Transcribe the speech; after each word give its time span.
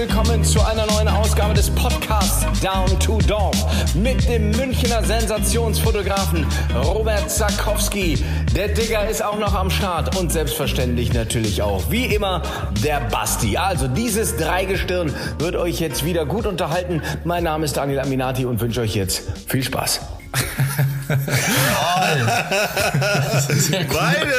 willkommen 0.00 0.42
zu 0.42 0.64
einer 0.64 0.86
neuen 0.86 1.08
Ausgabe 1.08 1.52
des 1.52 1.68
Podcasts 1.68 2.46
Down 2.62 2.98
to 3.00 3.18
Dorf 3.18 3.94
mit 3.94 4.26
dem 4.26 4.50
Münchner 4.52 5.04
Sensationsfotografen 5.04 6.46
Robert 6.74 7.30
Zakowski. 7.30 8.16
Der 8.56 8.68
Digger 8.68 9.06
ist 9.10 9.22
auch 9.22 9.38
noch 9.38 9.54
am 9.54 9.68
Start 9.68 10.16
und 10.16 10.32
selbstverständlich 10.32 11.12
natürlich 11.12 11.60
auch, 11.60 11.90
wie 11.90 12.06
immer, 12.06 12.40
der 12.82 13.00
Basti. 13.10 13.58
Also 13.58 13.88
dieses 13.88 14.38
Dreigestirn 14.38 15.12
wird 15.38 15.56
euch 15.56 15.80
jetzt 15.80 16.02
wieder 16.02 16.24
gut 16.24 16.46
unterhalten. 16.46 17.02
Mein 17.24 17.44
Name 17.44 17.66
ist 17.66 17.76
Daniel 17.76 18.00
Aminati 18.00 18.46
und 18.46 18.62
wünsche 18.62 18.80
euch 18.80 18.94
jetzt 18.94 19.24
viel 19.48 19.62
Spaß. 19.62 20.00
Meine 21.08 21.18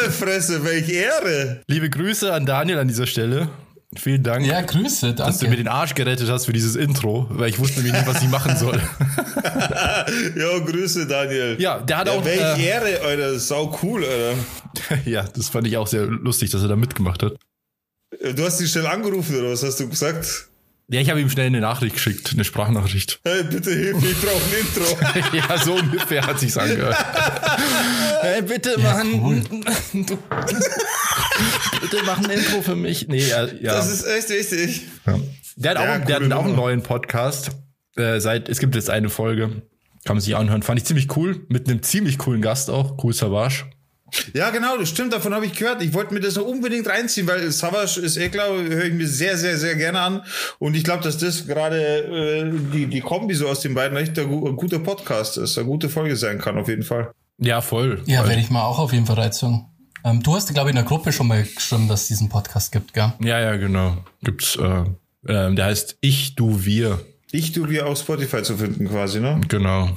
Fresse, 0.10 0.66
welche 0.66 0.94
Ehre. 0.94 1.62
Liebe 1.68 1.92
Grüße 1.92 2.34
an 2.34 2.48
Daniel 2.48 2.80
an 2.80 2.88
dieser 2.88 3.06
Stelle. 3.06 3.48
Vielen 3.98 4.24
Dank. 4.24 4.46
Ja, 4.46 4.62
Grüße, 4.62 5.08
danke. 5.08 5.24
Dass 5.24 5.40
du 5.40 5.50
mir 5.50 5.58
den 5.58 5.68
Arsch 5.68 5.96
gerettet 5.96 6.30
hast 6.30 6.46
für 6.46 6.54
dieses 6.54 6.78
Intro, 6.78 7.28
weil 7.30 7.50
ich 7.50 7.60
wusste 7.60 7.82
nämlich 7.82 7.94
nicht, 7.94 8.08
was 8.08 8.22
ich 8.22 8.30
machen 8.30 8.56
soll. 8.56 8.82
ja, 10.38 10.60
Grüße, 10.60 11.08
Daniel. 11.08 11.58
Ja, 11.60 11.80
der 11.80 11.98
hat 11.98 12.08
ja, 12.08 12.14
auch. 12.14 12.24
Welche 12.24 12.62
äh, 12.62 12.66
Ehre, 12.66 13.02
Alter. 13.02 13.38
Sau 13.38 13.78
cool, 13.84 14.06
Alter. 14.06 14.38
ja, 15.06 15.24
das 15.24 15.50
fand 15.50 15.68
ich 15.68 15.76
auch 15.76 15.88
sehr 15.88 16.06
lustig, 16.06 16.52
dass 16.52 16.62
er 16.62 16.70
da 16.70 16.78
mitgemacht 16.78 17.22
hat. 17.22 17.36
Du 18.36 18.46
hast 18.46 18.62
ihn 18.62 18.68
schnell 18.68 18.88
angerufen, 18.88 19.38
oder 19.38 19.52
was 19.52 19.64
hast 19.64 19.80
du 19.82 19.90
gesagt? 19.90 20.51
Ja, 20.92 21.00
ich 21.00 21.10
habe 21.10 21.22
ihm 21.22 21.30
schnell 21.30 21.46
eine 21.46 21.62
Nachricht 21.62 21.96
geschickt, 21.96 22.32
eine 22.34 22.44
Sprachnachricht. 22.44 23.22
Hey, 23.26 23.44
bitte 23.44 23.72
hilf 23.72 24.02
mir, 24.02 24.10
ich 24.10 24.22
brauche 24.22 24.44
ein 24.44 24.52
Intro. 24.60 24.84
ja, 25.50 25.58
so 25.58 25.76
ungefähr 25.76 26.28
hat 26.28 26.38
sich's 26.38 26.58
angehört. 26.58 26.98
hey, 28.22 28.42
bitte 28.42 28.76
ja, 28.78 28.78
Mann. 28.78 29.24
Cool. 29.24 29.42
bitte 29.94 30.18
mach 32.06 32.18
ein 32.18 32.30
Intro 32.30 32.62
für 32.62 32.76
mich. 32.76 33.08
Nee, 33.08 33.26
ja. 33.26 33.48
Das 33.62 33.90
ist 33.90 34.04
echt 34.04 34.30
wichtig. 34.32 34.82
Ja. 35.08 35.18
Der 35.56 35.72
hat 35.72 35.78
ja, 35.78 35.96
auch, 35.96 36.06
der 36.06 36.18
hat 36.18 36.30
auch 36.34 36.46
einen 36.46 36.58
neuen 36.58 36.84
Podcast. 36.84 37.52
Äh, 37.96 38.20
seit, 38.20 38.50
es 38.50 38.60
gibt 38.60 38.76
jetzt 38.76 38.90
eine 38.90 39.10
Folge. 39.10 39.62
Kann 40.04 40.18
man 40.18 40.20
sich 40.20 40.36
anhören. 40.36 40.62
Fand 40.62 40.78
ich 40.78 40.84
ziemlich 40.86 41.16
cool. 41.16 41.46
Mit 41.48 41.70
einem 41.70 41.84
ziemlich 41.84 42.18
coolen 42.18 42.42
Gast 42.42 42.70
auch. 42.70 43.02
Cool 43.02 43.14
Savage. 43.14 43.64
Ja, 44.34 44.50
genau, 44.50 44.78
das 44.78 44.90
stimmt, 44.90 45.14
davon 45.14 45.34
habe 45.34 45.46
ich 45.46 45.54
gehört. 45.54 45.82
Ich 45.82 45.94
wollte 45.94 46.14
mir 46.14 46.20
das 46.20 46.36
noch 46.36 46.46
unbedingt 46.46 46.88
reinziehen, 46.88 47.28
weil 47.28 47.50
Savage 47.52 48.00
ist 48.02 48.18
eh 48.18 48.30
klar, 48.30 48.50
höre 48.50 48.86
ich 48.86 48.94
mir 48.94 49.08
sehr, 49.08 49.38
sehr, 49.38 49.58
sehr 49.58 49.76
gerne 49.76 50.00
an. 50.02 50.22
Und 50.60 50.76
ich 50.76 50.84
glaube, 50.84 51.04
dass 51.04 51.18
das 51.18 51.48
gerade 51.48 51.78
äh, 51.78 52.52
die, 52.74 52.88
die 52.88 53.02
Kombi 53.02 53.34
so 53.34 53.48
aus 53.48 53.62
den 53.62 53.74
beiden 53.74 53.98
echt 53.98 54.18
ein, 54.20 54.26
ein 54.26 54.56
guter 54.56 54.80
Podcast 54.80 55.38
ist, 55.38 55.58
eine 55.58 55.68
gute 55.68 55.90
Folge 55.90 56.16
sein 56.16 56.40
kann, 56.40 56.58
auf 56.58 56.68
jeden 56.68 56.84
Fall. 56.84 57.12
Ja, 57.38 57.62
voll. 57.62 58.04
Ja, 58.06 58.28
werde 58.28 58.42
ich 58.42 58.50
mal 58.50 58.64
auch 58.64 58.80
auf 58.80 58.94
jeden 58.94 59.06
Fall 59.06 59.16
reizen. 59.16 59.66
Ähm, 60.04 60.22
du 60.24 60.36
hast, 60.36 60.54
glaube 60.54 60.70
ich, 60.70 60.72
in 60.72 60.76
der 60.82 60.86
Gruppe 60.86 61.12
schon 61.12 61.28
mal 61.28 61.44
geschrieben, 61.44 61.88
dass 61.88 62.04
es 62.04 62.08
diesen 62.08 62.30
Podcast 62.30 62.72
gibt, 62.72 62.94
gell? 62.94 63.14
Ja, 63.24 63.40
ja, 63.40 63.56
genau. 63.56 63.98
Gibt's, 64.24 64.56
äh, 64.58 64.84
äh, 65.32 65.54
der 65.56 65.66
heißt 65.66 65.98
Ich, 66.02 66.36
Du, 66.36 66.66
Wir. 66.66 67.00
Ich, 67.32 67.52
Du, 67.52 67.70
Wir 67.70 67.88
auf 67.88 68.00
Spotify 68.00 68.44
zu 68.44 68.58
finden 68.58 68.90
quasi, 68.90 69.20
ne? 69.20 69.40
Genau. 69.48 69.90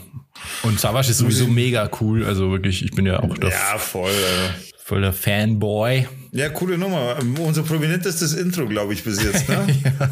Und 0.62 0.80
Savage 0.80 1.10
ist 1.10 1.18
sowieso 1.18 1.46
mega 1.46 1.90
cool. 2.00 2.24
Also 2.24 2.50
wirklich, 2.50 2.84
ich 2.84 2.90
bin 2.92 3.06
ja 3.06 3.20
auch 3.20 3.36
der 3.38 3.50
ja, 3.50 3.78
voll, 3.78 4.10
äh. 4.10 4.50
voll 4.82 5.02
der 5.02 5.12
Fanboy. 5.12 6.06
Ja, 6.32 6.48
coole 6.48 6.76
Nummer. 6.76 7.16
Unser 7.38 7.62
prominentestes 7.62 8.34
Intro, 8.34 8.66
glaube 8.66 8.92
ich, 8.94 9.04
bis 9.04 9.22
jetzt, 9.22 9.48
ne? 9.48 9.66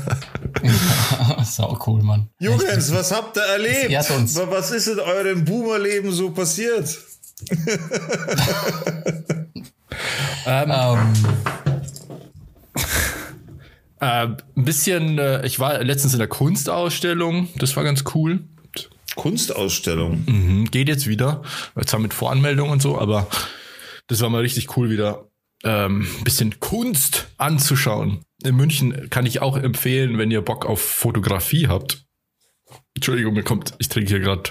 ja. 0.63 1.45
Sau 1.45 1.79
cool, 1.87 2.03
Mann. 2.03 2.29
Jungs, 2.39 2.93
was 2.93 3.13
habt 3.13 3.37
ihr 3.37 3.43
erlebt? 3.43 4.11
Uns. 4.11 4.37
Was 4.37 4.71
ist 4.71 4.89
in 4.89 5.01
eurem 5.01 5.45
Boomerleben 5.45 6.13
so 6.13 6.31
passiert? 6.31 6.99
ähm, 10.47 10.71
um. 10.71 11.13
Äh, 14.01 14.27
ein 14.27 14.37
bisschen, 14.57 15.19
äh, 15.19 15.45
ich 15.47 15.59
war 15.59 15.83
letztens 15.83 16.13
in 16.13 16.19
der 16.19 16.29
Kunstausstellung, 16.29 17.49
das 17.57 17.77
war 17.77 17.85
ganz 17.85 18.05
cool. 18.15 18.41
Kunstausstellung. 19.15 20.25
Mhm, 20.27 20.71
geht 20.71 20.89
jetzt 20.89 21.07
wieder. 21.07 21.43
Zwar 21.85 22.01
mit 22.01 22.15
Voranmeldung 22.15 22.71
und 22.71 22.83
so, 22.83 22.99
aber 22.99 23.27
das 24.07 24.21
war 24.21 24.31
mal 24.31 24.41
richtig 24.41 24.77
cool 24.77 24.91
wieder. 24.91 25.27
Ähm, 25.65 26.07
bisschen 26.25 26.59
Kunst 26.59 27.29
anzuschauen. 27.39 28.25
In 28.43 28.57
München 28.57 29.09
kann 29.11 29.27
ich 29.27 29.41
auch 29.41 29.57
empfehlen, 29.57 30.19
wenn 30.19 30.31
ihr 30.31 30.43
Bock 30.43 30.67
auf 30.67 30.81
Fotografie 30.81 31.69
habt. 31.69 32.05
Entschuldigung, 32.95 33.35
mir 33.35 33.45
kommt, 33.45 33.75
ich 33.79 33.89
trinke 33.89 34.11
hier 34.11 34.21
gerade 34.21 34.51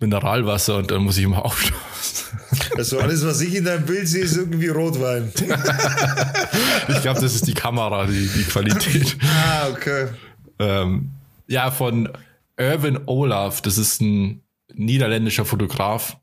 Mineralwasser 0.00 0.76
und 0.78 0.90
dann 0.90 1.02
muss 1.02 1.18
ich 1.18 1.24
immer 1.24 1.44
aufschauen. 1.44 1.78
Also 2.76 2.98
alles, 3.00 3.24
was 3.24 3.40
ich 3.40 3.54
in 3.54 3.64
deinem 3.64 3.84
Bild 3.84 4.08
sehe, 4.08 4.22
ist 4.24 4.36
irgendwie 4.36 4.68
Rotwein. 4.68 5.32
ich 6.88 7.02
glaube, 7.02 7.20
das 7.20 7.34
ist 7.34 7.46
die 7.46 7.54
Kamera, 7.54 8.06
die, 8.06 8.28
die 8.28 8.44
Qualität. 8.44 9.16
ah, 9.22 9.68
okay. 9.70 10.08
Ähm, 10.58 11.10
ja, 11.46 11.70
von 11.70 12.08
Irvin 12.58 12.98
Olaf, 13.06 13.62
das 13.62 13.78
ist 13.78 14.00
ein 14.00 14.42
niederländischer 14.74 15.44
Fotograf. 15.44 16.18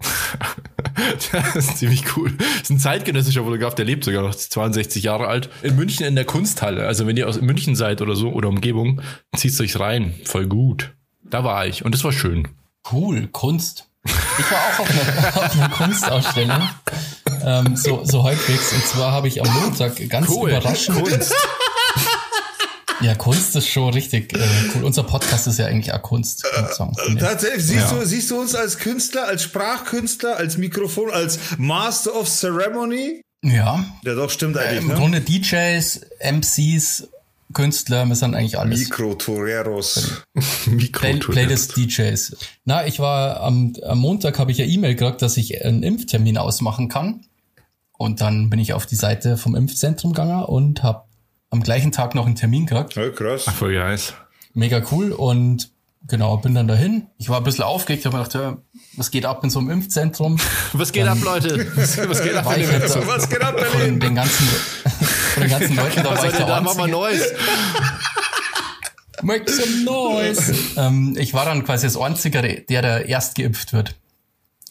das 1.32 1.56
ist 1.56 1.78
ziemlich 1.78 2.16
cool. 2.16 2.32
Das 2.36 2.62
ist 2.62 2.70
ein 2.70 2.78
zeitgenössischer 2.78 3.44
Fotograf, 3.44 3.74
der 3.74 3.86
lebt 3.86 4.04
sogar 4.04 4.22
noch 4.22 4.34
62 4.34 5.02
Jahre 5.02 5.26
alt. 5.26 5.50
In 5.62 5.76
München 5.76 6.06
in 6.06 6.14
der 6.14 6.24
Kunsthalle. 6.24 6.86
Also 6.86 7.06
wenn 7.06 7.16
ihr 7.16 7.28
aus 7.28 7.40
München 7.40 7.76
seid 7.76 8.02
oder 8.02 8.14
so 8.14 8.30
oder 8.30 8.48
Umgebung, 8.48 9.00
zieht 9.36 9.58
euch 9.60 9.80
rein. 9.80 10.14
Voll 10.24 10.46
gut. 10.46 10.94
Da 11.22 11.44
war 11.44 11.66
ich 11.66 11.84
und 11.84 11.94
das 11.94 12.04
war 12.04 12.12
schön. 12.12 12.48
Cool, 12.90 13.28
Kunst. 13.32 13.88
Ich 14.04 14.50
war 14.50 14.58
auch 14.58 14.78
auf 14.80 14.90
einer, 14.90 15.36
auf 15.36 15.54
einer 15.54 15.68
Kunstausstellung. 15.68 16.68
Ähm, 17.42 17.76
so, 17.76 18.04
so 18.04 18.22
halbwegs. 18.22 18.72
Und 18.72 18.84
zwar 18.84 19.12
habe 19.12 19.28
ich 19.28 19.42
am 19.42 19.52
Montag 19.60 19.96
ganz 20.08 20.28
cool. 20.28 20.50
überraschend. 20.50 21.02
Kunst. 21.02 21.34
Ja, 23.02 23.14
Kunst 23.14 23.56
ist 23.56 23.68
schon 23.68 23.92
richtig 23.94 24.34
äh, 24.34 24.38
cool. 24.74 24.84
Unser 24.84 25.04
Podcast 25.04 25.46
ist 25.46 25.58
ja 25.58 25.66
eigentlich 25.66 25.92
auch 25.92 26.02
Kunst. 26.02 26.44
Äh, 26.44 27.16
tatsächlich, 27.16 27.64
siehst, 27.64 27.90
ja. 27.90 27.98
du, 27.98 28.04
siehst 28.04 28.30
du 28.30 28.40
uns 28.40 28.54
als 28.54 28.78
Künstler, 28.78 29.26
als 29.26 29.42
Sprachkünstler, 29.42 30.36
als 30.36 30.58
Mikrofon, 30.58 31.10
als 31.10 31.38
Master 31.56 32.14
of 32.14 32.28
Ceremony? 32.28 33.22
Ja. 33.42 33.84
Ja, 34.04 34.14
doch, 34.14 34.30
stimmt 34.30 34.58
eigentlich. 34.58 34.80
Äh, 34.80 34.82
Im 34.82 34.88
ne? 34.88 34.94
Grunde 34.94 35.20
DJs, 35.20 36.00
MCs, 36.20 37.08
Künstler, 37.52 38.04
wir 38.04 38.14
sind 38.14 38.34
eigentlich 38.34 38.58
alles. 38.58 38.80
Mikrotoreros. 38.80 40.22
Play, 40.92 41.16
Playlist 41.16 41.76
DJs. 41.76 42.36
Na, 42.64 42.86
ich 42.86 43.00
war 43.00 43.40
am, 43.40 43.74
am 43.82 43.98
Montag 43.98 44.38
habe 44.38 44.52
ich 44.52 44.58
ja 44.58 44.66
E-Mail 44.66 44.94
gekriegt, 44.94 45.22
dass 45.22 45.36
ich 45.36 45.64
einen 45.64 45.82
Impftermin 45.82 46.38
ausmachen 46.38 46.88
kann. 46.88 47.24
Und 47.98 48.20
dann 48.20 48.50
bin 48.50 48.60
ich 48.60 48.72
auf 48.72 48.86
die 48.86 48.96
Seite 48.96 49.36
vom 49.36 49.54
Impfzentrum 49.54 50.12
gegangen 50.12 50.44
und 50.44 50.82
habe 50.82 51.04
am 51.50 51.62
gleichen 51.62 51.92
Tag 51.92 52.14
noch 52.14 52.26
einen 52.26 52.36
Termin 52.36 52.66
gekriegt. 52.66 52.96
Oh, 52.96 53.12
krass. 53.12 53.44
Ach, 53.46 53.54
voll 53.54 53.74
nice. 53.74 54.14
Mega 54.54 54.82
cool 54.90 55.12
und 55.12 55.70
genau, 56.06 56.36
bin 56.36 56.54
dann 56.54 56.68
dahin. 56.68 57.06
Ich 57.18 57.28
war 57.28 57.38
ein 57.38 57.44
bisschen 57.44 57.64
aufgeregt, 57.64 58.04
habe 58.06 58.16
mir 58.16 58.24
gedacht, 58.24 58.42
ja, 58.42 58.56
was 58.96 59.10
geht 59.10 59.24
ab 59.24 59.44
in 59.44 59.50
so 59.50 59.58
einem 59.58 59.70
Impfzentrum? 59.70 60.38
Was 60.72 60.92
geht 60.92 61.06
dann, 61.06 61.18
ab, 61.18 61.24
Leute? 61.24 61.66
Was, 61.76 61.98
was 62.08 62.22
geht 62.22 62.34
ab 62.34 62.54
dem 62.54 62.62
Impfzentrum? 62.62 63.06
Was 63.06 63.28
geht 63.28 63.42
ab, 63.42 63.56
Berlin? 63.56 63.90
Von 63.90 64.00
den 64.00 64.14
ganzen, 64.14 64.46
von 65.34 65.42
den 65.42 65.50
ganzen 65.50 65.76
Leuten, 65.76 66.02
da 66.02 66.16
war 66.16 66.24
ich 66.24 66.32
der 66.32 66.46
da 66.46 66.60
Mach 66.60 66.76
mal 66.76 66.88
Neues. 66.88 67.22
Make 69.22 69.52
some 69.52 69.84
noise. 69.84 70.54
ähm, 70.78 71.14
ich 71.18 71.34
war 71.34 71.44
dann 71.44 71.62
quasi 71.64 71.86
das 71.86 71.98
Einzige, 71.98 72.40
der, 72.40 72.82
der 72.82 73.06
erst 73.06 73.34
geimpft 73.34 73.74
wird. 73.74 73.94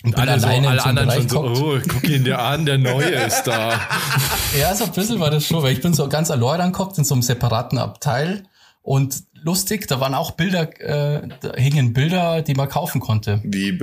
Und 0.03 0.17
alle, 0.17 0.39
so, 0.39 0.47
alle 0.47 0.85
anderen 0.85 1.11
schon 1.11 1.29
so, 1.29 1.43
oh, 1.43 1.79
guck 1.85 2.07
ihn 2.07 2.23
dir 2.23 2.39
an, 2.39 2.65
der 2.65 2.77
Neue 2.77 3.09
ist 3.09 3.43
da. 3.43 3.79
ja, 4.59 4.73
so 4.73 4.85
ein 4.85 4.91
bisschen 4.91 5.19
war 5.19 5.29
das 5.29 5.45
schon, 5.45 5.61
weil 5.61 5.73
ich 5.73 5.81
bin 5.81 5.93
so 5.93 6.07
ganz 6.07 6.31
allein 6.31 6.61
angeguckt 6.61 6.97
in 6.97 7.03
so 7.03 7.15
einem 7.15 7.21
separaten 7.21 7.77
Abteil 7.77 8.43
und 8.81 9.23
lustig, 9.43 9.87
da 9.87 9.99
waren 9.99 10.13
auch 10.13 10.31
Bilder, 10.31 10.69
äh, 10.79 11.27
da 11.41 11.53
hingen 11.55 11.93
Bilder, 11.93 12.41
die 12.41 12.53
man 12.53 12.69
kaufen 12.69 13.01
konnte. 13.01 13.41
Wie? 13.43 13.77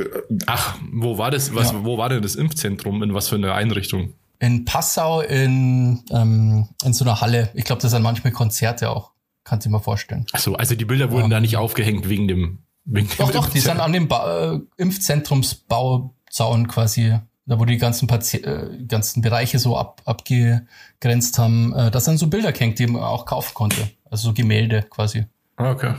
Ach, 0.46 0.78
wo 0.90 1.18
war 1.18 1.30
das, 1.30 1.54
was, 1.54 1.72
ja. 1.72 1.84
wo 1.84 1.98
war 1.98 2.08
denn 2.08 2.22
das 2.22 2.34
Impfzentrum, 2.34 3.02
in 3.02 3.12
was 3.12 3.28
für 3.28 3.36
eine 3.36 3.52
Einrichtung? 3.52 4.14
In 4.38 4.64
Passau 4.64 5.20
in, 5.20 6.02
ähm, 6.10 6.69
in 6.82 6.92
so 6.94 7.04
einer 7.04 7.20
Halle. 7.20 7.50
Ich 7.54 7.64
glaube, 7.64 7.82
das 7.82 7.90
sind 7.90 8.02
manchmal 8.02 8.32
Konzerte 8.32 8.90
auch. 8.90 9.12
Kannst 9.44 9.64
du 9.64 9.69
dir 9.69 9.74
mal 9.74 9.80
vorstellen. 9.80 10.26
Ach 10.32 10.40
so, 10.40 10.56
also 10.56 10.74
die 10.74 10.84
Bilder 10.84 11.10
wurden 11.10 11.24
um, 11.24 11.30
da 11.30 11.40
nicht 11.40 11.56
aufgehängt 11.56 12.08
wegen 12.08 12.26
dem 12.26 12.58
Wegen 12.86 13.08
doch, 13.18 13.32
doch, 13.32 13.48
die 13.48 13.60
sind 13.60 13.80
an 13.80 13.92
dem 13.92 14.06
ba 14.08 14.54
äh, 14.54 14.60
Impfzentrumsbauzaun 14.76 16.68
quasi, 16.68 17.18
da 17.44 17.58
wo 17.58 17.64
die 17.64 17.78
ganzen, 17.78 18.06
Pati 18.06 18.38
äh, 18.38 18.84
ganzen 18.86 19.22
Bereiche 19.22 19.58
so 19.58 19.76
ab 19.76 20.02
abgegrenzt 20.04 21.38
haben. 21.38 21.74
Äh, 21.74 21.90
das 21.90 22.04
sind 22.04 22.18
so 22.18 22.28
Bilder 22.28 22.52
gehängt, 22.52 22.78
die 22.78 22.86
man 22.86 23.02
auch 23.02 23.26
kaufen 23.26 23.54
konnte. 23.54 23.90
Also 24.08 24.28
so 24.28 24.34
Gemälde 24.34 24.82
quasi. 24.88 25.26
Ah, 25.56 25.72
okay. 25.72 25.94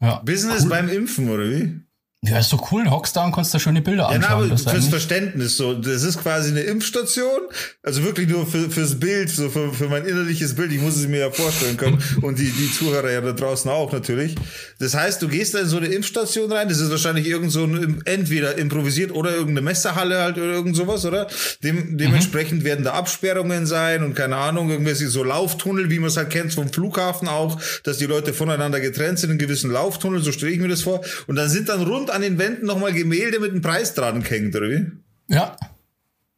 Ja. 0.00 0.20
Business 0.20 0.62
cool. 0.62 0.70
beim 0.70 0.88
Impfen, 0.88 1.28
oder 1.28 1.50
wie? 1.50 1.81
Ja, 2.24 2.38
ist 2.38 2.50
so 2.50 2.68
cool. 2.70 2.88
Hockst 2.88 3.16
da 3.16 3.24
und 3.24 3.32
kannst 3.32 3.52
da 3.52 3.58
schöne 3.58 3.82
Bilder 3.82 4.08
anschauen. 4.08 4.22
Ja, 4.22 4.28
na, 4.28 4.34
aber 4.36 4.46
das 4.46 4.62
fürs 4.62 4.86
Verständnis 4.86 5.56
so. 5.56 5.74
Das 5.74 6.04
ist 6.04 6.20
quasi 6.22 6.50
eine 6.50 6.60
Impfstation. 6.60 7.40
Also 7.82 8.04
wirklich 8.04 8.28
nur 8.28 8.46
für, 8.46 8.70
fürs 8.70 9.00
Bild, 9.00 9.28
so 9.28 9.50
für, 9.50 9.72
für 9.72 9.88
mein 9.88 10.04
innerliches 10.04 10.54
Bild. 10.54 10.70
Ich 10.70 10.80
muss 10.80 10.94
es 10.94 11.08
mir 11.08 11.18
ja 11.18 11.30
vorstellen 11.32 11.76
können. 11.76 12.00
und 12.22 12.38
die, 12.38 12.48
die 12.48 12.70
Zuhörer 12.70 13.10
ja 13.10 13.20
da 13.20 13.32
draußen 13.32 13.68
auch 13.68 13.90
natürlich. 13.90 14.36
Das 14.78 14.94
heißt, 14.94 15.20
du 15.20 15.26
gehst 15.26 15.54
da 15.54 15.58
in 15.58 15.66
so 15.66 15.78
eine 15.78 15.88
Impfstation 15.88 16.52
rein. 16.52 16.68
Das 16.68 16.78
ist 16.78 16.92
wahrscheinlich 16.92 17.26
irgend 17.26 17.50
so 17.50 17.64
ein, 17.64 18.02
entweder 18.04 18.56
improvisiert 18.56 19.10
oder 19.10 19.32
irgendeine 19.32 19.62
Messerhalle 19.62 20.20
halt 20.20 20.36
oder 20.36 20.52
irgend 20.52 20.76
sowas, 20.76 21.04
oder? 21.04 21.26
Dem, 21.64 21.98
dementsprechend 21.98 22.60
mhm. 22.60 22.66
werden 22.66 22.84
da 22.84 22.92
Absperrungen 22.92 23.66
sein 23.66 24.04
und 24.04 24.14
keine 24.14 24.36
Ahnung, 24.36 24.70
irgendwelche 24.70 25.08
so 25.08 25.24
Lauftunnel, 25.24 25.90
wie 25.90 25.98
man 25.98 26.06
es 26.06 26.16
halt 26.16 26.30
kennt 26.30 26.54
vom 26.54 26.72
Flughafen 26.72 27.26
auch, 27.26 27.60
dass 27.82 27.98
die 27.98 28.06
Leute 28.06 28.32
voneinander 28.32 28.78
getrennt 28.78 29.18
sind 29.18 29.32
in 29.32 29.38
gewissen 29.38 29.72
Lauftunnel. 29.72 30.22
So 30.22 30.30
stelle 30.30 30.52
ich 30.52 30.60
mir 30.60 30.68
das 30.68 30.82
vor. 30.82 31.00
Und 31.26 31.34
dann 31.34 31.48
sind 31.48 31.68
dann 31.68 31.82
rund 31.82 32.11
an 32.12 32.22
den 32.22 32.38
Wänden 32.38 32.66
nochmal 32.66 32.92
Gemälde 32.92 33.40
mit 33.40 33.50
einem 33.50 33.62
Preis 33.62 33.94
dran 33.94 34.22
gehängt, 34.22 34.54
oder 34.54 34.68
wie? 34.68 34.86
Ja. 35.28 35.56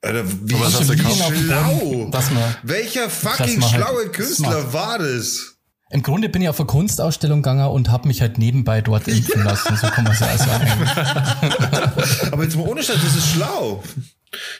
Alter, 0.02 0.24
wie 0.42 0.54
hast 0.56 0.80
du 0.80 0.96
schlau? 0.96 2.08
Das 2.10 2.30
mal, 2.30 2.56
Welcher 2.62 3.08
fucking 3.08 3.62
halt 3.62 3.74
schlaue 3.74 4.02
halt 4.02 4.12
Künstler 4.12 4.72
war 4.72 4.98
das? 4.98 5.54
Im 5.90 6.02
Grunde 6.02 6.28
bin 6.28 6.42
ich 6.42 6.48
auf 6.48 6.58
eine 6.58 6.66
Kunstausstellung 6.66 7.42
gegangen 7.42 7.68
und 7.68 7.90
habe 7.90 8.08
mich 8.08 8.20
halt 8.20 8.36
nebenbei 8.36 8.80
dort 8.80 9.06
impfen 9.06 9.40
ja. 9.40 9.50
lassen. 9.50 9.76
So 9.76 9.86
kann 9.86 10.04
man 10.04 10.12
es 10.12 10.20
ja 10.20 10.36
sagen. 10.36 10.66
Aber 12.32 12.42
jetzt 12.42 12.56
mal 12.56 12.66
ohne 12.66 12.82
Scheiß, 12.82 12.98
das 13.02 13.14
ist 13.14 13.28
schlau. 13.28 13.82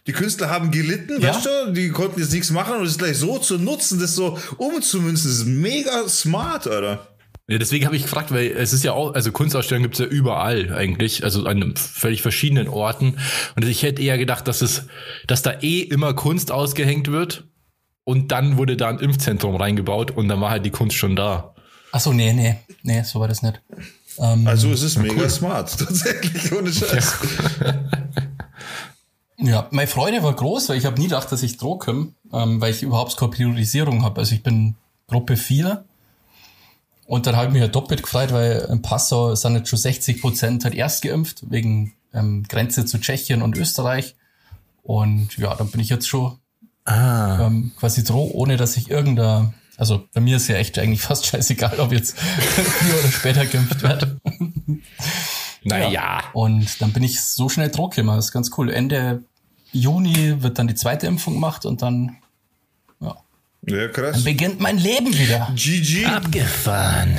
Die 0.07 0.13
Künstler 0.13 0.49
haben 0.51 0.71
gelitten, 0.71 1.21
ja. 1.21 1.35
weißt 1.35 1.47
du? 1.47 1.73
Die 1.73 1.91
konnten 1.91 2.21
jetzt 2.21 2.33
nichts 2.33 2.51
machen 2.51 2.77
und 2.77 2.87
es 2.87 2.99
gleich 2.99 3.19
so 3.19 3.39
zu 3.39 3.59
nutzen, 3.59 3.99
das 3.99 4.15
so 4.15 4.39
umzumünzen, 4.59 5.29
das 5.31 5.39
ist 5.41 5.47
mega 5.47 6.09
smart, 6.09 6.67
oder? 6.67 7.14
Ja, 7.47 7.59
deswegen 7.59 7.85
habe 7.85 7.95
ich 7.95 8.03
gefragt, 8.03 8.33
weil 8.33 8.47
es 8.47 8.73
ist 8.73 8.85
ja 8.85 8.93
auch, 8.93 9.13
also 9.13 9.31
Kunstausstellungen 9.31 9.85
gibt's 9.85 9.99
ja 9.99 10.07
überall 10.07 10.73
eigentlich, 10.73 11.25
also 11.25 11.45
an 11.45 11.77
völlig 11.77 12.23
verschiedenen 12.23 12.69
Orten. 12.69 13.19
Und 13.55 13.67
ich 13.67 13.83
hätte 13.83 14.01
eher 14.01 14.17
gedacht, 14.17 14.49
dass 14.49 14.63
es, 14.63 14.87
dass 15.27 15.43
da 15.43 15.53
eh 15.61 15.81
immer 15.81 16.15
Kunst 16.15 16.51
ausgehängt 16.51 17.13
wird 17.13 17.45
und 18.05 18.33
dann 18.33 18.57
wurde 18.57 18.79
da 18.79 18.89
ein 18.89 18.99
Impfzentrum 18.99 19.57
reingebaut 19.57 20.11
und 20.11 20.29
dann 20.29 20.41
war 20.41 20.51
halt 20.51 20.65
die 20.65 20.71
Kunst 20.71 20.97
schon 20.97 21.17
da. 21.17 21.55
Ach 21.93 22.01
so, 22.01 22.15
nee, 22.15 22.33
nee, 22.33 22.57
nee, 22.83 23.03
so 23.03 23.21
war 23.21 23.29
das 23.29 23.43
nicht. 23.43 23.61
Ähm, 24.19 24.47
also 24.47 24.71
es 24.71 24.83
ist 24.83 24.97
mega 24.97 25.15
cool. 25.23 25.31
smart, 25.31 25.71
tatsächlich, 25.79 26.51
ohne 26.51 26.73
Scheiß. 26.73 27.15
Ja. 29.39 29.47
ja, 29.47 29.69
meine 29.71 29.87
Freude 29.87 30.23
war 30.23 30.35
groß, 30.35 30.71
weil 30.71 30.79
ich 30.79 30.87
habe 30.87 30.99
nie 30.99 31.09
gedacht, 31.09 31.31
dass 31.31 31.43
ich 31.43 31.59
Droh 31.59 31.77
komme, 31.77 32.15
ähm, 32.33 32.61
weil 32.63 32.73
ich 32.73 32.83
überhaupt 32.83 33.19
keine 33.19 33.33
Priorisierung 33.33 34.03
habe. 34.03 34.21
Also 34.21 34.35
ich 34.35 34.43
bin 34.43 34.77
Gruppe 35.09 35.37
4 35.37 35.85
und 37.07 37.27
dann 37.27 37.37
habe 37.37 37.49
ich 37.49 37.53
mich 37.53 37.63
ja 37.63 37.69
doppelt 37.69 38.03
gefreut, 38.03 38.33
weil 38.33 38.67
in 38.71 38.83
Passau 38.83 39.35
sind 39.35 39.57
jetzt 39.57 39.69
schon 39.69 39.79
60 39.79 40.21
Prozent 40.21 40.65
halt 40.65 40.75
erst 40.75 41.03
geimpft, 41.03 41.45
wegen 41.51 41.93
ähm, 42.15 42.45
Grenze 42.49 42.87
zu 42.87 42.99
Tschechien 42.99 43.43
und 43.43 43.57
Österreich. 43.57 44.17
Und 44.83 45.37
ja, 45.37 45.55
dann 45.55 45.71
bin 45.71 45.81
ich 45.81 45.91
jetzt 45.91 46.09
schon 46.09 46.39
ah. 46.85 47.47
ähm, 47.47 47.73
quasi 47.79 48.05
droh, 48.05 48.31
ohne 48.33 48.57
dass 48.57 48.77
ich 48.77 48.91
irgendeiner, 48.91 49.53
also 49.77 50.07
bei 50.15 50.21
mir 50.21 50.37
ist 50.37 50.49
ja 50.49 50.57
echt 50.57 50.79
eigentlich 50.79 51.03
fast 51.03 51.27
scheißegal, 51.27 51.79
ob 51.81 51.93
jetzt 51.93 52.19
früher 52.19 52.99
oder 53.01 53.13
später 53.13 53.47
geimpft 53.47 53.83
wird. 53.83 54.17
naja. 55.65 55.91
Ja. 55.91 56.25
Und 56.33 56.81
dann 56.81 56.93
bin 56.93 57.03
ich 57.03 57.21
so 57.21 57.49
schnell 57.51 57.71
droh 57.71 57.89
gekommen, 57.89 58.17
das 58.17 58.27
ist 58.27 58.33
ganz 58.33 58.51
cool. 58.57 58.71
Ende 58.71 59.25
Juni 59.73 60.43
wird 60.43 60.59
dann 60.59 60.69
die 60.69 60.75
zweite 60.75 61.07
Impfung 61.07 61.35
gemacht 61.35 61.67
und 61.67 61.83
dann 61.83 62.17
ja, 63.67 63.89
krass. 63.89 64.17
Dann 64.17 64.25
beginnt 64.25 64.61
mein 64.61 64.79
Leben 64.79 65.17
wieder. 65.19 65.53
GG. 65.55 66.07
Abgefahren. 66.07 67.19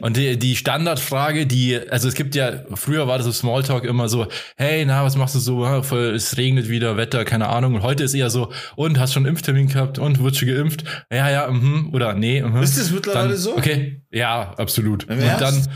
Und 0.00 0.16
die, 0.16 0.38
die 0.38 0.56
Standardfrage, 0.56 1.46
die, 1.46 1.78
also 1.90 2.08
es 2.08 2.14
gibt 2.14 2.34
ja, 2.34 2.64
früher 2.74 3.08
war 3.08 3.18
das 3.18 3.26
so 3.26 3.32
Smalltalk 3.32 3.84
immer 3.84 4.08
so, 4.08 4.26
hey, 4.56 4.84
na, 4.84 5.04
was 5.04 5.16
machst 5.16 5.34
du 5.34 5.38
so? 5.38 5.64
Es 5.64 6.36
regnet 6.36 6.68
wieder, 6.68 6.96
Wetter, 6.96 7.24
keine 7.24 7.48
Ahnung. 7.48 7.74
Und 7.74 7.82
heute 7.82 8.04
ist 8.04 8.14
eher 8.14 8.30
so, 8.30 8.52
und 8.76 8.98
hast 8.98 9.12
schon 9.14 9.24
einen 9.24 9.34
Impftermin 9.34 9.68
gehabt 9.68 9.98
und 9.98 10.22
wird 10.22 10.36
schon 10.36 10.48
geimpft? 10.48 10.84
Ja, 11.10 11.30
ja, 11.30 11.50
mhm, 11.50 11.90
oder 11.92 12.14
nee. 12.14 12.42
Mhm. 12.42 12.62
Ist 12.62 12.78
das 12.78 12.90
mittlerweile 12.90 13.30
dann, 13.30 13.38
so? 13.38 13.56
Okay, 13.56 14.02
ja, 14.10 14.54
absolut. 14.56 15.08
und 15.08 15.20
dann, 15.20 15.68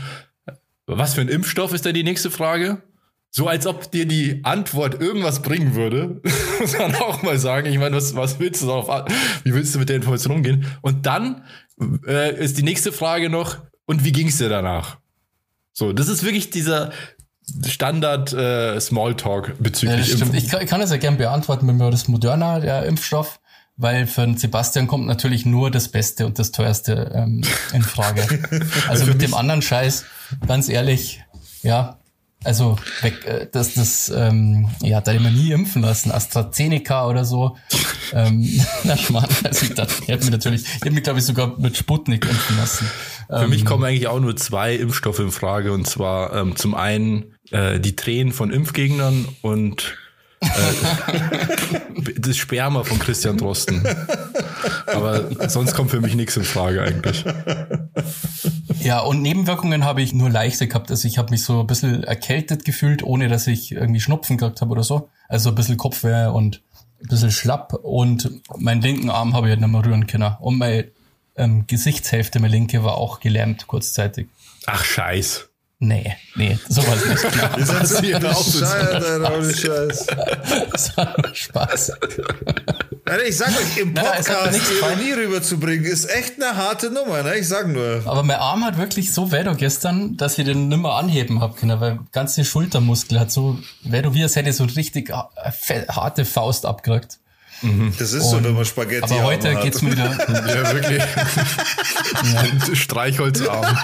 was 0.85 1.15
für 1.15 1.21
ein 1.21 1.29
Impfstoff 1.29 1.73
ist 1.73 1.85
da 1.85 1.91
die 1.91 2.03
nächste 2.03 2.29
Frage? 2.29 2.83
So 3.29 3.47
als 3.47 3.67
ob 3.67 3.91
dir 3.91 4.07
die 4.07 4.41
Antwort 4.43 4.99
irgendwas 4.99 5.41
bringen 5.41 5.75
würde, 5.75 6.21
muss 6.59 6.77
man 6.77 6.95
auch 6.95 7.21
mal 7.23 7.37
sagen. 7.37 7.67
Ich 7.67 7.77
meine, 7.77 7.95
was, 7.95 8.15
was 8.15 8.39
willst 8.39 8.61
du 8.61 8.67
darauf, 8.67 9.05
wie 9.43 9.53
willst 9.53 9.75
du 9.75 9.79
mit 9.79 9.89
der 9.89 9.97
Information 9.97 10.33
umgehen? 10.33 10.65
Und 10.81 11.05
dann 11.05 11.43
äh, 12.07 12.35
ist 12.43 12.57
die 12.57 12.63
nächste 12.63 12.91
Frage 12.91 13.29
noch, 13.29 13.57
und 13.85 14.03
wie 14.03 14.11
ging 14.11 14.27
es 14.27 14.37
dir 14.37 14.49
danach? 14.49 14.97
So, 15.71 15.93
das 15.93 16.09
ist 16.09 16.23
wirklich 16.23 16.49
dieser 16.49 16.91
Standard 17.65 18.33
äh, 18.33 18.79
Smalltalk 18.79 19.55
bezüglich 19.59 20.07
ja, 20.07 20.27
ich, 20.33 20.49
kann, 20.49 20.61
ich 20.61 20.69
kann 20.69 20.81
das 20.81 20.91
ja 20.91 20.97
gern 20.97 21.17
beantworten 21.17 21.65
mit 21.65 21.77
mir 21.77 21.89
das 21.89 22.07
Moderna, 22.07 22.59
der 22.59 22.85
Impfstoff, 22.85 23.39
weil 23.77 24.05
für 24.05 24.21
den 24.21 24.37
Sebastian 24.37 24.87
kommt 24.87 25.07
natürlich 25.07 25.45
nur 25.45 25.71
das 25.71 25.87
Beste 25.87 26.25
und 26.25 26.39
das 26.39 26.51
teuerste 26.51 27.11
ähm, 27.15 27.43
in 27.73 27.81
Frage. 27.81 28.27
Also 28.89 29.05
mit 29.05 29.21
dem 29.21 29.33
anderen 29.33 29.61
Scheiß, 29.61 30.05
ganz 30.45 30.67
ehrlich, 30.67 31.23
ja, 31.61 31.99
also 32.47 32.77
weg, 33.01 33.25
äh, 33.25 33.47
dass 33.51 33.73
das, 33.73 34.09
ähm, 34.15 34.69
ja, 34.81 35.01
da 35.01 35.11
immer 35.11 35.29
nie 35.29 35.51
impfen 35.51 35.81
lassen, 35.81 36.11
AstraZeneca 36.11 37.05
oder 37.05 37.25
so. 37.25 37.57
ähm, 38.13 38.49
Mann, 39.09 39.27
also 39.43 39.65
ich 39.65 39.73
dachte, 39.73 39.93
ich 40.01 40.07
hätte 40.07 40.23
mich 40.23 40.31
natürlich, 40.31 40.63
ich 40.63 40.73
hätte 40.75 40.91
mich 40.91 41.03
glaube 41.03 41.19
ich 41.19 41.25
sogar 41.25 41.59
mit 41.59 41.75
Sputnik 41.75 42.23
impfen 42.25 42.57
lassen. 42.57 42.89
Für 43.27 43.43
ähm, 43.43 43.49
mich 43.49 43.65
kommen 43.65 43.83
eigentlich 43.83 44.07
auch 44.07 44.21
nur 44.21 44.37
zwei 44.37 44.75
Impfstoffe 44.75 45.19
in 45.19 45.31
Frage 45.31 45.73
und 45.73 45.85
zwar 45.85 46.33
ähm, 46.33 46.55
zum 46.55 46.73
einen 46.73 47.35
äh, 47.51 47.81
die 47.81 47.97
Tränen 47.97 48.31
von 48.31 48.49
Impfgegnern 48.49 49.27
und 49.41 49.97
äh, 50.39 50.47
das 52.17 52.37
Sperma 52.37 52.85
von 52.85 52.97
Christian 52.99 53.37
Drosten. 53.37 53.85
Aber 54.85 55.49
sonst 55.49 55.73
kommt 55.75 55.91
für 55.91 55.99
mich 55.99 56.15
nichts 56.15 56.37
in 56.37 56.43
Frage 56.43 56.81
eigentlich. 56.81 57.25
Ja, 58.87 59.01
und 59.01 59.21
Nebenwirkungen 59.21 59.83
habe 59.83 60.01
ich 60.01 60.13
nur 60.13 60.29
leichte 60.29 60.65
gehabt. 60.65 60.89
Also 60.91 61.09
ich 61.09 61.17
habe 61.17 61.31
mich 61.31 61.43
so 61.43 61.59
ein 61.59 61.67
bisschen 61.67 62.05
erkältet 62.05 62.63
gefühlt, 62.63 63.03
ohne 63.03 63.27
dass 63.27 63.45
ich 63.45 63.73
irgendwie 63.73 63.99
Schnupfen 63.99 64.37
gehabt 64.37 64.61
habe 64.61 64.71
oder 64.71 64.83
so. 64.83 65.09
Also 65.27 65.49
ein 65.49 65.55
bisschen 65.55 65.75
Kopfweh 65.75 66.27
und 66.27 66.61
ein 67.01 67.07
bisschen 67.09 67.31
schlapp. 67.31 67.73
Und 67.73 68.31
meinen 68.55 68.81
linken 68.81 69.09
Arm 69.09 69.33
habe 69.33 69.47
ich 69.47 69.51
halt 69.51 69.59
nicht 69.59 69.69
mehr 69.69 69.85
rühren 69.85 70.07
können. 70.07 70.37
Und 70.39 70.57
meine 70.57 70.85
ähm, 71.35 71.67
Gesichtshälfte, 71.67 72.39
meine 72.39 72.53
linke, 72.53 72.81
war 72.85 72.95
auch 72.95 73.19
gelähmt 73.19 73.67
kurzzeitig. 73.67 74.29
Ach, 74.67 74.85
scheiß. 74.85 75.49
Nee, 75.79 76.15
nee, 76.35 76.57
sowas 76.67 77.05
nicht. 77.05 77.21
Klar. 77.31 78.31
Auch 78.31 78.43
Scheiße, 78.43 79.31
ohne 79.31 79.53
Scheiß. 79.53 80.07
Das 80.71 80.97
war 80.97 81.15
nur 81.21 81.35
Spaß. 81.35 81.91
Alter, 83.05 83.25
ich 83.25 83.37
sag 83.37 83.49
euch, 83.49 83.77
im 83.77 83.93
Podcast 83.93 84.29
Ironie 84.81 85.11
rüberzubringen, 85.13 85.85
ist 85.85 86.05
echt 86.05 86.41
eine 86.41 86.57
harte 86.57 86.89
Nummer, 86.89 87.21
ne? 87.21 87.35
Ich 87.37 87.47
sag 87.47 87.67
nur. 87.67 88.01
Aber 88.05 88.23
mein 88.23 88.37
Arm 88.37 88.65
hat 88.65 88.79
wirklich 88.79 89.13
so 89.13 89.31
weh 89.31 89.43
gestern, 89.55 90.17
dass 90.17 90.39
ich 90.39 90.45
den 90.45 90.67
nimmer 90.67 90.95
anheben 90.95 91.41
hab 91.41 91.57
können, 91.57 91.79
weil 91.79 91.99
ganze 92.11 92.43
Schultermuskel 92.43 93.19
hat 93.19 93.31
so 93.31 93.59
weh 93.83 94.01
wie 94.09 94.23
als 94.23 94.35
hätte 94.35 94.53
so 94.53 94.63
richtig 94.63 95.11
harte 95.11 96.25
Faust 96.25 96.65
abgekriegt. 96.65 97.19
Mhm. 97.61 97.93
Das 97.97 98.13
ist 98.13 98.23
und, 98.23 98.29
so, 98.29 98.43
wenn 98.43 98.53
man 98.53 98.65
Spaghetti 98.65 99.13
Aber 99.13 99.23
heute 99.23 99.55
hat. 99.55 99.63
geht's 99.63 99.81
mir 99.81 99.91
wieder. 99.91 100.11
ja, 100.47 100.73
wirklich. 100.73 101.03
ja. 102.33 102.75
Streichholzarm. 102.75 103.63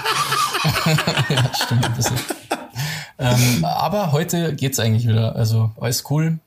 ja, 1.28 1.50
stimmt. 1.54 1.90
Das 1.96 2.06
ist, 2.06 2.24
ähm, 3.18 3.64
aber 3.64 4.12
heute 4.12 4.54
geht's 4.54 4.78
eigentlich 4.78 5.06
wieder. 5.06 5.34
Also 5.36 5.72
alles 5.80 6.04
cool. 6.10 6.38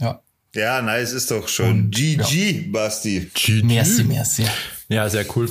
Ja. 0.00 0.20
Ja, 0.54 0.80
nice, 0.82 1.12
ist 1.12 1.30
doch 1.30 1.48
schon. 1.48 1.70
Und, 1.70 1.90
GG, 1.90 2.50
ja. 2.50 2.62
Basti. 2.72 3.30
GG. 3.34 3.62
Merci, 3.64 4.04
merci. 4.04 4.46
Ja, 4.88 5.08
sehr 5.08 5.24
cool. 5.36 5.50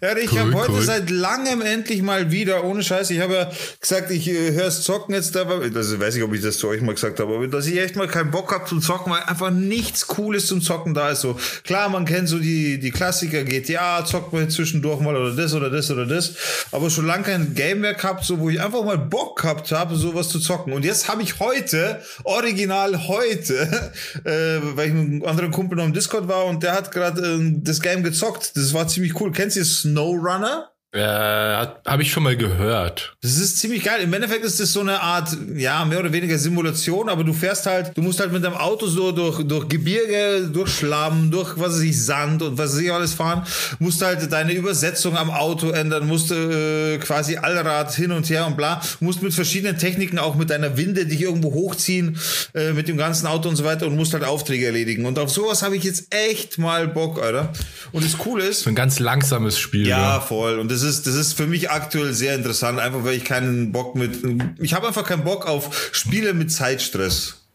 Ja, 0.00 0.16
ich 0.16 0.32
cool, 0.32 0.38
habe 0.38 0.54
heute 0.54 0.72
cool. 0.72 0.82
seit 0.82 1.10
langem 1.10 1.60
endlich 1.60 2.02
mal 2.02 2.30
wieder, 2.30 2.64
ohne 2.64 2.82
Scheiß, 2.82 3.10
ich 3.10 3.20
habe 3.20 3.34
ja 3.34 3.50
gesagt, 3.80 4.10
ich 4.10 4.28
äh, 4.28 4.52
hör's 4.52 4.82
zocken 4.82 5.14
jetzt 5.14 5.34
da, 5.34 5.42
also 5.42 6.00
weiß 6.00 6.16
ich, 6.16 6.22
ob 6.22 6.32
ich 6.34 6.42
das 6.42 6.58
zu 6.58 6.68
euch 6.68 6.80
mal 6.82 6.94
gesagt 6.94 7.18
habe, 7.18 7.34
aber 7.34 7.48
dass 7.48 7.66
ich 7.66 7.78
echt 7.78 7.96
mal 7.96 8.06
keinen 8.06 8.30
Bock 8.30 8.52
habe 8.52 8.66
zum 8.66 8.80
Zocken, 8.80 9.12
weil 9.12 9.22
einfach 9.22 9.50
nichts 9.50 10.06
Cooles 10.06 10.46
zum 10.46 10.60
Zocken 10.60 10.94
da 10.94 11.10
ist. 11.10 11.22
So 11.22 11.38
klar, 11.64 11.88
man 11.88 12.04
kennt 12.04 12.28
so 12.28 12.38
die 12.38 12.78
die 12.78 12.90
Klassiker, 12.92 13.42
GTA, 13.42 14.04
zockt 14.04 14.32
man 14.32 14.48
zwischendurch 14.50 15.00
mal 15.00 15.16
oder 15.16 15.34
das 15.34 15.52
oder 15.54 15.70
das 15.70 15.90
oder 15.90 16.06
das, 16.06 16.34
aber 16.70 16.88
schon 16.88 17.06
lange 17.06 17.24
kein 17.24 17.54
Game 17.54 17.80
mehr 17.80 17.94
gehabt, 17.94 18.24
so 18.24 18.38
wo 18.38 18.48
ich 18.48 18.60
einfach 18.60 18.84
mal 18.84 18.98
Bock 18.98 19.40
gehabt 19.42 19.72
habe, 19.72 19.96
sowas 19.96 20.28
zu 20.28 20.38
zocken. 20.38 20.72
Und 20.72 20.84
jetzt 20.84 21.08
habe 21.08 21.22
ich 21.22 21.40
heute, 21.40 22.00
original 22.22 23.08
heute, 23.08 23.92
äh, 24.24 24.60
weil 24.76 24.88
ich 24.88 24.94
mit 24.94 25.06
einem 25.06 25.24
anderen 25.24 25.50
Kumpel 25.50 25.76
noch 25.76 25.84
im 25.84 25.92
Discord 25.92 26.28
war 26.28 26.44
und 26.46 26.62
der 26.62 26.72
hat 26.72 26.92
gerade 26.92 27.20
äh, 27.20 27.52
das 27.62 27.80
Game 27.80 28.04
gezockt. 28.04 28.56
Das 28.56 28.72
war 28.72 28.86
ziemlich 28.86 29.20
cool. 29.20 29.32
Kennst 29.32 29.55
du 29.56 29.64
SnowRunner? 29.64 30.75
Äh, 30.92 31.00
habe 31.00 32.02
ich 32.02 32.10
schon 32.10 32.22
mal 32.22 32.36
gehört. 32.36 33.16
Das 33.20 33.36
ist 33.36 33.58
ziemlich 33.58 33.84
geil. 33.84 34.00
Im 34.02 34.14
Endeffekt 34.14 34.44
ist 34.44 34.60
das 34.60 34.72
so 34.72 34.80
eine 34.80 35.00
Art, 35.02 35.36
ja, 35.54 35.84
mehr 35.84 35.98
oder 35.98 36.12
weniger 36.12 36.38
Simulation, 36.38 37.08
aber 37.08 37.22
du 37.22 37.34
fährst 37.34 37.66
halt, 37.66 37.96
du 37.96 38.02
musst 38.02 38.20
halt 38.20 38.32
mit 38.32 38.42
deinem 38.42 38.56
Auto 38.56 38.86
so 38.86 39.12
durch, 39.12 39.42
durch 39.42 39.68
Gebirge, 39.68 40.48
durch 40.50 40.70
Schlamm, 40.70 41.30
durch, 41.30 41.58
was 41.58 41.74
weiß 41.74 41.80
ich, 41.80 42.02
Sand 42.02 42.40
und 42.42 42.56
was 42.56 42.72
weiß 42.72 42.80
ich 42.80 42.92
alles 42.92 43.14
fahren, 43.14 43.42
musst 43.78 44.00
halt 44.00 44.32
deine 44.32 44.52
Übersetzung 44.52 45.16
am 45.16 45.28
Auto 45.30 45.70
ändern, 45.70 46.06
musst 46.06 46.30
äh, 46.30 46.98
quasi 46.98 47.36
Allrad 47.36 47.92
hin 47.94 48.12
und 48.12 48.30
her 48.30 48.46
und 48.46 48.56
bla, 48.56 48.80
musst 49.00 49.22
mit 49.22 49.34
verschiedenen 49.34 49.76
Techniken 49.76 50.18
auch 50.18 50.36
mit 50.36 50.50
deiner 50.50 50.78
Winde 50.78 51.04
dich 51.04 51.20
irgendwo 51.20 51.52
hochziehen, 51.52 52.16
äh, 52.54 52.72
mit 52.72 52.88
dem 52.88 52.96
ganzen 52.96 53.26
Auto 53.26 53.48
und 53.48 53.56
so 53.56 53.64
weiter 53.64 53.86
und 53.86 53.96
musst 53.96 54.14
halt 54.14 54.24
Aufträge 54.24 54.66
erledigen. 54.66 55.04
Und 55.04 55.18
auf 55.18 55.30
sowas 55.30 55.62
habe 55.62 55.76
ich 55.76 55.84
jetzt 55.84 56.14
echt 56.14 56.58
mal 56.58 56.88
Bock, 56.88 57.20
Alter. 57.20 57.52
Und 57.92 58.04
das 58.04 58.16
Coole 58.16 58.44
ist. 58.44 58.62
So 58.62 58.70
ein 58.70 58.76
ganz 58.76 58.98
langsames 58.98 59.58
Spiel. 59.58 59.86
Ja, 59.86 60.14
ja. 60.14 60.20
voll. 60.20 60.58
Und 60.58 60.70
das 60.76 60.82
ist, 60.82 61.06
das 61.06 61.14
ist 61.14 61.32
für 61.32 61.46
mich 61.46 61.70
aktuell 61.70 62.12
sehr 62.12 62.34
interessant, 62.34 62.78
einfach 62.78 63.02
weil 63.02 63.14
ich 63.14 63.24
keinen 63.24 63.72
Bock 63.72 63.94
mit, 63.94 64.22
ich 64.60 64.74
habe 64.74 64.86
einfach 64.86 65.04
keinen 65.04 65.24
Bock 65.24 65.46
auf 65.46 65.90
Spiele 65.92 66.34
mit 66.34 66.52
Zeitstress. 66.52 67.46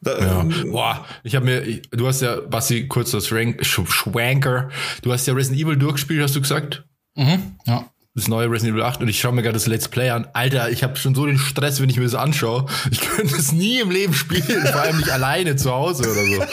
Da, 0.00 0.18
ja. 0.18 0.40
Ähm, 0.40 0.72
Boah, 0.72 1.06
ich 1.22 1.36
habe 1.36 1.44
mir, 1.44 1.62
ich, 1.62 1.82
du 1.90 2.08
hast 2.08 2.22
ja, 2.22 2.40
Basti, 2.40 2.88
kurz 2.88 3.12
das 3.12 3.30
Rank, 3.30 3.64
Schwanker, 3.64 4.70
du 5.02 5.12
hast 5.12 5.26
ja 5.26 5.34
Resident 5.34 5.62
Evil 5.62 5.76
durchgespielt, 5.76 6.20
hast 6.20 6.34
du 6.34 6.40
gesagt? 6.40 6.84
Mhm, 7.14 7.56
ja. 7.66 7.88
Das 8.16 8.26
neue 8.26 8.50
Resident 8.50 8.74
Evil 8.74 8.82
8 8.82 9.02
und 9.02 9.08
ich 9.08 9.20
schaue 9.20 9.32
mir 9.32 9.42
gerade 9.42 9.54
das 9.54 9.68
Let's 9.68 9.88
Play 9.88 10.10
an. 10.10 10.26
Alter, 10.32 10.70
ich 10.70 10.82
habe 10.82 10.96
schon 10.96 11.14
so 11.14 11.24
den 11.24 11.38
Stress, 11.38 11.80
wenn 11.80 11.88
ich 11.88 11.98
mir 11.98 12.04
das 12.04 12.14
anschaue. 12.14 12.66
Ich 12.90 13.00
könnte 13.16 13.36
es 13.36 13.52
nie 13.52 13.78
im 13.78 13.90
Leben 13.90 14.12
spielen, 14.12 14.66
vor 14.66 14.80
allem 14.80 14.96
nicht 14.96 15.10
alleine 15.10 15.54
zu 15.54 15.70
Hause 15.70 16.02
oder 16.10 16.24
so. 16.24 16.44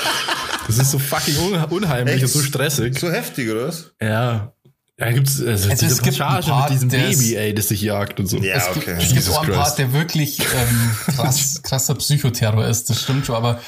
Das 0.67 0.77
ist 0.77 0.91
so 0.91 0.99
fucking 0.99 1.35
unheimlich 1.69 2.15
Echt? 2.15 2.23
und 2.25 2.29
so 2.29 2.41
stressig. 2.41 2.99
So 2.99 3.11
heftig, 3.11 3.49
oder 3.49 3.67
was? 3.67 3.93
Ja. 3.99 4.52
Ja, 4.99 5.11
gibt's 5.11 5.41
also, 5.41 5.69
also 5.69 5.85
diese 5.87 6.01
es 6.01 6.17
Passage 6.17 6.49
Part, 6.49 6.69
mit 6.69 6.77
diesem 6.77 6.89
Baby, 6.89 7.35
ey, 7.35 7.53
das 7.53 7.69
sich 7.69 7.81
jagt 7.81 8.19
und 8.19 8.27
so. 8.27 8.37
Ja, 8.37 8.57
es 8.57 8.67
okay. 8.69 8.95
Gibt, 8.97 9.01
es 9.01 9.13
gibt 9.13 9.29
auch 9.29 9.43
einen 9.43 9.53
Part, 9.53 9.77
der 9.79 9.91
wirklich 9.91 10.39
ähm, 10.39 10.91
krass, 11.15 11.61
krasser 11.63 11.95
Psychoterror 11.95 12.67
ist, 12.67 12.89
das 12.89 13.01
stimmt 13.01 13.25
schon, 13.25 13.35
aber 13.35 13.59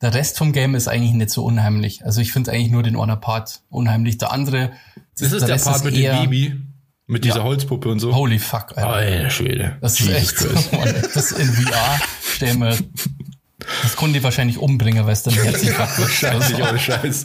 der 0.00 0.14
Rest 0.14 0.38
vom 0.38 0.52
Game 0.52 0.74
ist 0.74 0.86
eigentlich 0.88 1.12
nicht 1.12 1.30
so 1.30 1.44
unheimlich. 1.44 2.04
Also 2.04 2.20
ich 2.20 2.32
finde 2.32 2.52
eigentlich 2.52 2.70
nur 2.70 2.82
den 2.82 2.96
einer 2.96 3.16
Part 3.16 3.62
unheimlich. 3.68 4.18
Der 4.18 4.30
andere. 4.30 4.72
Das 5.18 5.32
ist 5.32 5.40
der, 5.40 5.56
der 5.56 5.64
Part 5.64 5.84
mit 5.84 5.96
dem 5.96 6.16
Baby. 6.16 6.56
Mit 7.06 7.24
dieser 7.24 7.38
ja. 7.38 7.44
Holzpuppe 7.44 7.88
und 7.88 8.00
so. 8.00 8.14
Holy 8.14 8.38
fuck, 8.38 8.76
Alter. 8.76 8.88
Alter 8.88 9.30
Schwede. 9.30 9.78
Das 9.80 9.98
Jesus 9.98 10.14
ist 10.14 10.22
echt 10.22 10.38
so, 10.38 10.48
Das 11.14 11.32
in 11.32 11.46
VR 11.48 12.00
stell 12.34 12.54
mir, 12.54 12.76
das 13.82 13.96
konnte 13.96 14.18
die 14.18 14.22
wahrscheinlich 14.22 14.58
umbringen, 14.58 15.06
weil 15.06 15.14
es 15.14 15.22
dann 15.22 15.32
herzlich 15.42 15.76
Wahrscheinlich, 15.78 16.62
ohne 16.62 16.78
Scheiß. 16.78 17.24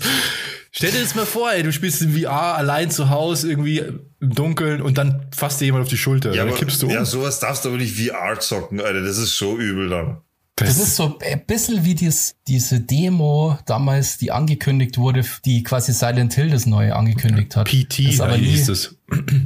Stell 0.76 0.92
dir 0.92 1.02
das 1.02 1.14
mal 1.14 1.28
vor, 1.28 1.52
ey, 1.52 1.62
du 1.62 1.72
spielst 1.72 2.02
in 2.02 2.20
VR 2.20 2.58
allein 2.58 2.90
zu 2.90 3.12
Hause 3.12 3.48
irgendwie 3.48 3.78
im 3.78 4.02
Dunkeln 4.20 4.82
und 4.82 4.98
dann 4.98 5.28
fasst 5.36 5.62
dir 5.62 5.66
jemand 5.66 5.84
auf 5.84 5.90
die 5.90 5.98
Schulter. 5.98 6.34
Ja, 6.34 6.42
aber, 6.42 6.54
kippst 6.54 6.82
du 6.82 6.88
um. 6.88 6.92
Ja, 6.92 7.06
sowas 7.06 7.40
darfst 7.40 7.64
du 7.64 7.70
aber 7.70 7.78
nicht 7.78 7.96
VR 7.96 8.40
zocken, 8.40 8.82
Alter. 8.82 9.02
Das 9.04 9.20
ist 9.20 9.38
so 9.38 9.56
übel 9.56 9.90
dann. 9.90 10.22
Das, 10.56 10.70
das 10.70 10.88
ist 10.88 10.96
so 10.96 11.20
ein 11.20 11.46
bisschen 11.46 11.86
wie 11.86 11.94
dies, 11.94 12.36
diese 12.48 12.80
Demo 12.80 13.58
damals, 13.66 14.18
die 14.18 14.32
angekündigt 14.32 14.98
wurde, 14.98 15.24
die 15.46 15.62
quasi 15.62 15.94
Silent 15.94 16.34
Hill 16.34 16.50
das 16.50 16.66
neue 16.66 16.96
angekündigt 16.96 17.56
hat. 17.56 17.68
PT, 17.68 18.08
das 18.08 18.20
aber 18.20 18.38
nie, 18.38 18.46
hieß 18.46 18.68
das. 18.68 18.96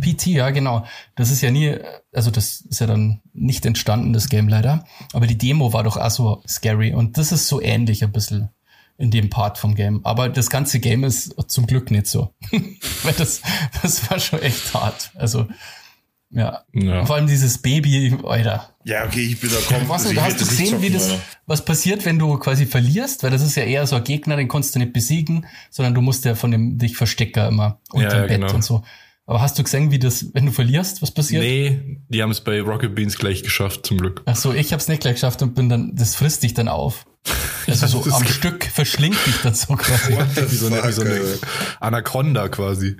PT, 0.02 0.28
ja, 0.28 0.50
genau. 0.50 0.86
Das 1.16 1.30
ist 1.30 1.42
ja 1.42 1.52
nie, 1.52 1.78
also 2.14 2.32
das 2.32 2.62
ist 2.62 2.80
ja 2.80 2.88
dann 2.88 3.22
nicht 3.34 3.66
entstanden, 3.66 4.14
das 4.14 4.30
Game 4.30 4.48
leider. 4.48 4.86
Aber 5.12 5.28
die 5.28 5.38
Demo 5.38 5.74
war 5.74 5.84
doch 5.84 5.98
auch 5.98 6.10
so 6.10 6.44
scary. 6.48 6.94
Und 6.94 7.18
das 7.18 7.34
ist 7.34 7.48
so 7.48 7.62
ähnlich 7.62 8.04
ein 8.04 8.12
bisschen 8.14 8.50
in 8.98 9.12
dem 9.12 9.30
Part 9.30 9.58
vom 9.58 9.76
Game. 9.76 10.06
Aber 10.06 10.30
das 10.30 10.50
ganze 10.50 10.80
Game 10.80 11.04
ist 11.04 11.36
zum 11.48 11.68
Glück 11.68 11.92
nicht 11.92 12.08
so. 12.08 12.34
Weil 13.04 13.14
das, 13.14 13.42
das 13.82 14.10
war 14.10 14.20
schon 14.20 14.42
echt 14.42 14.74
hart. 14.74 15.12
Also, 15.16 15.48
ja. 16.30 16.64
ja. 16.74 17.06
Vor 17.06 17.16
allem 17.16 17.28
dieses 17.28 17.60
Baby, 17.60 18.18
Alter. 18.24 18.70
Ja, 18.84 19.06
okay, 19.06 19.22
ich 19.22 19.40
bin 19.40 19.50
da 19.50 19.58
komplett. 19.58 19.90
Was, 19.90 20.10
du 20.10 20.22
hast 20.22 20.42
du 20.42 20.46
gesehen, 20.46 20.82
wie 20.82 20.90
das, 20.90 21.16
was 21.46 21.64
passiert, 21.64 22.06
wenn 22.06 22.20
du 22.20 22.38
quasi 22.38 22.66
verlierst? 22.66 23.24
Weil 23.24 23.32
das 23.32 23.42
ist 23.42 23.56
ja 23.56 23.64
eher 23.64 23.88
so 23.88 23.96
ein 23.96 24.04
Gegner, 24.04 24.36
den 24.36 24.48
konntest 24.48 24.76
du 24.76 24.80
nicht 24.80 24.94
besiegen, 24.94 25.46
sondern 25.70 25.94
du 25.94 26.02
musst 26.02 26.26
ja 26.26 26.36
von 26.36 26.52
dem 26.52 26.78
dich 26.78 26.98
verstecken 26.98 27.48
immer 27.48 27.80
unter 27.92 28.08
ja, 28.08 28.22
dem 28.22 28.28
Bett 28.28 28.42
genau. 28.42 28.56
und 28.56 28.64
so. 28.64 28.84
Aber 29.26 29.42
hast 29.42 29.60
du 29.60 29.64
gesehen, 29.64 29.92
wie 29.92 30.00
das, 30.00 30.34
wenn 30.34 30.46
du 30.46 30.54
verlierst, 30.54 31.02
was 31.02 31.12
passiert? 31.12 31.44
Nee, 31.44 32.00
die 32.08 32.24
haben 32.24 32.32
es 32.32 32.42
bei 32.42 32.62
Rocket 32.62 32.96
Beans 32.96 33.18
gleich 33.18 33.44
geschafft, 33.44 33.86
zum 33.86 33.98
Glück. 33.98 34.22
Ach 34.26 34.38
so, 34.38 34.54
ich 34.54 34.72
hab's 34.72 34.88
nicht 34.88 35.02
gleich 35.02 35.16
geschafft 35.16 35.42
und 35.42 35.54
bin 35.54 35.68
dann, 35.68 35.96
das 35.96 36.16
frisst 36.16 36.44
dich 36.44 36.54
dann 36.54 36.70
auf. 36.70 37.06
Also 37.84 38.02
so 38.02 38.12
am 38.16 38.26
Stück 38.26 38.66
verschlingt 38.66 39.18
dich 39.26 39.42
das 39.44 39.62
so 39.62 39.76
quasi. 39.76 40.18
wie, 40.52 40.56
so 40.56 40.68
eine, 40.68 40.84
wie 40.84 40.92
so 40.92 41.02
eine 41.02 41.22
Anaconda 41.80 42.50
quasi. 42.50 42.98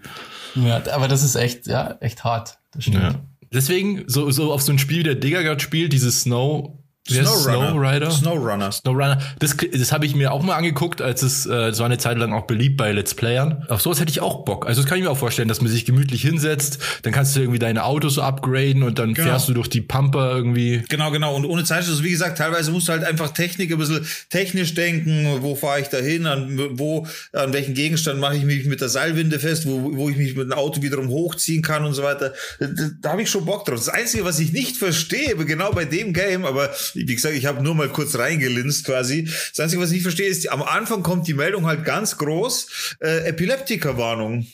Ja, 0.56 0.82
aber 0.92 1.08
das 1.08 1.24
ist 1.24 1.36
echt, 1.36 1.68
ja, 1.68 1.98
echt 2.00 2.24
hart. 2.24 2.60
Das 2.72 2.84
stimmt. 2.84 3.04
Ja. 3.04 3.16
Deswegen, 3.54 4.04
so, 4.08 4.30
so 4.32 4.52
auf 4.52 4.62
so 4.62 4.72
ein 4.72 4.80
Spiel, 4.80 5.04
der 5.04 5.16
Digger 5.16 5.44
gerade 5.44 5.62
spielt, 5.62 5.94
dieses 5.94 6.22
Snow, 6.22 6.78
Snowrunner. 7.08 8.12
Snowrunner. 8.12 8.72
Snowrunner. 8.72 9.20
Das, 9.40 9.56
das 9.72 9.92
habe 9.92 10.06
ich 10.06 10.16
mir 10.16 10.32
auch 10.32 10.44
mal 10.44 10.56
angeguckt, 10.56 11.02
als 11.02 11.24
es 11.24 11.46
äh, 11.46 11.72
so 11.74 11.84
eine 11.84 11.98
Zeit 11.98 12.18
lang 12.18 12.34
auch 12.34 12.46
beliebt 12.46 12.78
bei 12.78 12.92
Let's 12.92 13.14
Playern. 13.16 13.66
Auf 13.70 13.82
sowas 13.82 14.00
hätte 14.00 14.12
ich 14.12 14.22
auch 14.22 14.46
Bock. 14.46 14.68
Also 14.68 14.82
das 14.82 14.90
kann 14.90 14.98
ich 14.98 15.04
mir 15.04 15.12
auch 15.12 15.18
vorstellen, 15.18 15.48
dass 15.48 15.62
man 15.62 15.72
sich 15.72 15.86
gemütlich 15.86 16.22
hinsetzt, 16.22 16.80
dann 17.04 17.14
kannst 17.14 17.36
du 17.36 17.40
irgendwie 17.40 17.60
deine 17.60 17.84
Autos 17.86 18.20
upgraden 18.20 18.84
und 18.84 19.00
dann 19.00 19.14
genau. 19.14 19.30
fährst 19.30 19.50
du 19.50 19.54
durch 19.54 19.70
die 19.70 19.82
Pampa 19.82 20.36
irgendwie. 20.36 20.84
Genau, 20.90 21.12
genau. 21.12 21.36
Und 21.36 21.46
ohne 21.46 21.64
Zeit, 21.64 21.80
also 21.80 22.04
wie 22.04 22.12
gesagt, 22.12 22.38
teilweise 22.38 22.72
musst 22.72 22.88
du 22.88 22.92
halt 22.92 23.04
einfach 23.04 23.32
Technik 23.32 23.72
ein 23.72 23.78
bisschen 23.78 24.06
technisch 24.30 24.74
denken, 24.74 25.38
wo 25.42 25.56
fahre 25.56 25.82
ich 25.82 25.88
da 25.88 25.98
hin, 25.98 26.26
an 26.26 26.78
wo, 26.78 27.08
an 27.34 27.54
welchen 27.54 27.74
Gegenstand 27.74 28.20
mache 28.20 28.36
ich 28.36 28.44
mich 28.44 28.66
mit 28.66 28.82
der 28.82 28.90
Seilwinde 28.90 29.40
fest, 29.40 29.66
wo, 29.66 29.96
wo 29.96 30.10
ich 30.10 30.18
mich 30.18 30.36
mit 30.36 30.52
dem 30.52 30.54
Auto 30.54 30.82
wiederum 30.82 31.10
hochziehen 31.10 31.62
kann 31.62 31.86
und 31.86 31.94
so 31.94 32.04
weiter. 32.04 32.34
Da, 32.60 32.68
da 33.02 33.12
habe 33.12 33.22
ich 33.22 33.30
schon 33.30 33.46
Bock 33.46 33.66
drauf. 33.66 33.78
Das 33.78 33.90
Einzige, 33.90 34.26
was 34.26 34.40
ich 34.40 34.52
nicht 34.52 34.78
verstehe, 34.78 35.36
genau 35.36 35.72
bei 35.72 35.86
dem 35.86 36.14
Game, 36.14 36.46
aber 36.46 36.70
wie 36.98 37.16
gesagt, 37.16 37.36
ich 37.36 37.46
habe 37.46 37.64
nur 37.64 37.76
mal 37.76 37.90
kurz 37.90 38.16
reingelinst 38.16 38.86
quasi. 38.86 39.24
Das 39.24 39.60
Einzige, 39.60 39.82
was 39.82 39.90
ich 39.90 39.96
nicht 39.96 40.04
verstehe, 40.04 40.28
ist, 40.28 40.50
am 40.52 40.64
Anfang 40.64 41.04
kommt 41.04 41.28
die 41.28 41.34
Meldung 41.34 41.66
halt 41.66 41.86
ganz 41.86 42.18
groß, 42.18 42.96
äh, 43.02 43.28
Epileptikerwarnung. 43.30 44.48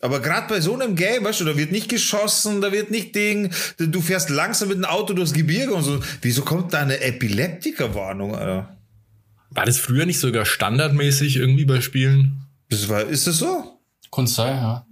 Aber 0.00 0.20
gerade 0.20 0.46
bei 0.48 0.60
so 0.60 0.74
einem 0.74 0.94
Game, 0.94 1.24
weißt 1.24 1.40
du, 1.40 1.44
da 1.44 1.56
wird 1.56 1.72
nicht 1.72 1.88
geschossen, 1.88 2.60
da 2.60 2.70
wird 2.70 2.90
nicht 2.90 3.14
Ding, 3.14 3.50
du 3.78 4.00
fährst 4.00 4.30
langsam 4.30 4.68
mit 4.68 4.78
dem 4.78 4.84
Auto 4.84 5.14
durchs 5.14 5.32
Gebirge 5.32 5.74
und 5.74 5.82
so. 5.82 6.00
Wieso 6.22 6.42
kommt 6.42 6.72
da 6.74 6.80
eine 6.80 7.00
Epileptikerwarnung, 7.00 8.36
Alter? 8.36 8.76
War 9.50 9.64
das 9.64 9.78
früher 9.78 10.06
nicht 10.06 10.20
sogar 10.20 10.44
standardmäßig 10.44 11.36
irgendwie 11.36 11.64
bei 11.64 11.80
Spielen? 11.80 12.42
Das 12.68 12.88
war, 12.88 13.04
ist 13.04 13.26
das 13.26 13.38
so? 13.38 13.80
Kann 14.12 14.26
sein, 14.26 14.56
ja. 14.56 14.85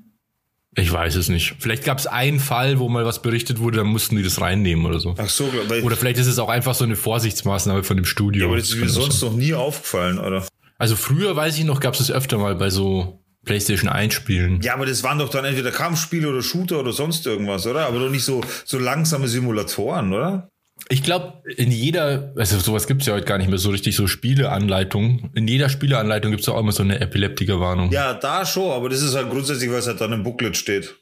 Ich 0.77 0.93
weiß 0.93 1.15
es 1.17 1.29
nicht. 1.29 1.55
Vielleicht 1.59 1.85
gab 1.85 1.99
es 1.99 2.07
einen 2.07 2.41
Fall, 2.41 2.79
wo 2.79 2.89
mal 2.89 3.05
was 3.05 3.23
berichtet 3.23 3.61
wurde, 3.61 3.79
dann 3.79 3.87
mussten 3.87 4.17
die 4.17 4.23
das 4.23 4.41
reinnehmen 4.41 4.85
oder 4.87 4.99
so. 4.99 5.15
Ach 5.17 5.29
so, 5.29 5.49
weil 5.69 5.83
Oder 5.83 5.97
vielleicht 5.97 6.19
ist 6.19 6.27
es 6.27 6.39
auch 6.39 6.49
einfach 6.49 6.75
so 6.75 6.85
eine 6.85 6.97
Vorsichtsmaßnahme 6.97 7.85
von 7.85 7.97
dem 7.97 8.07
Studio. 8.07 8.43
Ja, 8.43 8.49
aber 8.49 8.57
das 8.57 8.71
ist 8.71 8.77
mir 8.77 8.89
sonst 8.89 9.23
noch 9.23 9.35
nie 9.35 9.55
aufgefallen, 9.55 10.19
oder? 10.19 10.45
Also 10.79 10.97
früher, 10.97 11.37
weiß 11.37 11.57
ich 11.59 11.65
noch, 11.65 11.81
gab 11.81 11.95
es 11.95 11.99
das 11.99 12.11
öfter 12.11 12.39
mal 12.39 12.57
bei 12.57 12.71
so 12.71 13.21
PlayStation 13.45 13.89
1 13.89 14.15
Spielen. 14.15 14.61
Ja, 14.63 14.75
aber 14.75 14.87
das 14.87 15.03
waren 15.03 15.19
doch 15.19 15.29
dann 15.29 15.45
entweder 15.45 15.71
Kampfspiele 15.71 16.29
oder 16.29 16.43
Shooter 16.43 16.81
oder 16.81 16.93
sonst 16.93 17.27
irgendwas, 17.27 17.67
oder? 17.67 17.87
Aber 17.87 18.01
doch 18.01 18.11
nicht 18.11 18.25
so, 18.25 18.41
so 18.65 18.79
langsame 18.79 19.29
Simulatoren, 19.29 20.13
oder? 20.13 20.49
Ich 20.89 21.03
glaube, 21.03 21.43
in 21.57 21.71
jeder, 21.71 22.33
also 22.37 22.59
sowas 22.59 22.87
gibt's 22.87 23.07
ja 23.07 23.15
heute 23.15 23.25
gar 23.25 23.39
nicht 23.39 23.49
mehr 23.49 23.59
so 23.59 23.71
richtig, 23.71 23.97
so 23.97 24.07
Spieleanleitung. 24.07 25.31
In 25.35 25.49
jeder 25.49 25.69
Spieleanleitung 25.69 26.31
gibt's 26.31 26.49
auch 26.49 26.59
immer 26.59 26.73
so 26.73 26.83
eine 26.83 27.01
Epileptikerwarnung. 27.01 27.91
Ja, 27.91 28.15
da 28.15 28.45
schon, 28.45 28.71
aber 28.71 28.89
das 28.89 29.01
ist 29.03 29.15
halt 29.15 29.31
grundsätzlich, 29.31 29.71
es 29.71 29.87
halt 29.87 30.01
dann 30.01 30.13
im 30.13 30.23
Booklet 30.23 30.57
steht. 30.57 30.95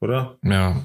Oder? 0.00 0.38
Ja. 0.42 0.84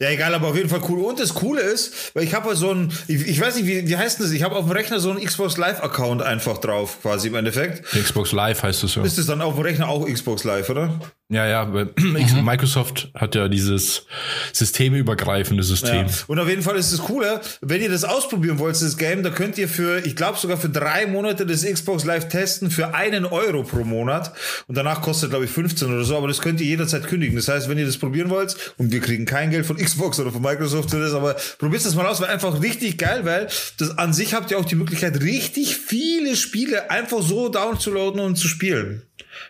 Ja, 0.00 0.10
egal, 0.10 0.34
aber 0.34 0.48
auf 0.48 0.56
jeden 0.56 0.68
Fall 0.68 0.80
cool. 0.88 1.04
Und 1.04 1.20
das 1.20 1.32
Coole 1.32 1.60
ist, 1.60 2.14
weil 2.16 2.24
ich 2.24 2.34
habe 2.34 2.48
halt 2.48 2.58
so 2.58 2.72
ein, 2.72 2.92
ich, 3.06 3.24
ich, 3.28 3.40
weiß 3.40 3.54
nicht, 3.54 3.66
wie, 3.66 3.86
wie 3.86 3.96
heißt 3.96 4.18
das? 4.18 4.32
Ich 4.32 4.42
habe 4.42 4.56
auf 4.56 4.64
dem 4.64 4.72
Rechner 4.72 4.98
so 4.98 5.10
einen 5.10 5.24
Xbox 5.24 5.58
Live-Account 5.58 6.22
einfach 6.22 6.58
drauf, 6.58 6.98
quasi 7.02 7.28
im 7.28 7.36
Endeffekt. 7.36 7.84
Xbox 7.84 8.32
Live 8.32 8.64
heißt 8.64 8.82
das 8.82 8.96
ja. 8.96 9.04
Ist 9.04 9.18
es 9.18 9.26
dann 9.26 9.40
auf 9.40 9.54
dem 9.54 9.62
Rechner 9.62 9.88
auch 9.88 10.04
Xbox 10.04 10.42
Live, 10.42 10.70
oder? 10.70 10.98
Ja, 11.32 11.46
ja, 11.46 11.64
mhm. 11.96 12.44
Microsoft 12.44 13.08
hat 13.14 13.34
ja 13.34 13.48
dieses 13.48 14.04
systemübergreifende 14.52 15.62
System. 15.62 16.06
Ja. 16.06 16.12
Und 16.26 16.38
auf 16.38 16.46
jeden 16.46 16.60
Fall 16.60 16.76
ist 16.76 16.92
es 16.92 17.00
cooler, 17.00 17.40
wenn 17.62 17.80
ihr 17.80 17.88
das 17.88 18.04
ausprobieren 18.04 18.58
wollt, 18.58 18.74
das 18.74 18.98
Game, 18.98 19.22
da 19.22 19.30
könnt 19.30 19.56
ihr 19.56 19.66
für, 19.66 20.04
ich 20.04 20.14
glaube 20.14 20.36
sogar 20.38 20.58
für 20.58 20.68
drei 20.68 21.06
Monate 21.06 21.46
das 21.46 21.64
Xbox 21.64 22.04
Live 22.04 22.28
testen 22.28 22.70
für 22.70 22.94
einen 22.94 23.24
Euro 23.24 23.62
pro 23.62 23.82
Monat. 23.82 24.34
Und 24.66 24.76
danach 24.76 25.00
kostet, 25.00 25.30
glaube 25.30 25.46
ich, 25.46 25.50
15 25.50 25.88
oder 25.88 26.04
so, 26.04 26.18
aber 26.18 26.28
das 26.28 26.42
könnt 26.42 26.60
ihr 26.60 26.66
jederzeit 26.66 27.06
kündigen. 27.06 27.34
Das 27.34 27.48
heißt, 27.48 27.66
wenn 27.66 27.78
ihr 27.78 27.86
das 27.86 27.96
probieren 27.96 28.28
wollt, 28.28 28.74
und 28.76 28.92
wir 28.92 29.00
kriegen 29.00 29.24
kein 29.24 29.50
Geld 29.50 29.64
von 29.64 29.76
Xbox 29.82 30.20
oder 30.20 30.32
von 30.32 30.42
Microsoft 30.42 30.90
für 30.90 31.00
das, 31.00 31.14
aber 31.14 31.34
probiert 31.58 31.82
das 31.82 31.94
mal 31.94 32.06
aus, 32.06 32.20
weil 32.20 32.28
einfach 32.28 32.60
richtig 32.60 32.98
geil, 32.98 33.24
weil 33.24 33.48
das 33.78 33.96
an 33.96 34.12
sich 34.12 34.34
habt 34.34 34.50
ihr 34.50 34.58
auch 34.58 34.66
die 34.66 34.74
Möglichkeit, 34.74 35.22
richtig 35.22 35.78
viele 35.78 36.36
Spiele 36.36 36.90
einfach 36.90 37.22
so 37.22 37.48
downzuladen 37.48 38.20
und 38.20 38.36
zu 38.36 38.48
spielen. 38.48 39.02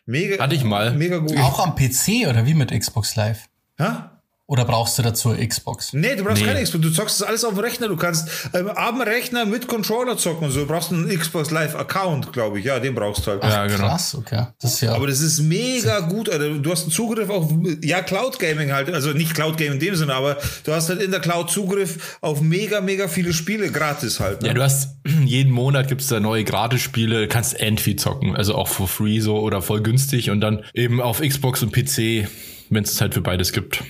Mega. 0.06 0.42
Hatte 0.42 0.54
ich 0.54 0.64
mal. 0.64 0.92
Mega 0.92 1.18
gut. 1.18 1.36
Auch 1.38 1.60
am 1.60 1.71
PC 1.74 2.28
oder 2.28 2.46
wie 2.46 2.54
mit 2.54 2.70
Xbox 2.70 3.16
Live? 3.16 3.48
Ha? 3.78 4.11
Oder 4.48 4.64
brauchst 4.64 4.98
du 4.98 5.02
dazu 5.02 5.30
Xbox? 5.30 5.92
Nee, 5.92 6.16
du 6.16 6.24
brauchst 6.24 6.42
nee. 6.42 6.48
keine 6.48 6.62
Xbox. 6.62 6.82
Du 6.82 6.90
zockst 6.90 7.20
das 7.20 7.28
alles 7.28 7.44
auf 7.44 7.54
dem 7.54 7.60
Rechner. 7.60 7.88
Du 7.88 7.96
kannst 7.96 8.28
ähm, 8.52 8.68
am 8.68 9.00
Rechner 9.00 9.46
mit 9.46 9.68
Controller 9.68 10.18
zocken 10.18 10.46
und 10.46 10.50
so. 10.50 10.60
Du 10.60 10.66
brauchst 10.66 10.92
einen 10.92 11.08
Xbox 11.08 11.50
Live 11.52 11.76
Account, 11.76 12.32
glaube 12.32 12.58
ich. 12.58 12.64
Ja, 12.64 12.80
den 12.80 12.94
brauchst 12.94 13.24
du 13.24 13.30
halt. 13.30 13.40
Ach, 13.42 13.50
ja, 13.50 13.66
genau. 13.66 13.86
Krass, 13.86 14.16
okay. 14.16 14.48
Das 14.60 14.74
ist 14.74 14.80
ja 14.80 14.94
Aber 14.94 15.06
das 15.06 15.20
ist 15.20 15.40
mega 15.40 16.00
gut, 16.00 16.28
Alter. 16.28 16.50
Du 16.58 16.70
hast 16.72 16.82
einen 16.82 16.90
Zugriff 16.90 17.30
auf, 17.30 17.50
ja, 17.82 18.02
Cloud 18.02 18.40
Gaming 18.40 18.72
halt. 18.72 18.92
Also 18.92 19.12
nicht 19.12 19.32
Cloud 19.32 19.56
Gaming 19.56 19.74
in 19.74 19.80
dem 19.80 19.94
Sinne, 19.94 20.14
aber 20.14 20.36
du 20.64 20.72
hast 20.72 20.88
halt 20.88 21.00
in 21.00 21.12
der 21.12 21.20
Cloud 21.20 21.48
Zugriff 21.48 22.18
auf 22.20 22.40
mega, 22.40 22.80
mega 22.80 23.06
viele 23.06 23.32
Spiele 23.32 23.70
gratis 23.70 24.18
halt. 24.18 24.42
Ne? 24.42 24.48
Ja, 24.48 24.54
du 24.54 24.62
hast 24.62 24.96
jeden 25.24 25.52
Monat 25.52 25.86
gibt's 25.86 26.08
da 26.08 26.18
neue 26.18 26.42
Gratis-Spiele. 26.42 27.28
Kannst 27.28 27.58
Envy 27.60 27.94
zocken. 27.94 28.34
Also 28.34 28.56
auch 28.56 28.68
for 28.68 28.88
free 28.88 29.20
so 29.20 29.38
oder 29.38 29.62
voll 29.62 29.82
günstig 29.82 30.30
und 30.30 30.40
dann 30.40 30.64
eben 30.74 31.00
auf 31.00 31.20
Xbox 31.20 31.62
und 31.62 31.72
PC, 31.72 32.28
wenn 32.70 32.82
es 32.82 33.00
halt 33.00 33.14
für 33.14 33.20
beides 33.20 33.52
gibt. 33.52 33.82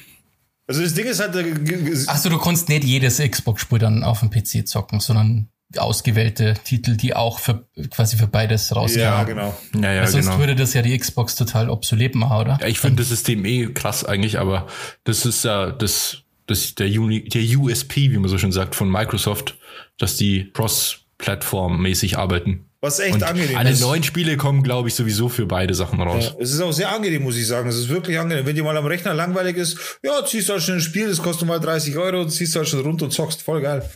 Also 0.72 0.84
das 0.84 0.94
Ding 0.94 1.04
ist 1.04 1.20
halt. 1.20 1.36
Achso, 2.08 2.30
du 2.30 2.38
kannst 2.38 2.70
nicht 2.70 2.84
jedes 2.84 3.18
Xbox-Spiel 3.18 3.78
dann 3.78 4.04
auf 4.04 4.20
dem 4.20 4.30
PC 4.30 4.66
zocken, 4.66 5.00
sondern 5.00 5.48
ausgewählte 5.76 6.54
Titel, 6.64 6.96
die 6.96 7.14
auch 7.14 7.38
für 7.38 7.66
quasi 7.90 8.16
für 8.16 8.26
beides 8.26 8.74
rauskommen. 8.74 9.04
Ja, 9.04 9.24
genau. 9.24 9.54
Ja, 9.74 9.92
ja, 9.92 10.06
sonst 10.06 10.26
genau. 10.26 10.38
würde 10.38 10.56
das 10.56 10.72
ja 10.72 10.80
die 10.80 10.96
Xbox 10.96 11.34
total 11.34 11.68
obsolet 11.68 12.14
machen, 12.14 12.36
oder? 12.38 12.58
Ja, 12.60 12.68
ich 12.68 12.78
finde 12.78 13.02
das 13.02 13.10
System 13.10 13.44
eh 13.44 13.66
krass 13.72 14.04
eigentlich, 14.04 14.38
aber 14.38 14.66
das 15.04 15.26
ist 15.26 15.44
ja 15.44 15.70
das, 15.70 16.22
das 16.46 16.74
der, 16.74 16.88
Uni, 16.88 17.24
der 17.24 17.42
USP, 17.58 18.12
wie 18.12 18.18
man 18.18 18.28
so 18.30 18.38
schön 18.38 18.52
sagt, 18.52 18.74
von 18.74 18.90
Microsoft, 18.90 19.58
dass 19.98 20.16
die 20.16 20.50
Cross-Plattform-mäßig 20.52 22.16
arbeiten. 22.16 22.66
Was 22.82 22.98
echt 22.98 23.14
und 23.14 23.22
angenehm 23.22 23.56
alle 23.56 23.70
ist. 23.70 23.80
Alle 23.80 23.92
neuen 23.92 24.02
Spiele 24.02 24.36
kommen, 24.36 24.64
glaube 24.64 24.88
ich, 24.88 24.96
sowieso 24.96 25.28
für 25.28 25.46
beide 25.46 25.72
Sachen 25.72 26.00
raus. 26.00 26.32
Ja, 26.34 26.42
es 26.42 26.52
ist 26.52 26.60
auch 26.60 26.72
sehr 26.72 26.90
angenehm, 26.92 27.22
muss 27.22 27.36
ich 27.36 27.46
sagen. 27.46 27.68
Es 27.68 27.76
ist 27.76 27.88
wirklich 27.88 28.18
angenehm. 28.18 28.44
Wenn 28.44 28.56
dir 28.56 28.64
mal 28.64 28.76
am 28.76 28.86
Rechner 28.86 29.14
langweilig 29.14 29.56
ist, 29.56 29.78
ja, 30.02 30.24
ziehst 30.26 30.48
du 30.48 30.54
halt 30.54 30.64
schon 30.64 30.74
ein 30.74 30.80
Spiel, 30.80 31.08
das 31.08 31.22
kostet 31.22 31.46
mal 31.46 31.60
30 31.60 31.96
Euro, 31.96 32.26
ziehst 32.26 32.56
du 32.56 32.58
halt 32.58 32.68
schon 32.68 32.80
runter 32.80 33.04
und 33.04 33.12
zockst. 33.12 33.40
Voll 33.40 33.62
geil. 33.62 33.88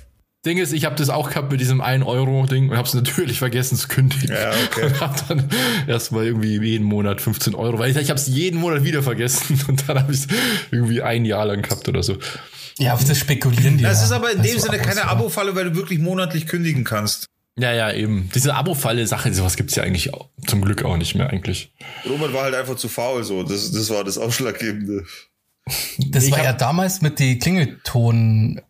Ding 0.46 0.58
ist, 0.58 0.72
ich 0.72 0.84
habe 0.84 0.94
das 0.94 1.10
auch 1.10 1.30
gehabt 1.30 1.50
mit 1.50 1.60
diesem 1.60 1.82
1-Euro-Ding 1.82 2.70
und 2.70 2.76
habe 2.76 2.86
es 2.86 2.94
natürlich 2.94 3.40
vergessen 3.40 3.76
zu 3.76 3.88
kündigen. 3.88 4.30
Ja, 4.30 4.52
okay. 4.66 4.84
Und 4.86 5.00
hab 5.00 5.28
dann 5.28 5.48
erstmal 5.88 6.24
irgendwie 6.24 6.56
jeden 6.56 6.84
Monat 6.84 7.20
15 7.20 7.56
Euro, 7.56 7.80
weil 7.80 7.90
ich, 7.90 7.96
ich 7.96 8.10
habe 8.10 8.20
es 8.20 8.28
jeden 8.28 8.60
Monat 8.60 8.84
wieder 8.84 9.02
vergessen 9.02 9.60
und 9.68 9.88
dann 9.88 9.98
habe 9.98 10.12
ich 10.12 10.20
es 10.20 10.26
irgendwie 10.70 11.02
ein 11.02 11.24
Jahr 11.24 11.46
lang 11.46 11.62
gehabt 11.62 11.88
oder 11.88 12.04
so. 12.04 12.18
Ja, 12.78 12.94
auf 12.94 13.02
das 13.04 13.18
spekulieren 13.18 13.78
die. 13.78 13.82
Das 13.82 14.04
ist 14.04 14.12
aber 14.12 14.30
in 14.30 14.42
dem 14.42 14.58
Sinne 14.60 14.78
keine 14.78 15.08
Abo-Falle, 15.08 15.56
weil 15.56 15.70
du 15.70 15.74
wirklich 15.74 15.98
monatlich 15.98 16.46
kündigen 16.46 16.84
kannst. 16.84 17.26
Ja, 17.58 17.72
ja, 17.72 17.90
eben. 17.92 18.30
Diese 18.34 18.54
Abo-Falle-Sache, 18.54 19.32
sowas 19.32 19.56
gibt's 19.56 19.76
ja 19.76 19.82
eigentlich 19.82 20.12
auch, 20.12 20.28
zum 20.46 20.62
Glück 20.62 20.84
auch 20.84 20.98
nicht 20.98 21.14
mehr 21.14 21.30
eigentlich. 21.30 21.72
Robert 22.08 22.32
war 22.34 22.42
halt 22.44 22.54
einfach 22.54 22.76
zu 22.76 22.88
faul, 22.88 23.24
so. 23.24 23.42
Das, 23.42 23.72
das 23.72 23.88
war 23.88 24.04
das 24.04 24.18
Ausschlaggebende. 24.18 25.04
Das 25.98 26.24
ich 26.24 26.32
war 26.32 26.44
ja 26.44 26.52
damals 26.52 27.00
mit 27.00 27.18
die 27.18 27.38
Klingelton. 27.38 28.60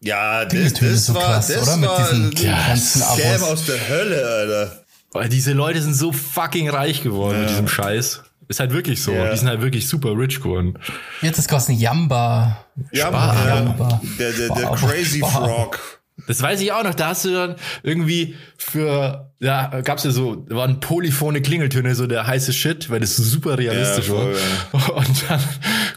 Ja, 0.00 0.44
das, 0.44 0.74
das 0.74 1.06
so 1.06 1.14
war, 1.14 1.22
krass, 1.22 1.48
das 1.48 1.62
oder? 1.62 1.82
War 1.82 1.98
mit 1.98 2.30
diesen 2.32 2.46
ja, 2.46 2.68
ganzen 2.68 3.02
Abos. 3.02 3.42
aus 3.42 3.66
der 3.66 3.88
Hölle, 3.88 4.24
Alter. 4.24 4.84
Weil 5.12 5.28
diese 5.28 5.52
Leute 5.52 5.82
sind 5.82 5.94
so 5.94 6.12
fucking 6.12 6.68
reich 6.68 7.02
geworden 7.02 7.34
ja. 7.34 7.40
mit 7.40 7.50
diesem 7.50 7.68
Scheiß. 7.68 8.22
Ist 8.48 8.60
halt 8.60 8.72
wirklich 8.72 9.02
so. 9.02 9.12
Ja. 9.12 9.32
Die 9.32 9.36
sind 9.36 9.48
halt 9.48 9.60
wirklich 9.60 9.88
super 9.88 10.16
rich 10.16 10.40
geworden. 10.40 10.78
Jetzt 11.20 11.38
ist 11.38 11.48
kostet 11.48 11.76
Yamba. 11.76 12.64
Yamba. 12.92 13.48
Yamba. 13.48 14.00
Der, 14.18 14.32
der, 14.32 14.54
der 14.54 14.70
Crazy 14.70 15.20
Frog. 15.20 15.95
Das 16.26 16.40
weiß 16.40 16.62
ich 16.62 16.72
auch 16.72 16.82
noch. 16.82 16.94
Da 16.94 17.08
hast 17.08 17.24
du 17.26 17.32
dann 17.32 17.56
irgendwie 17.82 18.36
für, 18.56 19.30
ja, 19.38 19.80
gab's 19.82 20.04
ja 20.04 20.10
so, 20.10 20.46
waren 20.48 20.80
polyphone 20.80 21.42
Klingeltöne, 21.42 21.94
so 21.94 22.06
der 22.06 22.26
heiße 22.26 22.52
Shit, 22.52 22.88
weil 22.88 23.00
das 23.00 23.16
super 23.16 23.58
realistisch 23.58 24.08
ja, 24.08 24.14
voll, 24.14 24.34
war. 24.72 24.80
Ja. 24.80 24.94
Und 24.94 25.24
dann 25.28 25.40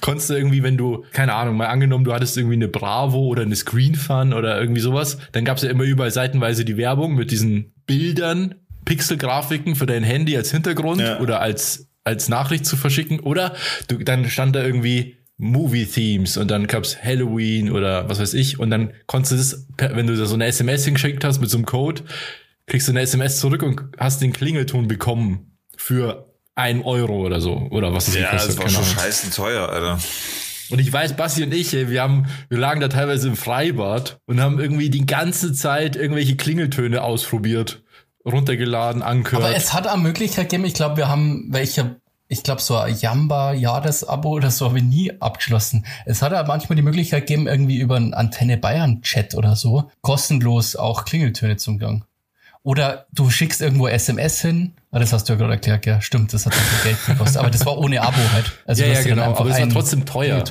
konntest 0.02 0.30
du 0.30 0.34
irgendwie, 0.34 0.62
wenn 0.62 0.78
du, 0.78 1.06
keine 1.14 1.34
Ahnung, 1.34 1.56
mal 1.56 1.68
angenommen, 1.68 2.04
du 2.04 2.14
hattest 2.14 2.38
irgendwie 2.38 2.56
eine 2.56 2.68
Bravo 2.68 3.28
oder 3.28 3.44
eine 3.44 3.56
Screen 3.56 3.96
Fun 3.96 4.34
oder 4.34 4.60
irgendwie 4.60 4.82
sowas, 4.82 5.18
dann 5.32 5.46
gab's 5.46 5.62
ja 5.62 5.70
immer 5.70 5.84
überall 5.84 6.12
seitenweise 6.12 6.66
die 6.66 6.76
Werbung 6.76 7.16
mit 7.16 7.32
diesen 7.32 7.74
Bildern, 7.86 8.56
Pixelgrafiken 8.84 9.76
für 9.76 9.86
dein 9.86 10.04
Handy 10.04 10.36
als 10.36 10.52
Hintergrund 10.52 11.02
ja. 11.02 11.20
oder 11.20 11.42
als 11.42 11.86
als 12.06 12.28
Nachricht 12.28 12.66
zu 12.66 12.76
verschicken 12.76 13.20
oder 13.20 13.54
du, 13.88 13.98
dann 13.98 14.28
stand 14.30 14.56
da 14.56 14.64
irgendwie 14.64 15.19
Movie-Themes 15.40 16.38
und 16.38 16.52
dann 16.52 16.68
gab's 16.68 17.02
Halloween 17.02 17.72
oder 17.72 18.10
was 18.10 18.20
weiß 18.20 18.34
ich 18.34 18.60
und 18.60 18.70
dann 18.70 18.92
konntest 19.08 19.32
du 19.32 19.38
das, 19.38 19.96
wenn 19.96 20.06
du 20.06 20.16
da 20.16 20.26
so 20.26 20.36
eine 20.36 20.46
SMS 20.46 20.84
hingeschickt 20.84 21.24
hast 21.24 21.40
mit 21.40 21.50
so 21.50 21.58
einem 21.58 21.66
Code, 21.66 22.04
kriegst 22.68 22.88
du 22.88 22.92
eine 22.92 23.02
SMS 23.02 23.40
zurück 23.40 23.64
und 23.64 23.82
hast 23.98 24.22
den 24.22 24.34
Klingelton 24.34 24.90
bekommen 24.90 25.58
für 25.78 26.30
ein 26.56 26.84
Euro 26.84 27.26
oder 27.26 27.40
so 27.40 27.68
oder 27.72 27.94
was 27.94 28.10
ist 28.10 28.16
Ja, 28.16 28.34
das 28.34 28.58
war 28.58 28.68
schon 28.68 28.84
scheißen 28.84 29.32
teuer, 29.32 29.70
Alter. 29.70 30.00
Und 30.72 30.80
ich 30.80 30.92
weiß, 30.92 31.16
Basti 31.16 31.42
und 31.44 31.54
ich, 31.54 31.72
wir 31.72 32.02
haben, 32.02 32.28
wir 32.50 32.58
lagen 32.58 32.82
da 32.82 32.90
teilweise 32.90 33.30
im 33.30 33.38
Freibad 33.38 34.20
und 34.26 34.42
haben 34.42 34.60
irgendwie 34.60 34.90
die 34.90 35.06
ganze 35.06 35.54
Zeit 35.54 35.96
irgendwelche 35.96 36.36
Klingeltöne 36.36 37.02
ausprobiert, 37.02 37.82
runtergeladen, 38.26 39.02
angehört. 39.02 39.46
Aber 39.46 39.56
es 39.56 39.74
hat 39.74 39.88
eine 39.88 40.02
Möglichkeit 40.02 40.50
gegeben, 40.50 40.66
ich 40.66 40.76
glaube, 40.76 40.98
wir 40.98 41.08
haben 41.08 41.48
welche 41.50 41.96
ich 42.32 42.44
glaube, 42.44 42.62
so 42.62 42.78
ein 42.78 42.96
Jamba-Jahresabo 42.96 44.30
oder 44.30 44.52
so 44.52 44.68
habe 44.68 44.78
ich 44.78 44.84
nie 44.84 45.12
abgeschlossen. 45.20 45.86
Es 46.06 46.22
hat 46.22 46.32
ja 46.32 46.44
manchmal 46.44 46.76
die 46.76 46.84
Möglichkeit 46.84 47.26
gegeben, 47.26 47.48
irgendwie 47.48 47.80
über 47.80 47.96
einen 47.96 48.14
Antenne 48.14 48.56
Bayern-Chat 48.56 49.34
oder 49.34 49.56
so, 49.56 49.90
kostenlos 50.02 50.76
auch 50.76 51.06
Klingeltöne 51.06 51.58
zum 51.58 51.80
Gang. 51.80 52.06
Oder 52.62 53.08
du 53.12 53.32
schickst 53.32 53.62
irgendwo 53.62 53.88
SMS 53.88 54.42
hin. 54.42 54.74
Ah, 54.92 55.00
das 55.00 55.12
hast 55.12 55.28
du 55.28 55.34
ja 55.34 55.40
gerade 55.40 55.54
erklärt, 55.54 55.88
ja. 55.88 56.02
Stimmt, 56.02 56.32
das 56.34 56.46
hat 56.46 56.54
dann 56.54 56.84
Geld 56.84 57.04
gekostet. 57.08 57.38
Aber 57.38 57.50
das 57.50 57.66
war 57.66 57.80
ohne 57.80 58.02
Abo 58.02 58.22
halt. 58.32 58.52
Also 58.68 58.84
ja, 58.84 58.94
ja, 58.94 59.02
genau. 59.02 59.24
Aber 59.24 59.50
es 59.50 59.60
war 59.60 59.70
trotzdem 59.70 60.06
teuer. 60.06 60.44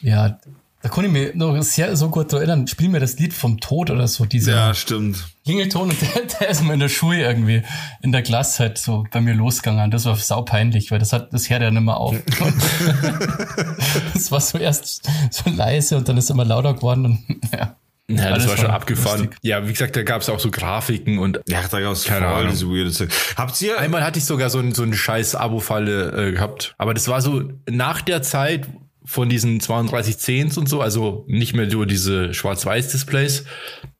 Ja, 0.00 0.38
da 0.82 0.88
konnte 0.88 1.06
ich 1.06 1.12
mich 1.12 1.34
noch 1.34 1.60
sehr 1.62 1.96
so 1.96 2.08
gut 2.08 2.32
erinnern. 2.32 2.66
Spiel 2.66 2.88
mir 2.88 2.98
das 2.98 3.16
Lied 3.18 3.32
vom 3.32 3.60
Tod 3.60 3.90
oder 3.90 4.08
so. 4.08 4.24
Diese 4.24 4.50
ja, 4.50 4.74
stimmt. 4.74 5.28
Klingelton 5.44 5.90
und 5.90 6.02
der, 6.14 6.22
der 6.40 6.48
ist 6.48 6.62
mal 6.64 6.74
in 6.74 6.80
der 6.80 6.88
Schule 6.88 7.22
irgendwie 7.22 7.62
in 8.02 8.10
der 8.10 8.22
Klasse 8.22 8.64
halt 8.64 8.78
so 8.78 9.04
bei 9.12 9.20
mir 9.20 9.34
losgegangen. 9.34 9.92
Das 9.92 10.04
war 10.06 10.16
sau 10.16 10.42
peinlich, 10.42 10.90
weil 10.90 10.98
das 10.98 11.12
hat, 11.12 11.32
das 11.32 11.48
hört 11.48 11.62
ja 11.62 11.70
nicht 11.70 11.82
mehr 11.82 11.96
auf. 11.96 12.16
das 14.12 14.32
war 14.32 14.40
so 14.40 14.58
erst 14.58 15.08
so 15.30 15.50
leise 15.50 15.96
und 15.96 16.08
dann 16.08 16.16
ist 16.16 16.24
es 16.24 16.30
immer 16.30 16.44
lauter 16.44 16.74
geworden 16.74 17.04
und 17.06 17.24
ja. 17.52 17.76
Ja, 18.08 18.34
das 18.34 18.48
war 18.48 18.56
schon 18.56 18.70
abgefahren. 18.70 19.20
Lustig. 19.20 19.38
Ja, 19.42 19.66
wie 19.66 19.72
gesagt, 19.72 19.96
da 19.96 20.02
gab 20.02 20.20
es 20.20 20.28
auch 20.28 20.40
so 20.40 20.50
Grafiken 20.50 21.18
und. 21.18 21.40
Ja, 21.46 21.60
da 21.70 21.80
gab 21.80 21.92
es 21.92 22.04
keine 22.04 22.26
Ahnung. 22.26 22.50
Diese 22.50 22.66
weirde 22.66 23.08
Habt 23.36 23.62
ihr. 23.62 23.78
Einmal 23.78 24.04
hatte 24.04 24.18
ich 24.18 24.24
sogar 24.24 24.50
so, 24.50 24.58
ein, 24.58 24.74
so 24.74 24.82
eine 24.82 24.94
scheiß 24.94 25.34
Abo-Falle 25.36 26.28
äh, 26.28 26.32
gehabt. 26.32 26.74
Aber 26.78 26.94
das 26.94 27.08
war 27.08 27.22
so 27.22 27.44
nach 27.70 28.02
der 28.02 28.22
Zeit, 28.22 28.66
von 29.04 29.28
diesen 29.28 29.60
3210s 29.60 30.58
und 30.58 30.68
so, 30.68 30.80
also 30.80 31.24
nicht 31.26 31.54
mehr 31.54 31.66
nur 31.66 31.86
diese 31.86 32.32
Schwarz-Weiß-Displays, 32.34 33.44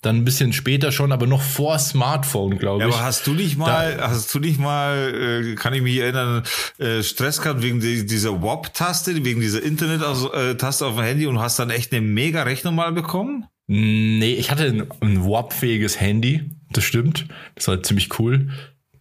dann 0.00 0.16
ein 0.16 0.24
bisschen 0.24 0.52
später 0.52 0.92
schon, 0.92 1.12
aber 1.12 1.26
noch 1.26 1.42
vor 1.42 1.78
Smartphone, 1.78 2.58
glaube 2.58 2.84
ich. 2.84 2.90
Ja, 2.90 2.94
aber 2.94 3.04
hast 3.04 3.26
du 3.26 3.34
nicht 3.34 3.56
mal, 3.56 3.96
da, 3.96 4.10
hast 4.10 4.32
du 4.34 4.38
nicht 4.38 4.60
mal, 4.60 5.42
äh, 5.52 5.54
kann 5.56 5.74
ich 5.74 5.82
mich 5.82 5.96
erinnern, 5.96 6.44
äh, 6.78 7.02
Stress 7.02 7.40
gehabt 7.40 7.62
wegen 7.62 7.80
die, 7.80 8.06
dieser 8.06 8.42
WAP-Taste, 8.42 9.24
wegen 9.24 9.40
dieser 9.40 9.62
Internet-Taste 9.62 10.86
auf 10.86 10.94
dem 10.94 11.04
Handy 11.04 11.26
und 11.26 11.40
hast 11.40 11.58
dann 11.58 11.70
echt 11.70 11.92
eine 11.92 12.00
mega 12.00 12.44
Rechnung 12.44 12.74
mal 12.74 12.92
bekommen? 12.92 13.46
Nee, 13.66 14.34
ich 14.34 14.50
hatte 14.50 14.64
ein, 14.64 14.86
ein 15.00 15.24
WAP-fähiges 15.24 16.00
Handy, 16.00 16.50
das 16.70 16.84
stimmt. 16.84 17.26
Das 17.54 17.68
war 17.68 17.82
ziemlich 17.82 18.18
cool. 18.18 18.50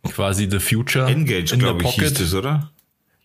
Quasi 0.04 0.48
The 0.50 0.60
Future. 0.60 1.08
Engage, 1.08 1.58
glaube 1.58 1.84
ich, 1.84 1.92
hieß 1.92 2.14
das, 2.14 2.34
oder? 2.34 2.72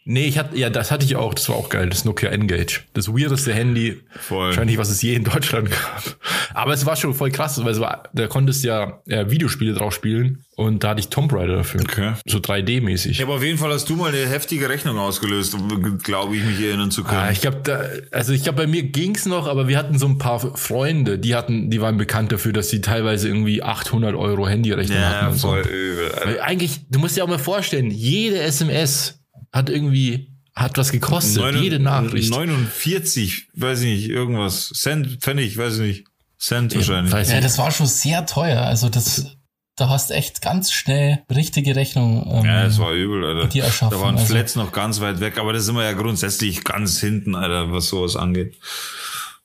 Nee, 0.09 0.27
ich 0.27 0.39
hatte, 0.39 0.57
ja, 0.57 0.71
das 0.71 0.93
hatte 0.93 1.05
ich 1.05 1.17
auch, 1.17 1.35
das 1.35 1.49
war 1.49 1.57
auch 1.57 1.69
geil, 1.69 1.89
das 1.89 2.05
Nokia 2.05 2.31
Engage. 2.31 2.83
Das 2.93 3.09
weirdeste 3.09 3.53
Handy, 3.53 4.01
voll. 4.21 4.47
wahrscheinlich, 4.47 4.79
was 4.79 4.89
es 4.89 5.03
je 5.03 5.15
in 5.15 5.25
Deutschland 5.25 5.69
gab. 5.69 6.17
Aber 6.55 6.73
es 6.73 6.87
war 6.87 6.95
schon 6.95 7.13
voll 7.13 7.33
krass, 7.33 7.63
weil 7.65 7.73
es 7.73 7.81
war, 7.81 8.05
da 8.13 8.29
konntest 8.29 8.63
ja 8.63 9.01
äh, 9.09 9.29
Videospiele 9.29 9.75
drauf 9.75 9.93
spielen 9.93 10.45
und 10.55 10.85
da 10.85 10.91
hatte 10.91 11.01
ich 11.01 11.09
Tomb 11.09 11.33
Raider 11.33 11.57
dafür. 11.57 11.81
Okay. 11.81 12.13
So 12.25 12.39
3D-mäßig. 12.39 13.19
Ja, 13.19 13.27
aber 13.27 13.35
auf 13.35 13.43
jeden 13.43 13.59
Fall 13.59 13.73
hast 13.73 13.89
du 13.89 13.97
mal 13.97 14.15
eine 14.15 14.29
heftige 14.29 14.69
Rechnung 14.69 14.97
ausgelöst, 14.97 15.57
glaube 16.05 16.37
ich, 16.37 16.45
mich 16.45 16.61
erinnern 16.61 16.93
zu 16.93 17.03
können. 17.03 17.23
Ah, 17.23 17.33
ich 17.33 17.41
glaube, 17.41 17.59
da, 17.65 17.81
also 18.13 18.33
ich 18.33 18.45
glaube, 18.45 18.59
bei 18.59 18.69
mir 18.69 18.85
ging's 18.85 19.27
noch, 19.27 19.49
aber 19.49 19.67
wir 19.67 19.77
hatten 19.77 19.99
so 19.99 20.07
ein 20.07 20.19
paar 20.19 20.39
Freunde, 20.57 21.19
die 21.19 21.35
hatten, 21.35 21.69
die 21.69 21.81
waren 21.81 21.99
bekannt 21.99 22.31
dafür, 22.31 22.53
dass 22.53 22.71
sie 22.71 22.81
teilweise 22.81 23.27
irgendwie 23.27 23.65
800 23.65 24.15
Euro 24.15 24.47
Handyrechnung 24.47 24.99
ja, 24.99 25.09
hatten. 25.09 25.27
Ja, 25.27 25.33
voll 25.33 25.65
so. 25.65 25.69
übel. 25.69 26.13
Weil 26.25 26.41
eigentlich, 26.43 26.87
du 26.89 27.01
musst 27.01 27.17
dir 27.17 27.25
auch 27.25 27.29
mal 27.29 27.41
vorstellen, 27.41 27.91
jede 27.91 28.39
SMS 28.39 29.16
hat 29.57 29.71
irgendwie 29.71 30.37
hat 30.55 30.79
was 30.79 30.91
gekostet, 30.91 31.43
9, 31.43 31.63
jede 31.63 31.79
Nachricht. 31.79 32.31
49, 32.31 33.49
weiß 33.55 33.81
ich 33.81 33.87
nicht, 33.87 34.09
irgendwas. 34.09 34.71
Cent, 34.71 35.19
Pfennig, 35.21 35.59
weiß 35.59 35.75
ich 35.75 35.81
nicht. 35.81 36.05
Cent 36.39 36.73
ja, 36.73 36.79
wahrscheinlich. 36.79 37.29
Ja, 37.29 37.41
das 37.41 37.59
war 37.59 37.71
schon 37.71 37.87
sehr 37.87 38.25
teuer. 38.25 38.63
Also 38.63 38.89
das, 38.89 39.37
da 39.77 39.91
hast 39.91 40.11
echt 40.11 40.41
ganz 40.41 40.73
schnell 40.73 41.23
richtige 41.35 41.77
Rechnung. 41.77 42.27
Ähm, 42.31 42.45
ja, 42.47 42.65
das 42.65 42.79
war 42.79 42.93
übel, 42.93 43.25
Alter. 43.25 43.49
Die 43.49 43.61
erschaffen. 43.61 43.99
Da 43.99 44.03
waren 44.03 44.17
also, 44.17 44.27
Flats 44.27 44.57
noch 44.57 44.73
ganz 44.73 45.01
weit 45.01 45.21
weg, 45.21 45.37
aber 45.39 45.53
da 45.53 45.61
sind 45.61 45.75
wir 45.75 45.85
ja 45.85 45.93
grundsätzlich 45.93 46.65
ganz 46.65 47.01
hinten, 47.01 47.35
Alter, 47.35 47.71
was 47.73 47.89
sowas 47.89 48.17
angeht. 48.17 48.57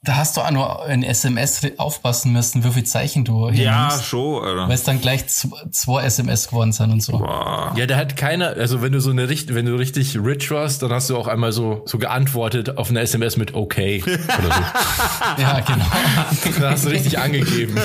Da 0.04 0.16
hast 0.16 0.36
du 0.36 0.42
auch 0.42 0.50
nur 0.50 0.88
in 0.90 1.04
SMS 1.04 1.62
aufpassen 1.78 2.32
müssen, 2.34 2.64
wie 2.64 2.72
viel 2.72 2.84
Zeichen 2.86 3.24
du 3.24 3.52
hier 3.52 3.66
Ja, 3.66 3.88
nimmst, 3.90 4.06
schon, 4.06 4.44
Alter. 4.44 4.68
weil 4.68 4.74
es 4.74 4.82
dann 4.82 5.00
gleich 5.00 5.26
zwei 5.28 6.04
SMS 6.04 6.48
geworden 6.48 6.72
sind 6.72 6.90
und 6.90 7.04
so. 7.04 7.20
Boah. 7.20 7.72
Ja, 7.78 7.86
da 7.86 7.98
hat 7.98 8.18
keiner, 8.18 8.48
also 8.58 8.82
wenn 8.82 8.94
du 8.94 9.00
so 9.00 9.12
eine 9.12 9.30
richtig, 9.30 9.54
wenn 9.56 9.68
du 9.68 9.76
richtig 9.76 10.18
rich 10.18 10.50
warst, 10.50 10.82
dann 10.82 10.92
hast 10.92 11.12
du 11.12 11.18
auch 11.18 11.28
einmal 11.28 11.52
so, 11.52 11.84
so 11.86 12.00
geantwortet 12.00 12.80
auf 12.80 12.90
eine 12.90 13.02
SMS 13.02 13.38
mit 13.38 13.54
okay 13.54 14.02
oder 14.08 14.18
so. 14.56 15.40
Ja, 15.40 15.60
genau. 15.60 15.86
Da 16.60 16.72
hast 16.72 16.86
du 16.86 16.90
richtig 16.90 17.20
angegeben. 17.20 17.76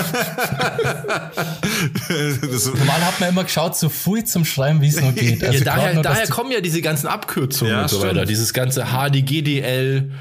das, 2.51 2.65
Normal 2.73 3.05
hat 3.05 3.19
man 3.19 3.29
immer 3.29 3.43
geschaut, 3.43 3.77
so 3.77 3.89
viel 3.89 4.23
zum 4.23 4.43
Schreiben, 4.43 4.81
wie 4.81 4.87
es 4.87 4.99
nur 4.99 5.11
geht. 5.11 5.43
Also 5.43 5.59
ja, 5.59 5.65
daher, 5.65 5.93
nur, 5.93 6.01
daher 6.01 6.27
kommen 6.27 6.51
ja 6.51 6.61
diese 6.61 6.81
ganzen 6.81 7.05
Abkürzungen 7.05 7.73
Ja, 7.73 7.83
und 7.83 7.89
so 7.89 7.97
stimmt. 7.99 8.15
weiter. 8.15 8.25
Dieses 8.25 8.53
ganze 8.53 8.85
HDGDL, 8.85 10.11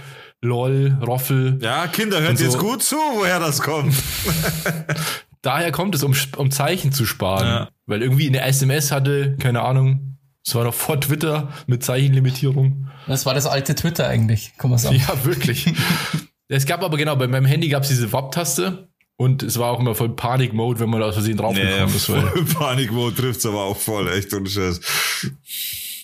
LOL, 0.46 0.98
Roffel. 1.06 1.58
ja, 1.60 1.86
Kinder, 1.88 2.20
hört 2.20 2.30
Und 2.30 2.38
so- 2.38 2.44
jetzt 2.44 2.58
gut 2.58 2.82
zu, 2.82 2.96
woher 2.96 3.38
das 3.40 3.60
kommt. 3.60 3.94
Daher 5.42 5.70
kommt 5.70 5.94
es, 5.94 6.02
um, 6.02 6.14
um 6.38 6.50
Zeichen 6.50 6.92
zu 6.92 7.04
sparen. 7.06 7.46
Ja. 7.46 7.68
Weil 7.86 8.02
irgendwie 8.02 8.26
in 8.26 8.32
der 8.32 8.46
SMS 8.46 8.90
hatte, 8.90 9.36
keine 9.38 9.62
Ahnung, 9.62 10.16
es 10.44 10.54
war 10.54 10.64
noch 10.64 10.74
vor 10.74 11.00
Twitter 11.00 11.52
mit 11.66 11.84
Zeichenlimitierung. 11.84 12.88
Das 13.06 13.26
war 13.26 13.34
das 13.34 13.46
alte 13.46 13.74
Twitter 13.74 14.08
eigentlich, 14.08 14.52
kann 14.58 14.70
man 14.70 14.78
sagen. 14.78 14.96
Ja, 14.96 15.24
wirklich. 15.24 15.72
es 16.48 16.66
gab 16.66 16.82
aber 16.82 16.96
genau, 16.96 17.14
bei 17.16 17.28
meinem 17.28 17.46
Handy 17.46 17.68
gab 17.68 17.82
es 17.84 17.88
diese 17.90 18.12
WAP-Taste 18.12 18.88
und 19.16 19.42
es 19.44 19.58
war 19.58 19.70
auch 19.70 19.78
immer 19.80 19.94
voll 19.94 20.10
Panik-Mode, 20.10 20.80
wenn 20.80 20.90
man 20.90 21.00
da 21.00 21.06
aus 21.06 21.14
Versehen 21.14 21.36
draufgekommen 21.36 21.94
ist. 21.94 22.08
Weil, 22.12 22.22
voll 22.22 22.44
Panikmode 22.44 23.14
trifft's 23.14 23.46
aber 23.46 23.62
auch 23.62 23.76
voll, 23.76 24.08
echt 24.12 24.34
ohne 24.34 24.48
Scheiß. 24.48 24.80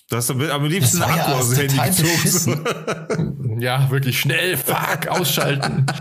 Du 0.09 0.17
hast 0.17 0.29
am 0.29 0.41
am 0.41 0.65
liebsten 0.65 0.99
Das 0.99 1.09
war 1.09 1.17
ja 1.17 1.25
Akku 1.25 1.35
aus 1.37 1.49
dem 1.51 1.69
Handy 1.69 2.03
gezogen. 2.03 3.59
ja, 3.59 3.89
wirklich 3.89 4.19
schnell, 4.19 4.57
fuck, 4.57 5.07
ausschalten. 5.07 5.85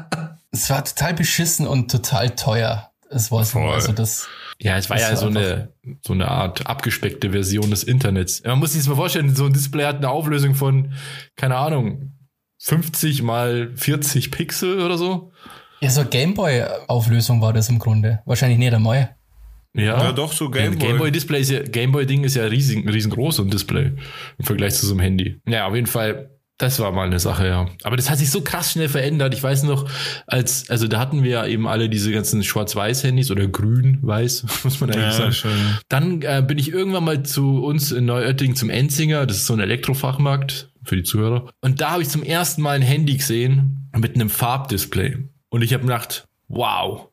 Es 0.54 0.68
war 0.68 0.84
total 0.84 1.14
beschissen 1.14 1.66
und 1.66 1.90
total 1.90 2.28
teuer. 2.36 2.90
Es 3.08 3.32
war 3.32 3.42
so, 3.42 3.58
also 3.60 3.92
das, 3.92 4.28
Ja, 4.58 4.76
es 4.76 4.90
war 4.90 5.00
ja 5.00 5.08
war 5.08 5.16
so 5.16 5.28
eine, 5.28 5.72
so 6.04 6.12
eine 6.12 6.28
Art 6.28 6.66
abgespeckte 6.66 7.30
Version 7.30 7.70
des 7.70 7.84
Internets. 7.84 8.42
Man 8.44 8.58
muss 8.58 8.72
sich 8.72 8.82
das 8.82 8.88
mal 8.88 8.96
vorstellen, 8.96 9.34
so 9.34 9.46
ein 9.46 9.54
Display 9.54 9.84
hat 9.86 9.96
eine 9.96 10.10
Auflösung 10.10 10.54
von, 10.54 10.92
keine 11.36 11.56
Ahnung, 11.56 12.12
50 12.58 13.22
mal 13.22 13.70
40 13.74 14.30
Pixel 14.30 14.82
oder 14.82 14.98
so. 14.98 15.32
ja, 15.80 15.88
so 15.88 16.04
Gameboy-Auflösung 16.04 17.40
war 17.40 17.54
das 17.54 17.70
im 17.70 17.78
Grunde. 17.78 18.20
Wahrscheinlich 18.26 18.58
nicht 18.58 18.74
einmal. 18.74 19.16
Ja, 19.74 20.02
Ja, 20.04 20.12
doch, 20.12 20.32
so 20.32 20.50
Gameboy. 20.50 20.70
Gameboy. 20.76 20.88
Gameboy 20.88 21.12
Display 21.12 21.40
ist 21.40 21.50
ja, 21.50 21.62
Gameboy 21.62 22.06
Ding 22.06 22.24
ist 22.24 22.36
ja 22.36 22.44
riesig, 22.44 22.86
riesengroß, 22.86 23.36
so 23.36 23.42
ein 23.42 23.50
Display. 23.50 23.92
Im 24.38 24.44
Vergleich 24.44 24.74
zu 24.74 24.86
so 24.86 24.92
einem 24.92 25.00
Handy. 25.00 25.40
Ja, 25.46 25.66
auf 25.66 25.74
jeden 25.74 25.86
Fall, 25.86 26.30
das 26.58 26.78
war 26.78 26.92
mal 26.92 27.06
eine 27.06 27.18
Sache, 27.18 27.46
ja. 27.46 27.66
Aber 27.82 27.96
das 27.96 28.10
hat 28.10 28.18
sich 28.18 28.30
so 28.30 28.42
krass 28.42 28.72
schnell 28.72 28.88
verändert. 28.90 29.32
Ich 29.34 29.42
weiß 29.42 29.62
noch, 29.64 29.88
als, 30.26 30.68
also 30.70 30.86
da 30.88 30.98
hatten 31.00 31.22
wir 31.24 31.30
ja 31.30 31.46
eben 31.46 31.66
alle 31.66 31.88
diese 31.88 32.12
ganzen 32.12 32.42
Schwarz-Weiß-Handys 32.44 33.30
oder 33.30 33.46
grün-weiß, 33.48 34.44
muss 34.64 34.78
man 34.80 34.90
eigentlich 34.90 35.04
Ja, 35.04 35.12
sagen. 35.12 35.32
schön. 35.32 35.78
Dann 35.88 36.22
äh, 36.22 36.44
bin 36.46 36.58
ich 36.58 36.70
irgendwann 36.70 37.04
mal 37.04 37.22
zu 37.22 37.64
uns 37.64 37.92
in 37.92 38.04
Neuötting 38.04 38.54
zum 38.54 38.68
Enzinger. 38.70 39.24
Das 39.26 39.38
ist 39.38 39.46
so 39.46 39.54
ein 39.54 39.60
Elektrofachmarkt 39.60 40.70
für 40.84 40.96
die 40.96 41.02
Zuhörer. 41.02 41.48
Und 41.62 41.80
da 41.80 41.92
habe 41.92 42.02
ich 42.02 42.08
zum 42.08 42.22
ersten 42.22 42.60
Mal 42.62 42.76
ein 42.76 42.82
Handy 42.82 43.16
gesehen 43.16 43.88
mit 43.96 44.14
einem 44.16 44.28
Farbdisplay. 44.30 45.16
Und 45.48 45.62
ich 45.62 45.72
habe 45.72 45.82
gedacht, 45.84 46.28
wow, 46.48 47.08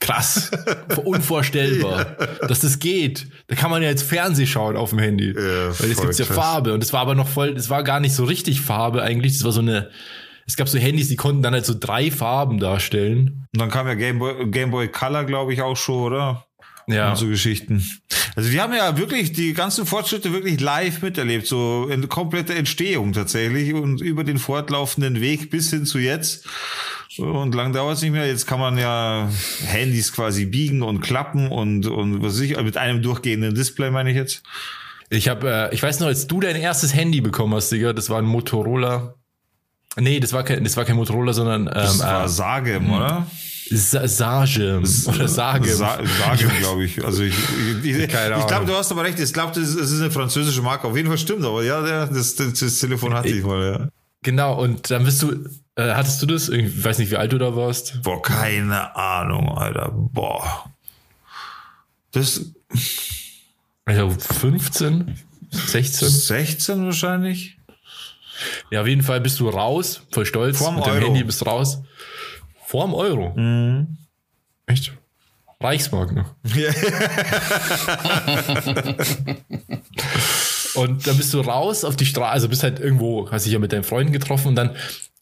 krass, 0.00 0.50
unvorstellbar, 1.04 2.16
dass 2.48 2.60
das 2.60 2.78
geht. 2.78 3.28
Da 3.46 3.54
kann 3.54 3.70
man 3.70 3.82
ja 3.82 3.88
jetzt 3.88 4.02
Fernseh 4.02 4.46
schauen 4.46 4.76
auf 4.76 4.90
dem 4.90 4.98
Handy. 4.98 5.28
Ja, 5.28 5.78
weil 5.78 5.90
jetzt 5.90 6.00
gibt's 6.00 6.18
ja 6.18 6.24
krass. 6.24 6.36
Farbe. 6.36 6.74
Und 6.74 6.82
es 6.82 6.92
war 6.92 7.00
aber 7.00 7.14
noch 7.14 7.28
voll, 7.28 7.50
es 7.50 7.70
war 7.70 7.84
gar 7.84 8.00
nicht 8.00 8.14
so 8.14 8.24
richtig 8.24 8.60
Farbe 8.60 9.02
eigentlich. 9.02 9.34
Das 9.34 9.44
war 9.44 9.52
so 9.52 9.60
eine, 9.60 9.90
es 10.46 10.56
gab 10.56 10.68
so 10.68 10.78
Handys, 10.78 11.08
die 11.08 11.16
konnten 11.16 11.42
dann 11.42 11.52
halt 11.52 11.66
so 11.66 11.74
drei 11.78 12.10
Farben 12.10 12.58
darstellen. 12.58 13.46
Und 13.52 13.60
dann 13.60 13.70
kam 13.70 13.86
ja 13.86 13.94
Gameboy, 13.94 14.50
Gameboy 14.50 14.88
Color, 14.88 15.24
glaube 15.24 15.52
ich, 15.52 15.62
auch 15.62 15.76
schon, 15.76 16.12
oder? 16.12 16.46
Ja. 16.86 17.10
Und 17.10 17.16
so 17.16 17.26
Geschichten. 17.26 17.84
Also 18.36 18.50
wir 18.52 18.62
haben 18.62 18.74
ja 18.74 18.96
wirklich 18.96 19.32
die 19.32 19.52
ganzen 19.52 19.86
Fortschritte 19.86 20.32
wirklich 20.32 20.60
live 20.60 21.02
miterlebt, 21.02 21.46
so 21.46 21.88
in 21.90 22.08
komplette 22.08 22.54
Entstehung 22.54 23.12
tatsächlich 23.12 23.74
und 23.74 24.00
über 24.00 24.24
den 24.24 24.38
fortlaufenden 24.38 25.20
Weg 25.20 25.50
bis 25.50 25.70
hin 25.70 25.86
zu 25.86 25.98
jetzt. 25.98 26.46
Und 27.18 27.54
lang 27.54 27.72
dauert 27.72 27.96
es 27.96 28.02
nicht 28.02 28.12
mehr. 28.12 28.26
Jetzt 28.26 28.46
kann 28.46 28.60
man 28.60 28.78
ja 28.78 29.28
Handys 29.66 30.12
quasi 30.12 30.46
biegen 30.46 30.82
und 30.82 31.00
klappen 31.00 31.48
und, 31.48 31.86
und 31.86 32.22
was 32.22 32.34
weiß 32.34 32.40
ich, 32.40 32.56
mit 32.62 32.76
einem 32.76 33.02
durchgehenden 33.02 33.54
Display 33.54 33.90
meine 33.90 34.10
ich 34.10 34.16
jetzt. 34.16 34.42
Ich 35.10 35.28
habe, 35.28 35.68
äh, 35.70 35.74
ich 35.74 35.82
weiß 35.82 35.98
noch, 36.00 36.06
als 36.06 36.28
du 36.28 36.40
dein 36.40 36.54
erstes 36.54 36.94
Handy 36.94 37.20
bekommen 37.20 37.54
hast, 37.54 37.70
Digga, 37.70 37.92
das 37.92 38.10
war 38.10 38.18
ein 38.18 38.24
Motorola. 38.24 39.14
Nee, 39.96 40.20
das 40.20 40.32
war 40.32 40.44
kein, 40.44 40.62
das 40.62 40.76
war 40.76 40.84
kein 40.84 40.94
Motorola, 40.94 41.32
sondern 41.32 41.62
ähm, 41.62 41.72
Das 41.74 41.98
war 41.98 42.24
äh, 42.24 42.28
Sagem, 42.28 42.92
oder? 42.92 43.26
Sa 43.72 44.08
Sage 44.08 44.82
oder 45.06 45.28
Sage. 45.28 45.72
Sa 45.74 46.00
Sagem, 46.04 46.50
glaube 46.58 46.84
ich. 46.84 47.04
Also 47.04 47.22
ich, 47.22 47.34
ich, 47.82 47.84
ich, 47.84 47.96
ich 47.98 48.08
glaube, 48.08 48.66
du 48.66 48.74
hast 48.74 48.90
aber 48.90 49.04
recht. 49.04 49.18
Ich 49.20 49.32
glaube, 49.32 49.52
das, 49.58 49.68
ist- 49.74 50.00
eine 50.00 50.10
französische 50.10 50.60
Marke. 50.62 50.88
Auf 50.88 50.96
jeden 50.96 51.08
Fall 51.08 51.18
stimmt, 51.18 51.44
aber 51.44 51.62
ja, 51.62 51.80
das, 52.06 52.34
das, 52.34 52.58
das 52.58 52.78
Telefon 52.78 53.14
hatte 53.14 53.28
ich 53.28 53.44
mal, 53.44 53.64
ja. 53.80 53.88
Genau, 54.22 54.60
und 54.60 54.90
dann 54.90 55.04
bist 55.04 55.22
du, 55.22 55.32
äh, 55.76 55.94
hattest 55.94 56.20
du 56.20 56.26
das? 56.26 56.48
Ich 56.48 56.84
weiß 56.84 56.98
nicht, 56.98 57.10
wie 57.10 57.16
alt 57.16 57.32
du 57.32 57.38
da 57.38 57.54
warst. 57.56 58.02
Boah, 58.02 58.20
keine 58.20 58.94
Ahnung, 58.96 59.48
Alter. 59.56 59.90
Boah. 59.94 60.70
Das 62.12 62.40
Also 63.84 64.10
15, 64.10 65.16
16? 65.50 66.08
16 66.08 66.84
wahrscheinlich. 66.84 67.56
Ja, 68.70 68.80
auf 68.82 68.86
jeden 68.86 69.02
Fall 69.02 69.20
bist 69.20 69.38
du 69.40 69.48
raus, 69.48 70.02
voll 70.12 70.26
stolz. 70.26 70.58
Vorm 70.58 70.76
mit 70.76 70.86
dem 70.86 70.92
Euro. 70.94 71.06
Handy 71.06 71.24
bist 71.24 71.44
raus. 71.46 71.82
Vorm 72.70 72.94
Euro. 72.94 73.34
Mhm. 73.34 73.98
Echt? 74.66 74.92
Reichsmark 75.60 76.12
noch. 76.12 76.36
und 80.76 81.04
dann 81.04 81.16
bist 81.16 81.34
du 81.34 81.40
raus 81.40 81.82
auf 81.82 81.96
die 81.96 82.06
Straße, 82.06 82.32
also 82.32 82.48
bist 82.48 82.62
halt 82.62 82.78
irgendwo, 82.78 83.28
hast 83.28 83.44
dich 83.44 83.54
ja 83.54 83.58
mit 83.58 83.72
deinen 83.72 83.82
Freunden 83.82 84.12
getroffen 84.12 84.46
und 84.46 84.54
dann 84.54 84.76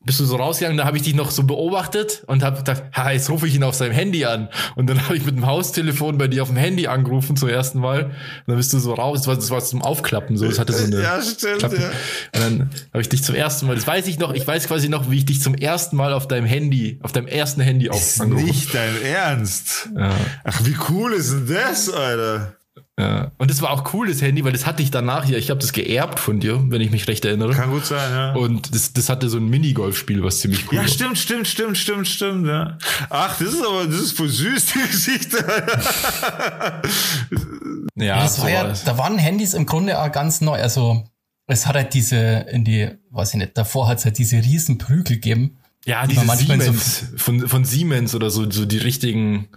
bist 0.05 0.21
du 0.21 0.25
so 0.25 0.37
rausgegangen, 0.37 0.79
da 0.79 0.85
habe 0.85 0.97
ich 0.97 1.03
dich 1.03 1.15
noch 1.15 1.31
so 1.31 1.43
beobachtet 1.43 2.23
und 2.29 2.43
habe 2.43 2.59
gedacht, 2.59 2.85
ha, 2.95 3.11
jetzt 3.11 3.29
rufe 3.31 3.47
ich 3.49 3.55
ihn 3.57 3.63
auf 3.65 3.75
seinem 3.75 3.93
Handy 3.93 4.25
an. 4.25 4.49
Und 4.77 4.89
dann 4.89 5.03
habe 5.05 5.17
ich 5.17 5.27
mit 5.27 5.37
dem 5.37 5.45
Haustelefon 5.45 6.17
bei 6.19 6.29
dir 6.29 6.43
auf 6.43 6.49
dem 6.49 6.57
Handy 6.57 6.87
angerufen 6.87 7.37
zum 7.37 7.49
ersten 7.49 7.81
Mal. 7.81 8.05
Und 8.05 8.13
dann 8.47 8.57
bist 8.57 8.73
du 8.73 8.79
so 8.79 8.95
raus, 8.95 9.19
das 9.21 9.27
war, 9.27 9.35
das 9.35 9.51
war 9.51 9.61
zum 9.63 9.83
Aufklappen, 9.83 10.37
so, 10.37 10.47
das 10.47 10.59
hatte 10.59 10.73
so 10.73 10.85
eine 10.85 11.03
Ja, 11.03 11.21
stimmt, 11.21 11.59
Klappe. 11.59 11.77
ja. 11.77 11.89
Und 11.89 12.41
dann 12.61 12.71
habe 12.93 13.03
ich 13.03 13.09
dich 13.09 13.23
zum 13.25 13.35
ersten 13.35 13.67
Mal, 13.67 13.75
das 13.75 13.87
weiß 13.87 14.07
ich 14.07 14.19
noch, 14.19 14.33
ich 14.33 14.47
weiß 14.47 14.69
quasi 14.69 14.89
noch, 14.89 15.11
wie 15.11 15.19
ich 15.19 15.27
dich 15.27 15.43
zum 15.43 15.55
ersten 15.55 15.97
Mal 15.97 16.13
auf 16.13 16.29
deinem 16.29 16.47
Handy, 16.47 16.99
auf 17.03 17.13
deinem 17.13 17.27
ersten 17.27 17.61
Handy 17.61 17.91
auf 17.91 18.01
Ist 18.01 18.21
angerufen 18.21 18.47
nicht 18.47 18.73
dein 18.75 19.03
Ernst. 19.03 19.89
ja. 19.97 20.13
Ach, 20.45 20.61
wie 20.65 20.77
cool 20.89 21.13
ist 21.13 21.33
denn 21.33 21.47
das, 21.49 21.91
Alter? 21.91 22.55
Ja. 22.99 23.31
Und 23.39 23.49
das 23.51 23.63
war 23.63 23.71
auch 23.71 23.95
cool, 23.95 24.09
das 24.09 24.21
Handy, 24.23 24.43
weil 24.45 24.51
das 24.51 24.67
hatte 24.67 24.83
ich 24.83 24.91
danach 24.91 25.25
hier. 25.25 25.39
Ich 25.39 25.51
habe 25.51 25.61
das 25.61 25.73
geerbt 25.73 26.19
von 26.19 26.41
dir, 26.41 26.65
wenn 26.69 26.81
ich 26.81 26.91
mich 26.91 27.07
recht 27.07 27.25
erinnere. 27.25 27.53
Kann 27.53 27.71
gut 27.71 27.87
sein, 27.87 28.11
ja. 28.11 28.33
Und 28.35 28.75
das, 28.75 28.93
das 28.93 29.09
hatte 29.09 29.29
so 29.29 29.37
ein 29.37 29.49
Minigolfspiel, 29.49 30.25
was 30.25 30.41
ziemlich 30.41 30.67
cool 30.69 30.75
Ja, 30.77 30.81
war. 30.83 30.89
stimmt, 30.89 31.17
stimmt, 31.17 31.47
stimmt, 31.47 31.79
stimmt, 31.79 32.09
stimmt, 32.09 32.47
ja. 32.49 32.77
Ach, 33.09 33.39
das 33.39 33.55
ist 33.55 33.65
aber, 33.65 33.87
das 33.87 33.95
ist 34.01 34.17
voll 34.17 34.29
süß, 34.29 34.67
die 34.67 34.81
Geschichte. 34.81 35.45
Ja, 35.47 36.83
Ja, 37.95 38.23
das 38.23 38.37
so 38.37 38.43
war 38.43 38.51
ja, 38.51 38.65
war 38.69 38.75
da 38.85 38.99
waren 38.99 39.19
Handys 39.19 39.55
im 39.55 39.67
Grunde 39.67 40.01
auch 40.01 40.11
ganz 40.13 40.41
neu. 40.41 40.61
Also 40.61 41.05
es 41.47 41.67
hat 41.67 41.77
halt 41.77 41.95
diese, 41.95 42.17
in 42.51 42.65
die, 42.65 42.89
weiß 43.11 43.31
ich 43.31 43.37
nicht, 43.37 43.57
davor 43.57 43.89
hat 43.89 43.99
es 43.99 44.05
halt 44.05 44.19
diese 44.19 44.37
riesen 44.39 44.79
Prügel 44.79 45.17
gegeben. 45.17 45.59
ja 45.87 46.03
die 46.07 46.15
diese 46.15 46.25
manchmal 46.27 46.59
so- 46.61 46.65
Siemens, 46.73 47.05
von, 47.17 47.49
von 47.49 47.65
Siemens 47.65 48.15
oder 48.15 48.31
so, 48.31 48.51
so 48.51 48.67
die 48.67 48.79
richtigen, 48.79 49.49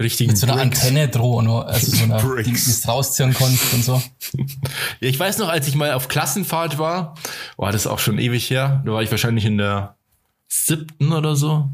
richtigen 0.00 0.30
Mit 0.30 0.38
so 0.38 0.46
einer 0.46 0.56
Bricks. 0.62 0.80
Antenne 0.82 1.08
drohen, 1.08 1.48
also 1.48 1.90
so 1.96 2.04
einer, 2.04 2.42
die, 2.42 2.52
du 2.52 2.88
rausziehen 2.88 3.34
konntest 3.34 3.74
und 3.74 3.84
so. 3.84 4.02
Ja, 5.00 5.08
ich 5.08 5.18
weiß 5.18 5.38
noch, 5.38 5.48
als 5.48 5.66
ich 5.68 5.74
mal 5.74 5.92
auf 5.92 6.08
Klassenfahrt 6.08 6.78
war, 6.78 7.14
war 7.56 7.72
das 7.72 7.82
ist 7.82 7.86
auch 7.86 7.98
schon 7.98 8.18
ewig 8.18 8.48
her, 8.50 8.82
da 8.84 8.92
war 8.92 9.02
ich 9.02 9.10
wahrscheinlich 9.10 9.44
in 9.44 9.58
der 9.58 9.96
siebten 10.48 11.12
oder 11.12 11.36
so. 11.36 11.68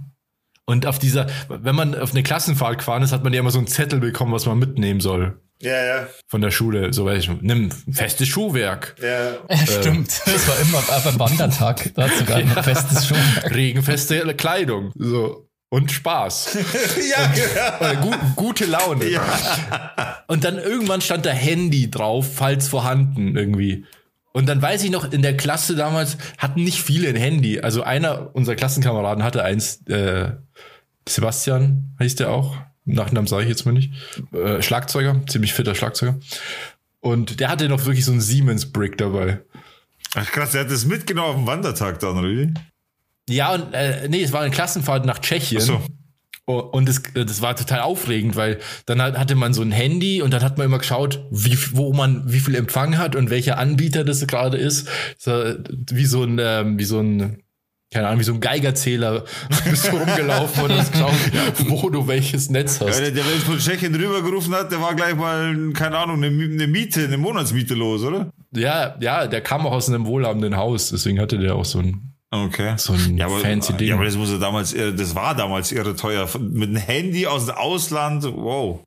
Und 0.65 0.87
auf 0.87 0.99
dieser, 0.99 1.27
wenn 1.49 1.75
man 1.75 1.95
auf 1.95 2.11
eine 2.13 2.23
Klassenfahrt 2.23 2.79
gefahren 2.79 3.03
ist, 3.03 3.13
hat 3.13 3.23
man 3.25 3.33
ja 3.33 3.41
immer 3.41 3.51
so 3.51 3.59
einen 3.59 3.69
Zettel 3.69 4.01
bekommen, 4.01 4.33
was 4.33 4.47
man 4.47 4.59
mitnehmen 4.59 5.01
soll. 5.01 5.41
ja, 5.61 5.85
ja, 5.85 6.07
Von 6.29 6.41
der 6.41 6.51
Schule, 6.51 6.93
so 6.93 7.05
weiß 7.07 7.23
ich, 7.25 7.31
nimm 7.41 7.71
festes 7.71 8.29
Schuhwerk, 8.29 8.97
ja. 9.01 9.35
Ja, 9.49 9.67
stimmt. 9.67 10.21
Das 10.25 10.49
war 10.49 10.59
immer 10.61 10.79
auch 10.79 11.05
beim 11.05 11.19
Wandertag. 11.19 11.93
Da 11.95 12.05
hat 12.09 12.17
sogar 12.19 12.39
ein 12.39 12.49
festes 12.49 13.07
Schuhwerk. 13.07 13.55
regenfeste 13.55 14.35
Kleidung, 14.35 14.93
so. 14.97 15.46
Und 15.69 15.91
Spaß. 15.91 16.57
Ja, 17.11 17.33
genau. 17.35 17.93
Äh, 17.93 17.97
gu 17.97 18.15
gute 18.37 18.67
Laune. 18.67 19.05
Und 20.27 20.45
dann 20.45 20.59
irgendwann 20.59 21.01
stand 21.01 21.27
da 21.27 21.31
Handy 21.31 21.91
drauf, 21.91 22.35
falls 22.35 22.69
vorhanden 22.69 23.37
irgendwie. 23.37 23.85
Und 24.33 24.47
dann 24.49 24.61
weiß 24.61 24.85
ich 24.85 24.91
noch, 24.91 25.11
in 25.13 25.23
der 25.23 25.37
Klasse 25.37 25.77
damals 25.77 26.19
hatten 26.39 26.63
nicht 26.63 26.83
viele 26.83 27.09
ein 27.09 27.17
Handy. 27.17 27.61
Also 27.61 27.83
einer 27.83 28.35
unserer 28.35 28.55
Klassenkameraden 28.55 29.25
hatte 29.25 29.43
eins, 29.43 29.83
äh, 29.89 30.33
Sebastian 31.09 31.95
heißt 31.99 32.21
der 32.21 32.31
auch. 32.31 32.57
Nachnamen 32.85 33.27
sage 33.27 33.45
ich 33.45 33.49
jetzt 33.49 33.65
mal 33.67 33.73
nicht. 33.73 33.93
Äh, 34.33 34.63
Schlagzeuger, 34.63 35.23
ziemlich 35.27 35.53
fitter 35.53 35.75
Schlagzeuger. 35.75 36.19
Und 37.01 37.41
der 37.41 37.49
hatte 37.49 37.69
noch 37.69 37.85
wirklich 37.87 38.05
so 38.05 38.13
einen 38.13 38.21
Siemens-Brick 38.21 38.99
dabei. 38.99 39.41
Ach 40.15 40.31
krass, 40.31 40.53
der 40.53 40.63
hat 40.63 40.71
das 40.71 40.85
mitgenommen 40.85 41.29
auf 41.29 41.37
dem 41.37 41.47
Wandertag 41.47 41.99
dann, 42.01 42.23
wie? 42.23 42.55
Ja, 43.29 43.55
und 43.55 43.73
äh, 43.75 44.09
nee, 44.09 44.23
es 44.23 44.33
war 44.33 44.43
eine 44.43 44.51
Klassenfahrt 44.51 45.05
nach 45.07 45.19
Tschechien. 45.19 45.61
Ach 45.63 45.67
so. 45.67 45.81
Und 46.49 46.89
das, 46.89 47.03
das 47.13 47.43
war 47.43 47.57
total 47.57 47.81
aufregend, 47.81 48.37
weil 48.37 48.61
dann 48.87 49.03
hat- 49.03 49.19
hatte 49.19 49.35
man 49.35 49.53
so 49.53 49.63
ein 49.63 49.73
Handy 49.73 50.23
und 50.23 50.33
dann 50.33 50.45
hat 50.45 50.59
man 50.59 50.67
immer 50.67 50.79
geschaut, 50.79 51.27
wie, 51.33 51.59
wo 51.73 51.93
man 51.93 52.23
wie 52.33 52.39
viel 52.39 52.55
Empfang 52.55 52.99
hat 52.99 53.17
und 53.17 53.31
welcher 53.31 53.59
Anbieter 53.59 54.05
das 54.05 54.25
gerade 54.29 54.57
ist. 54.57 54.89
So, 55.19 55.33
wie 55.91 56.05
so 56.07 56.23
ein, 56.23 56.39
ähm, 56.41 56.79
wie 56.79 56.85
so 56.85 57.01
ein, 57.01 57.43
keine 57.93 58.07
Ahnung, 58.07 58.21
wie 58.21 58.25
so 58.25 58.33
ein 58.35 58.41
Geigerzähler 58.41 59.25
bist 59.69 59.89
du 59.91 59.97
rumgelaufen 59.97 60.63
und 60.65 60.73
hast 60.79 60.93
geschaut, 60.93 61.15
wo 61.67 61.91
du 61.91 62.07
welches 62.07 62.49
Netz 62.49 62.79
Ja, 62.79 62.87
hast. 62.87 63.01
der, 63.01 63.11
der 63.11 63.25
uns 63.25 63.43
von 63.43 63.59
Tschechien 63.59 63.93
rübergerufen 63.93 64.55
hat, 64.55 64.71
der 64.71 64.81
war 64.81 64.95
gleich 64.95 65.17
mal, 65.17 65.73
keine 65.73 65.99
Ahnung, 65.99 66.23
eine, 66.23 66.27
eine 66.45 66.67
Miete, 66.69 67.03
eine 67.07 67.17
Monatsmiete 67.17 67.75
los, 67.75 68.05
oder? 68.05 68.31
Ja, 68.55 68.95
ja, 69.01 69.27
der 69.27 69.41
kam 69.41 69.67
auch 69.67 69.73
aus 69.73 69.89
einem 69.89 70.07
wohlhabenden 70.07 70.57
Haus, 70.57 70.91
deswegen 70.91 71.19
hatte 71.21 71.39
der 71.39 71.57
auch 71.57 71.65
so 71.65 71.81
ein, 71.81 72.13
Okay. 72.31 72.75
so 72.77 72.93
ein 72.93 73.17
Ja 73.17 73.27
aber, 73.27 73.39
fancy 73.39 73.73
Ding. 73.75 73.89
ja, 73.89 73.95
aber 73.95 74.05
das 74.05 74.17
muss 74.17 74.31
ja 74.31 74.39
damals, 74.39 74.75
irre- 74.75 74.93
das 74.97 75.15
war 75.15 75.35
damals 75.35 75.71
irre 75.73 75.95
teuer. 75.95 76.29
Mit 76.41 76.69
einem 76.71 76.77
Handy 76.77 77.27
aus 77.27 77.47
dem 77.47 77.55
Ausland, 77.55 78.25
wow. 78.25 78.83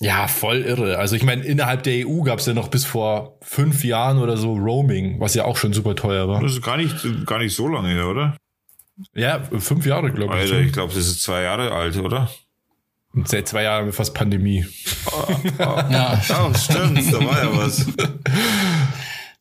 Ja, 0.00 0.28
voll 0.28 0.58
irre. 0.62 0.98
Also 0.98 1.16
ich 1.16 1.22
meine, 1.22 1.42
innerhalb 1.44 1.82
der 1.84 2.06
EU 2.06 2.22
gab 2.22 2.40
es 2.40 2.46
ja 2.46 2.52
noch 2.52 2.68
bis 2.68 2.84
vor 2.84 3.38
fünf 3.42 3.84
Jahren 3.84 4.18
oder 4.18 4.36
so 4.36 4.54
Roaming, 4.54 5.18
was 5.20 5.34
ja 5.34 5.44
auch 5.44 5.56
schon 5.56 5.72
super 5.72 5.94
teuer 5.96 6.28
war. 6.28 6.40
Das 6.42 6.52
ist 6.52 6.62
gar 6.62 6.76
nicht, 6.76 6.94
gar 7.26 7.38
nicht 7.38 7.54
so 7.54 7.68
lange 7.68 7.88
her, 7.90 8.08
oder? 8.08 8.36
Ja, 9.14 9.42
fünf 9.58 9.86
Jahre, 9.86 10.10
glaube 10.12 10.34
ich. 10.34 10.40
Alter, 10.42 10.60
ich 10.60 10.72
glaube, 10.72 10.92
das 10.92 11.06
ist 11.06 11.22
zwei 11.22 11.42
Jahre 11.42 11.72
alt, 11.72 11.96
oder? 11.96 12.28
Und 13.14 13.28
Seit 13.28 13.48
zwei 13.48 13.62
Jahren 13.62 13.78
haben 13.80 13.86
wir 13.86 13.92
fast 13.92 14.12
Pandemie. 14.14 14.66
Ja, 15.58 15.88
Ja, 15.90 16.54
stimmt, 16.54 17.12
da 17.12 17.24
war 17.24 17.42
ja 17.44 17.56
was. 17.56 17.86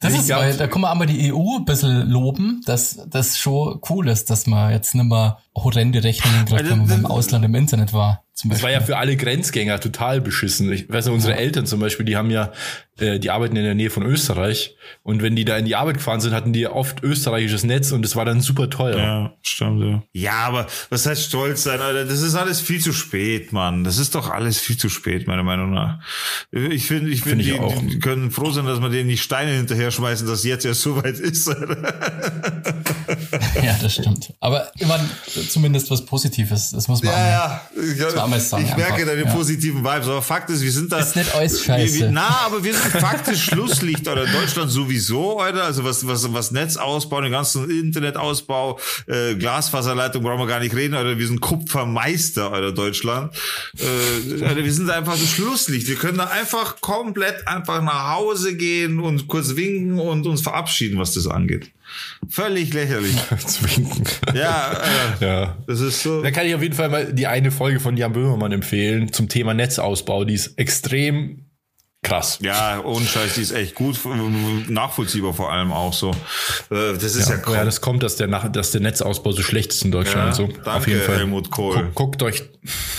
das 0.04 0.13
ist, 0.13 0.28
glaub- 0.28 0.42
weil 0.42 0.58
da 0.58 0.68
kann 0.68 0.82
man 0.82 0.92
aber 0.92 1.06
die 1.06 1.34
EU 1.34 1.58
ein 1.58 1.66
bisschen 1.66 2.10
loben, 2.10 2.62
dass 2.66 3.00
das 3.10 3.38
schon 3.38 3.80
cool 3.89 4.08
ist, 4.10 4.30
dass 4.30 4.48
man 4.48 4.72
jetzt 4.72 4.94
nicht 4.96 5.06
mehr 5.06 5.38
horrende 5.56 6.04
Rechnungen 6.04 6.46
kriegt, 6.46 6.70
wenn 6.70 6.80
man 6.88 6.92
im 7.00 7.06
Ausland 7.06 7.46
im 7.46 7.54
Internet 7.56 7.94
war. 7.94 8.24
Zum 8.34 8.50
Das 8.50 8.62
Beispiel. 8.62 8.74
war 8.76 8.80
ja 8.82 8.86
für 8.86 8.98
alle 8.98 9.16
Grenzgänger 9.16 9.80
total 9.80 10.20
beschissen. 10.20 10.72
Ich 10.72 10.89
weiß 10.89 11.06
nicht, 11.06 11.13
unsere 11.13 11.36
Eltern 11.36 11.68
zum 11.68 11.80
Beispiel, 11.80 12.04
die 12.04 12.18
haben 12.18 12.32
ja, 12.32 12.52
äh, 12.98 13.20
die 13.20 13.30
arbeiten 13.30 13.56
in 13.56 13.63
der 13.63 13.76
Nähe 13.76 13.92
von 13.92 14.02
Österreich. 14.04 14.76
Und 15.04 15.22
wenn 15.22 15.36
die 15.36 15.46
da 15.46 15.56
in 15.56 15.66
die 15.66 15.76
Arbeit 15.76 15.98
gefahren 15.98 16.20
sind, 16.20 16.34
hatten 16.34 16.52
die 16.52 16.66
oft 16.66 17.04
österreichisches 17.04 17.63
Netz 17.63 17.92
und 17.92 18.04
es 18.04 18.16
war 18.16 18.26
dann 18.26 18.42
super 18.42 18.72
teuer. 18.72 18.98
Ja, 18.98 19.34
stimmt, 19.44 19.84
ja. 19.84 20.02
Ja, 20.13 20.34
aber 20.48 20.66
was 20.89 21.06
heißt 21.06 21.26
stolz 21.26 21.62
sein, 21.62 21.80
Alter? 21.80 22.06
Das 22.06 22.24
ist 22.24 22.34
alles 22.34 22.60
viel 22.60 22.82
zu 22.82 22.92
spät, 22.92 23.54
Mann. 23.54 23.84
Das 23.84 24.00
ist 24.00 24.16
doch 24.16 24.32
alles 24.32 24.60
viel 24.60 24.78
zu 24.78 24.89
spät, 24.89 25.28
meiner 25.28 25.44
Meinung 25.44 25.72
nach. 25.72 26.00
Ich 26.52 26.88
finde, 26.88 27.12
ich 27.12 27.22
finde, 27.22 27.44
Find 27.44 27.56
die, 27.56 27.60
auch. 27.60 27.80
die 27.84 28.00
können 28.00 28.32
froh 28.32 28.50
sein, 28.50 28.66
dass 28.66 28.80
man 28.80 28.92
denen 28.92 29.08
nicht 29.08 29.22
Steine 29.22 29.52
hinterher 29.52 29.92
schmeißen, 29.92 30.26
dass 30.26 30.44
jetzt 30.44 30.66
erst 30.66 30.82
so 30.82 30.96
weit 31.04 31.20
ist. 31.20 31.48
Ja, 33.63 33.78
das 33.82 33.93
stimmt. 33.93 34.34
Aber 34.39 34.72
immer 34.80 35.00
zumindest 35.50 35.89
was 35.91 36.06
Positives. 36.06 36.72
Das 36.72 36.88
muss 36.88 37.04
man. 37.04 37.13
Ja, 37.13 37.62
ja. 37.98 38.28
Mal 38.28 38.39
sagen, 38.39 38.65
ich 38.65 38.76
merke 38.76 38.93
einfach, 38.93 39.08
deine 39.08 39.24
ja. 39.26 39.34
positiven 39.34 39.84
Vibes. 39.84 40.08
Aber 40.08 40.22
Fakt 40.22 40.50
ist, 40.50 40.62
wir 40.62 40.72
sind 40.72 40.91
da. 40.91 41.00
Ist 41.00 41.15
nicht 41.15 41.34
alles 41.34 41.67
Wir, 41.67 41.76
wir, 41.76 41.88
scheiße. 41.88 42.10
na, 42.12 42.28
aber 42.46 42.63
wir 42.63 42.74
sind 42.74 42.91
faktisch 42.91 43.43
Schlusslicht, 43.46 44.08
oder 44.08 44.26
Deutschland 44.26 44.72
sowieso, 44.72 45.39
Alter. 45.39 45.63
Also 45.63 45.84
was, 45.84 46.06
was, 46.08 46.32
was 46.34 46.52
Netzausbau, 46.52 47.22
den 47.22 47.32
ganzen 47.32 47.69
Internetausbau, 47.69 48.80
äh, 49.08 49.36
Glasfaserleitung 49.36 50.24
brauchen 50.24 50.39
wir 50.39 50.48
gar 50.48 50.60
nicht 50.60 50.76
reden, 50.76 50.93
Alter. 50.93 51.17
Wir 51.17 51.28
sind 51.28 51.41
Kupfermeister, 51.41 52.52
Alter, 52.52 52.72
Deutschland. 52.72 53.34
Äh, 53.80 54.43
Alter, 54.43 54.63
wir 54.63 54.74
sind 54.74 54.89
einfach 54.89 55.13
das 55.13 55.30
Schlusslicht. 55.30 55.88
Wir 55.88 55.96
können 55.96 56.17
da 56.17 56.26
einfach 56.26 56.82
komplett 56.82 57.48
einfach 57.48 57.82
nach 57.82 58.15
Hause 58.15 58.56
gehen 58.56 59.00
und 59.00 59.28
kurz 59.28 59.56
winken 59.56 60.00
und 60.00 60.26
uns 60.26 60.41
verabschieden, 60.41 61.00
was 61.00 61.13
das 61.13 61.28
angeht. 61.28 61.72
Völlig 62.29 62.73
lächerlich. 62.73 63.15
Zwinken. 63.45 64.03
Ja, 64.34 64.67
Alter. 64.69 65.17
ja. 65.27 65.58
Das 65.67 65.79
ist 65.79 66.01
so. 66.03 66.21
Da 66.21 66.32
kann 66.32 66.45
ich 66.45 66.56
auf 66.56 66.62
jeden 66.62 66.75
Fall 66.75 66.89
mal 66.89 67.13
die 67.13 67.27
eine 67.27 67.51
Folge 67.51 67.79
von 67.79 67.97
Jan 67.97 68.13
Böhmermann 68.13 68.51
empfehlen 68.51 69.12
zum 69.13 69.29
Thema 69.29 69.53
Netzausbau. 69.53 70.25
Die 70.25 70.34
ist 70.34 70.58
extrem 70.58 71.45
krass. 72.01 72.39
Ja, 72.41 72.82
ohne 72.84 73.06
Scheiß, 73.06 73.36
die 73.36 73.41
ist 73.41 73.53
echt 73.53 73.75
gut, 73.75 73.97
nachvollziehbar 74.67 75.34
vor 75.34 75.53
allem 75.53 75.71
auch 75.71 75.93
so. 75.93 76.12
Äh, 76.69 76.93
Das 76.95 77.15
ist 77.15 77.29
ja, 77.29 77.36
Ja, 77.36 77.41
woher 77.45 77.63
das 77.63 77.79
kommt, 77.79 78.03
dass 78.03 78.17
der, 78.17 78.27
nach, 78.27 78.51
dass 78.51 78.71
der 78.71 78.82
Netzausbau 78.82 79.32
so 79.32 79.41
schlecht 79.41 79.71
ist 79.71 79.86
in 79.86 79.91
Deutschland. 79.91 80.27
Ja, 80.32 80.34
so. 80.34 80.47
danke, 80.47 80.71
auf 80.71 80.88
jeden 80.88 81.01
Fall. 81.01 81.17
Helmut 81.19 81.49
Kohl. 81.49 81.75
Guckt, 81.75 81.95
guckt, 81.95 82.23
euch, 82.23 82.43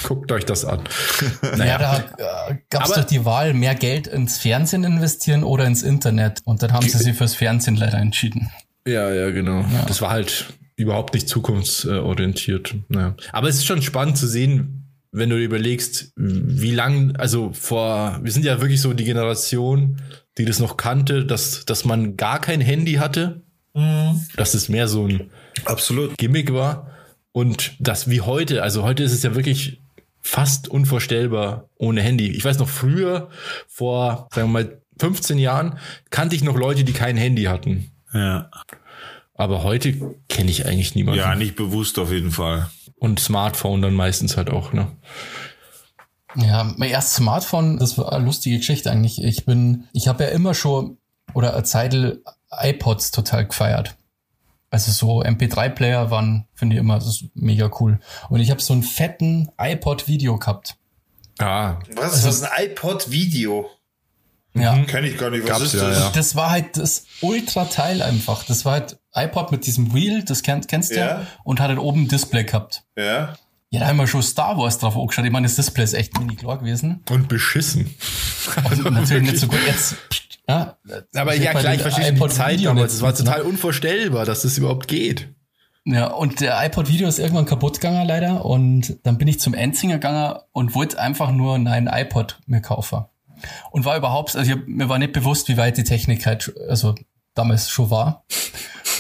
guckt 0.05 0.33
euch 0.33 0.47
das 0.47 0.65
an. 0.65 0.81
Naja, 1.59 1.77
da 1.77 1.99
äh, 2.49 2.57
gab 2.71 2.85
es 2.85 2.93
Aber- 2.93 3.03
doch 3.03 3.09
die 3.09 3.27
Wahl, 3.27 3.53
mehr 3.53 3.75
Geld 3.75 4.07
ins 4.07 4.39
Fernsehen 4.39 4.85
investieren 4.85 5.45
oder 5.45 5.67
ins 5.67 5.83
Internet. 5.83 6.41
Und 6.47 6.63
dann 6.63 6.73
haben 6.73 6.89
sie 6.89 6.97
sich 6.97 7.15
fürs 7.15 7.35
Fernsehen 7.35 7.77
leider 7.77 7.99
entschieden. 7.99 8.51
Ja, 8.87 9.13
ja, 9.13 9.31
genau. 9.31 9.65
Das 9.87 10.03
war 10.03 10.11
halt 10.11 10.53
überhaupt 10.77 11.15
nicht 11.15 11.29
zukunftsorientiert. 11.29 12.75
Naja. 12.89 13.17
Aber 13.33 13.49
es 13.49 13.57
ist 13.57 13.67
schon 13.67 13.83
spannend 13.83 14.19
zu 14.19 14.27
sehen, 14.27 14.85
wenn 15.13 15.31
du 15.31 15.37
dir 15.37 15.45
überlegst, 15.45 16.13
wie 16.17 16.73
lang, 16.73 17.15
also 17.17 17.53
vor, 17.53 18.19
wir 18.23 18.33
sind 18.33 18.45
ja 18.45 18.61
wirklich 18.61 18.81
so 18.81 18.93
die 18.93 19.05
Generation, 19.05 20.03
die 20.37 20.45
das 20.45 20.59
noch 20.59 20.77
kannte, 20.77 21.25
dass, 21.25 21.65
dass 21.65 21.85
man 21.85 22.17
gar 22.17 22.41
kein 22.41 22.61
Handy 22.61 22.95
hatte, 22.95 23.43
dass 24.37 24.55
es 24.55 24.69
mehr 24.69 24.89
so 24.89 25.07
ein 25.07 25.31
Absolut. 25.65 26.19
Gimmick 26.19 26.53
war 26.53 26.91
und 27.33 27.75
das 27.79 28.11
wie 28.11 28.21
heute, 28.21 28.63
also 28.63 28.83
heute 28.83 29.05
ist 29.05 29.13
es 29.13 29.23
ja 29.23 29.35
wirklich 29.35 29.81
fast 30.21 30.69
unvorstellbar 30.69 31.69
ohne 31.77 32.03
Handy. 32.03 32.31
Ich 32.31 32.45
weiß 32.45 32.59
noch 32.59 32.69
früher, 32.69 33.29
vor, 33.69 34.29
sagen 34.33 34.49
wir 34.49 34.65
mal, 34.65 34.81
15 34.99 35.39
Jahren, 35.39 35.79
kannte 36.11 36.35
ich 36.35 36.43
noch 36.43 36.57
Leute, 36.57 36.85
die 36.85 36.93
kein 36.93 37.17
Handy 37.17 37.45
hatten. 37.45 37.91
Ja. 38.15 38.51
Aber 39.35 39.65
heute 39.65 40.15
kenne 40.29 40.51
ich 40.51 40.67
eigentlich 40.67 40.95
niemanden. 40.95 41.19
ja, 41.21 41.35
nicht 41.35 41.57
bewusst 41.57 41.99
auf 41.99 42.13
jeden 42.13 42.31
Fall. 42.31 42.71
Und 42.97 43.19
Smartphone 43.21 43.83
dann 43.83 43.95
meistens 43.95 44.37
halt 44.37 44.49
auch, 44.49 44.73
ne? 44.73 44.87
Ja, 46.37 46.73
mein 46.77 46.91
erstes 46.91 47.17
Smartphone, 47.17 47.79
das 47.79 47.99
war 47.99 48.13
eine 48.13 48.25
lustige 48.25 48.57
Geschichte 48.59 48.91
eigentlich. 48.91 49.23
Ich 49.23 49.45
bin, 49.45 49.89
ich 49.93 50.09
habe 50.09 50.25
ja 50.25 50.31
immer 50.31 50.55
schon 50.55 50.99
oder 51.33 51.55
eine 51.55 51.65
Zeitl 51.65 52.23
iPods 52.51 53.11
total 53.11 53.47
gefeiert. 53.47 53.97
Also 54.71 54.91
so 54.91 55.23
MP3-Player 55.23 56.11
waren, 56.11 56.47
finde 56.55 56.75
ich 56.77 56.81
immer, 56.81 56.95
das 56.97 57.07
ist 57.07 57.25
mega 57.35 57.71
cool. 57.81 58.01
Und 58.29 58.41
ich 58.41 58.51
habe 58.51 58.61
so 58.61 58.73
einen 58.73 58.83
fetten 58.83 59.51
iPod-Video 59.59 60.37
gehabt. 60.39 60.77
Ah, 61.39 61.79
Was? 61.95 62.25
Was 62.25 62.25
ist 62.25 62.43
ein 62.43 62.67
iPod-Video? 62.67 63.69
Ja. 64.57 64.79
Kenn 64.87 65.05
ich 65.05 65.19
gar 65.19 65.31
nicht. 65.31 65.43
Was 65.43 65.51
Gab's 65.51 65.63
ist 65.65 65.75
ja, 65.75 65.89
das? 65.89 65.99
ja. 65.99 66.11
Das 66.15 66.37
war 66.37 66.51
halt 66.51 66.77
das 66.77 67.07
Ultra-Teil 67.21 68.03
einfach. 68.03 68.45
Das 68.45 68.65
war 68.65 68.73
halt 68.75 68.99
iPod 69.13 69.51
mit 69.53 69.67
diesem 69.67 69.93
Wheel, 69.95 70.23
das 70.25 70.43
kennst, 70.43 70.69
kennst 70.69 70.93
du 70.93 70.97
Ja. 71.01 71.27
und 71.43 71.61
hat 71.61 71.69
halt 71.69 71.79
oben 71.79 72.03
ein 72.05 72.09
Display 72.09 72.45
gehabt. 72.45 72.85
Ja. 72.97 73.35
Ja, 73.71 73.81
da 73.81 73.87
haben 73.89 73.97
wir 73.97 74.07
schon 74.07 74.23
Star 74.23 74.57
Wars 74.57 74.79
drauf 74.79 74.97
angeschaut. 74.97 75.25
Ich 75.25 75.33
meine, 75.33 75.47
das 75.49 75.57
Display 75.57 75.83
ist 75.83 75.95
echt 75.95 76.17
mini 76.19 76.37
klar 76.37 76.59
gewesen. 76.59 77.03
und 77.11 77.27
beschissen. 77.29 77.93
Und 78.71 78.85
natürlich 78.93 79.31
nicht 79.33 79.41
so 79.41 79.49
gut. 79.49 79.59
Jetzt, 79.67 79.97
ja, 80.49 80.77
Aber 81.17 81.35
ja, 81.35 81.51
klar, 81.51 81.63
den 81.65 81.73
ich 81.75 81.83
verstehe 81.83 82.13
die 82.13 82.17
iPod 82.17 82.33
Zeit 82.33 82.59
Video 82.59 82.71
damals. 82.71 82.95
Es 82.95 83.03
war 83.03 83.11
nicht, 83.11 83.21
ne? 83.21 83.25
total 83.27 83.43
unvorstellbar, 83.43 84.25
dass 84.27 84.43
das 84.43 84.57
überhaupt 84.59 84.87
geht. 84.87 85.29
Ja, 85.87 86.07
und 86.07 86.41
der 86.41 86.65
iPod-Video 86.65 87.09
ist 87.09 87.19
irgendwann 87.19 87.47
kaputt 87.47 87.81
gegangen 87.81 88.07
leider 88.07 88.45
und 88.45 88.97
dann 89.03 89.19
bin 89.19 89.27
ich 89.29 89.41
zum 89.41 89.53
Enzinger 89.55 89.95
gegangen 89.95 90.39
und 90.53 90.75
wollte 90.75 90.99
einfach 91.01 91.31
nur 91.33 91.57
einen 91.57 91.89
iPod 91.89 92.39
mir 92.47 92.61
kaufen. 92.63 93.05
Und 93.71 93.85
war 93.85 93.97
überhaupt, 93.97 94.37
also 94.37 94.51
ich, 94.51 94.57
hab- 94.57 94.67
mir 94.69 94.89
war 94.89 94.99
nicht 94.99 95.13
bewusst, 95.13 95.49
wie 95.49 95.57
weit 95.57 95.77
die 95.77 95.85
Technik 95.85 96.27
halt, 96.27 96.53
also 96.69 96.95
damals 97.35 97.69
schon 97.71 97.91
war. 97.91 98.25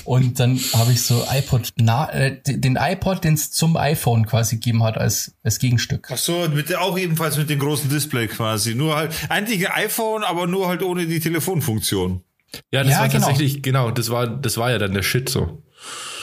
Und 0.04 0.38
dann 0.38 0.58
habe 0.74 0.92
ich 0.92 1.02
so 1.02 1.24
iPod, 1.32 1.72
na, 1.76 2.10
äh, 2.12 2.38
den 2.46 2.76
iPod, 2.78 3.24
den 3.24 3.34
es 3.34 3.50
zum 3.52 3.76
iPhone 3.78 4.26
quasi 4.26 4.56
gegeben 4.56 4.82
hat 4.82 4.98
als, 4.98 5.34
als 5.42 5.58
Gegenstück. 5.58 6.08
Ach 6.12 6.18
so, 6.18 6.46
mit, 6.52 6.74
auch 6.76 6.98
ebenfalls 6.98 7.38
mit 7.38 7.48
dem 7.48 7.58
großen 7.58 7.88
Display 7.88 8.26
quasi. 8.26 8.74
Nur 8.74 8.96
halt, 8.96 9.12
eigentlich 9.30 9.66
ein 9.70 9.84
iPhone, 9.86 10.22
aber 10.22 10.46
nur 10.46 10.68
halt 10.68 10.82
ohne 10.82 11.06
die 11.06 11.20
Telefonfunktion. 11.20 12.22
Ja, 12.70 12.82
das 12.82 12.92
Ja, 12.92 12.98
war 13.00 13.08
genau. 13.08 13.26
tatsächlich, 13.28 13.62
genau, 13.62 13.90
das 13.90 14.10
war, 14.10 14.26
das 14.26 14.58
war 14.58 14.70
ja 14.70 14.78
dann 14.78 14.92
der 14.92 15.02
Shit 15.02 15.28
so. 15.30 15.62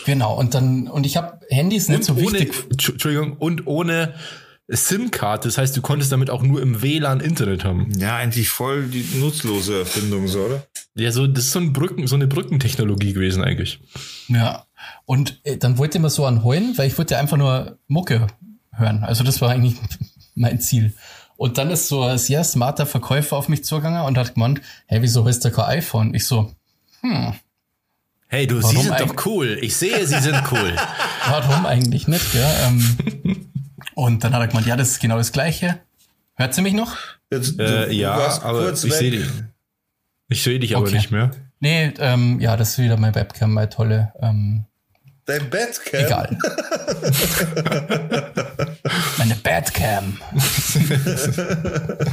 Genau, 0.05 0.37
und 0.37 0.53
dann, 0.53 0.87
und 0.87 1.05
ich 1.05 1.17
habe 1.17 1.39
Handys 1.49 1.87
nicht 1.89 2.03
so 2.03 2.13
ohne, 2.13 2.21
wichtig. 2.23 2.53
Entschu- 2.71 2.91
Entschuldigung, 2.93 3.33
und 3.37 3.65
ohne 3.67 4.13
SIM-Card. 4.67 5.45
Das 5.45 5.57
heißt, 5.57 5.75
du 5.75 5.81
konntest 5.81 6.11
damit 6.11 6.29
auch 6.29 6.43
nur 6.43 6.61
im 6.61 6.81
WLAN 6.81 7.19
Internet 7.19 7.65
haben. 7.65 7.91
Ja, 7.97 8.15
eigentlich 8.15 8.49
voll 8.49 8.87
die 8.87 9.05
nutzlose 9.19 9.79
Erfindung, 9.79 10.27
so, 10.27 10.39
oder? 10.41 10.67
Ja, 10.95 11.11
so, 11.11 11.27
das 11.27 11.45
ist 11.45 11.51
so, 11.51 11.59
ein 11.59 11.73
Brücken, 11.73 12.07
so 12.07 12.15
eine 12.15 12.27
Brückentechnologie 12.27 13.13
gewesen 13.13 13.43
eigentlich. 13.43 13.79
Ja. 14.27 14.65
Und 15.05 15.39
äh, 15.43 15.57
dann 15.57 15.77
wollte 15.77 15.97
ich 15.97 16.01
mir 16.01 16.09
so 16.09 16.25
anholen, 16.25 16.73
weil 16.77 16.87
ich 16.87 16.97
wollte 16.97 17.17
einfach 17.17 17.37
nur 17.37 17.77
Mucke 17.87 18.27
hören. 18.71 19.03
Also 19.03 19.23
das 19.23 19.41
war 19.41 19.49
eigentlich 19.49 19.75
mein 20.35 20.59
Ziel. 20.59 20.93
Und 21.37 21.57
dann 21.57 21.71
ist 21.71 21.87
so 21.87 22.03
ein 22.03 22.17
sehr 22.17 22.43
smarter 22.43 22.85
Verkäufer 22.85 23.35
auf 23.35 23.49
mich 23.49 23.63
zugegangen 23.63 24.03
und 24.03 24.17
hat 24.17 24.35
gemeint, 24.35 24.61
hey, 24.85 25.01
wieso 25.01 25.25
hast 25.25 25.43
du 25.43 25.51
kein 25.51 25.65
iPhone? 25.65 26.13
Ich 26.13 26.25
so, 26.27 26.53
Hey, 28.27 28.47
du, 28.47 28.61
Warum 28.61 28.77
Sie 28.77 28.83
sind 28.83 28.99
doch 28.99 29.25
cool. 29.25 29.57
Ich 29.61 29.75
sehe, 29.75 30.05
Sie 30.07 30.19
sind 30.19 30.41
cool. 30.51 30.75
warum 31.27 31.65
eigentlich 31.65 32.07
nicht? 32.07 32.33
Ja, 32.33 32.67
ähm, 32.67 33.50
und 33.95 34.23
dann 34.23 34.33
hat 34.33 34.41
er 34.41 34.47
gemeint, 34.47 34.67
ja, 34.67 34.75
das 34.75 34.89
ist 34.89 34.99
genau 34.99 35.17
das 35.17 35.31
Gleiche. 35.31 35.79
Hört 36.35 36.53
sie 36.53 36.61
mich 36.61 36.73
noch? 36.73 36.95
Jetzt, 37.31 37.59
äh, 37.59 37.91
ja, 37.91 38.41
aber 38.43 38.63
kurz 38.63 38.83
ich 38.83 38.93
sehe 38.93 39.11
dich. 39.11 39.25
Ich 40.29 40.43
sehe 40.43 40.59
dich 40.59 40.75
aber 40.75 40.85
Okay. 40.85 40.95
nicht 40.95 41.11
mehr. 41.11 41.31
Nee, 41.59 41.93
ähm, 41.99 42.39
ja, 42.39 42.57
das 42.57 42.71
ist 42.71 42.77
wieder 42.79 42.97
mein 42.97 43.13
Webcam, 43.15 43.53
meine 43.53 43.69
tolle. 43.69 44.13
Ähm, 44.21 44.65
Dein 45.25 45.49
Badcam? 45.49 46.01
Egal. 46.03 46.37
Meine 49.17 49.35
Badcam. 49.35 50.17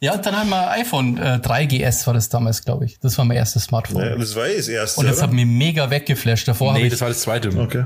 ja, 0.00 0.12
und 0.14 0.26
dann 0.26 0.36
haben 0.36 0.50
wir 0.50 0.70
iPhone 0.72 1.16
äh, 1.18 1.40
3GS 1.42 2.06
war 2.06 2.14
das 2.14 2.28
damals, 2.28 2.64
glaube 2.64 2.84
ich. 2.84 2.98
Das 3.00 3.16
war 3.18 3.24
mein 3.24 3.36
erstes 3.38 3.64
Smartphone. 3.64 4.02
Ja, 4.04 4.16
das 4.16 4.34
war 4.36 4.46
eh 4.46 4.56
das 4.56 4.68
erste. 4.68 5.00
und 5.00 5.06
das 5.06 5.16
oder? 5.18 5.26
hat 5.28 5.32
mich 5.32 5.46
mega 5.46 5.90
weggeflasht. 5.90 6.46
Davor 6.48 6.70
habe 6.70 6.80
Nee, 6.80 6.86
ich, 6.86 6.92
das 6.92 7.00
war 7.00 7.08
das 7.08 7.20
zweite. 7.20 7.48
Okay. 7.58 7.84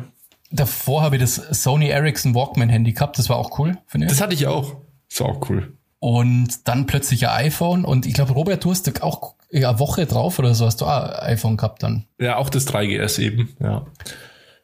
Davor 0.54 1.02
habe 1.02 1.16
ich 1.16 1.22
das 1.22 1.34
Sony 1.34 1.88
Ericsson 1.88 2.34
Walkman 2.34 2.68
Handy 2.68 2.92
gehabt. 2.92 3.18
Das 3.18 3.28
war 3.28 3.36
auch 3.36 3.58
cool, 3.58 3.76
finde 3.86 4.06
ich. 4.06 4.12
Das 4.12 4.20
hatte 4.20 4.34
ich 4.34 4.46
auch. 4.46 4.76
Das 5.10 5.20
war 5.20 5.28
auch 5.28 5.50
cool. 5.50 5.72
Und 5.98 6.68
dann 6.68 6.86
plötzlich 6.86 7.28
ein 7.28 7.46
iPhone. 7.46 7.84
Und 7.84 8.06
ich 8.06 8.14
glaube, 8.14 8.32
Robert, 8.32 8.62
du 8.64 8.70
hast 8.70 9.02
auch 9.02 9.34
eine 9.52 9.78
Woche 9.78 10.06
drauf 10.06 10.38
oder 10.38 10.54
so 10.54 10.66
hast 10.66 10.80
du 10.80 10.84
auch 10.86 11.02
ein 11.02 11.32
iPhone 11.32 11.56
gehabt 11.56 11.82
dann. 11.82 12.04
Ja, 12.20 12.36
auch 12.36 12.50
das 12.50 12.66
3GS 12.66 13.18
eben, 13.20 13.54
ja. 13.60 13.86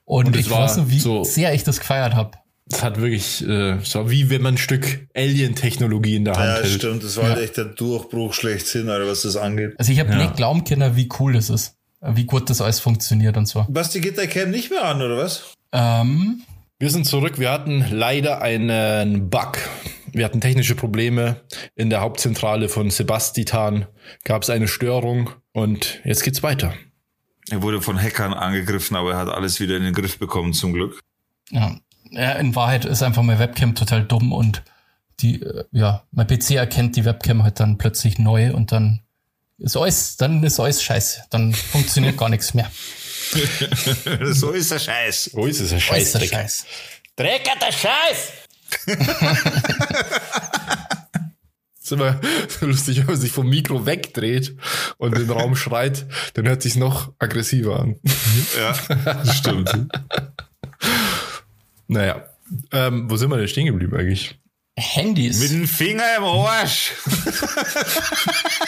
Und, 0.05 0.27
Und 0.27 0.37
ich 0.37 0.51
war 0.51 0.63
weiß 0.65 0.79
noch, 0.79 0.91
wie 0.91 0.99
so- 0.99 1.23
sehr 1.25 1.55
ich 1.55 1.63
das 1.65 1.79
gefeiert 1.79 2.15
habe. 2.15 2.33
Das 2.67 2.83
hat 2.85 3.01
wirklich, 3.01 3.47
äh, 3.49 3.79
so 3.83 4.11
wie 4.11 4.31
wenn 4.31 4.43
man 4.43 4.55
ein 4.55 4.59
Stück 4.59 5.09
Alien-Technologie 5.17 6.17
in 6.17 6.25
der 6.25 6.35
Hand 6.37 6.45
Ja, 6.47 6.55
hält. 6.63 6.67
stimmt. 6.69 7.03
Das 7.05 7.17
war 7.17 7.25
halt 7.31 7.39
echt 7.39 7.57
der 7.57 7.65
Durchbruch 7.67 8.33
schlechthin, 8.35 8.89
Alter, 8.89 9.07
was 9.09 9.23
das 9.23 9.37
angeht. 9.37 9.75
Also 9.79 9.91
ich 9.93 9.99
habe 10.01 10.15
nicht 10.17 10.37
glauben 10.37 10.63
können, 10.65 10.95
wie 10.97 11.09
cool 11.19 11.33
das 11.33 11.51
ist. 11.51 11.75
Wie 12.01 12.25
gut 12.25 12.49
das 12.49 12.61
alles 12.61 12.81
funktioniert 12.81 13.37
und 13.37 13.47
so. 13.47 13.67
Basti, 13.69 14.01
geht 14.01 14.17
der 14.19 14.27
Cam 14.27 14.51
nicht 14.51 14.71
mehr 14.71 14.85
an, 14.85 15.03
oder 15.03 15.17
was? 15.19 15.55
Ähm, 15.73 16.43
Wir 16.79 16.91
sind 16.91 17.07
zurück. 17.07 17.39
Wir 17.39 17.51
hatten 17.51 17.85
leider 17.91 18.41
einen 18.43 19.31
Bug. 19.31 19.59
Wir 20.13 20.25
hatten 20.25 20.41
technische 20.41 20.75
Probleme. 20.75 21.41
In 21.77 21.91
der 21.91 22.01
Hauptzentrale 22.01 22.69
von 22.69 22.91
Sebastian 22.91 23.87
gab 24.25 24.43
es 24.43 24.51
eine 24.51 24.67
Störung 24.67 25.31
und 25.53 26.01
jetzt 26.05 26.25
geht's 26.25 26.43
weiter. 26.43 26.75
Er 27.51 27.63
wurde 27.63 27.83
von 27.83 28.01
Hackern 28.01 28.33
angegriffen, 28.35 28.97
aber 28.97 29.13
er 29.13 29.19
hat 29.19 29.29
alles 29.29 29.61
wieder 29.61 29.77
in 29.77 29.83
den 29.85 29.95
Griff 29.95 30.19
bekommen, 30.19 30.53
zum 30.53 30.73
Glück. 30.73 31.01
ja. 31.51 31.77
ja, 32.11 32.33
in 32.33 32.55
Wahrheit 32.57 32.85
ist 32.85 33.03
einfach 33.03 33.23
meine 33.23 33.39
Webcam 33.39 33.75
total 33.75 34.05
dumm 34.05 34.33
und 34.33 34.63
die, 35.21 35.43
äh, 35.43 35.65
ja, 35.73 36.03
mein 36.13 36.27
PC 36.27 36.53
erkennt 36.53 36.97
die 36.97 37.05
Webcam 37.05 37.43
halt 37.43 37.61
dann 37.61 37.79
plötzlich 37.79 38.19
neu 38.19 38.53
und 38.55 38.73
dann 38.73 39.01
ist 39.59 39.77
alles, 39.77 40.17
dann 40.17 40.43
ist 40.43 40.59
alles 40.59 40.83
scheiße. 40.83 41.25
Dann 41.31 41.53
funktioniert 41.53 42.17
gar 42.17 42.29
nichts 42.29 42.55
mehr. 42.55 42.71
so 44.33 44.51
ist 44.51 44.71
der 44.71 44.79
Scheiß. 44.79 45.31
Wo 45.33 45.47
ist 45.47 45.61
es, 45.61 45.73
ein 45.73 45.79
der 45.79 45.81
Scheißdreck? 45.81 46.29
Scheiß. 46.31 46.67
Drecker, 47.17 47.53
der 47.61 47.73
Scheiß! 47.73 48.33
ist 51.83 51.93
immer 51.93 52.21
so 52.49 52.67
lustig, 52.67 52.99
wenn 52.99 53.07
man 53.07 53.17
sich 53.17 53.33
vom 53.33 53.49
Mikro 53.49 53.87
wegdreht 53.87 54.55
und 54.99 55.17
den 55.17 55.31
Raum 55.31 55.57
schreit, 55.57 56.05
dann 56.35 56.47
hört 56.47 56.61
sich's 56.63 56.77
noch 56.77 57.13
aggressiver 57.19 57.81
an. 57.81 57.97
Ja, 58.59 58.75
das 59.05 59.37
stimmt. 59.37 59.71
Naja, 61.93 62.23
ähm, 62.71 63.11
wo 63.11 63.17
sind 63.17 63.31
wir 63.31 63.37
denn 63.37 63.49
stehen 63.49 63.67
geblieben 63.67 63.97
eigentlich? 63.97 64.39
Handys. 64.77 65.41
Mit 65.41 65.51
dem 65.51 65.67
Finger 65.67 66.05
im 66.19 66.23
Arsch. 66.23 66.93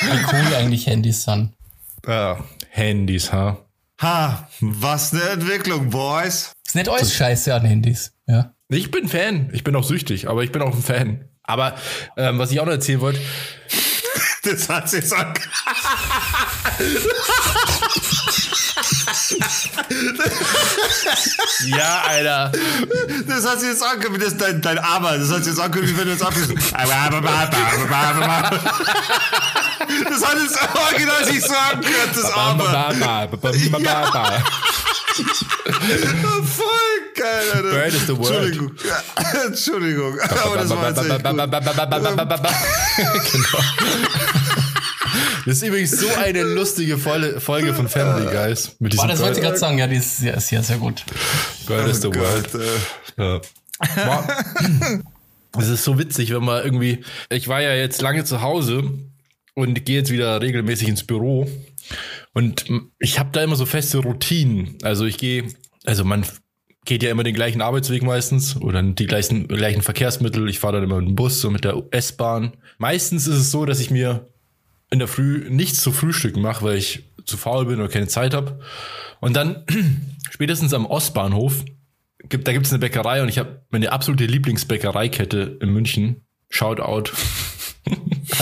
Wie 0.01 0.25
cool 0.33 0.55
eigentlich 0.57 0.89
Handys 0.89 1.23
sind. 1.23 1.53
Ah, 2.05 2.39
Handys, 2.71 3.33
ha? 3.33 3.65
Ha, 4.03 4.49
was 4.61 5.13
eine 5.13 5.23
Entwicklung, 5.23 5.91
Boys. 5.91 6.53
Ist 6.67 6.75
nicht 6.75 6.89
alles 6.89 7.15
scheiße 7.15 7.55
an 7.55 7.65
Handys. 7.65 8.13
Ja. 8.27 8.53
Ich 8.69 8.91
bin 8.91 9.07
Fan. 9.07 9.51
Ich 9.53 9.63
bin 9.63 9.77
auch 9.77 9.85
süchtig, 9.85 10.29
aber 10.29 10.43
ich 10.43 10.51
bin 10.51 10.61
auch 10.61 10.75
ein 10.75 10.83
Fan. 10.83 11.29
Aber 11.45 11.77
ähm, 12.17 12.39
was 12.39 12.51
ich 12.51 12.59
auch 12.59 12.67
noch 12.67 12.73
erzählen 12.73 13.01
wollte, 13.01 13.21
Das 14.43 14.69
hat 14.69 14.91
sich 14.91 15.09
so 15.09 15.15
ja, 21.67 22.03
Alter. 22.09 22.51
Das 23.29 23.47
hat 23.47 23.61
sich 23.61 23.69
jetzt 23.69 23.85
angehört, 23.85 24.15
wie 24.15 24.19
das 24.19 24.37
dein, 24.37 24.61
dein 24.61 24.79
Armer. 24.79 25.19
Das 25.19 25.31
hat 25.31 25.45
sich 25.45 25.55
jetzt 25.55 25.61
angehört, 25.61 25.89
wie 25.89 25.97
wenn 25.97 26.07
du 26.07 26.13
jetzt 26.13 26.23
abgehst. 30.33 30.57
Das 30.57 30.83
original 30.83 31.25
sich 31.25 31.43
so 31.43 31.55
angehört, 31.55 32.11
das 32.15 32.25
Armer. 32.33 32.93
Voll 36.45 37.13
geil, 37.15 37.47
Alter. 37.55 37.71
Bird 37.71 37.95
is 37.95 38.07
the 38.07 38.17
word. 38.17 38.29
Entschuldigung. 38.29 38.73
Ja, 38.85 39.45
Entschuldigung. 39.47 40.21
Aber 40.21 40.57
das 40.57 40.71
war 40.71 40.89
jetzt 40.89 40.99
echt 40.99 41.25
gut. 41.25 41.37
genau. 43.33 43.65
Das 45.45 45.57
ist 45.57 45.63
übrigens 45.63 45.91
so 45.91 46.07
eine 46.15 46.43
lustige 46.43 46.97
Folge 46.99 47.75
von 47.75 47.89
Family 47.89 48.31
Guys. 48.31 48.77
Mit 48.79 48.97
Boah, 48.97 49.07
diesem 49.07 49.09
das 49.09 49.21
wollte 49.21 49.39
ich 49.39 49.45
gerade 49.45 49.59
sagen. 49.59 49.79
Ja, 49.79 49.87
die 49.87 49.97
ist 49.97 50.19
sehr, 50.19 50.41
sehr, 50.41 50.63
sehr 50.63 50.79
gut. 50.79 51.05
Bird 51.67 51.89
is 51.89 52.01
the 52.01 52.09
Oh 52.09 52.15
world. 52.15 52.53
Gott, 52.53 52.63
äh. 52.63 53.23
Ja. 53.23 53.41
Boah. 54.07 54.29
Es 55.59 55.69
ist 55.69 55.85
so 55.85 55.99
witzig, 55.99 56.33
wenn 56.33 56.45
man 56.45 56.65
irgendwie. 56.65 57.05
Ich 57.29 57.49
war 57.49 57.61
ja 57.61 57.75
jetzt 57.75 58.01
lange 58.01 58.25
zu 58.25 58.41
Hause 58.41 58.85
und 59.55 59.85
gehe 59.85 59.97
jetzt 59.97 60.11
wieder 60.11 60.41
regelmäßig 60.41 60.89
ins 60.89 61.05
Büro. 61.05 61.49
Und 62.33 62.67
ich 62.99 63.19
habe 63.19 63.31
da 63.33 63.43
immer 63.43 63.57
so 63.57 63.67
feste 63.67 63.99
Routinen. 63.99 64.79
Also 64.83 65.05
ich 65.05 65.19
gehe, 65.19 65.45
also 65.85 66.05
man 66.05 66.25
geht 66.85 67.03
ja 67.03 67.11
immer 67.11 67.23
den 67.23 67.35
gleichen 67.35 67.61
Arbeitsweg 67.61 68.03
meistens 68.03 68.57
oder 68.57 68.83
die 68.83 69.07
gleichen, 69.07 69.47
gleichen 69.47 69.83
Verkehrsmittel. 69.83 70.49
Ich 70.49 70.59
fahre 70.59 70.75
dann 70.75 70.85
immer 70.85 71.01
mit 71.01 71.09
dem 71.09 71.15
Bus 71.15 71.45
und 71.45 71.53
mit 71.53 71.65
der 71.65 71.83
S-Bahn. 71.91 72.57
Meistens 72.79 73.27
ist 73.27 73.37
es 73.37 73.51
so, 73.51 73.67
dass 73.67 73.81
ich 73.81 73.91
mir 73.91 74.29
in 74.91 74.99
der 74.99 75.09
Früh 75.09 75.49
nichts 75.49 75.81
zu 75.81 75.93
frühstücken 75.93 76.43
mache, 76.43 76.65
weil 76.65 76.77
ich 76.77 77.05
zu 77.25 77.37
faul 77.37 77.67
bin 77.67 77.79
oder 77.79 77.89
keine 77.89 78.09
Zeit 78.09 78.35
habe. 78.35 78.59
Und 79.21 79.35
dann 79.35 79.65
spätestens 80.31 80.75
am 80.75 80.87
Ostbahnhof 80.87 81.65
gibt, 82.29 82.49
da 82.49 82.53
gibt 82.53 82.67
es 82.67 82.73
eine 82.73 82.81
Bäckerei 82.81 83.23
und 83.23 83.29
ich 83.29 83.39
habe 83.39 83.63
meine 83.71 83.93
absolute 83.93 84.27
Lieblingsbäckereikette 84.27 85.59
in 85.61 85.71
München. 85.71 86.23
Shoutout 86.49 87.13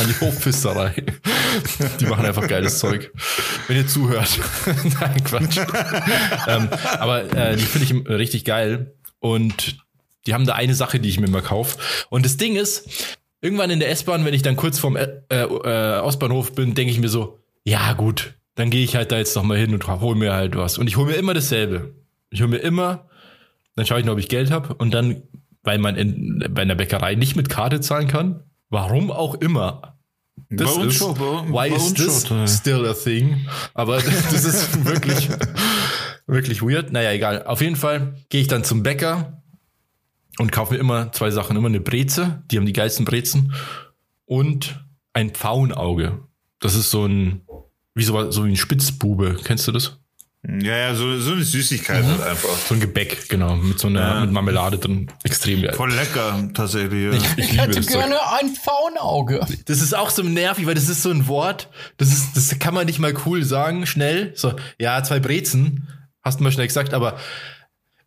an 0.01 0.09
die 0.09 0.21
Hochpfisterei. 0.21 0.95
Die 2.01 2.07
machen 2.07 2.27
einfach 2.27 2.49
geiles 2.49 2.79
Zeug. 2.79 3.13
Wenn 3.67 3.77
ihr 3.77 3.87
zuhört. 3.87 4.39
Nein, 5.01 5.25
Quatsch. 5.25 5.59
ähm, 6.49 6.69
aber 6.99 7.33
äh, 7.35 7.57
die 7.57 7.65
finde 7.65 7.87
ich 7.87 8.09
richtig 8.09 8.45
geil. 8.45 8.95
Und 9.19 9.79
die 10.27 10.35
haben 10.35 10.47
da 10.47 10.55
eine 10.55 10.75
Sache, 10.75 11.01
die 11.01 11.09
ich 11.09 11.21
mir 11.21 11.27
immer 11.27 11.43
kaufe. 11.43 11.79
Und 12.09 12.25
das 12.25 12.37
Ding 12.37 12.57
ist, 12.57 13.19
irgendwann 13.41 13.71
in 13.71 13.81
der 13.81 13.91
S-Bahn, 13.91 14.25
wenn 14.25 14.35
ich 14.35 14.43
dann 14.43 14.57
kurz 14.57 14.79
vorm 14.79 14.97
äh, 14.97 15.09
äh, 15.29 16.01
Ostbahnhof 16.01 16.55
bin, 16.55 16.75
denke 16.75 16.93
ich 16.93 16.99
mir 16.99 17.09
so, 17.09 17.39
ja 17.65 17.93
gut, 17.93 18.35
dann 18.55 18.71
gehe 18.71 18.85
ich 18.85 18.97
halt 18.97 19.13
da 19.13 19.19
jetzt 19.19 19.37
noch 19.37 19.43
mal 19.43 19.59
hin 19.59 19.73
und 19.75 19.87
hol 19.87 20.15
mir 20.15 20.33
halt 20.33 20.57
was. 20.57 20.79
Und 20.79 20.87
ich 20.87 20.97
hole 20.97 21.11
mir 21.11 21.17
immer 21.17 21.35
dasselbe. 21.35 21.95
Ich 22.31 22.41
hole 22.41 22.51
mir 22.51 22.59
immer, 22.59 23.09
dann 23.77 23.87
schaue 23.87 24.01
ich 24.01 24.07
noch, 24.07 24.15
ob 24.15 24.19
ich 24.19 24.29
Geld 24.29 24.51
habe. 24.51 24.75
Und 24.75 24.93
dann, 24.93 25.23
weil 25.63 25.79
man 25.79 25.97
in, 25.97 26.45
bei 26.51 26.63
einer 26.63 26.75
Bäckerei 26.75 27.15
nicht 27.15 27.37
mit 27.37 27.49
Karte 27.49 27.81
zahlen 27.81 28.09
kann, 28.09 28.43
warum 28.71 29.11
auch 29.11 29.35
immer. 29.35 29.99
Das 30.49 30.77
Bei 30.77 30.85
ist, 30.85 30.97
schon, 30.97 31.19
why 31.19 31.69
is 31.69 31.93
this 31.95 32.27
schon, 32.27 32.49
still 32.49 32.87
a 32.87 32.95
thing? 32.95 33.47
Aber 33.75 33.97
das 34.01 34.45
ist 34.45 34.85
wirklich, 34.85 35.29
wirklich 36.27 36.63
weird. 36.63 36.93
Naja, 36.93 37.13
egal. 37.13 37.45
Auf 37.45 37.61
jeden 37.61 37.77
Fall 37.77 38.17
gehe 38.31 38.41
ich 38.41 38.49
dann 38.49 38.65
zum 38.65 38.83
Bäcker 38.83 39.43
und 40.39 40.51
kaufe 40.51 40.75
mir 40.75 40.81
immer 40.81 41.13
zwei 41.13 41.31
Sachen. 41.31 41.57
Immer 41.57 41.69
eine 41.69 41.81
Breze, 41.81 42.43
die 42.51 42.57
haben 42.57 42.67
die 42.67 42.73
geilsten 42.73 43.05
Brezen 43.05 43.53
und 44.25 44.85
ein 45.13 45.31
Pfauenauge. 45.31 46.25
Das 46.59 46.75
ist 46.75 46.91
so 46.91 47.07
ein, 47.07 47.43
wie 47.95 48.03
so, 48.03 48.31
so 48.31 48.45
wie 48.45 48.51
ein 48.51 48.57
Spitzbube. 48.57 49.39
Kennst 49.45 49.69
du 49.69 49.73
das? 49.73 50.00
Ja, 50.43 50.75
ja, 50.75 50.95
so, 50.95 51.19
so 51.21 51.33
eine 51.33 51.43
Süßigkeit 51.43 52.03
halt 52.03 52.23
einfach. 52.23 52.49
So 52.67 52.73
ein 52.75 52.81
Gebäck, 52.81 53.29
genau, 53.29 53.57
mit 53.57 53.79
so 53.79 53.89
einer 53.89 54.01
Ja. 54.01 54.21
mit 54.23 54.33
Marmelade 54.33 54.79
drin. 54.79 55.11
Extrem 55.23 55.61
geil. 55.61 55.75
Voll 55.75 55.93
lecker, 55.93 56.49
tatsächlich. 56.55 57.05
Ja. 57.05 57.13
Ich, 57.13 57.25
ich 57.45 57.51
liebe 57.53 57.63
hätte 57.63 57.77
das 57.77 57.87
Zeug. 57.87 58.01
gerne 58.01 58.17
ein 58.41 58.49
Faunauge. 58.55 59.47
Das 59.67 59.83
ist 59.83 59.95
auch 59.95 60.09
so 60.09 60.23
nervig, 60.23 60.67
weil 60.67 60.75
das 60.75 60.89
ist 60.89 61.03
so 61.03 61.11
ein 61.11 61.27
Wort, 61.29 61.69
das 61.99 62.09
ist, 62.09 62.37
das 62.37 62.59
kann 62.59 62.73
man 62.73 62.87
nicht 62.87 62.99
mal 62.99 63.13
cool 63.27 63.45
sagen, 63.45 63.87
schnell. 63.87 64.33
So, 64.35 64.55
ja, 64.79 65.03
zwei 65.03 65.21
Brezen, 65.21 65.89
hast 66.23 66.41
du 66.41 66.45
mal 66.45 66.53
schnell 66.53 66.69
gesagt, 66.69 66.95
aber 66.95 67.19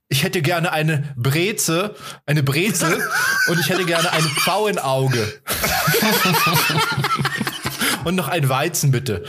ich 0.09 0.23
hätte 0.23 0.41
gerne 0.41 0.71
eine 0.71 1.13
Breze, 1.15 1.93
eine 2.25 2.41
Brezel 2.41 2.99
und 3.47 3.59
ich 3.59 3.69
hätte 3.69 3.85
gerne 3.85 4.11
ein 4.11 4.23
Pfauenauge. 4.23 5.39
und 8.05 8.15
noch 8.15 8.27
ein 8.27 8.49
Weizen, 8.49 8.89
bitte. 8.91 9.23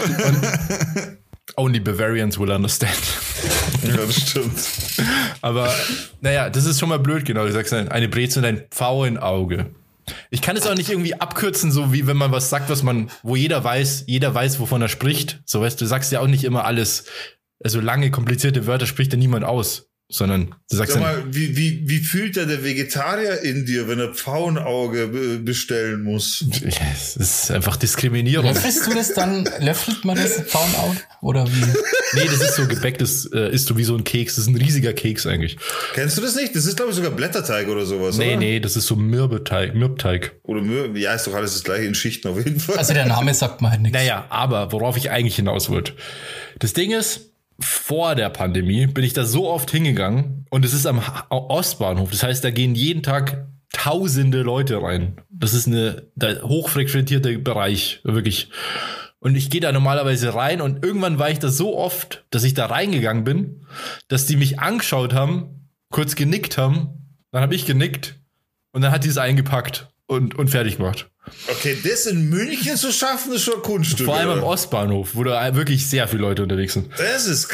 Und 0.00 1.18
only 1.56 1.80
Bavarians 1.80 2.38
will 2.38 2.50
understand. 2.50 2.96
ja, 3.82 3.96
das 3.96 4.30
stimmt. 4.30 4.58
Aber 5.40 5.72
naja, 6.20 6.50
das 6.50 6.64
ist 6.64 6.80
schon 6.80 6.88
mal 6.88 6.98
blöd, 6.98 7.24
genau. 7.24 7.44
Du 7.44 7.52
sagst 7.52 7.72
eine 7.72 8.08
Breze 8.08 8.40
und 8.40 8.44
ein 8.44 8.64
Pfauenauge. 8.70 9.66
Ich 10.30 10.42
kann 10.42 10.56
es 10.56 10.66
auch 10.66 10.74
nicht 10.74 10.90
irgendwie 10.90 11.14
abkürzen, 11.14 11.70
so 11.70 11.92
wie 11.92 12.06
wenn 12.06 12.16
man 12.16 12.32
was 12.32 12.50
sagt, 12.50 12.70
was 12.70 12.82
man, 12.82 13.10
wo 13.22 13.36
jeder 13.36 13.62
weiß, 13.62 14.04
jeder 14.06 14.34
weiß, 14.34 14.58
wovon 14.60 14.82
er 14.82 14.88
spricht. 14.88 15.40
So 15.44 15.60
weißt 15.60 15.80
du, 15.80 15.86
sagst 15.86 16.12
ja 16.12 16.20
auch 16.20 16.26
nicht 16.26 16.44
immer 16.44 16.64
alles. 16.64 17.04
Also 17.62 17.80
lange, 17.80 18.10
komplizierte 18.10 18.66
Wörter 18.66 18.86
spricht 18.86 19.12
ja 19.12 19.18
niemand 19.18 19.44
aus. 19.44 19.91
Sondern 20.12 20.54
du 20.70 20.76
sagst 20.76 20.92
Sag 20.94 21.02
mal, 21.02 21.24
wie, 21.30 21.56
wie, 21.56 21.82
wie 21.86 21.98
fühlt 21.98 22.36
da 22.36 22.44
der 22.44 22.62
Vegetarier 22.64 23.40
in 23.42 23.64
dir, 23.66 23.88
wenn 23.88 23.98
er 23.98 24.12
Pfauenauge 24.12 25.38
bestellen 25.42 26.02
muss? 26.02 26.44
Es 26.94 27.16
ist 27.16 27.50
einfach 27.50 27.76
Diskriminierung. 27.76 28.46
Löffelst 28.52 28.86
du 28.86 28.94
das 28.94 29.14
dann, 29.14 29.48
löffelt 29.60 30.04
man 30.04 30.16
das 30.16 30.40
Pfauenauge? 30.42 30.98
Oder 31.22 31.46
wie? 31.46 31.64
Nee, 32.14 32.26
das 32.26 32.42
ist 32.42 32.56
so 32.56 32.66
gebacktes, 32.66 33.30
äh, 33.32 33.52
ist 33.54 33.66
so 33.66 33.76
wie 33.78 33.84
so 33.84 33.96
ein 33.96 34.04
Keks. 34.04 34.36
Das 34.36 34.44
ist 34.44 34.50
ein 34.50 34.56
riesiger 34.56 34.92
Keks 34.92 35.26
eigentlich. 35.26 35.56
Kennst 35.94 36.18
du 36.18 36.22
das 36.22 36.34
nicht? 36.34 36.54
Das 36.54 36.66
ist, 36.66 36.76
glaube 36.76 36.90
ich, 36.90 36.96
sogar 36.96 37.12
Blätterteig 37.12 37.68
oder 37.68 37.86
sowas, 37.86 38.18
Nee, 38.18 38.32
oder? 38.32 38.36
nee, 38.36 38.60
das 38.60 38.76
ist 38.76 38.86
so 38.86 38.96
Mürbeteig, 38.96 39.74
Mürbteig. 39.74 40.32
Oder 40.42 40.60
Mür 40.60 40.94
ja, 40.96 41.14
ist 41.14 41.26
doch 41.26 41.34
alles 41.34 41.54
das 41.54 41.64
gleiche 41.64 41.84
in 41.84 41.94
Schichten 41.94 42.28
auf 42.28 42.36
jeden 42.36 42.60
Fall. 42.60 42.76
Also 42.76 42.92
der 42.92 43.06
Name 43.06 43.32
sagt 43.32 43.62
mir 43.62 43.70
halt 43.70 43.80
nichts. 43.80 43.96
Naja, 43.96 44.26
aber 44.28 44.72
worauf 44.72 44.96
ich 44.98 45.10
eigentlich 45.10 45.36
hinaus 45.36 45.70
wollte. 45.70 45.92
Das 46.58 46.74
Ding 46.74 46.90
ist, 46.90 47.31
vor 47.62 48.14
der 48.14 48.30
Pandemie 48.30 48.86
bin 48.86 49.04
ich 49.04 49.12
da 49.12 49.24
so 49.24 49.48
oft 49.48 49.70
hingegangen 49.70 50.46
und 50.50 50.64
es 50.64 50.74
ist 50.74 50.86
am 50.86 51.00
Ostbahnhof. 51.30 52.10
Das 52.10 52.22
heißt, 52.22 52.44
da 52.44 52.50
gehen 52.50 52.74
jeden 52.74 53.02
Tag 53.02 53.46
tausende 53.72 54.42
Leute 54.42 54.82
rein. 54.82 55.16
Das 55.30 55.54
ist 55.54 55.66
eine 55.66 56.06
hochfrequentierte 56.16 57.38
Bereich, 57.38 58.00
wirklich. 58.04 58.50
Und 59.18 59.36
ich 59.36 59.50
gehe 59.50 59.60
da 59.60 59.72
normalerweise 59.72 60.34
rein 60.34 60.60
und 60.60 60.84
irgendwann 60.84 61.18
war 61.18 61.30
ich 61.30 61.38
da 61.38 61.48
so 61.48 61.76
oft, 61.76 62.24
dass 62.30 62.44
ich 62.44 62.54
da 62.54 62.66
reingegangen 62.66 63.24
bin, 63.24 63.66
dass 64.08 64.26
die 64.26 64.36
mich 64.36 64.58
angeschaut 64.58 65.14
haben, 65.14 65.68
kurz 65.90 66.16
genickt 66.16 66.58
haben, 66.58 67.16
dann 67.30 67.42
habe 67.42 67.54
ich 67.54 67.64
genickt 67.64 68.16
und 68.72 68.82
dann 68.82 68.90
hat 68.90 69.04
die 69.04 69.08
es 69.08 69.18
eingepackt 69.18 69.91
und, 70.12 70.34
und 70.34 70.48
fertig 70.48 70.76
gemacht. 70.76 71.08
Okay, 71.48 71.76
das 71.84 72.06
in 72.06 72.28
München 72.28 72.76
zu 72.76 72.92
schaffen, 72.92 73.32
ist 73.32 73.42
schon 73.42 73.62
Kunststück. 73.62 74.06
Vor 74.06 74.16
allem 74.16 74.30
am 74.30 74.38
oder? 74.38 74.46
Ostbahnhof, 74.48 75.10
wo 75.14 75.24
da 75.24 75.54
wirklich 75.54 75.88
sehr 75.88 76.08
viele 76.08 76.22
Leute 76.22 76.42
unterwegs 76.42 76.74
sind. 76.74 76.90
Das 76.98 77.26
ist 77.26 77.48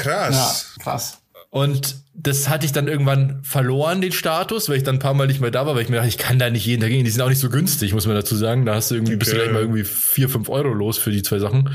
Ja, 0.78 0.82
krass. 0.82 1.18
Und 1.50 1.96
das 2.20 2.48
hatte 2.48 2.66
ich 2.66 2.72
dann 2.72 2.88
irgendwann 2.88 3.40
verloren, 3.42 4.00
den 4.02 4.12
Status, 4.12 4.68
weil 4.68 4.76
ich 4.76 4.82
dann 4.82 4.96
ein 4.96 4.98
paar 4.98 5.14
Mal 5.14 5.28
nicht 5.28 5.40
mehr 5.40 5.50
da 5.52 5.64
war, 5.66 5.74
weil 5.76 5.82
ich 5.84 5.88
mir 5.88 5.96
dachte, 5.96 6.08
ich 6.08 6.18
kann 6.18 6.38
da 6.38 6.50
nicht 6.50 6.66
jeden 6.66 6.82
Tag 6.82 6.90
gehen. 6.90 7.04
Die 7.04 7.10
sind 7.10 7.22
auch 7.22 7.28
nicht 7.28 7.38
so 7.38 7.48
günstig, 7.48 7.94
muss 7.94 8.06
man 8.06 8.16
dazu 8.16 8.34
sagen. 8.36 8.66
Da 8.66 8.74
hast 8.74 8.90
du 8.90 8.96
irgendwie, 8.96 9.16
bist 9.16 9.30
du 9.32 9.36
Okay. 9.36 9.44
gleich 9.44 9.54
mal 9.54 9.60
irgendwie 9.62 9.84
vier, 9.84 10.28
fünf 10.28 10.48
Euro 10.50 10.68
los 10.74 10.98
für 10.98 11.10
die 11.10 11.22
zwei 11.22 11.38
Sachen. 11.38 11.70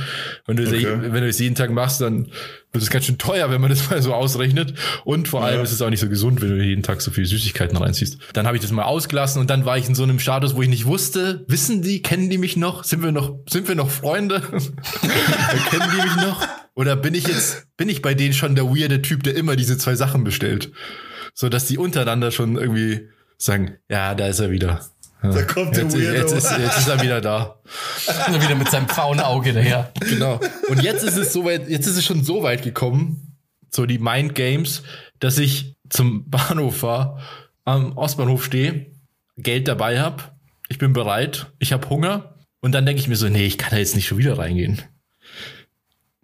Wenn 0.45 0.57
du, 0.57 0.63
das- 0.65 0.73
Okay. 0.73 0.97
wenn 0.99 1.21
du 1.21 1.27
das 1.27 1.39
jeden 1.39 1.55
Tag 1.55 1.71
machst, 1.71 2.01
dann 2.01 2.27
wird 2.71 2.83
es 2.83 2.89
ganz 2.91 3.05
schön 3.05 3.17
teuer, 3.17 3.49
wenn 3.51 3.61
man 3.61 3.69
das 3.71 3.89
mal 3.89 4.01
so 4.01 4.13
ausrechnet. 4.13 4.73
Und 5.05 5.27
vor 5.29 5.43
allem 5.43 5.57
Ja. 5.57 5.63
ist 5.63 5.71
es 5.71 5.81
auch 5.81 5.89
nicht 5.89 6.01
so 6.01 6.09
gesund, 6.09 6.41
wenn 6.41 6.49
du 6.49 6.61
jeden 6.63 6.83
Tag 6.83 7.01
so 7.01 7.09
viel 7.09 7.25
Süßigkeiten 7.25 7.75
reinziehst. 7.77 8.17
Dann 8.33 8.45
habe 8.45 8.57
ich 8.57 8.61
das 8.61 8.71
mal 8.71 8.83
ausgelassen 8.83 9.39
und 9.41 9.49
dann 9.49 9.65
war 9.65 9.77
ich 9.77 9.87
in 9.87 9.95
so 9.95 10.03
einem 10.03 10.19
Status, 10.19 10.55
wo 10.55 10.61
ich 10.61 10.69
nicht 10.69 10.85
wusste, 10.85 11.45
wissen 11.47 11.81
die, 11.81 12.01
kennen 12.03 12.29
die 12.29 12.37
mich 12.37 12.57
noch? 12.57 12.83
Sind 12.83 13.01
wir 13.01 13.11
noch, 13.13 13.37
sind 13.49 13.67
wir 13.69 13.75
noch 13.75 13.89
Freunde? 13.89 14.41
kennen 15.01 15.89
die 15.95 16.01
mich 16.03 16.15
noch? 16.17 16.45
Oder 16.75 16.95
bin 16.95 17.13
ich 17.13 17.27
jetzt, 17.27 17.67
bin 17.77 17.89
ich 17.89 18.01
bei 18.01 18.13
denen 18.13 18.33
schon 18.33 18.55
der 18.55 18.65
weirde 18.65 19.01
Typ, 19.01 19.23
der 19.23 19.35
immer 19.35 19.55
diese 19.55 19.77
zwei 19.77 19.95
Sachen 19.95 20.23
bestellt? 20.23 20.71
So 21.33 21.49
dass 21.49 21.65
die 21.67 21.77
untereinander 21.77 22.31
schon 22.31 22.57
irgendwie 22.57 23.09
sagen, 23.37 23.77
ja, 23.89 24.15
da 24.15 24.27
ist 24.27 24.39
er 24.39 24.51
wieder. 24.51 24.81
Ja. 25.23 25.31
Da 25.31 25.43
kommt 25.43 25.75
der 25.75 25.83
jetzt, 25.83 25.95
Weirdo. 25.95 26.17
jetzt, 26.17 26.31
ist, 26.33 26.57
jetzt 26.57 26.77
ist 26.79 26.87
er 26.87 27.01
wieder 27.01 27.21
da. 27.21 27.59
Nur 28.29 28.41
wieder 28.41 28.55
mit 28.55 28.69
seinem 28.69 28.87
Pfauenauge 28.87 29.53
daher. 29.53 29.91
Genau. 30.01 30.39
Und 30.69 30.83
jetzt 30.83 31.03
ist 31.03 31.17
es 31.17 31.31
so 31.31 31.45
weit, 31.45 31.69
jetzt 31.69 31.87
ist 31.87 31.97
es 31.97 32.05
schon 32.05 32.23
so 32.23 32.43
weit 32.43 32.61
gekommen, 32.61 33.37
so 33.71 33.85
die 33.85 33.99
Mind 33.99 34.35
Games, 34.35 34.83
dass 35.19 35.37
ich 35.37 35.75
zum 35.89 36.29
Bahnhof 36.29 36.77
fahre, 36.77 37.19
am 37.63 37.97
Ostbahnhof 37.97 38.43
stehe, 38.43 38.91
Geld 39.37 39.67
dabei 39.67 40.01
hab, 40.01 40.35
ich 40.67 40.77
bin 40.77 40.93
bereit, 40.93 41.47
ich 41.59 41.73
habe 41.73 41.89
Hunger 41.89 42.35
und 42.59 42.73
dann 42.73 42.85
denke 42.85 43.01
ich 43.01 43.07
mir 43.07 43.15
so, 43.15 43.29
nee, 43.29 43.45
ich 43.45 43.57
kann 43.57 43.71
da 43.71 43.77
jetzt 43.77 43.95
nicht 43.95 44.07
schon 44.07 44.17
wieder 44.17 44.37
reingehen. 44.37 44.81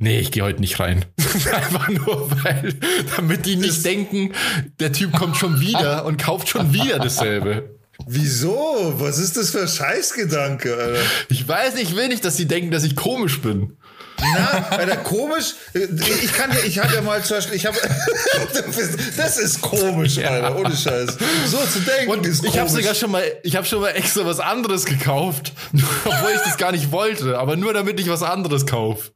Nee, 0.01 0.19
ich 0.19 0.31
gehe 0.31 0.43
heute 0.43 0.61
nicht 0.61 0.79
rein. 0.79 1.03
Einfach 1.53 1.89
nur, 1.89 2.31
weil, 2.43 2.73
damit 3.17 3.45
die 3.45 3.57
nicht 3.57 3.83
denken, 3.83 4.31
der 4.79 4.93
Typ 4.93 5.11
kommt 5.11 5.35
schon 5.35 5.59
wieder 5.59 6.05
und 6.05 6.17
kauft 6.17 6.47
schon 6.47 6.73
wieder 6.73 6.99
dasselbe. 6.99 7.77
Wieso? 8.07 8.93
Was 8.97 9.19
ist 9.19 9.35
das 9.35 9.51
für 9.51 9.61
ein 9.61 9.67
Scheißgedanke, 9.67 10.73
Alter? 10.73 11.01
Ich 11.27 11.45
weiß, 11.45 11.75
ich 11.75 11.97
will 11.97 12.07
nicht, 12.07 12.23
dass 12.23 12.37
sie 12.37 12.47
denken, 12.47 12.71
dass 12.71 12.85
ich 12.85 12.95
komisch 12.95 13.41
bin. 13.41 13.77
Na, 14.21 14.67
Alter, 14.69 14.97
komisch. 14.97 15.55
Ich 15.73 16.33
kann 16.33 16.51
ja, 16.51 16.57
ich 16.65 16.77
hatte 16.79 16.95
ja 16.95 17.01
mal 17.01 17.23
zum 17.23 17.37
Beispiel, 17.37 17.55
ich 17.55 17.65
habe, 17.65 17.77
das 19.17 19.37
ist 19.37 19.61
komisch, 19.61 20.17
Alter, 20.19 20.55
ohne 20.57 20.75
Scheiß. 20.75 21.17
So 21.47 21.57
zu 21.65 21.79
denken 21.79 22.11
Und 22.11 22.25
ist 22.25 22.43
ich 22.43 22.57
habe 22.57 22.67
komisch. 22.67 22.83
sogar 22.83 22.95
schon 22.95 23.11
mal, 23.11 23.23
ich 23.43 23.55
habe 23.55 23.65
schon 23.65 23.81
mal 23.81 23.89
extra 23.89 24.25
was 24.25 24.39
anderes 24.39 24.85
gekauft, 24.85 25.53
obwohl 26.05 26.31
ich 26.35 26.41
das 26.45 26.57
gar 26.57 26.71
nicht 26.71 26.91
wollte, 26.91 27.37
aber 27.39 27.55
nur 27.55 27.73
damit 27.73 27.99
ich 27.99 28.09
was 28.09 28.23
anderes 28.23 28.65
kaufe. 28.65 29.11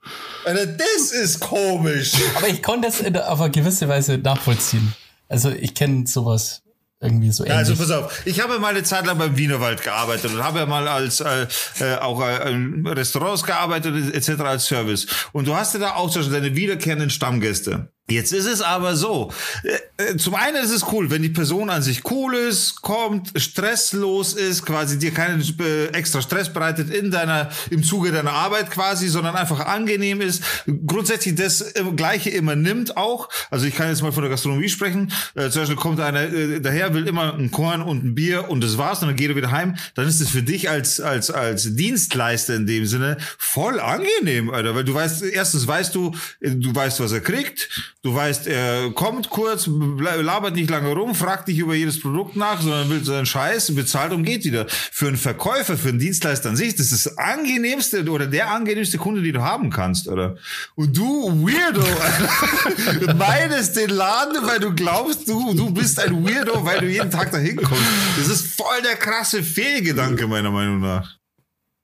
Alter, 0.46 0.66
das 0.66 1.12
ist 1.12 1.40
komisch. 1.40 2.14
Aber 2.36 2.48
ich 2.48 2.64
konnte 2.64 2.88
es 2.88 3.00
in, 3.02 3.16
auf 3.18 3.40
eine 3.42 3.52
gewisse 3.52 3.88
Weise 3.88 4.18
nachvollziehen. 4.18 4.94
Also 5.30 5.50
ich 5.52 5.74
kenne 5.76 6.06
sowas 6.08 6.63
irgendwie 7.04 7.32
so 7.32 7.44
ähnlich. 7.44 7.58
Also 7.58 7.76
pass 7.76 7.92
auf, 7.92 8.26
ich 8.26 8.42
habe 8.42 8.60
mal 8.60 8.70
eine 8.70 8.84
Zeit 8.84 9.06
lang 9.06 9.18
beim 9.18 9.38
Wienerwald 9.38 9.82
gearbeitet 9.82 10.32
und 10.34 10.44
habe 10.44 10.60
ja 10.60 10.66
mal 10.66 10.88
als 10.88 11.20
äh, 11.20 11.48
äh, 11.80 11.96
auch 11.98 12.26
äh, 12.26 12.50
in 12.52 12.88
Restaurants 12.88 13.44
gearbeitet 13.44 14.14
etc. 14.14 14.42
als 14.42 14.66
Service. 14.66 15.08
Und 15.32 15.48
du 15.48 15.56
hast 15.56 15.74
ja 15.74 15.80
da 15.80 15.96
auch 15.96 16.10
Beispiel 16.22 16.40
deine 16.42 16.56
wiederkehrenden 16.56 17.10
Stammgäste. 17.10 17.90
Jetzt 18.10 18.34
ist 18.34 18.48
es 18.48 18.62
aber 18.62 18.98
so. 18.98 19.32
Äh, 19.64 20.12
äh, 20.12 20.18
zum 20.18 20.36
einen 20.36 20.58
ist 20.58 20.72
es 20.72 20.92
cool, 20.92 21.10
wenn 21.10 21.22
die 21.22 21.30
Person 21.30 21.70
an 21.70 21.82
sich 21.82 22.10
cool 22.12 22.36
ist, 22.36 22.82
kommt, 22.82 23.32
stresslos 23.38 24.34
ist, 24.34 24.66
quasi 24.66 25.00
dir 25.00 25.12
keinen 25.12 25.42
äh, 25.62 25.86
extra 25.88 26.22
Stress 26.22 26.52
bereitet 26.52 26.90
in 26.90 27.12
deiner, 27.12 27.50
im 27.70 27.82
Zuge 27.82 28.12
deiner 28.12 28.34
Arbeit 28.34 28.72
quasi, 28.72 29.08
sondern 29.08 29.38
einfach 29.38 29.66
angenehm 29.66 30.20
ist. 30.20 30.44
Grundsätzlich 30.86 31.36
das 31.36 31.74
Gleiche 31.96 32.30
immer 32.30 32.58
nimmt 32.58 32.98
auch. 32.98 33.30
Also 33.50 33.66
ich 33.68 33.76
kann 33.76 33.88
jetzt 33.88 34.02
mal 34.02 34.12
von 34.12 34.24
der 34.24 34.30
Gastronomie 34.30 34.68
sprechen. 34.68 35.10
Zum 35.36 35.62
Beispiel 35.62 35.78
kommt 35.78 36.02
einer 36.02 36.28
daher, 36.60 36.94
will 36.94 37.08
immer 37.08 37.34
ein 37.34 37.52
Korn 37.52 37.82
und 37.82 38.04
ein 38.04 38.16
Bier 38.16 38.50
und 38.50 38.62
das 38.62 38.78
war's 38.78 39.02
und 39.02 39.08
dann 39.08 39.16
geht 39.16 39.30
er 39.30 39.36
wieder 39.38 39.52
heim. 39.52 39.76
Dann 39.96 40.08
ist 40.08 40.20
es 40.20 40.30
für 40.30 40.44
dich 40.44 40.70
als, 40.70 41.00
als, 41.00 41.32
als 41.32 41.76
Dienstleister 41.76 42.56
in 42.56 42.68
dem 42.68 42.86
Sinne 42.86 43.18
voll 43.38 43.80
angenehm, 43.80 44.50
Alter, 44.50 44.76
weil 44.76 44.84
du 44.84 44.94
weißt, 44.94 45.24
erstens 45.24 45.68
weißt 45.68 45.96
du, 45.96 46.14
du 46.42 46.76
weißt, 46.76 47.00
was 47.00 47.12
er 47.12 47.22
kriegt. 47.22 47.93
Du 48.06 48.14
weißt, 48.14 48.48
er 48.48 48.92
kommt 48.92 49.30
kurz, 49.30 49.66
labert 49.66 50.56
nicht 50.56 50.70
lange 50.70 50.90
rum, 50.90 51.16
fragt 51.16 51.48
nicht 51.48 51.60
über 51.60 51.74
jedes 51.74 52.02
Produkt 52.02 52.36
nach, 52.36 52.60
sondern 52.60 52.90
will 52.90 53.02
seinen 53.02 53.26
Scheiß, 53.26 53.74
bezahlt 53.76 54.12
und 54.12 54.26
geht 54.26 54.44
wieder. 54.44 54.66
Für 54.68 55.08
einen 55.08 55.16
Verkäufer, 55.16 55.78
für 55.78 55.88
einen 55.88 56.00
Dienstleister 56.00 56.50
an 56.50 56.58
sich, 56.58 56.76
das 56.76 56.92
ist 56.92 57.06
das 57.06 57.18
angenehmste 57.18 58.04
oder 58.12 58.28
der 58.28 58.52
angenehmste 58.52 58.98
Kunde, 58.98 59.22
den 59.22 59.36
du 59.36 59.42
haben 59.42 59.70
kannst, 59.70 60.10
oder? 60.10 60.36
Und 60.76 60.98
du, 60.98 61.32
Weirdo, 61.48 61.80
Alter, 61.80 63.14
meidest 63.16 63.78
den 63.78 63.92
Laden, 63.92 64.46
weil 64.46 64.60
du 64.60 64.76
glaubst, 64.76 65.26
du, 65.30 65.54
du 65.54 65.72
bist 65.72 65.98
ein 65.98 66.26
Weirdo, 66.26 66.66
weil 66.66 66.82
du 66.82 66.90
jeden 66.90 67.10
Tag 67.10 67.32
dahin 67.32 67.56
kommst. 67.56 67.88
Das 68.18 68.28
ist 68.28 68.48
voll 68.62 68.82
der 68.84 68.98
krasse 68.98 69.42
Fehlgedanke, 69.42 70.28
meiner 70.28 70.52
Meinung 70.52 70.82
nach. 70.82 71.20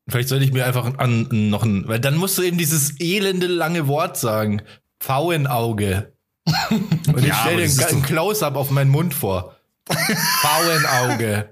Vielleicht 0.10 0.28
sollte 0.28 0.44
ich 0.44 0.52
mir 0.52 0.66
einfach 0.66 0.98
an 0.98 1.30
noch 1.32 1.64
ein, 1.64 1.88
weil 1.88 2.02
dann 2.02 2.18
musst 2.18 2.38
du 2.38 2.42
eben 2.42 2.58
dieses 2.58 3.00
elende 3.00 3.48
lange 3.48 3.88
Wort 3.88 4.18
sagen. 4.18 4.64
Pfauenauge. 5.00 6.14
Und 6.70 7.20
ich 7.20 7.26
Ja, 7.26 7.38
stell 7.42 7.54
aber 7.54 7.66
dir 7.68 7.88
ein, 7.88 8.02
Close-up 8.04 8.56
auf 8.56 8.70
meinen 8.72 8.90
Mund 8.90 9.14
vor. 9.14 9.56
Pfauenauge. 10.42 11.50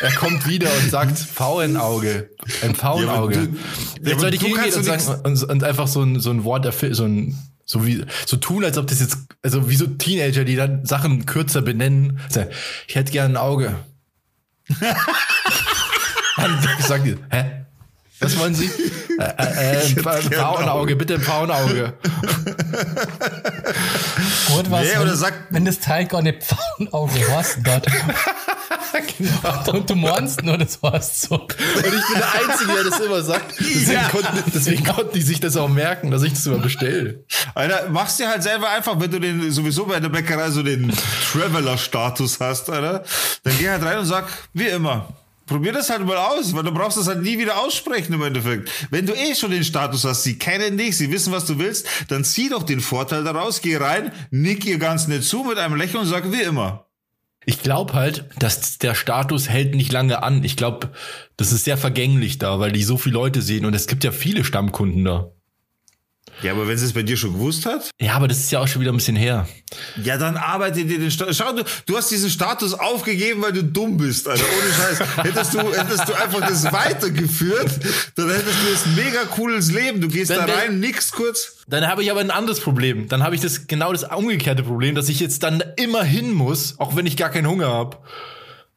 er 0.00 0.12
kommt 0.16 0.46
wieder 0.48 0.68
und 0.82 0.90
sagt 0.90 1.16
Pfauenauge. 1.18 2.30
Ein 2.62 2.74
Pfauenauge. 2.74 3.34
Ja, 3.36 3.46
du- 3.46 4.08
Jetzt 4.10 4.20
sollte 4.20 4.36
ich 4.36 4.42
hingehen 4.42 4.74
und 4.74 4.84
sagen 4.84 5.20
und, 5.24 5.42
und 5.44 5.64
einfach 5.64 5.86
so 5.86 6.02
ein, 6.02 6.18
so 6.18 6.30
ein 6.30 6.42
Wort 6.44 6.64
erfinden, 6.64 6.94
so 6.94 7.04
ein 7.04 7.38
so 7.66 7.86
wie 7.86 8.04
so 8.26 8.36
tun, 8.36 8.64
als 8.64 8.76
ob 8.78 8.86
das 8.88 9.00
jetzt 9.00 9.16
also 9.42 9.70
wie 9.70 9.76
so 9.76 9.86
Teenager, 9.86 10.44
die 10.44 10.56
dann 10.56 10.84
Sachen 10.84 11.24
kürzer 11.24 11.62
benennen. 11.62 12.18
Sagen, 12.28 12.50
Ich 12.88 12.94
hätte 12.96 13.12
gern 13.12 13.32
ein 13.32 13.36
Auge. 13.36 13.76
Dann 16.36 16.58
sagt 16.80 17.06
die, 17.06 17.16
hä? 17.30 17.63
Was 18.24 18.38
wollen 18.40 18.54
Sie? 18.54 18.70
Äh, 19.18 19.32
äh, 19.38 19.92
äh, 19.92 20.02
Pfauenauge, 20.02 20.96
bitte 20.96 21.14
ein 21.14 21.20
Pfauenauge. 21.20 21.92
Gut, 24.48 24.70
was, 24.70 24.82
Nee, 24.82 24.96
oder 24.98 25.10
wenn, 25.10 25.16
sag- 25.16 25.46
wenn 25.50 25.64
das 25.64 25.80
Teil 25.80 26.06
gar 26.06 26.22
nicht 26.22 26.42
Pfauenauge 26.44 27.20
hast, 27.30 27.58
dort. 27.62 27.86
Und 29.72 29.90
du 29.90 29.94
meinst 29.96 30.42
nur, 30.42 30.58
das 30.58 30.78
heißt 30.82 31.22
so. 31.22 31.34
Und 31.36 31.52
ich 31.76 31.82
bin 31.82 31.92
der 32.16 32.34
Einzige, 32.50 32.72
der 32.74 32.84
das 32.84 33.00
immer 33.00 33.22
sagt. 33.22 33.54
Deswegen, 33.58 33.92
Ja. 33.92 34.08
konnten, 34.08 34.42
deswegen 34.54 34.84
konnten 34.84 35.12
die 35.14 35.22
sich 35.22 35.40
das 35.40 35.56
auch 35.56 35.68
merken, 35.68 36.10
dass 36.10 36.22
ich 36.22 36.32
das 36.34 36.46
immer 36.46 36.58
bestelle. 36.58 37.24
Alter, 37.54 37.88
machst 37.90 38.18
dir 38.20 38.28
halt 38.28 38.42
selber 38.42 38.68
einfach, 38.70 38.98
wenn 39.00 39.10
du 39.10 39.18
den 39.20 39.50
sowieso 39.50 39.86
bei 39.86 39.98
der 40.00 40.08
Bäckerei 40.08 40.50
so 40.50 40.62
den 40.62 40.92
Traveler-Status 41.32 42.38
hast, 42.40 42.70
Alter, 42.70 43.02
dann 43.42 43.58
geh 43.58 43.68
halt 43.70 43.82
rein 43.84 43.98
und 43.98 44.06
sag, 44.06 44.26
wie 44.52 44.66
immer. 44.68 45.08
Probier 45.46 45.72
das 45.72 45.90
halt 45.90 46.06
mal 46.06 46.16
aus, 46.16 46.54
weil 46.54 46.62
du 46.62 46.72
brauchst 46.72 46.96
das 46.96 47.06
halt 47.06 47.22
nie 47.22 47.38
wieder 47.38 47.60
aussprechen 47.60 48.14
im 48.14 48.22
Endeffekt. 48.22 48.70
Wenn 48.90 49.06
du 49.06 49.12
eh 49.12 49.34
schon 49.34 49.50
den 49.50 49.64
Status 49.64 50.04
hast, 50.04 50.22
sie 50.22 50.38
kennen 50.38 50.78
dich, 50.78 50.96
sie 50.96 51.10
wissen, 51.10 51.32
was 51.32 51.44
du 51.44 51.58
willst, 51.58 51.86
dann 52.08 52.24
zieh 52.24 52.48
doch 52.48 52.62
den 52.62 52.80
Vorteil 52.80 53.24
daraus, 53.24 53.60
geh 53.60 53.76
rein, 53.76 54.12
nick 54.30 54.64
ihr 54.64 54.78
ganz 54.78 55.06
nett 55.06 55.24
zu 55.24 55.44
mit 55.44 55.58
einem 55.58 55.76
Lächeln 55.76 56.02
und 56.02 56.08
sag, 56.08 56.32
wie 56.32 56.42
immer. 56.42 56.86
Ich 57.46 57.62
glaube 57.62 57.92
halt, 57.92 58.24
dass 58.38 58.78
der 58.78 58.94
Status 58.94 59.48
hält 59.50 59.74
nicht 59.74 59.92
lange 59.92 60.22
an. 60.22 60.44
Ich 60.44 60.56
glaube, 60.56 60.92
das 61.36 61.52
ist 61.52 61.64
sehr 61.64 61.76
vergänglich 61.76 62.38
da, 62.38 62.58
weil 62.58 62.72
die 62.72 62.82
so 62.82 62.96
viele 62.96 63.14
Leute 63.14 63.42
sehen 63.42 63.66
und 63.66 63.74
es 63.74 63.86
gibt 63.86 64.02
ja 64.02 64.12
viele 64.12 64.44
Stammkunden 64.44 65.04
da. 65.04 65.30
Ja, 66.42 66.52
aber 66.52 66.68
wenn 66.68 66.76
sie 66.76 66.84
es 66.84 66.92
bei 66.92 67.02
dir 67.02 67.16
schon 67.16 67.32
gewusst 67.32 67.66
hat? 67.66 67.90
Ja, 68.00 68.14
aber 68.14 68.28
das 68.28 68.38
ist 68.38 68.50
ja 68.50 68.60
auch 68.60 68.68
schon 68.68 68.80
wieder 68.82 68.92
ein 68.92 68.96
bisschen 68.96 69.16
her. 69.16 69.48
Ja, 70.02 70.18
dann 70.18 70.36
arbeite 70.36 70.84
dir 70.84 70.98
den 70.98 71.10
Status. 71.10 71.36
Schau, 71.36 71.52
du, 71.52 71.64
du 71.86 71.96
hast 71.96 72.10
diesen 72.10 72.30
Status 72.30 72.74
aufgegeben, 72.74 73.42
weil 73.42 73.52
du 73.52 73.64
dumm 73.64 73.96
bist, 73.96 74.28
Alter. 74.28 74.44
Ohne 74.44 74.72
Scheiß. 74.72 75.24
Hättest 75.24 75.54
du, 75.54 75.58
hättest 75.60 76.08
du 76.08 76.12
einfach 76.14 76.40
das 76.40 76.72
weitergeführt, 76.72 77.70
dann 78.16 78.30
hättest 78.30 78.56
du 78.62 78.72
das 78.72 78.86
mega 78.96 79.24
cooles 79.24 79.72
Leben. 79.72 80.00
Du 80.00 80.08
gehst 80.08 80.30
Wenn 80.30 80.46
da 80.46 80.54
rein, 80.54 80.80
nix 80.80 81.12
kurz. 81.12 81.56
Dann 81.66 81.86
habe 81.86 82.02
ich 82.02 82.10
aber 82.10 82.20
ein 82.20 82.30
anderes 82.30 82.60
Problem. 82.60 83.08
Dann 83.08 83.22
habe 83.22 83.34
ich 83.34 83.40
das 83.40 83.66
genau 83.66 83.92
das 83.92 84.04
umgekehrte 84.04 84.62
Problem, 84.62 84.94
dass 84.94 85.08
ich 85.08 85.20
jetzt 85.20 85.42
dann 85.42 85.62
immer 85.76 86.04
hin 86.04 86.32
muss, 86.32 86.78
auch 86.78 86.96
wenn 86.96 87.06
ich 87.06 87.16
gar 87.16 87.30
keinen 87.30 87.48
Hunger 87.48 87.68
habe. 87.68 87.96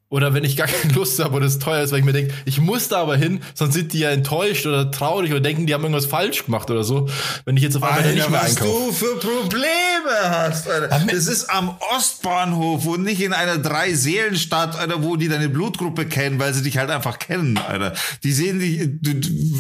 Oder 0.10 0.34
wenn 0.34 0.46
ich 0.46 0.56
gar 0.56 0.68
keine 0.68 0.94
Lust 0.94 1.20
habe 1.20 1.36
oder 1.36 1.46
es 1.46 1.60
teuer 1.60 1.84
ist, 1.84 1.92
weil 1.92 2.00
ich 2.00 2.06
mir 2.06 2.14
denke, 2.14 2.34
ich 2.46 2.62
muss 2.62 2.88
da 2.88 3.02
aber 3.02 3.18
hin, 3.18 3.42
sonst 3.54 3.74
sind 3.74 3.92
die 3.92 4.00
ja 4.00 4.10
enttäuscht 4.10 4.66
oder 4.66 4.90
traurig 4.90 5.32
oder 5.32 5.42
denken, 5.42 5.66
die 5.68 5.74
haben 5.74 5.84
irgendwas 5.84 6.06
falsch 6.06 6.46
gemacht 6.46 6.72
oder 6.72 6.86
so. 6.86 7.10
Wenn 7.44 7.58
ich 7.58 7.64
jetzt 7.64 7.76
auf 7.76 7.84
einmal 7.84 8.04
da 8.04 8.10
nicht 8.12 8.20
Alter, 8.22 8.32
mehr 8.32 8.42
was 8.42 8.50
einkaufe. 8.58 8.86
du 8.86 8.92
für 8.94 9.16
Probleme 9.18 10.30
hast, 10.30 10.70
Alter. 10.70 11.02
Das 11.12 11.28
ist 11.28 11.50
am 11.50 11.76
Ostbahnhof 11.94 12.86
und 12.86 13.04
nicht 13.04 13.22
in 13.22 13.34
einer 13.34 13.58
Drei-Seelen-Stadt, 13.58 14.80
Alter, 14.80 15.04
wo 15.04 15.18
die 15.18 15.28
deine 15.28 15.50
Blutgruppe 15.50 16.06
kennen, 16.06 16.40
weil 16.40 16.54
sie 16.54 16.64
dich 16.64 16.78
halt 16.78 16.90
einfach 16.90 17.20
kennen, 17.20 17.58
Alter. 17.58 17.94
Die 18.24 18.32
sehen 18.32 18.60
dich, 18.60 18.90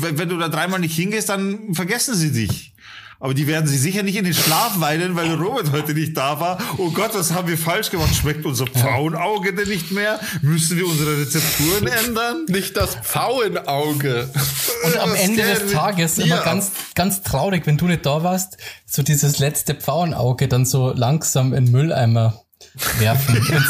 wenn 0.01 0.29
du 0.29 0.37
da 0.37 0.47
dreimal 0.47 0.79
nicht 0.79 0.95
hingehst, 0.95 1.27
dann 1.27 1.73
vergessen 1.73 2.15
sie 2.15 2.31
dich. 2.31 2.73
Aber 3.19 3.33
die 3.33 3.47
werden 3.47 3.67
sie 3.67 3.77
sicher 3.77 4.03
nicht 4.03 4.15
in 4.15 4.25
den 4.25 4.33
Schlaf 4.33 4.79
weinen, 4.79 5.15
weil 5.15 5.33
Robert 5.33 5.71
heute 5.71 5.93
nicht 5.95 6.15
da 6.15 6.39
war. 6.39 6.59
Oh 6.77 6.91
Gott, 6.91 7.11
was 7.15 7.33
haben 7.33 7.47
wir 7.47 7.57
falsch 7.57 7.89
gemacht? 7.89 8.13
Schmeckt 8.13 8.45
unser 8.45 8.67
Pfauenauge 8.67 9.53
denn 9.55 9.67
nicht 9.67 9.91
mehr? 9.91 10.19
Müssen 10.43 10.77
wir 10.77 10.87
unsere 10.87 11.17
Rezepturen 11.21 11.87
ändern? 11.87 12.45
Nicht 12.47 12.77
das 12.77 12.95
Pfauenauge. 12.95 14.29
Und 14.85 14.97
am 14.97 15.11
Was 15.11 15.19
Ende 15.19 15.41
des 15.43 15.71
Tages 15.71 16.17
immer 16.19 16.41
ganz, 16.41 16.71
ganz 16.93 17.23
traurig, 17.23 17.65
wenn 17.65 17.77
du 17.77 17.85
nicht 17.87 18.05
da 18.05 18.23
warst, 18.23 18.57
so 18.85 19.01
dieses 19.01 19.39
letzte 19.39 19.73
Pfauenauge 19.73 20.47
dann 20.47 20.65
so 20.65 20.93
langsam 20.93 21.53
in 21.55 21.65
den 21.65 21.71
Mülleimer 21.71 22.39
werfen, 22.99 23.35
ins. 23.49 23.65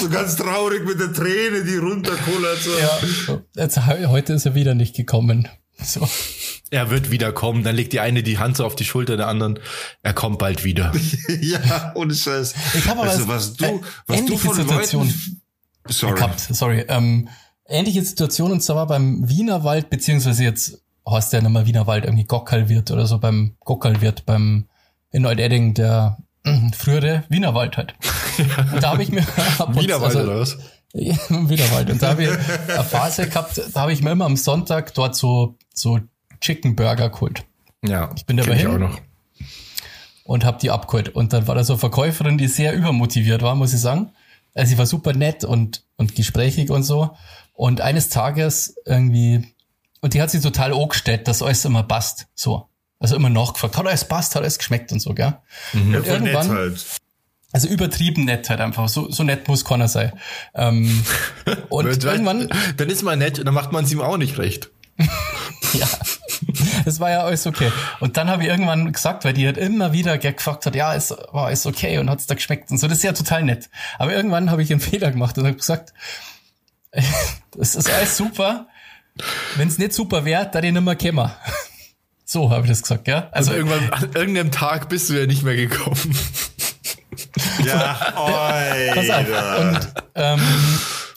So 0.00 0.08
ganz 0.08 0.36
traurig 0.36 0.84
mit 0.84 0.98
der 1.00 1.12
Träne, 1.12 1.64
die 1.64 1.76
runterkullert. 1.76 2.58
So. 2.60 2.70
Ja, 2.78 3.38
jetzt, 3.62 3.86
heu- 3.86 4.06
heute 4.06 4.32
ist 4.32 4.46
er 4.46 4.54
wieder 4.54 4.74
nicht 4.74 4.96
gekommen. 4.96 5.48
So. 5.78 6.08
Er 6.70 6.90
wird 6.90 7.10
wieder 7.10 7.32
kommen. 7.32 7.64
Dann 7.64 7.76
legt 7.76 7.92
die 7.92 8.00
eine 8.00 8.22
die 8.22 8.38
Hand 8.38 8.56
so 8.56 8.64
auf 8.64 8.76
die 8.76 8.84
Schulter 8.84 9.16
der 9.16 9.28
anderen. 9.28 9.58
Er 10.02 10.14
kommt 10.14 10.38
bald 10.38 10.64
wieder. 10.64 10.92
Ja, 11.40 11.92
ohne 11.94 12.14
Scheiß. 12.14 12.54
Ich 12.74 12.88
habe 12.88 13.00
aber 13.00 13.10
also, 13.10 13.28
was 13.28 13.54
du, 13.54 13.64
äh, 13.64 13.80
was 14.06 14.16
du 14.18 14.22
ähnliche 14.22 14.46
von 14.46 14.54
Situation. 14.56 15.06
Leuten, 15.06 15.42
sorry. 15.88 16.14
gehabt, 16.14 16.40
sorry. 16.40 16.84
Ähm, 16.88 17.28
ähnliche 17.66 18.04
Situation 18.04 18.52
und 18.52 18.62
zwar 18.62 18.86
beim 18.86 19.28
Wienerwald, 19.28 19.90
beziehungsweise 19.90 20.44
jetzt 20.44 20.82
heißt 21.08 21.32
der 21.32 21.42
nicht 21.42 21.50
mehr 21.50 21.66
Wienerwald, 21.66 22.04
irgendwie 22.04 22.24
Gockalwirt 22.24 22.90
oder 22.90 23.06
so 23.06 23.18
beim 23.18 23.56
Gockalwirt 23.60 24.24
beim 24.24 24.68
in 25.10 25.22
Neudedding, 25.22 25.74
der 25.74 26.18
äh, 26.44 26.58
frühere 26.76 27.24
Wienerwald 27.28 27.76
halt. 27.76 27.94
Und 28.72 28.82
da 28.82 28.90
habe 28.92 29.02
ich 29.02 29.10
mir 29.10 29.22
Wienerwald 29.68 30.16
also- 30.16 30.22
oder 30.22 30.40
was? 30.40 30.58
Wienerwald. 30.94 31.90
Und 31.90 32.02
da 32.02 32.10
habe 32.10 32.24
ich 32.24 32.30
eine 32.30 32.84
Phase 32.84 33.26
gehabt, 33.26 33.60
da 33.72 33.80
habe 33.80 33.92
ich 33.94 34.02
mir 34.02 34.10
immer 34.12 34.26
am 34.26 34.36
Sonntag 34.36 34.92
dort 34.92 35.16
so, 35.16 35.56
so 35.74 36.00
Chicken 36.40 36.74
Burger 36.76 37.08
geholt 37.10 37.44
Ja, 37.84 38.10
Ich 38.16 38.26
bin 38.26 38.36
dabei 38.36 38.54
ich 38.54 38.60
hin. 38.62 38.70
auch 38.70 38.78
noch. 38.78 38.98
und 40.24 40.44
habe 40.44 40.58
die 40.60 40.70
abgeholt. 40.70 41.08
Und 41.10 41.32
dann 41.32 41.46
war 41.46 41.54
da 41.54 41.64
so 41.64 41.74
eine 41.74 41.80
Verkäuferin, 41.80 42.38
die 42.38 42.48
sehr 42.48 42.74
übermotiviert 42.74 43.42
war, 43.42 43.54
muss 43.54 43.72
ich 43.72 43.80
sagen. 43.80 44.10
Also 44.54 44.70
sie 44.70 44.78
war 44.78 44.86
super 44.86 45.12
nett 45.14 45.44
und, 45.44 45.84
und 45.96 46.14
gesprächig 46.14 46.70
und 46.70 46.82
so. 46.82 47.16
Und 47.54 47.80
eines 47.80 48.08
Tages 48.08 48.74
irgendwie, 48.84 49.46
und 50.00 50.14
die 50.14 50.22
hat 50.22 50.30
sich 50.30 50.42
total 50.42 50.72
angestellt, 50.74 51.26
dass 51.28 51.42
alles 51.42 51.64
immer 51.64 51.82
passt. 51.82 52.26
So. 52.34 52.68
Also 52.98 53.16
immer 53.16 53.30
nachgefragt, 53.30 53.76
hat 53.76 53.86
alles 53.86 54.06
passt, 54.06 54.34
hat 54.36 54.42
alles 54.42 54.58
geschmeckt 54.58 54.92
und 54.92 55.00
so, 55.00 55.12
gell? 55.14 55.34
Ja, 55.72 55.80
Und 55.80 55.90
nett 55.90 56.06
irgendwann, 56.06 56.48
halt. 56.50 56.84
also 57.52 57.66
übertrieben 57.68 58.24
nett 58.24 58.48
halt 58.48 58.60
einfach. 58.60 58.88
So, 58.88 59.10
so 59.10 59.24
nett 59.24 59.48
muss 59.48 59.64
keiner 59.64 59.88
sein. 59.88 60.12
Ähm, 60.54 61.02
und 61.68 61.86
irgendwann, 62.04 62.48
Dann 62.76 62.88
ist 62.90 63.02
man 63.02 63.18
nett 63.18 63.38
und 63.40 63.46
dann 63.46 63.54
macht 63.54 63.72
man 63.72 63.84
es 63.84 63.90
ihm 63.92 64.00
auch 64.00 64.18
nicht 64.18 64.38
recht. 64.38 64.70
Ja, 65.78 65.88
das 66.84 67.00
war 67.00 67.10
ja 67.10 67.24
alles 67.24 67.46
okay. 67.46 67.70
Und 68.00 68.16
dann 68.16 68.28
habe 68.28 68.42
ich 68.42 68.48
irgendwann 68.48 68.92
gesagt, 68.92 69.24
weil 69.24 69.32
die 69.32 69.46
halt 69.46 69.56
immer 69.56 69.92
wieder 69.92 70.18
gefragt 70.18 70.66
hat, 70.66 70.74
ja, 70.74 70.94
es 70.94 71.10
war 71.10 71.46
alles 71.46 71.66
okay 71.66 71.98
und 71.98 72.10
hat's 72.10 72.26
da 72.26 72.34
geschmeckt 72.34 72.70
und 72.70 72.78
so. 72.78 72.88
Das 72.88 72.98
ist 72.98 73.04
ja 73.04 73.12
total 73.12 73.44
nett. 73.44 73.70
Aber 73.98 74.12
irgendwann 74.12 74.50
habe 74.50 74.62
ich 74.62 74.70
einen 74.70 74.80
Fehler 74.80 75.10
gemacht 75.10 75.38
und 75.38 75.46
habe 75.46 75.56
gesagt, 75.56 75.92
das 77.56 77.74
ist 77.74 77.90
alles 77.90 78.16
super. 78.16 78.66
Wenn 79.56 79.68
es 79.68 79.78
nicht 79.78 79.92
super 79.92 80.24
wäre, 80.24 80.48
da 80.50 80.60
ich 80.60 80.72
nicht 80.72 80.82
mehr 80.82 80.96
käme. 80.96 81.34
So 82.24 82.50
habe 82.50 82.62
ich 82.62 82.70
das 82.70 82.82
gesagt, 82.82 83.08
ja. 83.08 83.28
Also 83.30 83.52
Also 83.52 83.52
irgendwann, 83.52 83.90
an 83.90 84.10
irgendeinem 84.14 84.50
Tag 84.50 84.88
bist 84.88 85.10
du 85.10 85.14
ja 85.14 85.26
nicht 85.26 85.42
mehr 85.42 85.56
gekommen. 85.56 86.16
Ja, 87.64 88.14
pass 88.94 89.10
auf. 89.10 89.60
Und, 89.60 89.92
ähm, 90.14 90.40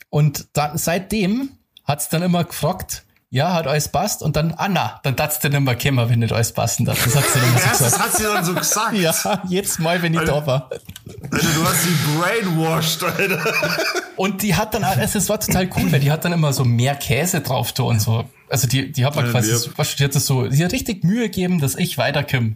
und 0.09 0.47
dann, 0.53 0.77
seitdem 0.77 1.49
hat's 1.85 2.09
dann 2.09 2.21
immer 2.21 2.43
gefragt, 2.43 3.05
ja, 3.35 3.53
hat 3.53 3.67
alles 3.67 3.89
passt 3.89 4.23
und 4.23 4.37
dann, 4.37 4.53
ah 4.53 4.69
na, 4.69 5.01
dann 5.03 5.17
darfst 5.17 5.43
du 5.43 5.49
nicht 5.49 5.59
mehr 5.59 5.77
kommen, 5.77 6.09
wenn 6.09 6.19
nicht 6.19 6.31
alles 6.31 6.53
passen 6.53 6.85
darf. 6.85 7.03
Das 7.03 7.17
hat 7.17 7.25
sie 7.25 7.39
dann 7.41 7.51
so 7.57 7.67
Erst, 7.67 7.81
das 7.81 7.91
gesagt. 7.91 8.03
hat 8.05 8.17
sie 8.17 8.23
dann 8.23 8.45
so 8.45 8.53
gesagt. 8.53 8.93
Ja, 8.95 9.43
jedes 9.49 9.77
Mal, 9.77 10.01
wenn 10.01 10.13
ich 10.13 10.21
da 10.21 10.47
war. 10.47 10.69
Alter, 10.69 11.47
du 11.53 11.65
hast 11.65 11.83
sie 11.83 11.95
brainwashed, 12.15 13.03
Alter. 13.03 13.77
Und 14.15 14.41
die 14.41 14.55
hat 14.55 14.73
dann, 14.73 14.85
also 14.85 15.17
es 15.17 15.27
war 15.27 15.37
total 15.37 15.69
cool, 15.75 15.91
weil 15.91 15.99
die 15.99 16.11
hat 16.11 16.23
dann 16.23 16.31
immer 16.31 16.53
so 16.53 16.63
mehr 16.63 16.95
Käse 16.95 17.41
drauf 17.41 17.73
da 17.73 17.83
und 17.83 18.01
so. 18.01 18.23
Also 18.47 18.69
die, 18.69 18.93
die 18.93 19.05
hat 19.05 19.17
mir 19.17 19.29
quasi, 19.29 19.51
du, 19.51 19.83
die 19.83 20.03
hat 20.05 20.15
das 20.15 20.25
so, 20.25 20.47
die 20.47 20.63
hat 20.63 20.71
richtig 20.71 21.03
Mühe 21.03 21.23
gegeben, 21.23 21.59
dass 21.59 21.75
ich 21.75 21.97
weiterkomme. 21.97 22.55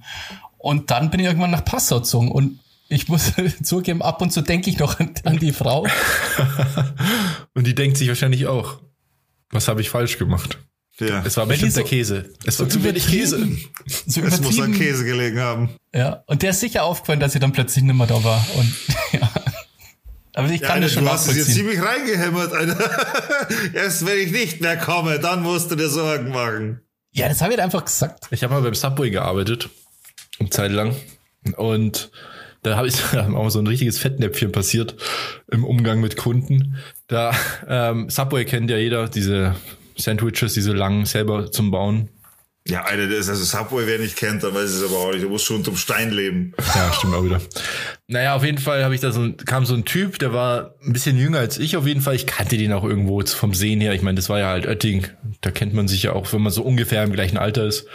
Und 0.57 0.91
dann 0.91 1.09
bin 1.09 1.19
ich 1.19 1.25
irgendwann 1.25 1.51
nach 1.51 1.65
Passau 1.65 1.97
gezogen 1.97 2.31
und 2.31 2.57
ich 2.87 3.09
muss 3.09 3.33
zugeben, 3.63 4.01
ab 4.01 4.21
und 4.21 4.31
zu 4.31 4.39
denke 4.41 4.69
ich 4.69 4.79
noch 4.79 4.97
an, 4.97 5.13
an 5.25 5.39
die 5.39 5.51
Frau. 5.51 5.85
Und 7.53 7.67
die 7.67 7.75
denkt 7.75 7.97
sich 7.97 8.07
wahrscheinlich 8.07 8.47
auch, 8.47 8.79
was 9.51 9.67
habe 9.67 9.81
ich 9.81 9.89
falsch 9.89 10.17
gemacht? 10.17 10.57
Ja, 10.99 11.23
Es 11.25 11.37
war 11.37 11.45
bestimmt 11.45 11.75
der 11.75 11.83
Käse. 11.83 12.29
Es 12.45 12.59
war 12.59 12.69
so 12.69 12.77
zu 12.77 12.83
wenig 12.83 13.07
Käse. 13.07 13.47
So 14.07 14.21
es 14.21 14.41
muss 14.41 14.59
an. 14.59 14.73
Käse 14.73 15.05
gelegen 15.05 15.39
haben. 15.39 15.69
Ja, 15.93 16.23
und 16.27 16.41
der 16.41 16.51
ist 16.51 16.59
sicher 16.59 16.83
aufgefallen, 16.83 17.19
dass 17.19 17.33
sie 17.33 17.39
dann 17.39 17.51
plötzlich 17.53 17.83
nicht 17.83 17.95
mehr 17.95 18.07
da 18.07 18.23
war. 18.23 18.45
Und, 18.57 18.73
ja. 19.21 19.29
Aber 20.33 20.49
ich 20.49 20.61
Ja, 20.61 20.67
kann 20.67 20.75
Alter, 20.75 20.85
das 20.85 20.93
schon 20.93 21.05
du 21.05 21.09
hast 21.11 21.27
es 21.27 21.35
jetzt 21.37 21.53
ziemlich 21.53 21.81
reingehämmert, 21.81 22.53
Alter. 22.53 22.89
Erst 23.73 24.05
wenn 24.05 24.19
ich 24.19 24.31
nicht 24.31 24.61
mehr 24.61 24.77
komme, 24.77 25.19
dann 25.19 25.41
musst 25.41 25.71
du 25.71 25.75
dir 25.75 25.89
Sorgen 25.89 26.29
machen. 26.29 26.81
Ja, 27.11 27.27
das 27.27 27.41
habe 27.41 27.53
ich 27.53 27.61
einfach 27.61 27.83
gesagt. 27.85 28.27
Ich 28.31 28.43
habe 28.43 28.53
mal 28.53 28.61
beim 28.61 28.75
Subway 28.75 29.09
gearbeitet, 29.09 29.69
eine 30.39 30.49
Zeit 30.49 30.71
lang. 30.71 30.95
Und 31.57 32.11
da 32.61 32.75
habe 32.77 32.87
ich 32.87 32.95
da 33.11 33.27
auch 33.33 33.49
so 33.49 33.59
ein 33.59 33.67
richtiges 33.67 33.97
Fettnäpfchen 33.97 34.51
passiert 34.51 34.95
im 35.51 35.63
Umgang 35.63 35.99
mit 36.01 36.17
Kunden. 36.17 36.75
Da 37.07 37.33
ähm, 37.67 38.09
Subway 38.09 38.45
kennt 38.45 38.69
ja 38.69 38.77
jeder, 38.77 39.07
diese 39.09 39.55
Sandwiches, 39.99 40.53
diese 40.53 40.73
langen 40.73 41.05
selber 41.05 41.51
zum 41.51 41.71
Bauen. 41.71 42.09
Ja, 42.67 42.83
Alter, 42.83 43.07
das 43.07 43.19
ist 43.19 43.29
also 43.29 43.43
Subway, 43.45 43.87
wer 43.87 43.97
nicht 43.97 44.15
kennt, 44.15 44.43
dann 44.43 44.53
weiß 44.53 44.69
es 44.69 44.83
aber 44.83 44.99
auch 44.99 45.11
nicht. 45.11 45.23
Du 45.23 45.29
musst 45.29 45.45
schon 45.45 45.57
unterm 45.57 45.75
Stein 45.75 46.11
leben. 46.11 46.53
Ja, 46.75 46.93
stimmt 46.93 47.15
auch 47.15 47.23
wieder. 47.23 47.41
Naja, 48.07 48.35
auf 48.35 48.43
jeden 48.43 48.59
Fall 48.59 48.83
habe 48.83 48.93
ich 48.93 49.01
da 49.01 49.11
so 49.11 49.33
kam 49.45 49.65
so 49.65 49.73
ein 49.73 49.85
Typ, 49.85 50.19
der 50.19 50.33
war 50.33 50.75
ein 50.85 50.93
bisschen 50.93 51.17
jünger 51.17 51.39
als 51.39 51.57
ich 51.57 51.77
auf 51.77 51.87
jeden 51.87 52.01
Fall. 52.01 52.15
Ich 52.15 52.27
kannte 52.27 52.57
den 52.57 52.73
auch 52.73 52.83
irgendwo 52.83 53.21
vom 53.25 53.53
Sehen 53.53 53.81
her. 53.81 53.93
Ich 53.93 54.03
meine, 54.03 54.15
das 54.15 54.29
war 54.29 54.39
ja 54.39 54.49
halt 54.49 54.67
Oetting. 54.67 55.07
Da 55.41 55.51
kennt 55.51 55.73
man 55.73 55.87
sich 55.87 56.03
ja 56.03 56.13
auch, 56.13 56.31
wenn 56.31 56.41
man 56.41 56.51
so 56.51 56.61
ungefähr 56.61 57.03
im 57.03 57.13
gleichen 57.13 57.37
Alter 57.37 57.65
ist. 57.65 57.87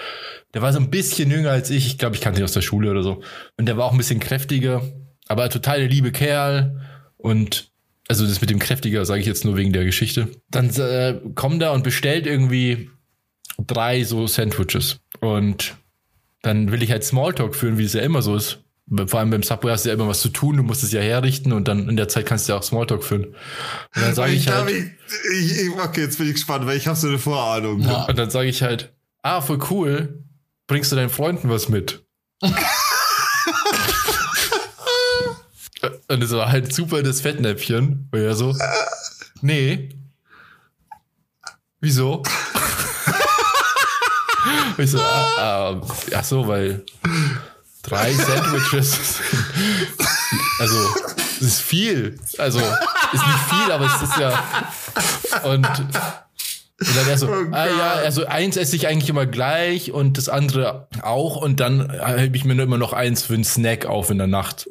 Der 0.55 0.63
war 0.63 0.73
so 0.73 0.81
ein 0.81 0.91
bisschen 0.91 1.31
jünger 1.31 1.51
als 1.51 1.71
ich. 1.71 1.87
Ich 1.87 1.99
glaube, 1.99 2.17
ich 2.17 2.21
kannte 2.21 2.41
ihn 2.41 2.45
aus 2.45 2.53
der 2.53 2.63
Schule 2.63 2.91
oder 2.91 3.03
so. 3.03 3.23
Und 3.57 3.67
der 3.67 3.77
war 3.77 3.85
auch 3.85 3.93
ein 3.93 3.99
bisschen 3.99 4.21
kräftiger, 4.21 4.83
aber 5.29 5.49
total 5.51 5.81
der 5.81 5.89
liebe 5.89 6.11
Kerl. 6.11 6.81
Und 7.17 7.71
also 8.09 8.27
das 8.27 8.41
mit 8.41 8.51
dem 8.51 8.59
kräftiger 8.59 9.05
sage 9.05 9.21
ich 9.21 9.27
jetzt 9.27 9.45
nur 9.45 9.57
wegen 9.57 9.73
der 9.73 9.85
Geschichte. 9.85 10.29
Dann 10.51 10.69
äh, 10.71 11.21
kommt 11.35 11.63
er 11.63 11.73
und 11.73 11.85
bestellt 11.85 12.27
irgendwie 12.27 12.91
drei 13.59 14.05
so 14.05 14.27
Sandwiches. 14.27 15.01
Und 15.21 15.77
dann 16.43 16.71
will 16.71 16.83
ich 16.83 16.91
halt 16.91 17.05
Smalltalk 17.05 17.57
führen, 17.57 17.79
wie 17.79 17.85
es 17.85 17.95
ja 17.95 18.03
immer 18.03 18.23
so 18.23 18.37
ist. 18.37 18.59
Vor 19.07 19.19
allem 19.19 19.31
beim 19.31 19.43
Subway 19.43 19.71
hast 19.71 19.87
du 19.87 19.89
ja 19.89 19.95
immer 19.95 20.09
was 20.09 20.21
zu 20.21 20.29
tun, 20.29 20.59
du 20.59 20.63
musst 20.63 20.85
es 20.85 20.93
ja 20.93 21.01
herrichten 21.01 21.55
und 21.55 21.69
dann 21.69 21.89
in 21.89 21.97
der 21.97 22.09
Zeit 22.09 22.27
kannst 22.27 22.47
du 22.47 22.53
ja 22.53 22.59
auch 22.59 22.63
Smalltalk 22.63 23.03
führen. 23.03 23.25
Und 23.25 24.03
dann 24.03 24.15
sage 24.15 24.33
ich, 24.33 24.49
halt, 24.49 24.69
ich, 24.69 24.85
ich, 25.33 25.63
ich, 25.63 25.71
okay, 25.71 26.03
jetzt 26.03 26.19
bin 26.19 26.27
ich 26.27 26.35
gespannt, 26.35 26.67
weil 26.67 26.77
ich 26.77 26.87
habe 26.87 26.99
so 26.99 27.09
eine 27.09 27.19
Vorahnung. 27.19 27.81
Ja. 27.81 28.05
und 28.05 28.19
dann 28.19 28.29
sage 28.29 28.49
ich 28.51 28.63
halt, 28.63 28.93
ah, 29.23 29.41
voll 29.41 29.59
cool, 29.71 30.23
bringst 30.67 30.93
du 30.93 30.97
deinen 30.97 31.09
Freunden 31.09 31.49
was 31.49 31.71
mit? 31.71 32.05
und 36.09 36.23
es 36.23 36.31
war 36.33 36.51
halt 36.51 36.75
super 36.75 37.03
das 37.03 37.21
Fettnäpfchen. 37.21 38.09
Und 38.11 38.19
er 38.19 38.35
so, 38.35 38.57
nee. 39.41 39.91
Wieso? 41.81 42.23
Ich 44.77 44.91
so, 44.91 45.01
ah, 45.01 45.27
ah, 45.39 45.81
ach 46.17 46.25
so, 46.25 46.49
weil 46.49 46.85
drei 47.83 48.13
Sandwiches. 48.13 49.21
also, 50.59 50.77
es 51.37 51.43
ist 51.43 51.61
viel. 51.61 52.19
Also, 52.39 52.59
ist 52.59 53.27
nicht 53.27 53.39
viel, 53.51 53.73
aber 53.73 53.87
es 53.87 54.03
ist 54.03 54.17
ja. 54.19 54.45
Und 55.45 55.69
Und 56.81 56.97
dann 56.97 57.09
er 57.09 57.19
so, 57.19 57.29
oh 57.29 57.47
ah 57.53 57.67
ja, 57.67 57.93
also 57.93 58.27
eins 58.27 58.57
esse 58.57 58.75
ich 58.75 58.89
eigentlich 58.89 59.09
immer 59.09 59.27
gleich 59.27 59.93
und 59.93 60.19
das 60.19 60.29
andere 60.29 60.89
auch 61.03 61.37
und 61.37 61.61
dann 61.61 61.91
hebe 61.91 62.37
ich 62.37 62.45
mir 62.45 62.61
immer 62.61 62.79
noch 62.79 62.93
eins 62.93 63.23
für 63.23 63.35
einen 63.35 63.45
Snack 63.45 63.87
auf 63.87 64.11
in 64.11 64.19
der 64.19 64.27
Nacht. 64.27 64.69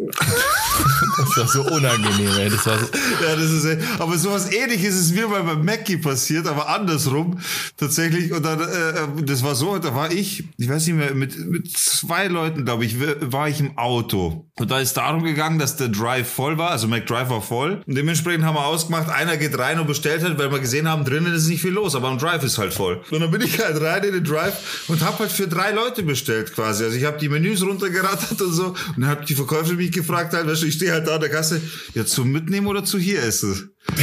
Das 1.18 1.38
war 1.38 1.48
so 1.48 1.62
unangenehm, 1.64 2.32
ey. 2.38 2.50
Das 2.50 2.66
war 2.66 2.80
so. 2.80 2.86
Ja, 3.24 3.36
das 3.36 3.52
ist, 3.52 4.00
aber 4.00 4.18
sowas 4.18 4.52
ähnliches 4.52 4.96
ist 4.96 5.16
mir 5.16 5.28
mal 5.28 5.44
bei 5.44 5.56
Mackie 5.56 5.98
passiert, 5.98 6.48
aber 6.48 6.70
andersrum 6.70 7.40
tatsächlich. 7.78 8.32
Und 8.32 8.44
dann, 8.44 8.60
äh, 8.60 9.24
das 9.24 9.44
war 9.44 9.56
so, 9.56 9.78
da 9.78 9.94
war 9.96 10.12
ich, 10.12 10.44
ich 10.58 10.70
weiß 10.70 10.88
nicht 10.88 10.96
mehr, 10.96 11.14
mit, 11.14 11.38
mit 11.46 11.72
zwei 11.72 12.28
Leuten, 12.28 12.66
glaube 12.66 12.86
ich, 12.86 12.96
war 13.00 13.48
ich 13.48 13.60
im 13.60 13.78
Auto. 13.78 14.50
Und 14.60 14.72
da 14.72 14.80
ist 14.80 14.96
darum 14.96 15.24
gegangen, 15.24 15.60
dass 15.60 15.78
der 15.78 15.90
Drive 15.90 16.30
voll 16.30 16.58
war, 16.58 16.72
also 16.72 16.88
McDrive 16.88 17.30
war 17.30 17.42
voll. 17.42 17.82
Und 17.86 17.96
dementsprechend 17.96 18.46
haben 18.46 18.56
wir 18.56 18.66
ausgemacht, 18.66 19.10
einer 19.10 19.38
geht 19.38 19.58
rein 19.58 19.80
und 19.80 19.88
bestellt 19.88 20.24
hat, 20.24 20.38
weil 20.38 20.52
wir 20.52 20.60
gesehen 20.60 20.88
haben, 20.88 21.06
drinnen 21.06 21.34
ist 21.34 21.48
nicht 21.48 21.62
viel 21.62 21.72
los, 21.72 21.96
aber 21.96 22.10
am 22.10 22.18
Drive 22.18 22.44
ist 22.44 22.58
halt 22.58 22.74
voll. 22.74 23.02
Und 23.12 23.20
dann 23.20 23.32
bin 23.32 23.42
ich 23.42 23.60
halt 23.60 23.82
rein 23.82 24.04
in 24.04 24.14
den 24.14 24.24
Drive 24.24 24.86
und 24.88 25.02
habe 25.04 25.20
halt 25.20 25.32
für 25.32 25.48
drei 25.48 25.72
Leute 25.72 26.04
bestellt 26.04 26.54
quasi. 26.54 26.84
Also 26.84 26.98
ich 26.98 27.06
habe 27.06 27.18
die 27.18 27.30
Menüs 27.30 27.64
runtergerattert 27.64 28.42
und 28.42 28.54
so. 28.54 28.66
Und 28.68 28.78
dann 28.98 29.10
hat 29.10 29.30
die 29.30 29.36
Verkäuferin 29.36 29.78
mich 29.78 29.92
gefragt 29.92 30.34
halt, 30.34 30.48
du, 30.63 30.63
ich 30.66 30.76
stehe 30.76 30.92
halt 30.92 31.08
da 31.08 31.16
an 31.16 31.22
der 31.22 31.30
Kasse, 31.30 31.62
ja 31.94 32.06
zum 32.06 32.32
Mitnehmen 32.32 32.68
oder 32.68 32.84
zu 32.84 32.98
hier 32.98 33.24
essen? 33.24 33.73
Also, 33.90 34.02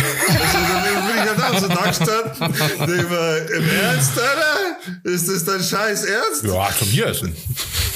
dann 0.85 1.07
bin 1.07 1.17
ich 1.17 1.31
halt 1.31 1.43
auch 1.43 1.59
so 1.59 1.69
da 1.69 1.89
gestanden. 1.89 2.87
Denk 2.87 3.11
mal, 3.11 3.47
im 3.57 3.71
Ernst, 3.71 4.13
Alter? 4.19 4.61
Ist 5.05 5.29
das 5.29 5.45
dein 5.45 5.63
scheiß 5.63 6.05
Ernst? 6.05 6.45
Ja, 6.45 6.69
zum 6.79 6.89
hier 6.89 7.07
essen. 7.07 7.35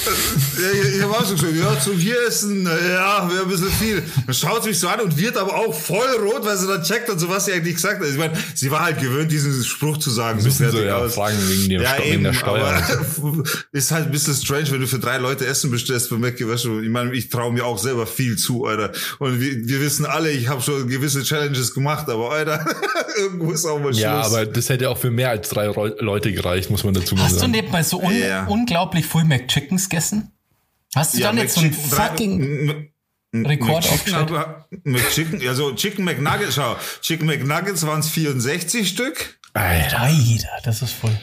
Ja, 0.05 0.91
ich 0.95 1.01
habe 1.01 1.13
auch 1.13 1.25
so 1.25 1.33
gesagt, 1.33 1.55
ja, 1.55 1.79
zum 1.79 1.97
hier 1.97 2.27
essen, 2.27 2.65
ja, 2.65 3.29
wäre 3.31 3.43
ein 3.43 3.49
bisschen 3.49 3.71
viel. 3.71 4.03
Dann 4.25 4.35
schaut 4.35 4.63
sie 4.63 4.69
mich 4.69 4.79
so 4.79 4.87
an 4.87 5.01
und 5.01 5.17
wird 5.17 5.35
aber 5.35 5.55
auch 5.55 5.73
voll 5.73 6.07
rot, 6.21 6.45
weil 6.45 6.57
sie 6.57 6.67
dann 6.67 6.83
checkt 6.83 7.09
und 7.09 7.17
so, 7.17 7.27
was 7.27 7.45
sie 7.45 7.53
eigentlich 7.53 7.75
gesagt 7.75 8.01
hat. 8.01 8.07
Ich 8.07 8.17
meine, 8.17 8.33
sie 8.53 8.69
war 8.69 8.81
halt 8.81 8.99
gewöhnt, 8.99 9.31
diesen 9.31 9.63
Spruch 9.63 9.97
zu 9.97 10.11
sagen. 10.11 10.39
So 10.41 10.51
fertig 10.51 10.79
so, 10.79 10.85
ja, 10.85 10.97
aus. 10.97 11.15
fragen 11.15 11.37
wegen, 11.47 11.69
dem 11.69 11.81
ja, 11.81 11.97
eben, 12.03 12.23
der 12.23 12.33
Steuer. 12.33 12.83
ist 13.71 13.91
halt 13.91 14.05
ein 14.05 14.11
bisschen 14.11 14.35
strange, 14.35 14.71
wenn 14.71 14.81
du 14.81 14.87
für 14.87 14.99
drei 14.99 15.17
Leute 15.17 15.45
Essen 15.45 15.71
bestellst 15.71 16.09
bei 16.09 16.17
du, 16.17 16.79
ich 16.79 16.89
meine, 16.89 17.13
ich 17.13 17.29
traue 17.29 17.51
mir 17.51 17.65
auch 17.65 17.77
selber 17.77 18.05
viel 18.05 18.37
zu, 18.37 18.65
Alter. 18.65 18.91
Und 19.19 19.39
wir, 19.39 19.67
wir 19.67 19.81
wissen 19.81 20.05
alle, 20.05 20.31
ich 20.31 20.47
habe 20.47 20.61
schon 20.61 20.87
gewisse 20.87 21.23
Challenges 21.23 21.73
gemacht, 21.75 22.09
aber 22.09 22.31
Alter, 22.31 22.65
irgendwo 23.17 23.51
ist 23.51 23.65
auch 23.65 23.77
mal 23.77 23.93
Schluss. 23.93 23.99
Ja, 23.99 24.21
aber 24.21 24.47
das 24.47 24.69
hätte 24.69 24.89
auch 24.89 24.97
für 24.97 25.11
mehr 25.11 25.29
als 25.29 25.49
drei 25.49 25.67
Leute 25.67 26.33
gereicht, 26.33 26.71
muss 26.71 26.83
man 26.83 26.95
dazu 26.95 27.13
mal 27.13 27.21
sagen. 27.23 27.33
Hast 27.33 27.43
du 27.43 27.47
nebenbei 27.47 27.83
so 27.83 28.01
un 28.01 28.11
yeah. 28.11 28.47
unglaublich 28.47 29.05
viel 29.05 29.23
McChickens 29.23 29.87
gegessen? 29.87 30.31
Hast 30.95 31.13
du 31.13 31.19
ja, 31.19 31.27
dann 31.27 31.37
jetzt 31.37 31.55
so 31.55 31.61
ein 31.61 31.73
fucking 31.73 32.89
Rekord 33.33 33.87
aufgestellt? 33.87 34.31
McChicken, 34.83 35.47
also 35.47 35.73
Chicken 35.75 36.05
McNuggets, 36.05 36.55
schau, 36.55 36.75
Chicken 37.01 37.27
McNuggets 37.27 37.85
waren 37.85 37.99
es 37.99 38.09
64 38.09 38.87
Stück. 38.87 39.39
Alter. 39.53 40.01
Alter, 40.01 40.49
das 40.63 40.81
ist 40.81 40.93
voll. 40.93 41.15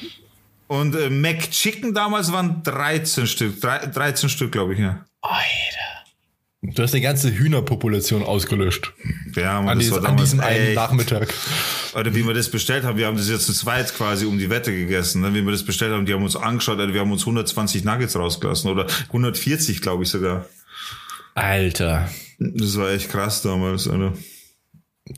Und 0.69 0.95
äh, 0.95 1.11
McChicken 1.11 1.93
damals 1.93 2.33
waren 2.33 2.63
13 2.63 3.27
Stück, 3.27 3.61
13 3.61 4.29
Stück, 4.29 4.53
glaube 4.53 4.75
ich, 4.75 4.81
ja. 4.81 5.05
Alter. 5.21 6.02
Du 6.65 6.81
hast 6.81 6.95
eine 6.95 7.03
ganze 7.03 7.33
Hühnerpopulation 7.33 8.23
ausgelöscht. 8.23 8.93
Ja, 9.35 9.61
man, 9.61 9.71
an, 9.71 9.79
das 9.79 9.89
dieses, 9.89 10.05
an 10.05 10.17
diesem 10.17 10.39
einen 10.39 10.75
Nachmittag. 10.75 11.35
Oder 11.97 12.15
wie 12.15 12.25
wir 12.25 12.35
das 12.35 12.51
bestellt 12.51 12.85
haben, 12.85 12.97
wir 12.97 13.09
haben 13.09 13.17
das 13.17 13.29
jetzt 13.29 13.47
zu 13.47 13.53
zweit 13.53 13.93
quasi 13.93 14.27
um 14.27 14.39
die 14.39 14.49
Wette 14.49 14.71
gegessen. 14.71 15.23
Ne? 15.23 15.35
Wie 15.35 15.45
wir 15.45 15.51
das 15.51 15.65
bestellt 15.65 15.93
haben, 15.93 16.07
die 16.07 16.15
haben 16.15 16.23
uns 16.23 16.37
angeschaut, 16.37 16.79
wir 16.79 17.01
haben 17.01 17.11
uns 17.11 17.23
120 17.23 17.83
Nuggets 17.83 18.15
rausgelassen 18.15 18.71
oder 18.71 18.87
140, 19.09 19.81
glaube 19.81 20.05
ich 20.05 20.11
sogar. 20.11 20.47
Alter. 21.35 22.09
Das 22.39 22.77
war 22.77 22.93
echt 22.93 23.11
krass 23.11 23.43
damals, 23.43 23.89
Alter. 23.89 24.13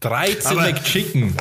13 0.00 0.46
Aber, 0.46 0.62
McChicken. 0.62 1.34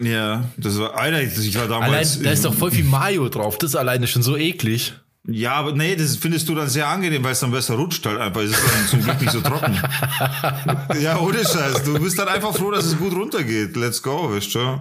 Ja, 0.00 0.50
das 0.58 0.78
war, 0.78 0.98
Alter, 0.98 1.22
ich 1.22 1.58
war 1.58 1.66
damals. 1.66 2.12
Allein, 2.12 2.24
da 2.24 2.30
ist 2.32 2.44
doch 2.44 2.54
voll 2.54 2.72
viel 2.72 2.84
Mayo 2.84 3.30
drauf, 3.30 3.56
das 3.56 3.70
ist 3.70 3.76
alleine 3.76 4.06
schon 4.06 4.22
so 4.22 4.36
eklig. 4.36 4.94
Ja, 5.28 5.52
aber 5.52 5.72
nee, 5.72 5.96
das 5.96 6.16
findest 6.16 6.48
du 6.48 6.54
dann 6.54 6.68
sehr 6.68 6.88
angenehm, 6.88 7.22
weil 7.22 7.32
es 7.32 7.40
dann 7.40 7.50
besser 7.50 7.74
rutscht 7.74 8.06
halt 8.06 8.18
einfach. 8.18 8.40
Es 8.40 8.52
ist 8.52 8.62
dann 8.62 8.88
zum 8.88 9.02
Glück 9.02 9.20
nicht 9.20 9.32
so 9.32 9.40
trocken. 9.42 9.78
ja, 11.00 11.18
ohne 11.18 11.38
Scheiß. 11.38 11.82
Du 11.84 12.00
bist 12.00 12.18
dann 12.18 12.28
einfach 12.28 12.56
froh, 12.56 12.70
dass 12.70 12.86
es 12.86 12.96
gut 12.96 13.12
runtergeht. 13.12 13.76
Let's 13.76 14.02
go, 14.02 14.34
weißt 14.34 14.54
du. 14.54 14.80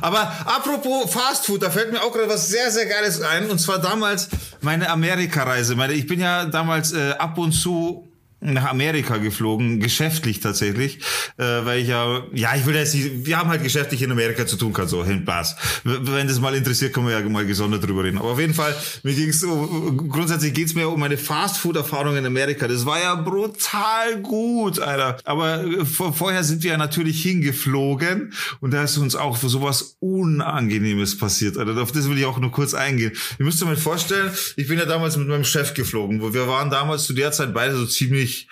Aber 0.00 0.32
apropos 0.46 1.12
Fast 1.12 1.46
Food, 1.46 1.62
da 1.62 1.70
fällt 1.70 1.90
mir 1.92 2.02
auch 2.02 2.12
gerade 2.12 2.28
was 2.28 2.48
sehr, 2.48 2.70
sehr 2.70 2.86
Geiles 2.86 3.20
ein. 3.20 3.50
Und 3.50 3.58
zwar 3.58 3.80
damals 3.80 4.28
meine 4.60 4.88
Amerika-Reise. 4.90 5.74
Ich 5.92 6.06
bin 6.06 6.20
ja 6.20 6.44
damals 6.44 6.92
äh, 6.92 7.12
ab 7.18 7.36
und 7.36 7.52
zu 7.52 8.09
nach 8.40 8.70
Amerika 8.70 9.18
geflogen, 9.18 9.80
geschäftlich 9.80 10.40
tatsächlich, 10.40 10.98
äh, 11.36 11.44
weil 11.64 11.80
ich 11.80 11.88
ja, 11.88 12.22
ja, 12.32 12.54
ich 12.56 12.66
will 12.66 12.74
jetzt 12.74 12.94
nicht, 12.94 13.26
wir 13.26 13.38
haben 13.38 13.48
halt 13.48 13.62
geschäftlich 13.62 14.02
in 14.02 14.10
Amerika 14.10 14.46
zu 14.46 14.56
tun, 14.56 14.72
kann 14.72 14.88
so, 14.88 15.04
hin, 15.04 15.22
Spaß. 15.22 15.56
Wenn 15.84 16.26
das 16.26 16.40
mal 16.40 16.54
interessiert, 16.54 16.92
können 16.92 17.06
wir 17.06 17.18
ja 17.18 17.28
mal 17.28 17.46
gesondert 17.46 17.84
drüber 17.86 18.04
reden. 18.04 18.18
Aber 18.18 18.30
auf 18.30 18.40
jeden 18.40 18.54
Fall, 18.54 18.74
mir 19.02 19.14
ging's 19.14 19.40
so, 19.40 19.94
grundsätzlich 20.08 20.54
geht's 20.54 20.74
mir 20.74 20.88
um 20.88 20.98
meine 20.98 21.16
Fastfood-Erfahrung 21.16 22.16
in 22.16 22.26
Amerika. 22.26 22.66
Das 22.66 22.86
war 22.86 23.00
ja 23.00 23.14
brutal 23.14 24.20
gut, 24.22 24.80
Alter. 24.80 25.18
Aber 25.24 25.64
äh, 25.64 25.84
vor, 25.84 26.12
vorher 26.12 26.44
sind 26.44 26.62
wir 26.62 26.72
ja 26.72 26.76
natürlich 26.78 27.22
hingeflogen 27.22 28.32
und 28.60 28.72
da 28.72 28.84
ist 28.84 28.96
uns 28.96 29.14
auch 29.16 29.36
sowas 29.36 29.96
Unangenehmes 30.00 31.18
passiert, 31.18 31.56
Alter. 31.58 31.80
Auf 31.80 31.92
das 31.92 32.08
will 32.08 32.18
ich 32.18 32.24
auch 32.24 32.38
nur 32.38 32.50
kurz 32.50 32.74
eingehen. 32.74 33.12
Ihr 33.38 33.44
müsst 33.44 33.62
euch 33.62 33.68
mal 33.68 33.76
vorstellen, 33.76 34.30
ich 34.56 34.68
bin 34.68 34.78
ja 34.78 34.84
damals 34.84 35.16
mit 35.16 35.28
meinem 35.28 35.44
Chef 35.44 35.74
geflogen, 35.74 36.20
wo 36.22 36.32
wir 36.32 36.48
waren 36.48 36.70
damals 36.70 37.04
zu 37.04 37.12
der 37.12 37.32
Zeit 37.32 37.54
beide 37.54 37.76
so 37.76 37.86
ziemlich 37.86 38.29
ziemlich 38.30 38.48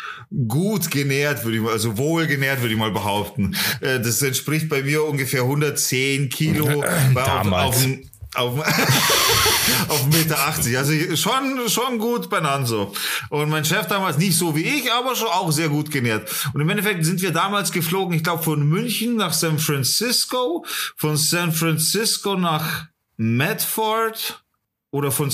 gut 0.48 0.90
genährt, 0.90 1.44
würde 1.44 1.56
ich 1.56 1.62
mal, 1.62 1.72
also 1.72 1.96
wohl 1.96 2.26
genährt, 2.26 2.60
würde 2.60 2.74
ich 2.74 2.78
mal 2.78 2.90
behaupten. 2.90 3.56
Äh, 3.80 4.00
das 4.00 4.22
entspricht 4.22 4.68
bei 4.68 4.82
mir 4.82 5.04
ungefähr 5.04 5.42
110 5.42 6.28
Kilo. 6.28 6.84
Damals. 7.14 7.86
Auf, 8.34 8.58
auf, 8.58 8.58
auf, 8.68 9.90
auf 9.90 10.06
Meter 10.08 10.38
80. 10.38 10.76
Also 10.76 10.92
schon, 11.16 11.68
schon 11.68 11.98
gut 11.98 12.28
beieinander 12.28 12.66
so. 12.66 12.92
Und 13.30 13.48
mein 13.48 13.64
Chef 13.64 13.86
damals 13.86 14.18
nicht 14.18 14.36
so 14.36 14.54
wie 14.54 14.62
ich, 14.62 14.92
aber 14.92 15.16
schon 15.16 15.28
auch 15.28 15.50
sehr 15.50 15.68
gut 15.68 15.90
genährt. 15.90 16.28
Und 16.52 16.60
im 16.60 16.68
Endeffekt 16.68 17.04
sind 17.04 17.22
wir 17.22 17.32
damals 17.32 17.72
geflogen, 17.72 18.14
ich 18.14 18.24
glaube, 18.24 18.42
von 18.42 18.68
München 18.68 19.16
nach 19.16 19.32
San 19.32 19.58
Francisco, 19.58 20.64
von 20.96 21.16
San 21.16 21.52
Francisco 21.52 22.36
nach 22.36 22.86
Medford 23.16 24.44
oder 24.90 25.10
von 25.10 25.30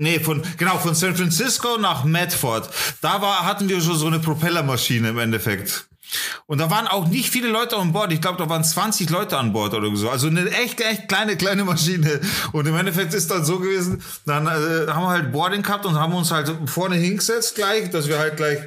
Nee, 0.00 0.18
von, 0.18 0.42
genau, 0.56 0.78
von 0.78 0.94
San 0.94 1.14
Francisco 1.14 1.76
nach 1.76 2.04
Medford. 2.04 2.70
Da 3.02 3.20
war, 3.20 3.44
hatten 3.44 3.68
wir 3.68 3.82
schon 3.82 3.98
so 3.98 4.06
eine 4.06 4.18
Propellermaschine 4.18 5.10
im 5.10 5.18
Endeffekt. 5.18 5.88
Und 6.46 6.56
da 6.56 6.70
waren 6.70 6.88
auch 6.88 7.06
nicht 7.06 7.28
viele 7.28 7.48
Leute 7.48 7.76
an 7.76 7.92
Bord. 7.92 8.10
Ich 8.10 8.22
glaube, 8.22 8.38
da 8.38 8.48
waren 8.48 8.64
20 8.64 9.10
Leute 9.10 9.36
an 9.36 9.52
Bord 9.52 9.74
oder 9.74 9.94
so. 9.94 10.08
Also 10.08 10.28
eine 10.28 10.50
echt, 10.52 10.80
echt 10.80 11.06
kleine, 11.06 11.36
kleine 11.36 11.64
Maschine. 11.64 12.18
Und 12.52 12.66
im 12.66 12.76
Endeffekt 12.76 13.12
ist 13.12 13.30
dann 13.30 13.44
so 13.44 13.58
gewesen, 13.58 14.02
dann 14.24 14.46
äh, 14.46 14.90
haben 14.90 15.02
wir 15.02 15.10
halt 15.10 15.32
Boarding 15.32 15.62
gehabt 15.62 15.84
und 15.84 16.00
haben 16.00 16.14
uns 16.14 16.30
halt 16.30 16.50
vorne 16.64 16.96
hingesetzt 16.96 17.56
gleich, 17.56 17.90
dass 17.90 18.08
wir 18.08 18.18
halt 18.18 18.38
gleich 18.38 18.58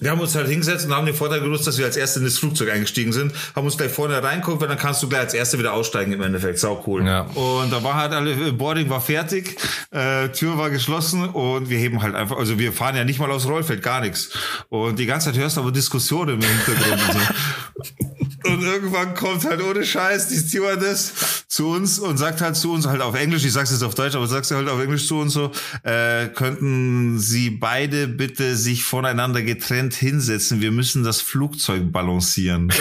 wir 0.00 0.10
haben 0.10 0.20
uns 0.20 0.34
halt 0.34 0.48
hingesetzt 0.48 0.86
und 0.86 0.94
haben 0.94 1.06
den 1.06 1.14
Vorteil 1.14 1.40
genutzt, 1.40 1.66
dass 1.66 1.78
wir 1.78 1.84
als 1.84 1.96
Erste 1.96 2.18
in 2.20 2.24
das 2.24 2.38
Flugzeug 2.38 2.70
eingestiegen 2.70 3.12
sind, 3.12 3.32
haben 3.54 3.64
uns 3.64 3.76
gleich 3.76 3.92
vorne 3.92 4.22
reinguckt, 4.22 4.60
weil 4.60 4.68
dann 4.68 4.78
kannst 4.78 5.02
du 5.02 5.08
gleich 5.08 5.20
als 5.20 5.34
Erste 5.34 5.58
wieder 5.58 5.74
aussteigen 5.74 6.12
im 6.12 6.22
Endeffekt. 6.22 6.58
Sau 6.58 6.82
cool. 6.86 7.06
Ja. 7.06 7.22
Und 7.34 7.72
da 7.72 7.82
war 7.84 7.94
halt 7.94 8.12
alle, 8.12 8.52
Boarding 8.52 8.88
war 8.88 9.00
fertig, 9.00 9.56
äh, 9.90 10.28
Tür 10.30 10.56
war 10.58 10.70
geschlossen 10.70 11.28
und 11.28 11.68
wir 11.68 11.78
heben 11.78 12.02
halt 12.02 12.14
einfach, 12.14 12.38
also 12.38 12.58
wir 12.58 12.72
fahren 12.72 12.96
ja 12.96 13.04
nicht 13.04 13.20
mal 13.20 13.30
aufs 13.30 13.46
Rollfeld, 13.46 13.82
gar 13.82 14.00
nichts. 14.00 14.30
Und 14.70 14.98
die 14.98 15.06
ganze 15.06 15.30
Zeit 15.30 15.40
hörst 15.40 15.56
du 15.56 15.60
aber 15.60 15.72
Diskussionen 15.72 16.40
im 16.40 16.48
Hintergrund 16.48 17.00
und 17.08 17.12
so. 17.12 18.06
Und 18.44 18.62
irgendwann 18.62 19.14
kommt 19.14 19.44
halt 19.44 19.62
ohne 19.62 19.84
Scheiß 19.84 20.28
die 20.28 20.38
Stewardess 20.38 21.44
zu 21.48 21.68
uns 21.68 21.98
und 21.98 22.16
sagt 22.16 22.40
halt 22.40 22.56
zu 22.56 22.72
uns, 22.72 22.86
halt 22.86 23.00
auf 23.00 23.14
Englisch, 23.14 23.44
ich 23.44 23.52
sag's 23.52 23.70
jetzt 23.70 23.82
auf 23.82 23.94
Deutsch, 23.94 24.14
aber 24.14 24.26
sagst 24.26 24.50
du 24.50 24.56
halt 24.56 24.68
auf 24.68 24.80
Englisch 24.80 25.06
zu 25.06 25.18
uns 25.18 25.32
so, 25.32 25.52
äh, 25.82 26.28
könnten 26.28 27.18
Sie 27.18 27.50
beide 27.50 28.08
bitte 28.08 28.56
sich 28.56 28.84
voneinander 28.84 29.42
getrennt 29.42 29.94
hinsetzen? 29.94 30.60
Wir 30.60 30.72
müssen 30.72 31.04
das 31.04 31.20
Flugzeug 31.20 31.92
balancieren. 31.92 32.72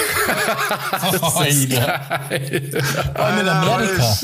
oh, 1.22 1.40
geil. 1.40 2.82
Vor 3.14 3.26
allem 3.26 3.40
in 3.40 3.50
Amerika. 3.50 4.18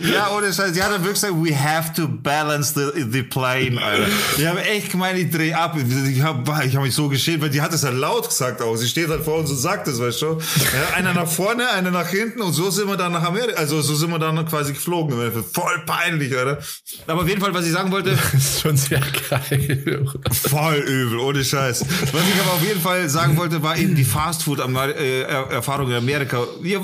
Ja, 0.00 0.30
ohne 0.36 0.52
Scheiß. 0.52 0.72
Die 0.72 0.82
hat 0.82 0.90
dann 0.92 1.02
wirklich 1.02 1.20
gesagt, 1.20 1.34
we 1.34 1.54
have 1.56 1.92
to 1.94 2.08
balance 2.08 2.74
the, 2.74 3.04
the 3.10 3.22
plane, 3.22 3.80
Alter. 3.82 4.06
Die 4.38 4.48
haben 4.48 4.58
echt 4.58 4.90
gemeint, 4.90 5.18
ich 5.18 5.30
dreh 5.30 5.52
ab. 5.52 5.76
Ich 5.76 6.22
habe 6.22 6.64
ich 6.64 6.76
hab 6.76 6.82
mich 6.82 6.94
so 6.94 7.08
geschämt, 7.08 7.42
weil 7.42 7.50
die 7.50 7.60
hat 7.60 7.72
es 7.72 7.84
halt 7.84 7.96
laut 7.96 8.28
gesagt 8.28 8.60
auch. 8.62 8.76
Sie 8.76 8.88
steht 8.88 9.08
halt 9.08 9.22
vor 9.22 9.38
uns 9.38 9.50
und 9.50 9.56
sagt 9.56 9.88
es, 9.88 10.00
weißt 10.00 10.22
du. 10.22 10.26
Ja, 10.26 10.96
einer 10.96 11.14
nach 11.14 11.28
vorne, 11.28 11.68
einer 11.70 11.90
nach 11.90 12.08
hinten 12.08 12.40
und 12.40 12.52
so 12.52 12.70
sind 12.70 12.88
wir 12.88 12.96
dann 12.96 13.12
nach 13.12 13.24
Amerika, 13.24 13.58
also 13.58 13.80
so 13.80 13.94
sind 13.94 14.10
wir 14.10 14.18
dann 14.18 14.44
quasi 14.46 14.72
geflogen. 14.72 15.18
Voll 15.52 15.82
peinlich, 15.86 16.36
Alter. 16.36 16.58
Aber 17.06 17.22
auf 17.22 17.28
jeden 17.28 17.40
Fall, 17.40 17.54
was 17.54 17.66
ich 17.66 17.72
sagen 17.72 17.90
wollte. 17.90 18.16
Das 18.32 18.34
ist 18.34 18.60
schon 18.62 18.76
sehr 18.76 19.00
geil. 19.30 20.06
Voll 20.48 20.76
übel, 20.76 21.18
ohne 21.18 21.44
Scheiß. 21.44 21.84
Was 22.12 22.22
ich 22.22 22.40
aber 22.40 22.52
auf 22.54 22.62
jeden 22.66 22.80
Fall 22.80 23.08
sagen 23.08 23.36
wollte, 23.36 23.62
war 23.62 23.76
eben 23.76 23.94
die 23.94 24.04
Fastfood-Erfahrung 24.04 25.90
in 25.90 25.96
Amerika. 25.96 26.38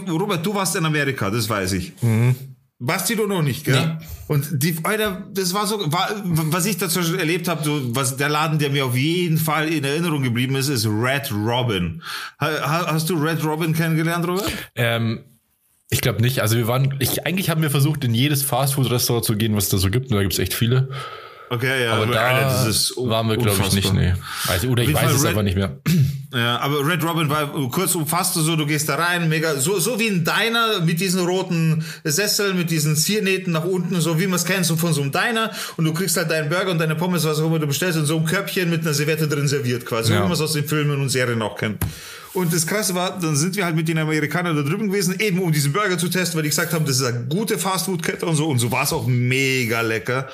Robert, 0.08 0.44
du 0.44 0.54
warst 0.54 0.76
in 0.76 0.84
Amerika, 0.84 1.30
das 1.30 1.48
weiß 1.48 1.72
ich. 1.72 1.92
Mhm. 2.02 2.34
Basti 2.80 3.16
du 3.16 3.26
noch 3.26 3.42
nicht, 3.42 3.64
gell? 3.64 3.96
Nee. 3.98 4.06
Und 4.28 4.62
die, 4.62 4.76
Alter, 4.84 5.26
das 5.32 5.52
war 5.52 5.66
so, 5.66 5.80
war, 5.92 6.08
was 6.24 6.64
ich 6.64 6.76
dazu 6.76 7.02
schon 7.02 7.18
erlebt 7.18 7.48
habe, 7.48 7.64
so, 7.64 7.80
was 7.96 8.16
der 8.16 8.28
Laden, 8.28 8.58
der 8.60 8.70
mir 8.70 8.84
auf 8.86 8.96
jeden 8.96 9.36
Fall 9.36 9.68
in 9.68 9.82
Erinnerung 9.82 10.22
geblieben 10.22 10.54
ist, 10.54 10.68
ist 10.68 10.86
Red 10.86 11.32
Robin. 11.32 12.02
Ha, 12.40 12.86
hast 12.92 13.10
du 13.10 13.14
Red 13.20 13.44
Robin 13.44 13.72
kennengelernt, 13.74 14.28
Robert? 14.28 14.50
Ähm, 14.76 15.24
Ich 15.90 16.02
glaube 16.02 16.20
nicht. 16.22 16.40
Also 16.40 16.56
wir 16.56 16.68
waren, 16.68 16.94
ich, 17.00 17.26
eigentlich 17.26 17.50
haben 17.50 17.62
wir 17.62 17.70
versucht, 17.70 18.04
in 18.04 18.14
jedes 18.14 18.42
Fastfood-Restaurant 18.44 19.24
zu 19.24 19.34
gehen, 19.36 19.56
was 19.56 19.64
es 19.64 19.70
da 19.70 19.78
so 19.78 19.90
gibt. 19.90 20.10
Und 20.10 20.16
da 20.16 20.22
gibt 20.22 20.34
es 20.34 20.38
echt 20.38 20.54
viele. 20.54 20.88
Okay, 21.50 21.82
ja, 21.84 21.94
aber, 21.94 22.02
aber 22.04 22.12
da 22.14 22.20
Alter, 22.28 22.42
das 22.42 22.66
ist 22.66 22.94
waren 22.98 23.26
wir, 23.26 23.38
glaube 23.38 23.58
ich, 23.66 23.72
nicht. 23.72 23.92
Nee. 23.94 24.12
Also, 24.48 24.68
oder 24.68 24.82
ich 24.82 24.92
weiß 24.92 25.00
Fall 25.02 25.14
es 25.14 25.22
Red- 25.22 25.30
einfach 25.30 25.42
nicht 25.42 25.56
mehr. 25.56 25.80
Ja, 26.34 26.58
aber 26.60 26.86
Red 26.86 27.02
Robin 27.04 27.30
war 27.30 27.46
kurz 27.70 27.94
umfasst 27.94 28.36
du 28.36 28.40
so, 28.42 28.54
du 28.54 28.66
gehst 28.66 28.86
da 28.90 28.96
rein, 28.96 29.30
mega, 29.30 29.56
so, 29.56 29.78
so 29.78 29.98
wie 29.98 30.08
ein 30.08 30.24
Diner 30.24 30.80
mit 30.84 31.00
diesen 31.00 31.24
roten 31.24 31.82
Sesseln, 32.04 32.58
mit 32.58 32.70
diesen 32.70 32.96
Ziernähten 32.96 33.50
nach 33.52 33.64
unten, 33.64 33.98
so 34.02 34.20
wie 34.20 34.26
man 34.26 34.36
es 34.36 34.44
kennt, 34.44 34.66
so 34.66 34.76
von 34.76 34.92
so 34.92 35.00
einem 35.00 35.10
Diner 35.10 35.50
und 35.78 35.86
du 35.86 35.94
kriegst 35.94 36.18
halt 36.18 36.30
deinen 36.30 36.50
Burger 36.50 36.70
und 36.72 36.78
deine 36.78 36.96
Pommes, 36.96 37.24
was 37.24 37.40
auch 37.40 37.46
immer 37.46 37.58
du 37.58 37.66
bestellst, 37.66 37.98
in 37.98 38.04
so 38.04 38.18
einem 38.18 38.26
Körbchen 38.26 38.68
mit 38.68 38.82
einer 38.82 38.92
Serviette 38.92 39.26
drin 39.26 39.48
serviert 39.48 39.86
quasi, 39.86 40.12
Ja. 40.12 40.18
wie 40.18 40.22
man 40.24 40.32
es 40.32 40.40
aus 40.42 40.52
den 40.52 40.68
Filmen 40.68 41.00
und 41.00 41.08
Serien 41.08 41.40
auch 41.40 41.56
kennt. 41.56 41.78
Und 42.34 42.52
das 42.52 42.66
Krasse 42.66 42.94
war, 42.94 43.18
dann 43.18 43.36
sind 43.36 43.56
wir 43.56 43.64
halt 43.64 43.76
mit 43.76 43.88
den 43.88 43.98
Amerikanern 43.98 44.54
da 44.54 44.62
drüben 44.62 44.88
gewesen, 44.88 45.18
eben 45.18 45.40
um 45.40 45.52
diesen 45.52 45.72
Burger 45.72 45.98
zu 45.98 46.08
testen, 46.08 46.36
weil 46.36 46.42
die 46.42 46.50
gesagt 46.50 46.72
haben, 46.72 46.84
das 46.84 47.00
ist 47.00 47.04
eine 47.04 47.24
gute 47.24 47.58
Fastfood-Kette 47.58 48.26
und 48.26 48.36
so. 48.36 48.48
Und 48.48 48.58
so 48.58 48.70
war 48.70 48.84
es 48.84 48.92
auch 48.92 49.06
mega 49.06 49.80
lecker. 49.80 50.28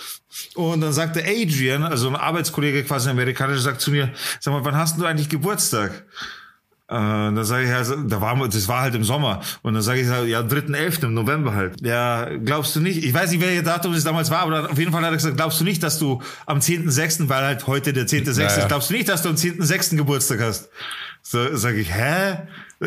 Und 0.55 0.81
dann 0.81 0.93
sagte 0.93 1.25
Adrian, 1.25 1.85
also 1.85 2.09
ein 2.09 2.17
Arbeitskollege 2.17 2.83
quasi 2.85 3.09
ein 3.09 3.13
Amerikaner, 3.13 3.57
sagt 3.59 3.81
zu 3.81 3.91
mir, 3.91 4.13
sag 4.41 4.53
mal, 4.53 4.65
wann 4.65 4.77
hast 4.77 4.99
du 4.99 5.05
eigentlich 5.05 5.29
Geburtstag? 5.29 6.05
Äh, 6.87 6.97
dann 6.97 7.45
sage 7.45 7.65
ich, 7.65 7.71
ja, 7.71 7.83
da 7.83 8.21
war, 8.21 8.37
das 8.47 8.69
war 8.69 8.83
halt 8.83 8.95
im 8.95 9.05
Sommer. 9.05 9.41
Und 9.63 9.75
dann 9.75 9.83
sage 9.83 10.01
ich, 10.01 10.07
ja, 10.07 10.41
am 10.41 10.49
3.11. 10.49 11.05
im 11.05 11.15
November 11.15 11.55
halt. 11.55 11.81
Ja, 11.81 12.29
glaubst 12.37 12.77
du 12.77 12.81
nicht? 12.81 13.03
Ich 13.03 13.15
weiß 13.15 13.31
nicht, 13.31 13.41
welches 13.41 13.65
Datum 13.65 13.95
es 13.95 14.05
damals 14.05 14.31
war, 14.31 14.41
aber 14.41 14.71
auf 14.71 14.79
jeden 14.79 14.93
Fall 14.93 15.03
hat 15.03 15.11
er 15.11 15.17
gesagt, 15.17 15.37
glaubst 15.37 15.59
du 15.61 15.65
nicht, 15.65 15.83
dass 15.83 15.99
du 15.99 16.21
am 16.45 16.59
10.6., 16.59 17.29
weil 17.29 17.43
halt 17.43 17.67
heute 17.67 17.95
der 17.95 18.07
10.6. 18.07 18.37
Ja, 18.37 18.43
ja. 18.43 18.49
ist, 18.49 18.69
glaubst 18.69 18.91
du 18.91 18.95
nicht, 18.95 19.09
dass 19.09 19.23
du 19.23 19.31
am 19.31 19.37
10.6. 19.37 19.97
Geburtstag 19.97 20.41
hast? 20.41 20.69
So, 21.27 21.57
sage 21.57 21.81
ich, 21.81 21.91
hä? 21.91 22.37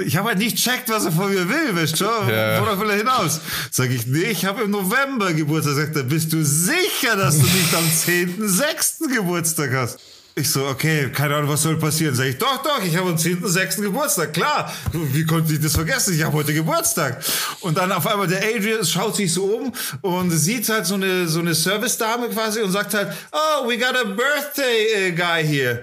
Ich 0.06 0.16
habe 0.16 0.30
halt 0.30 0.38
nicht 0.38 0.58
checkt, 0.58 0.90
was 0.90 1.06
er 1.06 1.12
von 1.12 1.34
mir 1.34 1.50
will, 1.50 1.76
weißt 1.76 2.00
du? 2.00 2.06
Ja. 2.06 2.62
Worauf 2.62 2.80
will 2.80 2.92
er 2.92 2.98
hinaus? 2.98 3.42
Sag 3.72 3.90
ich, 3.90 4.06
nee, 4.06 4.30
ich 4.30 4.46
habe 4.46 4.62
im 4.62 4.70
November 4.70 5.34
Geburtstag. 5.34 5.74
Sagt 5.74 5.96
er, 5.96 6.04
bist 6.04 6.32
du 6.32 6.46
sicher, 6.46 7.16
dass 7.16 7.40
du 7.40 7.46
nicht 7.46 7.74
am 7.74 7.84
10.6. 7.84 9.16
Geburtstag 9.16 9.74
hast? 9.74 10.00
Ich 10.36 10.52
so, 10.52 10.68
okay, 10.68 11.10
keine 11.12 11.36
Ahnung, 11.36 11.50
was 11.50 11.64
soll 11.64 11.78
passieren? 11.78 12.14
Sag 12.14 12.28
ich, 12.28 12.38
doch, 12.38 12.62
doch, 12.62 12.80
ich 12.84 12.96
habe 12.96 13.10
am 13.10 13.16
10.6. 13.16 13.82
Geburtstag, 13.82 14.34
klar. 14.34 14.72
Wie 14.94 15.26
konnte 15.26 15.54
ich 15.54 15.60
das 15.60 15.74
vergessen? 15.74 16.14
Ich 16.14 16.24
habe 16.24 16.38
heute 16.38 16.54
Geburtstag. 16.54 17.26
Und 17.62 17.76
dann 17.76 17.92
auf 17.92 18.06
einmal 18.06 18.28
der 18.28 18.44
Adrian 18.44 18.86
schaut 18.86 19.16
sich 19.16 19.34
so 19.34 19.46
um 19.46 19.74
und 20.02 20.30
sieht 20.30 20.70
halt 20.70 20.86
so 20.86 20.94
eine, 20.94 21.28
so 21.28 21.40
eine 21.40 21.56
Service-Dame 21.56 22.30
quasi 22.30 22.62
und 22.62 22.72
sagt 22.72 22.94
halt, 22.94 23.12
oh, 23.32 23.68
we 23.68 23.80
got 23.80 23.96
a 23.96 24.04
birthday 24.04 25.08
äh, 25.08 25.12
guy 25.12 25.44
here. 25.44 25.82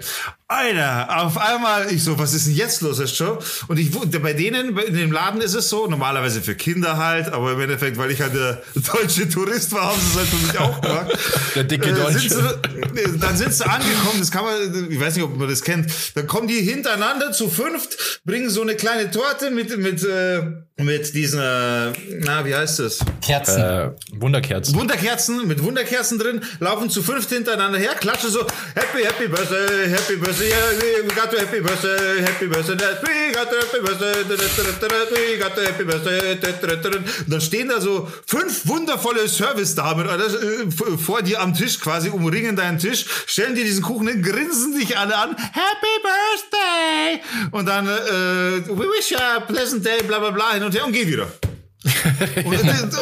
Alter, 0.55 1.25
auf 1.25 1.37
einmal, 1.39 1.93
ich 1.93 2.05
so, 2.05 2.19
was 2.19 2.33
ist 2.35 2.47
denn 2.47 2.55
jetzt 2.55 2.81
los, 2.81 2.99
ist 2.99 3.17
schon? 3.17 3.39
Und 3.69 3.79
ich, 3.79 3.91
bei 4.23 4.33
denen, 4.33 4.77
in 4.79 4.95
dem 4.95 5.13
Laden 5.13 5.41
ist 5.41 5.55
es 5.55 5.69
so, 5.69 5.87
normalerweise 5.87 6.41
für 6.43 6.55
Kinder 6.55 6.97
halt, 6.97 7.33
aber 7.33 7.53
im 7.53 7.61
Endeffekt, 7.61 7.97
weil 7.99 8.11
ich 8.11 8.21
halt 8.21 8.35
der 8.35 8.63
deutsche 8.75 9.29
Tourist 9.29 9.73
war, 9.73 9.89
haben 9.93 10.01
sie 10.01 10.07
es 10.13 10.17
halt 10.17 10.29
für 10.29 10.47
mich 10.47 10.59
auch 10.59 10.81
gemacht. 10.81 11.19
Der 11.55 11.65
dicke 11.65 11.91
Äh, 11.91 11.95
Deutsche. 11.95 12.29
sie, 12.29 13.19
dann 13.19 13.37
sind 13.37 13.53
sie 13.55 13.65
angekommen, 13.65 14.19
das 14.19 14.31
kann 14.31 14.45
man, 14.45 14.91
ich 14.91 15.01
weiß 15.01 15.15
nicht, 15.17 15.25
ob 15.25 15.37
man 15.37 15.49
das 15.49 15.63
kennt, 15.63 15.87
dann 16.15 16.27
kommen 16.27 16.49
die 16.49 16.61
hintereinander 16.61 17.33
zu 17.33 17.49
fünft, 17.49 18.21
bringen 18.25 18.51
so 18.51 18.63
eine 18.63 18.75
kleine 18.75 19.11
Torte 19.11 19.51
mit, 19.51 19.77
mit, 19.79 20.03
äh, 20.05 20.43
mit 20.77 21.15
diesen, 21.15 21.39
äh, 21.39 21.93
na, 22.25 22.45
wie 22.45 22.53
heißt 22.53 22.81
das? 22.81 22.99
Kerzen. 23.25 23.63
Äh, 23.63 23.91
Wunderkerzen. 24.19 24.75
Wunderkerzen, 24.75 25.47
mit 25.47 25.63
Wunderkerzen 25.63 26.19
drin, 26.19 26.41
laufen 26.59 26.91
zu 26.91 27.01
fünft 27.01 27.31
hintereinander 27.31 27.79
her, 27.79 27.95
klatschen 27.95 28.29
so, 28.31 28.41
Happy, 28.75 29.05
Happy 29.05 29.29
Birthday, 29.29 29.89
Happy 29.89 30.17
Birthday, 30.17 30.49
yeah, 30.49 31.07
we 31.07 31.15
got 31.15 31.31
to 31.31 31.39
Happy 31.39 31.61
Birthday, 31.61 32.23
Happy 32.25 32.49
Birthday, 32.49 32.75
we 32.75 33.33
got 33.33 33.49
to 33.49 33.57
Happy 33.57 33.81
Birthday, 33.81 34.25
we 35.33 35.39
got 35.39 35.55
to 35.55 35.63
Happy 35.63 35.85
Birthday, 35.85 36.35
und 37.25 37.33
dann 37.33 37.41
stehen 37.41 37.69
da 37.69 37.81
so 37.81 38.11
fünf 38.27 38.67
wundervolle 38.67 39.29
Service-Damen 39.29 40.09
äh, 40.09 40.71
v- 40.71 40.99
vor 40.99 41.23
dir 41.23 41.41
am 41.41 41.55
Tisch 41.55 41.79
quasi, 41.79 42.09
umringen 42.09 42.57
deinen 42.57 42.79
Tisch, 42.81 43.05
stellen 43.27 43.55
dir 43.55 43.63
diesen 43.63 43.83
Kuchen 43.85 44.09
hin, 44.09 44.23
grinsen 44.23 44.77
dich 44.77 44.99
alle 44.99 45.17
an, 45.17 45.37
Happy 45.37 46.03
Birthday, 46.03 47.21
und 47.53 47.67
dann, 47.67 47.87
äh, 47.87 48.69
we 48.69 48.87
wish 48.99 49.13
you 49.13 49.19
a 49.19 49.39
pleasant 49.39 49.87
day, 49.87 50.03
bla 50.03 50.19
bla 50.19 50.31
bla, 50.31 50.53
hin 50.55 50.64
und 50.67 50.75
her 50.75 50.87
und 50.87 50.93
geh 50.93 51.07
wieder. 51.07 51.29
Und, 51.85 52.47
und, 52.47 52.47
und, 52.47 52.95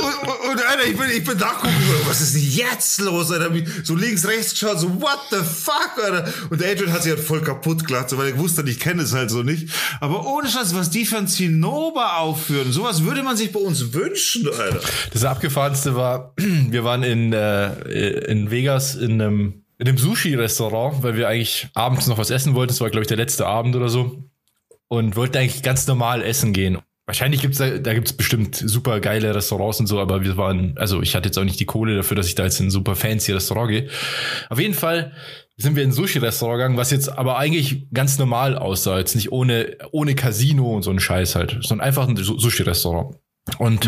und 0.51 0.67
Alter, 0.67 0.85
ich 0.89 0.97
bin, 0.97 1.09
ich 1.17 1.25
bin 1.25 1.39
da 1.39 1.51
gucken, 1.51 1.71
so, 1.87 2.09
was 2.09 2.21
ist 2.21 2.35
denn 2.35 2.43
jetzt 2.43 3.01
los, 3.01 3.31
Alter? 3.31 3.53
So 3.85 3.95
links, 3.95 4.27
rechts 4.27 4.51
geschaut, 4.51 4.81
so, 4.81 5.01
what 5.01 5.21
the 5.31 5.37
fuck, 5.37 5.93
Alter? 6.03 6.33
Und 6.51 6.61
der 6.61 6.73
Adrian 6.73 6.93
hat 6.93 7.05
sich 7.05 7.13
halt 7.13 7.23
voll 7.23 7.43
kaputt 7.43 7.87
gelacht, 7.87 8.11
so, 8.11 8.19
weil 8.19 8.33
er 8.33 8.39
wusste, 8.39 8.63
ich 8.69 8.81
kenne 8.81 9.03
es 9.03 9.13
halt 9.13 9.31
so 9.31 9.45
nicht. 9.45 9.69
Aber 10.01 10.27
ohne 10.27 10.49
Scheiß, 10.49 10.75
was 10.75 10.91
die 10.91 11.05
für 11.05 11.19
ein 11.19 11.29
Zinnober 11.29 12.19
aufführen, 12.19 12.73
sowas 12.73 13.05
würde 13.05 13.23
man 13.23 13.37
sich 13.37 13.53
bei 13.53 13.61
uns 13.61 13.93
wünschen, 13.93 14.49
Alter. 14.49 14.81
Das 15.13 15.25
abgefahrenste 15.25 15.95
war, 15.95 16.35
wir 16.37 16.83
waren 16.83 17.05
in, 17.05 17.33
äh, 17.33 17.73
in 18.31 18.51
Vegas 18.51 18.97
in 18.97 19.23
einem, 19.23 19.63
in 19.79 19.89
einem 19.89 19.99
Sushi-Restaurant, 19.99 21.05
weil 21.05 21.17
wir 21.17 21.29
eigentlich 21.29 21.69
abends 21.75 22.09
noch 22.09 22.19
was 22.19 22.31
essen 22.31 22.55
wollten. 22.55 22.73
Das 22.73 22.81
war, 22.81 22.91
glaube 22.91 23.03
ich, 23.03 23.09
der 23.09 23.17
letzte 23.17 23.47
Abend 23.47 23.77
oder 23.77 23.89
so. 23.89 24.25
Und 24.89 25.17
wollten 25.17 25.39
eigentlich 25.39 25.63
ganz 25.63 25.87
normal 25.87 26.23
essen 26.23 26.53
gehen. 26.53 26.79
Wahrscheinlich 27.05 27.43
gibt's 27.43 27.59
da, 27.59 27.79
da 27.79 27.95
gibt's 27.95 28.13
bestimmt 28.13 28.55
super 28.55 29.01
geile 29.01 29.35
Restaurants 29.35 29.81
und 29.81 29.89
so, 29.89 30.01
aber 30.01 30.23
wir 30.23 30.37
waren, 30.37 30.75
also 30.79 31.03
ich 31.03 31.17
hatte 31.17 31.29
jetzt 31.29 31.39
auch 31.39 31.45
nicht 31.45 31.59
die 31.59 31.67
Kohle 31.67 31.97
dafür, 31.97 32.17
dass 32.17 32.29
ich 32.29 32.37
da 32.37 32.45
jetzt 32.45 32.61
in 32.61 32.69
ein 32.69 32.71
super 32.71 32.95
fancy 32.95 33.33
Restaurant 33.33 33.71
gehe. 33.71 33.89
Auf 34.51 34.61
jeden 34.61 34.75
Fall 34.75 35.13
sind 35.57 35.75
wir 35.75 35.83
in 35.83 35.91
ein 35.91 35.93
Sushi-Restaurant 35.93 36.59
gegangen, 36.59 36.77
was 36.77 36.91
jetzt 36.91 37.09
aber 37.09 37.39
eigentlich 37.39 37.89
ganz 37.93 38.19
normal 38.19 38.57
aussah. 38.57 38.99
Jetzt 38.99 39.17
nicht 39.17 39.33
ohne, 39.33 39.77
ohne 39.91 40.15
Casino 40.15 40.75
und 40.75 40.83
so 40.83 40.91
ein 40.91 41.01
Scheiß 41.01 41.35
halt, 41.35 41.59
sondern 41.63 41.87
einfach 41.87 42.09
ein 42.09 42.17
Su- 42.17 42.39
Sushi-Restaurant. 42.39 43.17
Und 43.59 43.87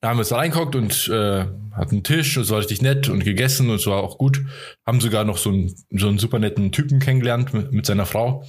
da 0.00 0.08
haben 0.08 0.16
wir 0.16 0.20
uns 0.20 0.28
da 0.28 0.36
reingeguckt 0.36 0.76
und 0.76 1.08
äh, 1.08 1.46
hatten 1.72 1.94
einen 1.94 2.04
Tisch, 2.04 2.36
es 2.36 2.50
war 2.50 2.58
richtig 2.58 2.82
nett 2.82 3.08
und 3.08 3.24
gegessen 3.24 3.70
und 3.70 3.76
es 3.76 3.86
war 3.86 4.02
auch 4.02 4.18
gut. 4.18 4.42
Haben 4.86 5.00
sogar 5.00 5.24
noch 5.24 5.38
so 5.38 5.48
einen, 5.48 5.74
so 5.90 6.08
einen 6.08 6.18
super 6.18 6.38
netten 6.38 6.70
Typen 6.72 6.98
kennengelernt 6.98 7.54
mit, 7.54 7.72
mit 7.72 7.86
seiner 7.86 8.04
Frau. 8.04 8.44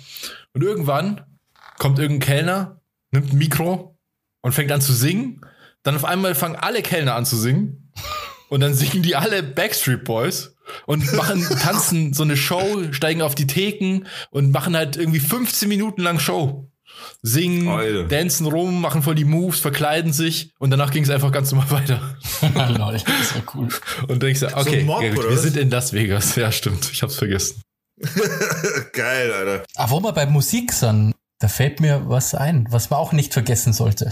Und 0.53 0.61
irgendwann 0.61 1.21
kommt 1.77 1.99
irgendein 1.99 2.27
Kellner, 2.27 2.81
nimmt 3.11 3.31
ein 3.31 3.37
Mikro 3.37 3.92
und 4.43 4.51
fängt 4.51 4.71
an 4.71 4.81
zu 4.81 4.93
singen. 4.93 5.41
Dann 5.81 5.95
auf 5.95 6.05
einmal 6.05 6.35
fangen 6.35 6.55
alle 6.55 6.83
Kellner 6.83 7.15
an 7.15 7.25
zu 7.25 7.35
singen. 7.35 7.91
Und 8.49 8.59
dann 8.59 8.75
singen 8.75 9.01
die 9.01 9.15
alle 9.15 9.41
Backstreet 9.41 10.03
Boys 10.03 10.55
und 10.85 11.11
machen, 11.13 11.41
tanzen 11.61 12.13
so 12.13 12.21
eine 12.21 12.37
Show, 12.37 12.83
steigen 12.91 13.23
auf 13.23 13.33
die 13.33 13.47
Theken 13.47 14.07
und 14.29 14.51
machen 14.51 14.75
halt 14.75 14.95
irgendwie 14.95 15.19
15 15.19 15.67
Minuten 15.67 16.03
lang 16.03 16.19
Show. 16.19 16.69
Singen, 17.23 17.67
Alter. 17.67 18.03
dancen 18.03 18.45
rum, 18.45 18.79
machen 18.79 19.01
voll 19.01 19.15
die 19.15 19.25
Moves, 19.25 19.59
verkleiden 19.59 20.13
sich 20.13 20.51
und 20.59 20.69
danach 20.69 20.91
ging 20.91 21.03
es 21.03 21.09
einfach 21.09 21.31
ganz 21.31 21.51
normal 21.51 21.71
weiter. 21.71 22.17
Lol, 22.77 22.93
das 22.93 23.35
war 23.35 23.55
cool. 23.55 23.69
Und 24.07 24.21
dann 24.21 24.29
ich 24.29 24.39
so, 24.39 24.47
okay, 24.47 24.81
ein 24.81 24.85
Mob, 24.85 25.01
wir 25.01 25.37
sind 25.37 25.57
in 25.57 25.71
Las 25.71 25.93
Vegas. 25.93 26.35
Ja, 26.35 26.51
stimmt. 26.51 26.89
Ich 26.91 27.01
hab's 27.01 27.15
vergessen. 27.15 27.61
Geil, 28.93 29.33
Alter. 29.33 29.63
Aber 29.75 29.91
wo 29.91 29.99
wir 30.01 30.11
bei 30.11 30.25
Musik 30.25 30.71
sind, 30.73 31.13
da 31.39 31.47
fällt 31.47 31.79
mir 31.79 32.03
was 32.07 32.35
ein, 32.35 32.67
was 32.69 32.89
man 32.89 32.99
auch 32.99 33.13
nicht 33.13 33.33
vergessen 33.33 33.73
sollte. 33.73 34.11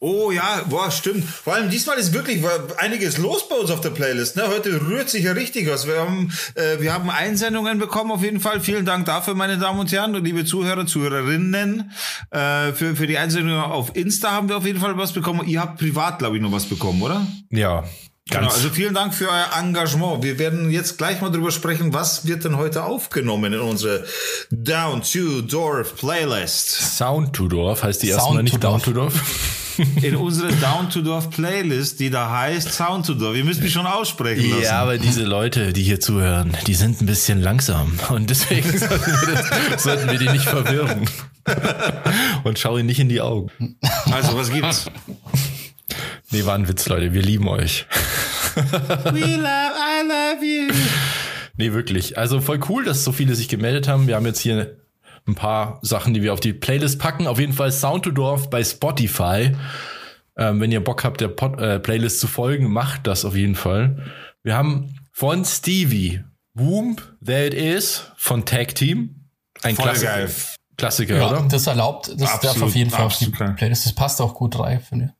Oh 0.00 0.30
ja, 0.30 0.62
boah, 0.70 0.92
stimmt. 0.92 1.24
Vor 1.24 1.54
allem 1.54 1.70
diesmal 1.70 1.98
ist 1.98 2.12
wirklich 2.12 2.40
einiges 2.76 3.18
los 3.18 3.48
bei 3.48 3.56
uns 3.56 3.68
auf 3.72 3.80
der 3.80 3.90
Playlist. 3.90 4.36
Ne? 4.36 4.44
Heute 4.46 4.80
rührt 4.86 5.10
sich 5.10 5.24
ja 5.24 5.32
richtig 5.32 5.68
was. 5.68 5.88
Wir 5.88 5.98
haben, 5.98 6.32
äh, 6.54 6.80
wir 6.80 6.92
haben 6.92 7.10
Einsendungen 7.10 7.80
bekommen 7.80 8.12
auf 8.12 8.22
jeden 8.22 8.38
Fall. 8.38 8.60
Vielen 8.60 8.84
Dank 8.86 9.06
dafür, 9.06 9.34
meine 9.34 9.58
Damen 9.58 9.80
und 9.80 9.90
Herren 9.90 10.14
und 10.14 10.24
liebe 10.24 10.44
Zuhörer, 10.44 10.86
Zuhörerinnen. 10.86 11.90
Äh, 12.30 12.72
für, 12.74 12.94
für 12.94 13.08
die 13.08 13.18
Einsendungen 13.18 13.60
auf 13.60 13.96
Insta 13.96 14.30
haben 14.30 14.48
wir 14.48 14.58
auf 14.58 14.64
jeden 14.66 14.78
Fall 14.78 14.96
was 14.96 15.10
bekommen. 15.12 15.48
Ihr 15.48 15.60
habt 15.60 15.80
privat, 15.80 16.20
glaube 16.20 16.36
ich, 16.36 16.42
noch 16.42 16.52
was 16.52 16.66
bekommen, 16.66 17.02
oder? 17.02 17.26
Ja, 17.50 17.82
Genau, 18.30 18.42
ganz. 18.42 18.56
also 18.56 18.68
vielen 18.68 18.92
Dank 18.92 19.14
für 19.14 19.28
euer 19.30 19.48
Engagement. 19.58 20.22
Wir 20.22 20.38
werden 20.38 20.70
jetzt 20.70 20.98
gleich 20.98 21.22
mal 21.22 21.30
drüber 21.30 21.50
sprechen, 21.50 21.94
was 21.94 22.26
wird 22.26 22.44
denn 22.44 22.58
heute 22.58 22.84
aufgenommen 22.84 23.54
in 23.54 23.58
unsere 23.60 24.04
Down 24.50 25.02
to 25.02 25.40
Dorf 25.40 25.96
Playlist. 25.96 26.68
Sound 26.98 27.32
to 27.34 27.48
Dorf 27.48 27.82
heißt 27.82 28.02
die 28.02 28.10
erstmal 28.10 28.42
nicht 28.42 28.52
to 28.52 28.58
Down 28.60 28.72
Dorf. 28.72 28.84
to 28.84 28.92
Dorf. 28.92 29.14
In 30.02 30.16
unsere 30.16 30.52
Down 30.54 30.90
to 30.90 31.02
Dorf 31.02 31.30
Playlist, 31.30 32.00
die 32.00 32.10
da 32.10 32.30
heißt 32.30 32.72
Sound 32.72 33.06
to 33.06 33.14
Dorf. 33.14 33.36
Ihr 33.36 33.44
müsst 33.44 33.62
mich 33.62 33.72
schon 33.72 33.86
aussprechen 33.86 34.50
lassen. 34.50 34.62
Ja, 34.62 34.80
aber 34.82 34.98
diese 34.98 35.24
Leute, 35.24 35.72
die 35.72 35.82
hier 35.82 36.00
zuhören, 36.00 36.56
die 36.66 36.74
sind 36.74 37.00
ein 37.00 37.06
bisschen 37.06 37.40
langsam. 37.40 37.98
Und 38.08 38.30
deswegen 38.30 38.68
sollten 38.78 39.06
wir, 39.06 39.34
das, 39.70 39.82
sollten 39.82 40.10
wir 40.10 40.18
die 40.18 40.28
nicht 40.30 40.44
verwirren. 40.44 41.08
Und 42.44 42.58
schau 42.58 42.76
ihnen 42.76 42.86
nicht 42.86 43.00
in 43.00 43.08
die 43.08 43.20
Augen. 43.20 43.50
Also, 44.10 44.36
was 44.36 44.50
gibt's? 44.50 44.86
Nee, 46.30 46.44
war 46.44 46.54
ein 46.54 46.68
Witz, 46.68 46.88
Leute. 46.88 47.14
Wir 47.14 47.22
lieben 47.22 47.48
euch. 47.48 47.86
We 48.56 49.36
love, 49.36 49.72
I 49.76 50.02
love 50.06 50.44
you. 50.44 50.72
Nee, 51.56 51.72
wirklich. 51.72 52.18
Also 52.18 52.40
voll 52.40 52.60
cool, 52.68 52.84
dass 52.84 53.04
so 53.04 53.12
viele 53.12 53.34
sich 53.34 53.48
gemeldet 53.48 53.88
haben. 53.88 54.06
Wir 54.06 54.16
haben 54.16 54.26
jetzt 54.26 54.40
hier 54.40 54.76
ein 55.28 55.34
paar 55.34 55.78
Sachen, 55.82 56.14
die 56.14 56.22
wir 56.22 56.32
auf 56.32 56.40
die 56.40 56.52
Playlist 56.52 56.98
packen. 56.98 57.26
Auf 57.26 57.38
jeden 57.38 57.52
Fall 57.52 57.70
Sound 57.70 58.04
to 58.04 58.10
Dorf 58.10 58.50
bei 58.50 58.64
Spotify. 58.64 59.54
Ähm, 60.36 60.60
wenn 60.60 60.72
ihr 60.72 60.82
Bock 60.82 61.04
habt, 61.04 61.20
der 61.20 61.28
Pod, 61.28 61.60
äh, 61.60 61.78
Playlist 61.80 62.20
zu 62.20 62.26
folgen, 62.26 62.70
macht 62.72 63.06
das 63.06 63.24
auf 63.24 63.34
jeden 63.36 63.54
Fall. 63.56 64.04
Wir 64.42 64.56
haben 64.56 64.94
von 65.12 65.44
Stevie 65.44 66.22
Womb, 66.54 67.02
There 67.24 67.46
It 67.48 67.54
Is 67.54 68.04
von 68.16 68.44
Tag 68.44 68.74
Team. 68.74 69.28
Ein 69.62 69.74
Voll 69.76 69.84
Klassiker. 69.86 70.12
geil. 70.12 70.30
Klassiker, 70.76 71.16
Ja, 71.18 71.28
oder? 71.30 71.48
das 71.50 71.66
erlaubt, 71.66 72.08
das 72.08 72.18
darf 72.18 72.44
Absolut, 72.44 72.68
auf 72.68 72.74
jeden 72.76 72.90
Fall 72.90 73.04
auf 73.04 73.18
die. 73.18 73.26
Playlist. 73.30 73.86
Das 73.86 73.94
passt 73.94 74.20
auch 74.20 74.32
gut 74.34 74.58
rein, 74.60 74.80
finde 74.80 75.06
ich. 75.06 75.10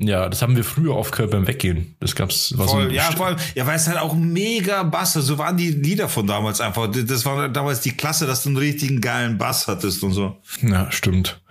Ja, 0.00 0.28
das 0.28 0.42
haben 0.42 0.54
wir 0.54 0.62
früher 0.62 0.94
aufgehört 0.94 1.32
beim 1.32 1.48
Weggehen. 1.48 1.96
Das 1.98 2.14
gab's. 2.14 2.56
War 2.56 2.68
Voll, 2.68 2.84
so 2.84 2.90
ja, 2.90 3.10
vor 3.10 3.26
allem, 3.26 3.38
ja, 3.56 3.66
weil 3.66 3.74
es 3.74 3.88
halt 3.88 3.98
auch 3.98 4.14
mega 4.14 4.84
Bass, 4.84 5.14
so 5.14 5.38
waren 5.38 5.56
die 5.56 5.70
Lieder 5.70 6.08
von 6.08 6.26
damals 6.26 6.60
einfach. 6.60 6.88
Das 6.88 7.24
war 7.24 7.48
damals 7.48 7.80
die 7.80 7.96
Klasse, 7.96 8.26
dass 8.26 8.44
du 8.44 8.50
einen 8.50 8.58
richtigen 8.58 9.00
geilen 9.00 9.38
Bass 9.38 9.66
hattest 9.66 10.04
und 10.04 10.12
so. 10.12 10.36
Ja, 10.62 10.90
stimmt. 10.92 11.42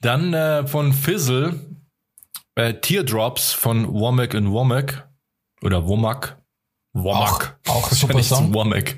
Dann 0.00 0.34
äh, 0.34 0.66
von 0.66 0.92
Fizzle 0.92 1.60
äh, 2.56 2.74
Teardrops 2.74 3.52
von 3.52 3.92
Womack 3.92 4.34
and 4.34 4.50
Womack 4.50 5.08
oder 5.62 5.86
Womack. 5.86 6.42
Womack. 6.92 7.58
Auch, 7.68 7.76
auch 7.76 7.90
super 7.92 8.22
Song. 8.22 8.52
Womack. 8.52 8.96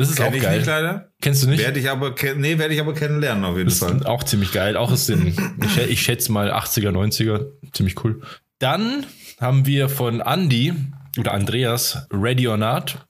Das 0.00 0.08
ist 0.10 0.16
Kenn 0.16 0.28
auch 0.28 0.32
ich 0.34 0.42
geil. 0.42 0.56
nicht 0.56 0.66
leider. 0.66 1.10
Kennst 1.20 1.42
du 1.42 1.48
nicht? 1.48 1.60
Werde 1.60 1.78
ich 1.78 1.90
aber, 1.90 2.14
nee, 2.36 2.58
werde 2.58 2.72
ich 2.74 2.80
aber 2.80 2.94
kennenlernen 2.94 3.44
auf 3.44 3.56
jeden 3.56 3.68
Das 3.68 3.78
Fall. 3.80 3.96
ist 3.98 4.06
auch 4.06 4.22
ziemlich 4.24 4.50
geil. 4.52 4.76
Auch 4.76 4.90
ist 4.92 5.08
den, 5.10 5.26
ich, 5.64 5.78
ich 5.90 6.02
schätze 6.02 6.32
mal 6.32 6.50
80er, 6.52 6.90
90er. 6.90 7.46
Ziemlich 7.72 8.02
cool. 8.02 8.22
Dann 8.58 9.04
haben 9.40 9.66
wir 9.66 9.88
von 9.90 10.20
Andy 10.20 10.72
oder 11.18 11.32
Andreas 11.32 12.06
Ready 12.12 12.48
or 12.48 12.56
Not 12.56 13.06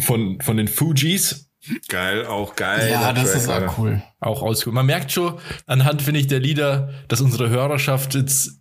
von, 0.00 0.38
von 0.42 0.56
den 0.58 0.68
Fujis. 0.68 1.46
Geil, 1.88 2.24
auch 2.26 2.56
geil. 2.56 2.88
Ja, 2.90 3.12
das 3.12 3.32
Track, 3.32 3.40
ist 3.42 3.48
auch 3.48 3.78
cool. 3.78 4.02
Auch 4.20 4.42
ausgeholt. 4.42 4.74
Man 4.74 4.86
merkt 4.86 5.10
schon 5.12 5.38
anhand, 5.66 6.02
finde 6.02 6.20
ich, 6.20 6.26
der 6.26 6.40
Lieder, 6.40 6.90
dass 7.08 7.20
unsere 7.20 7.48
Hörerschaft 7.50 8.14
jetzt 8.14 8.57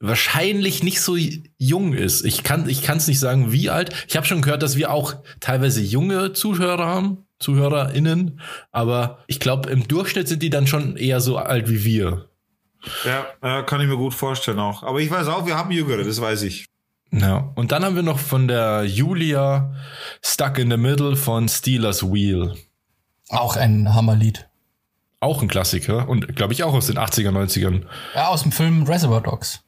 wahrscheinlich 0.00 0.82
nicht 0.82 1.00
so 1.00 1.16
jung 1.58 1.94
ist. 1.94 2.24
Ich 2.24 2.42
kann 2.42 2.68
ich 2.68 2.82
kann 2.82 2.98
es 2.98 3.08
nicht 3.08 3.20
sagen, 3.20 3.52
wie 3.52 3.70
alt. 3.70 3.92
Ich 4.08 4.16
habe 4.16 4.26
schon 4.26 4.42
gehört, 4.42 4.62
dass 4.62 4.76
wir 4.76 4.90
auch 4.90 5.14
teilweise 5.40 5.80
junge 5.80 6.32
Zuhörer 6.32 6.86
haben, 6.86 7.26
ZuhörerInnen, 7.38 8.40
aber 8.70 9.18
ich 9.26 9.40
glaube, 9.40 9.70
im 9.70 9.88
Durchschnitt 9.88 10.28
sind 10.28 10.42
die 10.42 10.50
dann 10.50 10.66
schon 10.66 10.96
eher 10.96 11.20
so 11.20 11.38
alt 11.38 11.68
wie 11.68 11.84
wir. 11.84 12.28
Ja, 13.04 13.26
äh, 13.40 13.62
kann 13.62 13.80
ich 13.80 13.86
mir 13.86 13.96
gut 13.96 14.14
vorstellen 14.14 14.58
auch. 14.58 14.82
Aber 14.82 15.00
ich 15.00 15.10
weiß 15.10 15.28
auch, 15.28 15.46
wir 15.46 15.56
haben 15.56 15.70
Jüngere, 15.70 16.02
das 16.02 16.20
weiß 16.20 16.42
ich. 16.42 16.66
Ja. 17.12 17.52
Und 17.54 17.72
dann 17.72 17.84
haben 17.84 17.94
wir 17.94 18.02
noch 18.02 18.18
von 18.18 18.48
der 18.48 18.84
Julia 18.84 19.74
Stuck 20.24 20.58
in 20.58 20.70
the 20.70 20.76
Middle 20.76 21.14
von 21.14 21.48
Steelers 21.48 22.02
Wheel. 22.02 22.54
Auch 23.28 23.56
ein 23.56 23.94
Hammerlied. 23.94 24.48
Auch 25.20 25.40
ein 25.40 25.48
Klassiker 25.48 26.08
und 26.08 26.34
glaube 26.34 26.52
ich 26.52 26.64
auch 26.64 26.74
aus 26.74 26.88
den 26.88 26.98
80er, 26.98 27.30
90ern. 27.30 27.84
Ja, 28.14 28.28
aus 28.28 28.42
dem 28.42 28.50
Film 28.50 28.82
Reservoir 28.84 29.20
Dogs. 29.20 29.61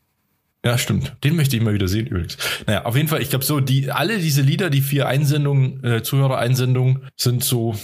Ja, 0.64 0.78
stimmt. 0.78 1.14
Den 1.22 1.36
möchte 1.36 1.56
ich 1.56 1.62
mal 1.62 1.74
wieder 1.74 1.88
sehen 1.88 2.06
übrigens. 2.06 2.38
Naja, 2.66 2.84
auf 2.84 2.96
jeden 2.96 3.08
Fall, 3.08 3.20
ich 3.20 3.30
glaube 3.30 3.44
so, 3.44 3.60
die, 3.60 3.90
alle 3.90 4.18
diese 4.18 4.40
Lieder, 4.40 4.70
die 4.70 4.80
vier 4.80 5.06
Einsendungen, 5.06 5.84
äh, 5.84 6.02
Zuhörer-Einsendungen, 6.02 7.06
sind 7.16 7.44
so 7.44 7.76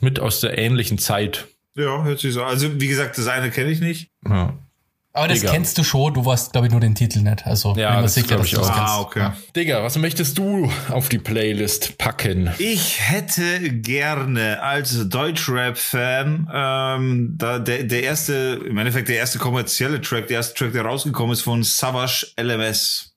mit 0.00 0.20
aus 0.20 0.40
der 0.40 0.56
ähnlichen 0.56 0.98
Zeit. 0.98 1.48
Ja, 1.76 2.04
hört 2.04 2.20
sich 2.20 2.32
so. 2.32 2.44
Also, 2.44 2.80
wie 2.80 2.88
gesagt, 2.88 3.18
das 3.18 3.26
eine 3.26 3.50
kenne 3.50 3.70
ich 3.70 3.80
nicht. 3.80 4.10
Ja, 4.24 4.56
Aber 5.18 5.28
das 5.28 5.40
Digga. 5.40 5.52
kennst 5.52 5.76
du 5.78 5.84
schon, 5.84 6.14
du 6.14 6.24
weißt, 6.24 6.52
glaube 6.52 6.66
ich, 6.68 6.70
nur 6.70 6.80
den 6.80 6.94
Titel 6.94 7.20
nicht. 7.20 7.46
Also 7.46 7.74
Ja, 7.76 7.88
bin 7.90 7.96
mir 7.98 8.02
das 8.02 8.14
sicher, 8.14 8.26
glaub 8.28 8.38
dass 8.40 8.46
ich 8.48 8.52
du 8.54 8.58
das 8.60 8.68
auch. 8.70 9.10
kennst. 9.10 9.26
Ah, 9.28 9.30
okay. 9.30 9.30
Digga, 9.56 9.82
was 9.82 9.96
möchtest 9.98 10.38
du 10.38 10.70
auf 10.90 11.08
die 11.08 11.18
Playlist 11.18 11.98
packen? 11.98 12.50
Ich 12.58 13.00
hätte 13.00 13.60
gerne 13.80 14.62
als 14.62 15.08
Deutschrap-Fan 15.08 16.48
ähm, 16.52 17.34
da 17.36 17.58
der, 17.58 17.84
der 17.84 18.02
erste, 18.02 18.60
im 18.66 18.78
Endeffekt 18.78 19.08
der 19.08 19.16
erste 19.16 19.38
kommerzielle 19.38 20.00
Track, 20.00 20.28
der 20.28 20.36
erste 20.38 20.54
Track, 20.54 20.72
der 20.72 20.82
rausgekommen 20.84 21.32
ist 21.32 21.42
von 21.42 21.62
Savage 21.62 22.26
LMS. 22.40 23.14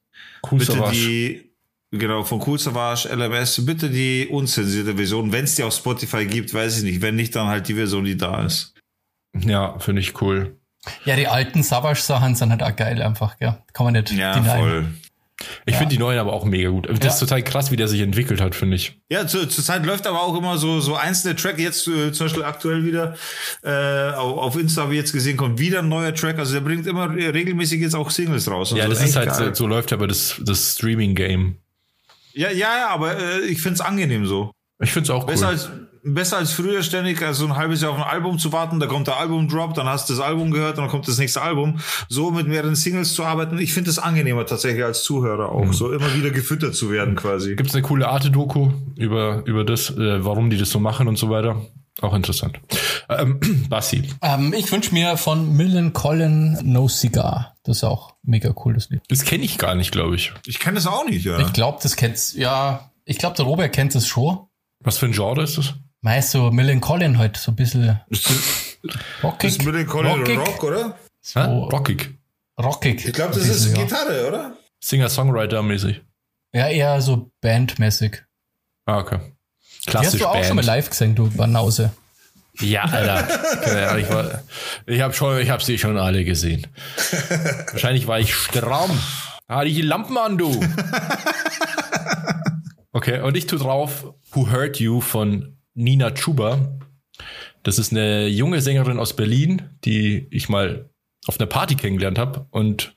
Cool 0.49 0.59
Bitte 0.59 0.71
Savage. 0.73 0.91
die, 0.95 1.51
genau, 1.91 2.23
von 2.23 2.41
Cool 2.45 2.57
Savage 2.59 3.07
LMS, 3.13 3.65
bitte 3.65 3.89
die 3.89 4.27
unzensierte 4.27 4.95
Version. 4.95 5.31
Wenn 5.31 5.43
es 5.45 5.55
die 5.55 5.63
auf 5.63 5.73
Spotify 5.75 6.25
gibt, 6.25 6.53
weiß 6.53 6.79
ich 6.79 6.83
nicht. 6.83 7.01
Wenn 7.01 7.15
nicht, 7.15 7.35
dann 7.35 7.47
halt 7.47 7.67
die 7.67 7.75
Version, 7.75 8.05
die 8.05 8.17
da 8.17 8.43
ist. 8.45 8.73
Ja, 9.39 9.77
finde 9.79 10.01
ich 10.01 10.19
cool. 10.21 10.57
Ja, 11.05 11.15
die 11.15 11.27
alten 11.27 11.63
Savage-Sachen 11.63 12.35
sind 12.35 12.49
halt 12.51 12.63
auch 12.63 12.75
geil 12.75 13.01
einfach, 13.01 13.37
gell? 13.37 13.57
Kann 13.73 13.85
man 13.85 13.93
nicht 13.93 14.11
Ja, 14.11 14.33
denyen. 14.33 14.49
voll. 14.59 14.87
Ich 15.65 15.75
finde 15.75 15.95
die 15.95 15.97
neuen 15.99 16.19
aber 16.19 16.33
auch 16.33 16.45
mega 16.45 16.69
gut. 16.69 16.87
Das 16.87 16.99
Ja. 17.03 17.07
ist 17.09 17.19
total 17.19 17.41
krass, 17.43 17.71
wie 17.71 17.75
der 17.75 17.87
sich 17.87 18.01
entwickelt 18.01 18.39
hat, 18.41 18.53
finde 18.53 18.75
ich. 18.75 18.99
Ja, 19.09 19.25
zur, 19.25 19.49
zur 19.49 19.63
Zeit 19.63 19.83
läuft 19.87 20.05
aber 20.05 20.21
auch 20.21 20.37
immer 20.37 20.59
so, 20.59 20.79
so 20.81 20.95
einzelne 20.95 21.35
Track. 21.35 21.57
Jetzt 21.57 21.87
äh, 21.87 22.11
zum 22.11 22.25
Beispiel 22.27 22.43
aktuell 22.43 22.83
wieder 22.85 23.15
äh, 23.63 24.11
auf, 24.13 24.55
Insta 24.55 24.83
habe 24.83 24.93
ich 24.93 24.99
jetzt 24.99 25.13
gesehen, 25.13 25.37
kommt 25.37 25.57
wieder 25.59 25.79
ein 25.79 25.89
neuer 25.89 26.13
Track. 26.13 26.37
Also 26.37 26.53
der 26.53 26.61
bringt 26.61 26.85
immer 26.85 27.09
regelmäßig 27.11 27.81
jetzt 27.81 27.95
auch 27.95 28.11
Singles 28.11 28.49
raus. 28.51 28.71
Ja, 28.75 28.83
Also 28.83 28.93
das 28.95 29.03
ist 29.03 29.15
halt, 29.15 29.29
geil. 29.29 29.47
so, 29.55 29.63
so 29.63 29.67
läuft 29.67 29.91
aber 29.93 30.05
das, 30.07 30.35
das 30.43 30.73
Streaming-Game. 30.73 31.57
Ja, 32.33 32.51
ja, 32.51 32.77
ja, 32.77 32.87
aber 32.89 33.17
äh, 33.17 33.39
ich 33.41 33.59
find's 33.61 33.81
angenehm 33.81 34.27
so. 34.27 34.51
Ich 34.79 34.91
finde 34.91 35.05
es 35.05 35.09
auch 35.09 35.23
cool. 35.23 35.31
Besser 35.33 35.47
als 35.47 35.69
besser 36.03 36.37
als 36.37 36.53
früher 36.53 36.83
ständig 36.83 37.21
also 37.21 37.45
ein 37.45 37.55
halbes 37.55 37.81
Jahr 37.81 37.91
auf 37.91 37.97
ein 37.97 38.03
Album 38.03 38.39
zu 38.39 38.51
warten, 38.51 38.79
da 38.79 38.87
kommt 38.87 39.07
der 39.07 39.17
Album-Drop, 39.17 39.73
dann 39.73 39.87
hast 39.87 40.09
du 40.09 40.13
das 40.13 40.21
Album 40.21 40.51
gehört, 40.51 40.77
dann 40.77 40.87
kommt 40.87 41.07
das 41.07 41.17
nächste 41.17 41.41
Album. 41.41 41.79
So 42.09 42.31
mit 42.31 42.47
mehreren 42.47 42.75
Singles 42.75 43.13
zu 43.13 43.23
arbeiten, 43.23 43.57
ich 43.59 43.73
finde 43.73 43.89
es 43.89 43.99
angenehmer 43.99 44.45
tatsächlich 44.45 44.83
als 44.83 45.03
Zuhörer 45.03 45.51
auch, 45.51 45.73
so 45.73 45.91
immer 45.91 46.13
wieder 46.15 46.31
gefüttert 46.31 46.75
zu 46.75 46.91
werden 46.91 47.15
quasi. 47.15 47.55
Gibt 47.55 47.69
es 47.69 47.75
eine 47.75 47.83
coole 47.83 48.07
Arte-Doku 48.07 48.71
über, 48.95 49.43
über 49.45 49.63
das, 49.63 49.89
äh, 49.91 50.23
warum 50.23 50.49
die 50.49 50.57
das 50.57 50.69
so 50.69 50.79
machen 50.79 51.07
und 51.07 51.17
so 51.17 51.29
weiter. 51.29 51.61
Auch 51.99 52.13
interessant. 52.13 52.59
Ähm, 53.09 53.39
Bassi. 53.69 54.09
Ähm, 54.21 54.53
ich 54.57 54.71
wünsche 54.71 54.93
mir 54.93 55.17
von 55.17 55.55
Millen 55.55 55.93
Collin 55.93 56.57
No 56.63 56.87
Cigar. 56.87 57.55
Das 57.63 57.77
ist 57.77 57.83
auch 57.83 58.15
mega 58.23 58.53
cool, 58.65 58.73
das 58.73 58.89
Lied. 58.89 59.01
Das 59.09 59.23
kenne 59.23 59.43
ich 59.43 59.57
gar 59.57 59.75
nicht, 59.75 59.91
glaube 59.91 60.15
ich. 60.15 60.33
Ich 60.47 60.59
kenne 60.59 60.75
das 60.75 60.87
auch 60.87 61.05
nicht, 61.05 61.25
ja. 61.25 61.39
Ich 61.39 61.53
glaube, 61.53 61.79
das 61.83 61.95
kennst 61.95 62.35
ja. 62.35 62.91
Ich 63.05 63.17
glaube, 63.17 63.35
der 63.35 63.45
Robert 63.45 63.73
kennt 63.73 63.93
es 63.95 64.07
schon. 64.07 64.39
Was 64.79 64.97
für 64.97 65.05
ein 65.05 65.11
Genre 65.11 65.43
ist 65.43 65.57
das? 65.57 65.75
Meist 66.01 66.31
so 66.31 66.49
Millen 66.51 66.81
Collin 66.81 67.17
halt 67.17 67.37
so 67.37 67.51
ein 67.51 67.55
bisschen 67.55 67.99
rockig. 69.23 69.51
ist 69.51 69.63
mit 69.63 69.75
den 69.75 69.85
Colin 69.87 70.19
rockig, 70.19 70.39
Rock, 70.39 70.63
oder? 70.63 70.97
so? 71.21 71.39
Rockig. 71.39 72.17
rockig. 72.59 73.05
Ich 73.05 73.13
glaube, 73.13 73.35
das 73.35 73.43
ist 73.43 73.65
bisschen, 73.65 73.75
ja. 73.75 73.83
Gitarre, 73.83 74.27
oder? 74.27 74.57
Singer-Songwriter-mäßig. 74.79 76.01
Ja, 76.53 76.67
eher 76.69 76.99
so 77.01 77.31
bandmäßig. 77.41 78.23
Ah, 78.85 78.97
okay. 78.97 79.19
Die 79.85 79.91
Klassisch 79.91 80.13
hast 80.13 80.21
du 80.21 80.27
auch 80.27 80.43
schon 80.43 80.55
mal 80.55 80.65
Band. 80.65 80.65
live 80.65 80.89
gesehen, 80.89 81.15
du 81.15 81.29
Banause. 81.29 81.91
Ja, 82.59 82.83
Alter. 82.83 83.97
Ich 83.99 84.09
war, 84.09 84.41
ich 84.87 85.01
habe 85.01 85.13
schon, 85.13 85.37
ich 85.39 85.49
habe 85.49 85.63
sie 85.63 85.77
schon 85.77 85.97
alle 85.97 86.25
gesehen. 86.25 86.67
Wahrscheinlich 87.71 88.07
war 88.07 88.19
ich 88.19 88.33
stramm. 88.33 88.91
Ah, 89.47 89.63
die 89.63 89.81
Lampen 89.81 90.17
an, 90.17 90.37
du. 90.37 90.59
Okay, 92.93 93.21
und 93.21 93.37
ich 93.37 93.47
tu 93.47 93.57
drauf 93.57 94.13
Who 94.33 94.51
Hurt 94.51 94.79
You 94.81 94.99
von 94.99 95.57
Nina 95.81 96.11
Chuba. 96.11 96.79
Das 97.63 97.77
ist 97.77 97.91
eine 97.91 98.27
junge 98.27 98.61
Sängerin 98.61 98.99
aus 98.99 99.15
Berlin, 99.15 99.63
die 99.83 100.27
ich 100.31 100.49
mal 100.49 100.89
auf 101.27 101.39
einer 101.39 101.47
Party 101.47 101.75
kennengelernt 101.75 102.17
habe 102.17 102.47
und 102.49 102.95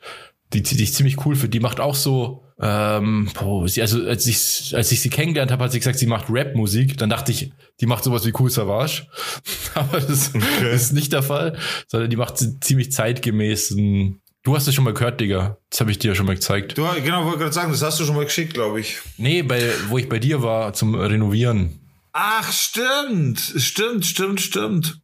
die, 0.52 0.62
die 0.62 0.82
ich 0.82 0.94
ziemlich 0.94 1.24
cool 1.26 1.34
finde. 1.34 1.50
Die 1.50 1.60
macht 1.60 1.80
auch 1.80 1.94
so, 1.94 2.44
ähm, 2.60 3.28
boah, 3.34 3.68
sie, 3.68 3.82
also 3.82 4.06
als 4.06 4.26
ich, 4.26 4.74
als 4.76 4.92
ich 4.92 5.00
sie 5.00 5.10
kennengelernt 5.10 5.50
habe, 5.50 5.64
hat 5.64 5.72
sie 5.72 5.78
gesagt, 5.78 5.98
sie 5.98 6.06
macht 6.06 6.30
Rap-Musik. 6.30 6.96
Dann 6.96 7.10
dachte 7.10 7.32
ich, 7.32 7.52
die 7.80 7.86
macht 7.86 8.04
sowas 8.04 8.24
wie 8.24 8.32
Cool 8.38 8.50
Savage. 8.50 9.06
Aber 9.74 10.00
das 10.00 10.32
ist 10.72 10.92
nicht 10.92 11.12
der 11.12 11.22
Fall, 11.22 11.58
sondern 11.88 12.10
die 12.10 12.16
macht 12.16 12.38
ziemlich 12.64 12.92
zeitgemäßen. 12.92 14.20
Du 14.44 14.54
hast 14.54 14.68
es 14.68 14.74
schon 14.74 14.84
mal 14.84 14.94
gehört, 14.94 15.20
Digga. 15.20 15.58
Das 15.70 15.80
habe 15.80 15.90
ich 15.90 15.98
dir 15.98 16.08
ja 16.08 16.14
schon 16.14 16.26
mal 16.26 16.34
gezeigt. 16.34 16.76
Du, 16.76 16.86
genau, 17.02 17.24
wollte 17.24 17.38
gerade 17.38 17.52
sagen, 17.52 17.72
das 17.72 17.82
hast 17.82 17.98
du 17.98 18.04
schon 18.04 18.14
mal 18.14 18.26
geschickt, 18.26 18.54
glaube 18.54 18.78
ich. 18.78 18.98
Nee, 19.16 19.42
bei, 19.42 19.70
wo 19.88 19.98
ich 19.98 20.08
bei 20.08 20.18
dir 20.18 20.42
war 20.42 20.74
zum 20.74 20.94
Renovieren. 20.94 21.83
Ach, 22.16 22.50
stimmt. 22.52 23.38
Stimmt, 23.40 24.06
stimmt, 24.06 24.40
stimmt. 24.40 25.00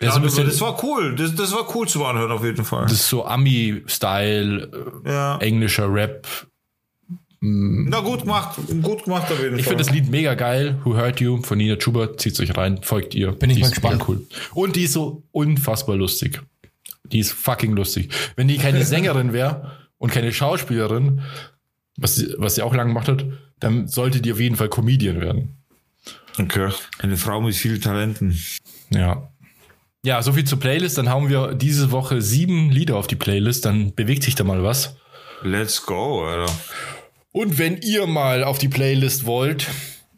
Ja, 0.00 0.06
Ja, 0.06 0.12
so 0.12 0.18
ein 0.20 0.22
bisschen, 0.22 0.46
das 0.46 0.60
war 0.60 0.82
cool. 0.84 1.14
Das, 1.16 1.34
das 1.34 1.52
war 1.52 1.74
cool 1.74 1.86
zu 1.88 2.04
anhören, 2.06 2.30
auf 2.30 2.44
jeden 2.44 2.64
Fall. 2.64 2.84
das 2.84 2.92
ist 2.92 3.08
so 3.08 3.26
Ami-Style, 3.26 5.02
ja. 5.04 5.36
äh, 5.38 5.44
englischer 5.46 5.92
Rap. 5.92 6.26
Na, 7.40 8.00
gut 8.00 8.20
gemacht. 8.22 8.58
Gut 8.82 9.04
gemacht, 9.04 9.32
auf 9.32 9.40
jeden 9.42 9.56
Ich 9.58 9.64
Fall. 9.64 9.70
finde 9.72 9.84
das 9.84 9.92
Lied 9.92 10.08
mega 10.10 10.34
geil. 10.34 10.78
Who 10.84 10.94
Hurt 10.94 11.20
You 11.20 11.42
von 11.42 11.58
Nina 11.58 11.76
Chuba. 11.76 12.16
Zieht 12.16 12.38
euch 12.38 12.56
rein, 12.56 12.82
folgt 12.82 13.14
ihr. 13.14 13.32
Bin 13.32 13.50
ich 13.50 13.56
die 13.56 13.62
mal 13.62 13.68
ist 13.68 13.82
mega 13.82 13.94
gespannt. 13.96 14.08
cool. 14.08 14.26
Und 14.54 14.76
die 14.76 14.84
ist 14.84 14.92
so 14.92 15.22
unfassbar 15.32 15.96
lustig. 15.96 16.42
Die 17.04 17.18
ist 17.18 17.32
fucking 17.32 17.72
lustig. 17.72 18.12
Wenn 18.36 18.46
die 18.46 18.58
keine 18.58 18.84
Sängerin 18.84 19.32
wäre 19.32 19.72
und 19.98 20.12
keine 20.12 20.32
Schauspielerin, 20.32 21.22
was 21.96 22.14
sie, 22.16 22.34
was 22.38 22.54
sie 22.54 22.62
auch 22.62 22.74
lange 22.74 22.90
gemacht 22.90 23.08
hat, 23.08 23.24
dann 23.58 23.88
sollte 23.88 24.20
die 24.20 24.32
auf 24.32 24.40
jeden 24.40 24.56
Fall 24.56 24.68
Comedian 24.68 25.20
werden. 25.20 25.56
Okay. 26.38 26.70
Eine 26.98 27.16
Frau 27.16 27.40
mit 27.40 27.54
vielen 27.54 27.80
Talenten. 27.80 28.38
Ja. 28.90 29.30
Ja, 30.04 30.22
so 30.22 30.32
viel 30.32 30.44
zur 30.44 30.58
Playlist. 30.58 30.96
Dann 30.98 31.08
haben 31.08 31.28
wir 31.28 31.54
diese 31.54 31.90
Woche 31.90 32.22
sieben 32.22 32.70
Lieder 32.70 32.96
auf 32.96 33.06
die 33.06 33.16
Playlist. 33.16 33.64
Dann 33.66 33.94
bewegt 33.94 34.22
sich 34.22 34.34
da 34.34 34.44
mal 34.44 34.62
was. 34.62 34.96
Let's 35.42 35.84
go, 35.84 36.24
Alter. 36.24 36.52
Und 37.32 37.58
wenn 37.58 37.78
ihr 37.78 38.06
mal 38.06 38.42
auf 38.42 38.58
die 38.58 38.68
Playlist 38.68 39.26
wollt, 39.26 39.68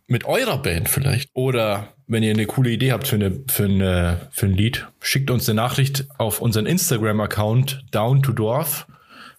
mit 0.06 0.24
eurer 0.24 0.58
Band 0.58 0.88
vielleicht, 0.88 1.30
oder 1.34 1.94
wenn 2.06 2.22
ihr 2.22 2.30
eine 2.30 2.46
coole 2.46 2.70
Idee 2.70 2.92
habt 2.92 3.08
für, 3.08 3.16
eine, 3.16 3.44
für, 3.48 3.64
eine, 3.64 4.28
für 4.30 4.46
ein 4.46 4.54
Lied, 4.54 4.86
schickt 5.00 5.30
uns 5.30 5.48
eine 5.48 5.56
Nachricht 5.56 6.06
auf 6.18 6.40
unseren 6.40 6.66
Instagram-Account 6.66 7.86
Down 7.90 8.22
to 8.22 8.32
Dorf. 8.32 8.86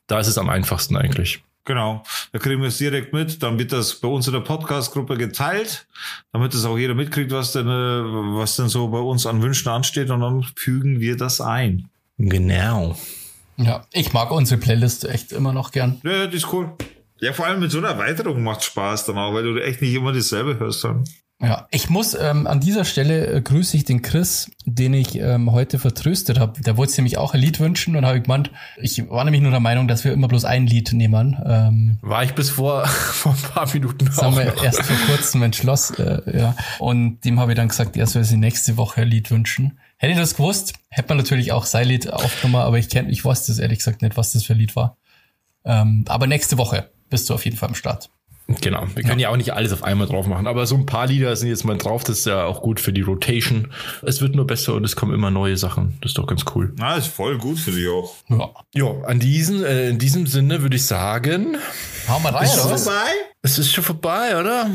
Da 0.08 0.20
ist 0.20 0.28
es 0.28 0.38
am 0.38 0.50
einfachsten 0.50 0.98
eigentlich. 0.98 1.44
Genau. 1.66 2.04
Da 2.32 2.40
kriegen 2.40 2.62
wir 2.62 2.68
es 2.68 2.78
direkt 2.78 3.14
mit. 3.14 3.42
Dann 3.42 3.58
wird 3.58 3.72
das 3.72 3.96
bei 3.96 4.08
uns 4.08 4.28
in 4.28 4.34
der 4.34 4.42
Podcast-Gruppe 4.42 5.18
geteilt, 5.18 5.88
damit 6.34 6.54
es 6.54 6.66
auch 6.66 6.78
jeder 6.78 6.94
mitkriegt, 6.94 7.32
was 7.32 7.54
denn, 7.54 7.68
äh, 7.68 7.72
was 8.38 8.58
denn 8.58 8.68
so 8.68 8.90
bei 8.90 9.00
uns 9.00 9.26
an 9.26 9.42
Wünschen 9.42 9.70
ansteht. 9.70 10.10
Und 10.10 10.20
dann 10.20 10.44
fügen 10.56 11.00
wir 11.00 11.16
das 11.16 11.40
ein. 11.40 11.90
Genau. 12.18 12.98
Ja, 13.58 13.86
ich 13.92 14.14
mag 14.14 14.32
unsere 14.32 14.60
Playlist 14.60 15.06
echt 15.06 15.32
immer 15.32 15.54
noch 15.54 15.72
gern. 15.72 16.02
Ja, 16.04 16.28
die 16.28 16.38
ist 16.38 16.52
cool. 16.52 16.74
Ja, 17.20 17.32
vor 17.32 17.46
allem 17.46 17.62
mit 17.62 17.72
so 17.72 17.78
einer 17.78 17.90
Erweiterung 17.90 18.44
macht 18.44 18.64
Spaß 18.64 19.06
dann 19.06 19.18
auch, 19.18 19.34
weil 19.34 19.44
du 19.44 19.58
echt 19.58 19.82
nicht 19.82 19.94
immer 19.94 20.12
dasselbe 20.12 20.60
hörst 20.60 20.84
dann. 20.84 21.06
Ja, 21.44 21.68
ich 21.72 21.90
muss 21.90 22.14
ähm, 22.14 22.48
an 22.48 22.62
dieser 22.62 22.86
Stelle 22.86 23.28
äh, 23.28 23.42
grüße 23.42 23.76
ich 23.76 23.84
den 23.84 24.02
Chris, 24.02 24.50
den 24.66 24.94
ich 24.94 25.16
ähm, 25.16 25.52
heute 25.52 25.78
vertröstet 25.78 26.40
habe. 26.40 26.62
Der 26.62 26.78
wollte 26.78 26.96
nämlich 26.96 27.18
auch 27.18 27.34
ein 27.34 27.42
Lied 27.42 27.60
wünschen 27.60 27.98
und 27.98 28.06
habe 28.06 28.18
ich 28.18 28.24
gemeint, 28.24 28.50
ich 28.78 29.10
war 29.10 29.26
nämlich 29.26 29.42
nur 29.42 29.52
der 29.52 29.60
Meinung, 29.60 29.90
dass 29.90 30.06
wir 30.06 30.14
immer 30.14 30.30
bloß 30.30 30.46
ein 30.46 30.68
Lied 30.68 30.94
nehmen. 30.94 31.38
Ähm, 31.46 31.98
war 32.02 32.24
ich 32.24 32.34
bis 32.34 32.50
vor, 32.50 32.86
vor 32.88 33.34
ein 33.34 33.52
paar 33.52 33.70
Minuten 33.74 34.06
Das 34.06 34.20
haben 34.20 34.38
wir 34.38 34.46
noch. 34.46 34.64
erst 34.64 34.84
vor 34.84 34.96
kurzem 35.08 35.44
entschlossen, 35.44 35.98
äh, 35.98 36.40
ja. 36.40 36.56
Und 36.80 37.20
dem 37.26 37.42
habe 37.42 37.52
ich 37.52 37.58
dann 37.58 37.68
gesagt, 37.68 37.98
er 37.98 38.08
soll 38.08 38.24
sich 38.24 38.38
nächste 38.38 38.78
Woche 38.78 39.02
ein 39.02 39.10
Lied 39.10 39.30
wünschen. 39.30 39.80
Hätte 39.98 40.14
ich 40.14 40.20
das 40.20 40.36
gewusst, 40.36 40.74
hätte 40.88 41.10
man 41.10 41.18
natürlich 41.18 41.52
auch 41.52 41.66
sein 41.66 41.90
Lied 41.90 42.12
aufgenommen, 42.12 42.64
aber 42.64 42.78
ich 42.78 42.88
kenn, 42.88 43.10
ich 43.10 43.26
weiß 43.26 43.48
das 43.48 43.60
ehrlich 43.60 43.80
gesagt 43.80 44.02
nicht, 44.02 44.16
was 44.16 44.32
das 44.32 44.46
für 44.46 44.54
ein 44.54 44.60
Lied 44.60 44.78
war. 44.78 44.96
Ähm, 45.66 46.06
aber 46.08 46.26
nächste 46.26 46.58
Woche 46.58 46.90
bist 47.10 47.30
du 47.30 47.34
auf 47.34 47.44
jeden 47.44 47.58
Fall 47.58 47.68
am 47.68 47.76
Start. 47.76 48.10
Genau, 48.48 48.88
wir 48.94 49.04
können 49.04 49.20
ja. 49.20 49.30
ja. 49.30 49.30
auch 49.30 49.38
nicht 49.38 49.54
alles 49.54 49.72
auf 49.72 49.84
einmal 49.84 50.08
drauf 50.08 50.28
machen, 50.28 50.48
aber 50.48 50.66
so 50.66 50.76
ein 50.76 50.86
paar 50.86 51.08
Lieder 51.08 51.34
sind 51.36 51.48
jetzt 51.48 51.64
mal 51.64 51.78
drauf, 51.78 52.04
das 52.04 52.20
ist 52.20 52.26
ja 52.26 52.44
auch 52.44 52.62
gut 52.62 52.82
für 52.82 52.92
die 52.92 53.02
Rotation. 53.02 53.72
Es 54.02 54.22
wird 54.22 54.36
nur 54.36 54.46
besser 54.46 54.74
und 54.74 54.84
es 54.84 54.98
kommen 54.98 55.14
immer 55.14 55.32
neue 55.32 55.56
Sachen. 55.56 55.98
Das 56.02 56.12
ist 56.12 56.18
doch 56.18 56.28
ganz 56.28 56.44
cool. 56.54 56.74
Na, 56.78 56.96
ist 56.96 57.08
voll 57.08 57.38
gut 57.38 57.58
für 57.58 57.72
dich 57.72 57.88
auch. 57.88 58.16
Ja, 58.30 58.50
ja 58.74 59.02
an 59.06 59.20
diesen, 59.20 59.64
äh, 59.64 59.90
in 59.90 59.98
diesem 59.98 60.28
Sinne 60.28 60.62
würde 60.62 60.76
ich 60.76 60.86
sagen. 60.86 61.58
Hau 62.10 62.20
mal 62.20 62.34
rein, 62.34 62.44
ist 62.46 62.56
es 62.56 62.84
vorbei? 62.84 63.10
Es 63.42 63.60
ist 63.60 63.72
schon 63.72 63.84
vorbei, 63.84 64.38
oder? 64.38 64.70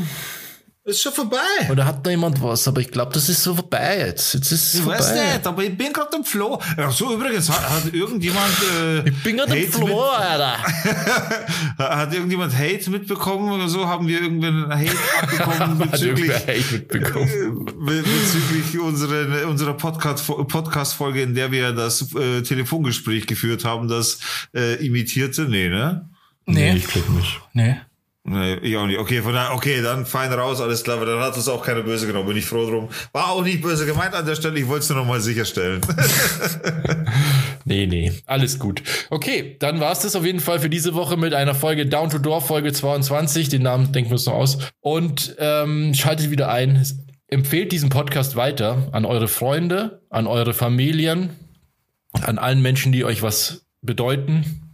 Ist 0.89 1.03
schon 1.03 1.13
vorbei. 1.13 1.37
Oder 1.69 1.85
hat 1.85 2.03
noch 2.03 2.09
jemand 2.09 2.41
was? 2.41 2.67
Aber 2.67 2.81
ich 2.81 2.89
glaube, 2.89 3.11
das 3.13 3.29
ist 3.29 3.43
so 3.43 3.53
vorbei 3.53 3.99
jetzt. 4.07 4.33
Jetzt 4.33 4.51
ist 4.51 4.73
ich 4.73 4.81
vorbei. 4.81 4.97
weiß 4.97 5.13
nicht, 5.13 5.45
aber 5.45 5.63
ich 5.63 5.77
bin 5.77 5.93
gerade 5.93 6.15
am 6.15 6.23
Floh. 6.23 6.59
Ach 6.77 6.91
so, 6.91 7.13
übrigens, 7.13 7.47
hat, 7.47 7.69
hat 7.69 7.93
irgendjemand. 7.93 8.51
Äh, 8.81 9.09
ich 9.09 9.23
bin 9.23 9.37
gerade 9.37 9.53
am 9.53 9.71
Floh, 9.71 10.01
Alter. 10.01 10.57
hat 11.77 12.11
irgendjemand 12.11 12.57
Hate 12.57 12.89
mitbekommen 12.89 13.51
oder 13.51 13.67
so? 13.67 13.87
Haben 13.87 14.07
wir 14.07 14.19
irgendwann 14.19 14.67
Hate 14.69 14.97
abbekommen 15.21 15.77
bezüglich, 15.77 16.33
Hate 16.33 16.73
mitbekommen. 16.73 17.65
bezüglich 17.85 18.79
unserer, 18.79 19.47
unserer 19.47 19.75
Podcast-Folge, 19.75 20.45
Podcast 20.45 20.99
in 20.99 21.35
der 21.35 21.51
wir 21.51 21.71
das 21.71 22.13
äh, 22.15 22.41
Telefongespräch 22.41 23.27
geführt 23.27 23.63
haben, 23.63 23.87
das 23.87 24.19
äh, 24.55 24.83
imitierte? 24.83 25.43
Nee, 25.43 25.69
ne? 25.69 26.09
Nee, 26.47 26.71
nee 26.73 26.77
ich 26.77 26.87
glaube 26.87 27.11
nicht. 27.11 27.39
Nee. 27.53 27.75
Nee, 28.31 28.59
ich 28.61 28.77
auch 28.77 28.85
nicht. 28.85 28.99
Okay, 28.99 29.23
von 29.23 29.33
daher, 29.33 29.55
okay, 29.55 29.81
dann 29.81 30.05
fein 30.05 30.31
raus, 30.31 30.61
alles 30.61 30.83
klar, 30.83 31.03
dann 31.03 31.19
hat 31.19 31.35
uns 31.35 31.49
auch 31.49 31.65
keine 31.65 31.81
böse 31.81 32.05
genommen, 32.05 32.27
bin 32.27 32.37
ich 32.37 32.45
froh 32.45 32.69
drum. 32.69 32.89
War 33.11 33.31
auch 33.31 33.43
nicht 33.43 33.63
böse 33.63 33.87
gemeint 33.87 34.13
an 34.13 34.23
der 34.23 34.35
Stelle, 34.35 34.59
ich 34.59 34.67
wollte 34.67 34.83
es 34.83 34.89
nur 34.89 34.99
nochmal 34.99 35.19
sicherstellen. 35.19 35.81
nee, 37.65 37.87
nee, 37.87 38.13
alles 38.27 38.59
gut. 38.59 38.83
Okay, 39.09 39.55
dann 39.57 39.79
war 39.79 39.91
es 39.91 40.01
das 40.01 40.15
auf 40.15 40.23
jeden 40.23 40.41
Fall 40.41 40.59
für 40.59 40.69
diese 40.69 40.93
Woche 40.93 41.17
mit 41.17 41.33
einer 41.33 41.55
Folge 41.55 41.87
Down 41.87 42.11
to 42.11 42.19
Door, 42.19 42.41
Folge 42.41 42.71
22. 42.71 43.49
Den 43.49 43.63
Namen 43.63 43.91
denken 43.93 44.11
wir 44.11 44.15
uns 44.17 44.27
noch 44.27 44.33
aus. 44.33 44.59
Und 44.79 45.35
ähm, 45.39 45.95
schaltet 45.95 46.29
wieder 46.29 46.51
ein. 46.51 46.85
Empfehlt 47.29 47.71
diesen 47.71 47.89
Podcast 47.89 48.35
weiter 48.35 48.89
an 48.91 49.05
eure 49.05 49.27
Freunde, 49.27 50.03
an 50.11 50.27
eure 50.27 50.53
Familien, 50.53 51.31
an 52.21 52.37
allen 52.37 52.61
Menschen, 52.61 52.91
die 52.91 53.05
euch 53.05 53.23
was 53.23 53.65
bedeuten 53.81 54.68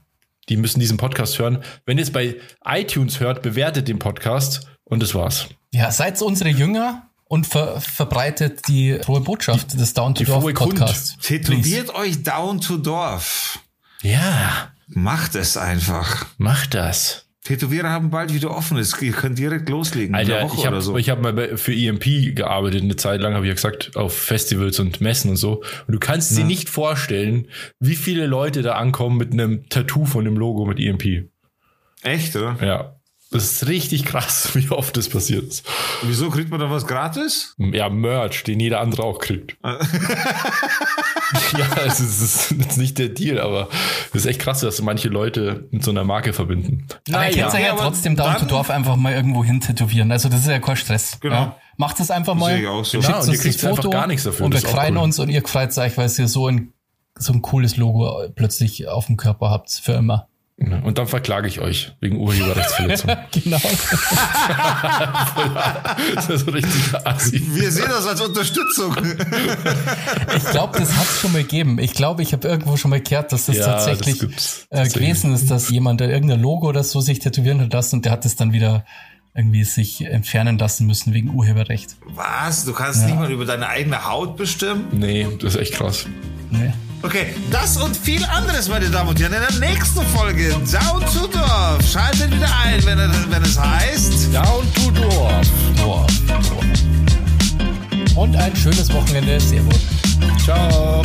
die 0.50 0.58
müssen 0.58 0.80
diesen 0.80 0.98
Podcast 0.98 1.40
hören. 1.40 1.64
Wenn 1.86 1.98
ihr 1.98 2.04
es 2.04 2.12
bei 2.12 2.38
iTunes 2.66 3.20
hört, 3.20 3.42
bewertet 3.42 3.88
den 3.88 4.00
Podcast 4.00 4.68
und 4.84 5.02
das 5.02 5.16
war's. 5.16 5.48
Ja, 5.74 5.92
seid 5.92 6.22
unsere 6.22 6.50
Jünger 6.50 7.10
und 7.26 7.48
ver 7.48 7.82
verbreitet 7.82 8.68
die 8.68 9.00
frohe 9.04 9.22
Botschaft 9.22 9.74
die, 9.74 9.78
des 9.78 9.94
Down 9.94 10.16
to 10.16 10.24
Dorf 10.24 10.54
Podcasts. 10.54 11.18
Tätowiert 11.22 11.94
euch 11.94 12.24
Down 12.24 12.62
to 12.62 12.78
Dorf. 12.78 13.60
Ja. 14.02 14.72
Macht 14.88 15.36
es 15.36 15.58
einfach. 15.58 16.28
Macht 16.38 16.76
das. 16.76 17.25
Tätowierer 17.46 17.92
haben 17.92 18.10
bald 18.10 18.34
wieder 18.34 18.50
offen. 18.50 18.84
Ihr 19.02 19.12
könnt 19.12 19.38
direkt 19.38 19.70
loslegen. 19.70 20.16
Alter, 20.16 20.50
ich 20.58 20.66
habe 20.66 20.82
so. 20.82 20.98
hab 20.98 21.22
mal 21.22 21.58
für 21.58 21.74
EMP 21.74 22.36
gearbeitet 22.36 22.82
eine 22.82 22.96
Zeit 22.96 23.22
lang, 23.22 23.36
habe 23.36 23.46
ich 23.46 23.50
ja 23.50 23.54
gesagt, 23.54 23.96
auf 23.96 24.18
Festivals 24.18 24.80
und 24.80 25.00
Messen 25.00 25.30
und 25.30 25.38
so. 25.38 25.62
Und 25.88 25.94
du 25.94 26.00
kannst 26.00 26.32
ja. 26.32 26.38
dir 26.38 26.46
nicht 26.46 26.70
vorstellen, 26.70 27.48
wie 27.80 27.96
viele 27.96 28.26
Leute 28.26 28.64
da 28.64 28.74
ankommen 28.74 29.18
mit 29.18 29.32
einem 29.32 29.70
Tattoo 29.70 30.06
von 30.06 30.26
dem 30.26 30.38
Logo 30.38 30.66
mit 30.66 30.80
EMP. 30.80 31.30
Echt, 32.02 32.36
oder? 32.36 32.58
Ja. 32.62 32.96
Das 33.30 33.44
ist 33.44 33.68
richtig 33.68 34.06
krass, 34.06 34.50
wie 34.56 34.70
oft 34.72 34.98
das 34.98 35.08
passiert 35.08 35.44
ist. 35.44 35.68
Wieso 36.02 36.32
kriegt 36.32 36.50
man 36.50 36.60
da 36.60 36.72
was 36.72 36.88
gratis? 36.88 37.54
Ja, 37.60 37.90
Merch, 37.90 38.44
den 38.44 38.60
jeder 38.60 38.82
andere 38.82 39.04
auch 39.04 39.20
kriegt. 39.20 39.56
ja, 41.58 41.84
es 41.86 42.00
ist, 42.00 42.22
es 42.22 42.52
ist 42.52 42.78
nicht 42.78 42.98
der 42.98 43.10
Deal, 43.10 43.40
aber 43.40 43.70
es 44.10 44.22
ist 44.22 44.26
echt 44.26 44.40
krass, 44.40 44.60
dass 44.60 44.82
manche 44.82 45.10
Leute 45.10 45.68
mit 45.72 45.84
so 45.84 45.92
einer 45.92 46.04
Marke 46.04 46.34
verbinden. 46.34 46.86
Aber 46.90 47.18
naja, 47.18 47.30
ihr 47.36 47.44
könnt 47.44 47.54
ja, 47.54 47.60
ja 47.60 47.76
trotzdem 47.76 48.16
Down 48.16 48.38
to 48.38 48.46
Dorf 48.46 48.70
einfach 48.70 48.96
mal 48.96 49.14
irgendwo 49.14 49.44
hin 49.44 49.62
tätowieren. 49.62 50.12
Also 50.12 50.30
das 50.30 50.42
ist 50.42 50.48
ja 50.48 50.60
kein 50.60 50.76
Stress. 50.76 51.20
Genau. 51.20 51.36
Ja? 51.36 51.58
Macht 51.78 52.00
es 52.00 52.12
einfach 52.12 52.36
mal. 52.36 52.60
Ich 52.60 52.68
auch 52.68 52.86
so. 52.86 53.00
Genau, 53.00 53.22
und 53.22 53.32
ihr 53.32 53.38
kriegt 53.38 53.64
einfach 53.66 53.90
gar 53.90 54.08
nichts 54.08 54.24
dafür. 54.24 54.46
Und 54.46 54.54
wir 54.54 54.62
freuen 54.62 54.98
cool. 54.98 55.04
uns 55.04 55.20
und 55.20 55.30
ihr 55.30 55.46
freut 55.46 55.78
euch, 55.78 55.98
weil 55.98 56.10
ihr 56.18 56.28
so 56.28 56.48
ein, 56.48 56.74
so 57.18 57.34
ein 57.34 57.42
cooles 57.42 57.78
Logo 57.78 58.30
plötzlich 58.36 58.88
auf 58.88 59.08
dem 59.08 59.18
Körper 59.18 59.50
habt 59.50 59.72
für 59.72 59.94
immer. 59.94 60.28
Und 60.58 60.98
dann 60.98 61.08
verklage 61.08 61.50
ich 61.50 61.60
euch 61.60 61.92
wegen 62.00 62.16
Urheberrechtsverletzung. 62.18 63.12
genau. 63.32 63.58
das 66.16 66.30
ist 66.30 66.46
so 66.46 66.52
richtig 66.52 66.96
assi. 67.04 67.44
Wir 67.54 67.70
sehen 67.70 67.88
das 67.90 68.08
als 68.08 68.22
Unterstützung. 68.22 68.96
ich 70.38 70.46
glaube, 70.46 70.80
das 70.80 70.96
hat 70.96 71.08
es 71.08 71.20
schon 71.20 71.34
mal 71.34 71.42
gegeben. 71.42 71.78
Ich 71.78 71.94
glaube, 71.94 72.22
ich 72.22 72.32
habe 72.32 72.48
irgendwo 72.48 72.78
schon 72.78 72.92
mal 72.92 73.02
gehört, 73.02 73.34
dass 73.34 73.48
das 73.48 73.58
ja, 73.58 73.66
tatsächlich 73.66 74.20
das 74.20 74.66
äh, 74.70 74.88
gewesen 74.88 75.34
ist, 75.34 75.52
dass 75.52 75.70
jemand 75.70 76.00
da 76.00 76.06
irgendein 76.06 76.40
Logo 76.40 76.70
oder 76.70 76.86
so 76.86 77.02
sich 77.02 77.20
tätowieren 77.20 77.60
hat 77.60 77.74
lassen 77.74 77.98
und 77.98 78.06
der 78.06 78.14
hat 78.14 78.24
es 78.24 78.38
dann 78.38 78.54
wieder 78.54 78.86
irgendwie 79.34 79.66
sich 79.66 80.06
entfernen 80.06 80.58
lassen 80.58 80.88
müssen 80.88 81.14
wegen 81.14 81.32
Urheberrecht. 81.32 81.98
Was? 82.06 82.64
Du 82.64 82.72
kannst 82.72 83.02
ja. 83.02 83.08
nicht 83.08 83.18
mal 83.18 83.30
über 83.30 83.44
deine 83.44 83.68
eigene 83.68 84.10
Haut 84.10 84.38
bestimmen? 84.38 84.88
Nee, 84.94 85.28
das 85.42 85.56
ist 85.56 85.62
echt 85.62 85.74
krass. 85.74 86.06
Nee. 86.50 86.72
Okay, 87.06 87.36
das 87.52 87.78
und 87.78 87.96
viel 87.96 88.26
anderes, 88.26 88.68
meine 88.68 88.90
Damen 88.90 89.10
und 89.10 89.20
Herren, 89.20 89.34
in 89.34 89.40
der 89.40 89.70
nächsten 89.70 90.04
Folge 90.08 90.50
Down 90.50 91.02
to 91.14 91.28
Dorf. 91.28 91.88
Schaltet 91.88 92.32
wieder 92.36 92.50
ein, 92.64 92.84
wenn, 92.84 92.98
wenn 92.98 93.44
es 93.44 93.60
heißt 93.60 94.34
Down 94.34 94.66
to 94.74 94.90
Dorf. 94.90 95.48
Dorf. 95.78 96.12
Und 98.16 98.36
ein 98.36 98.56
schönes 98.56 98.92
Wochenende. 98.92 99.40
Servus. 99.40 99.82
Ciao. 100.44 101.04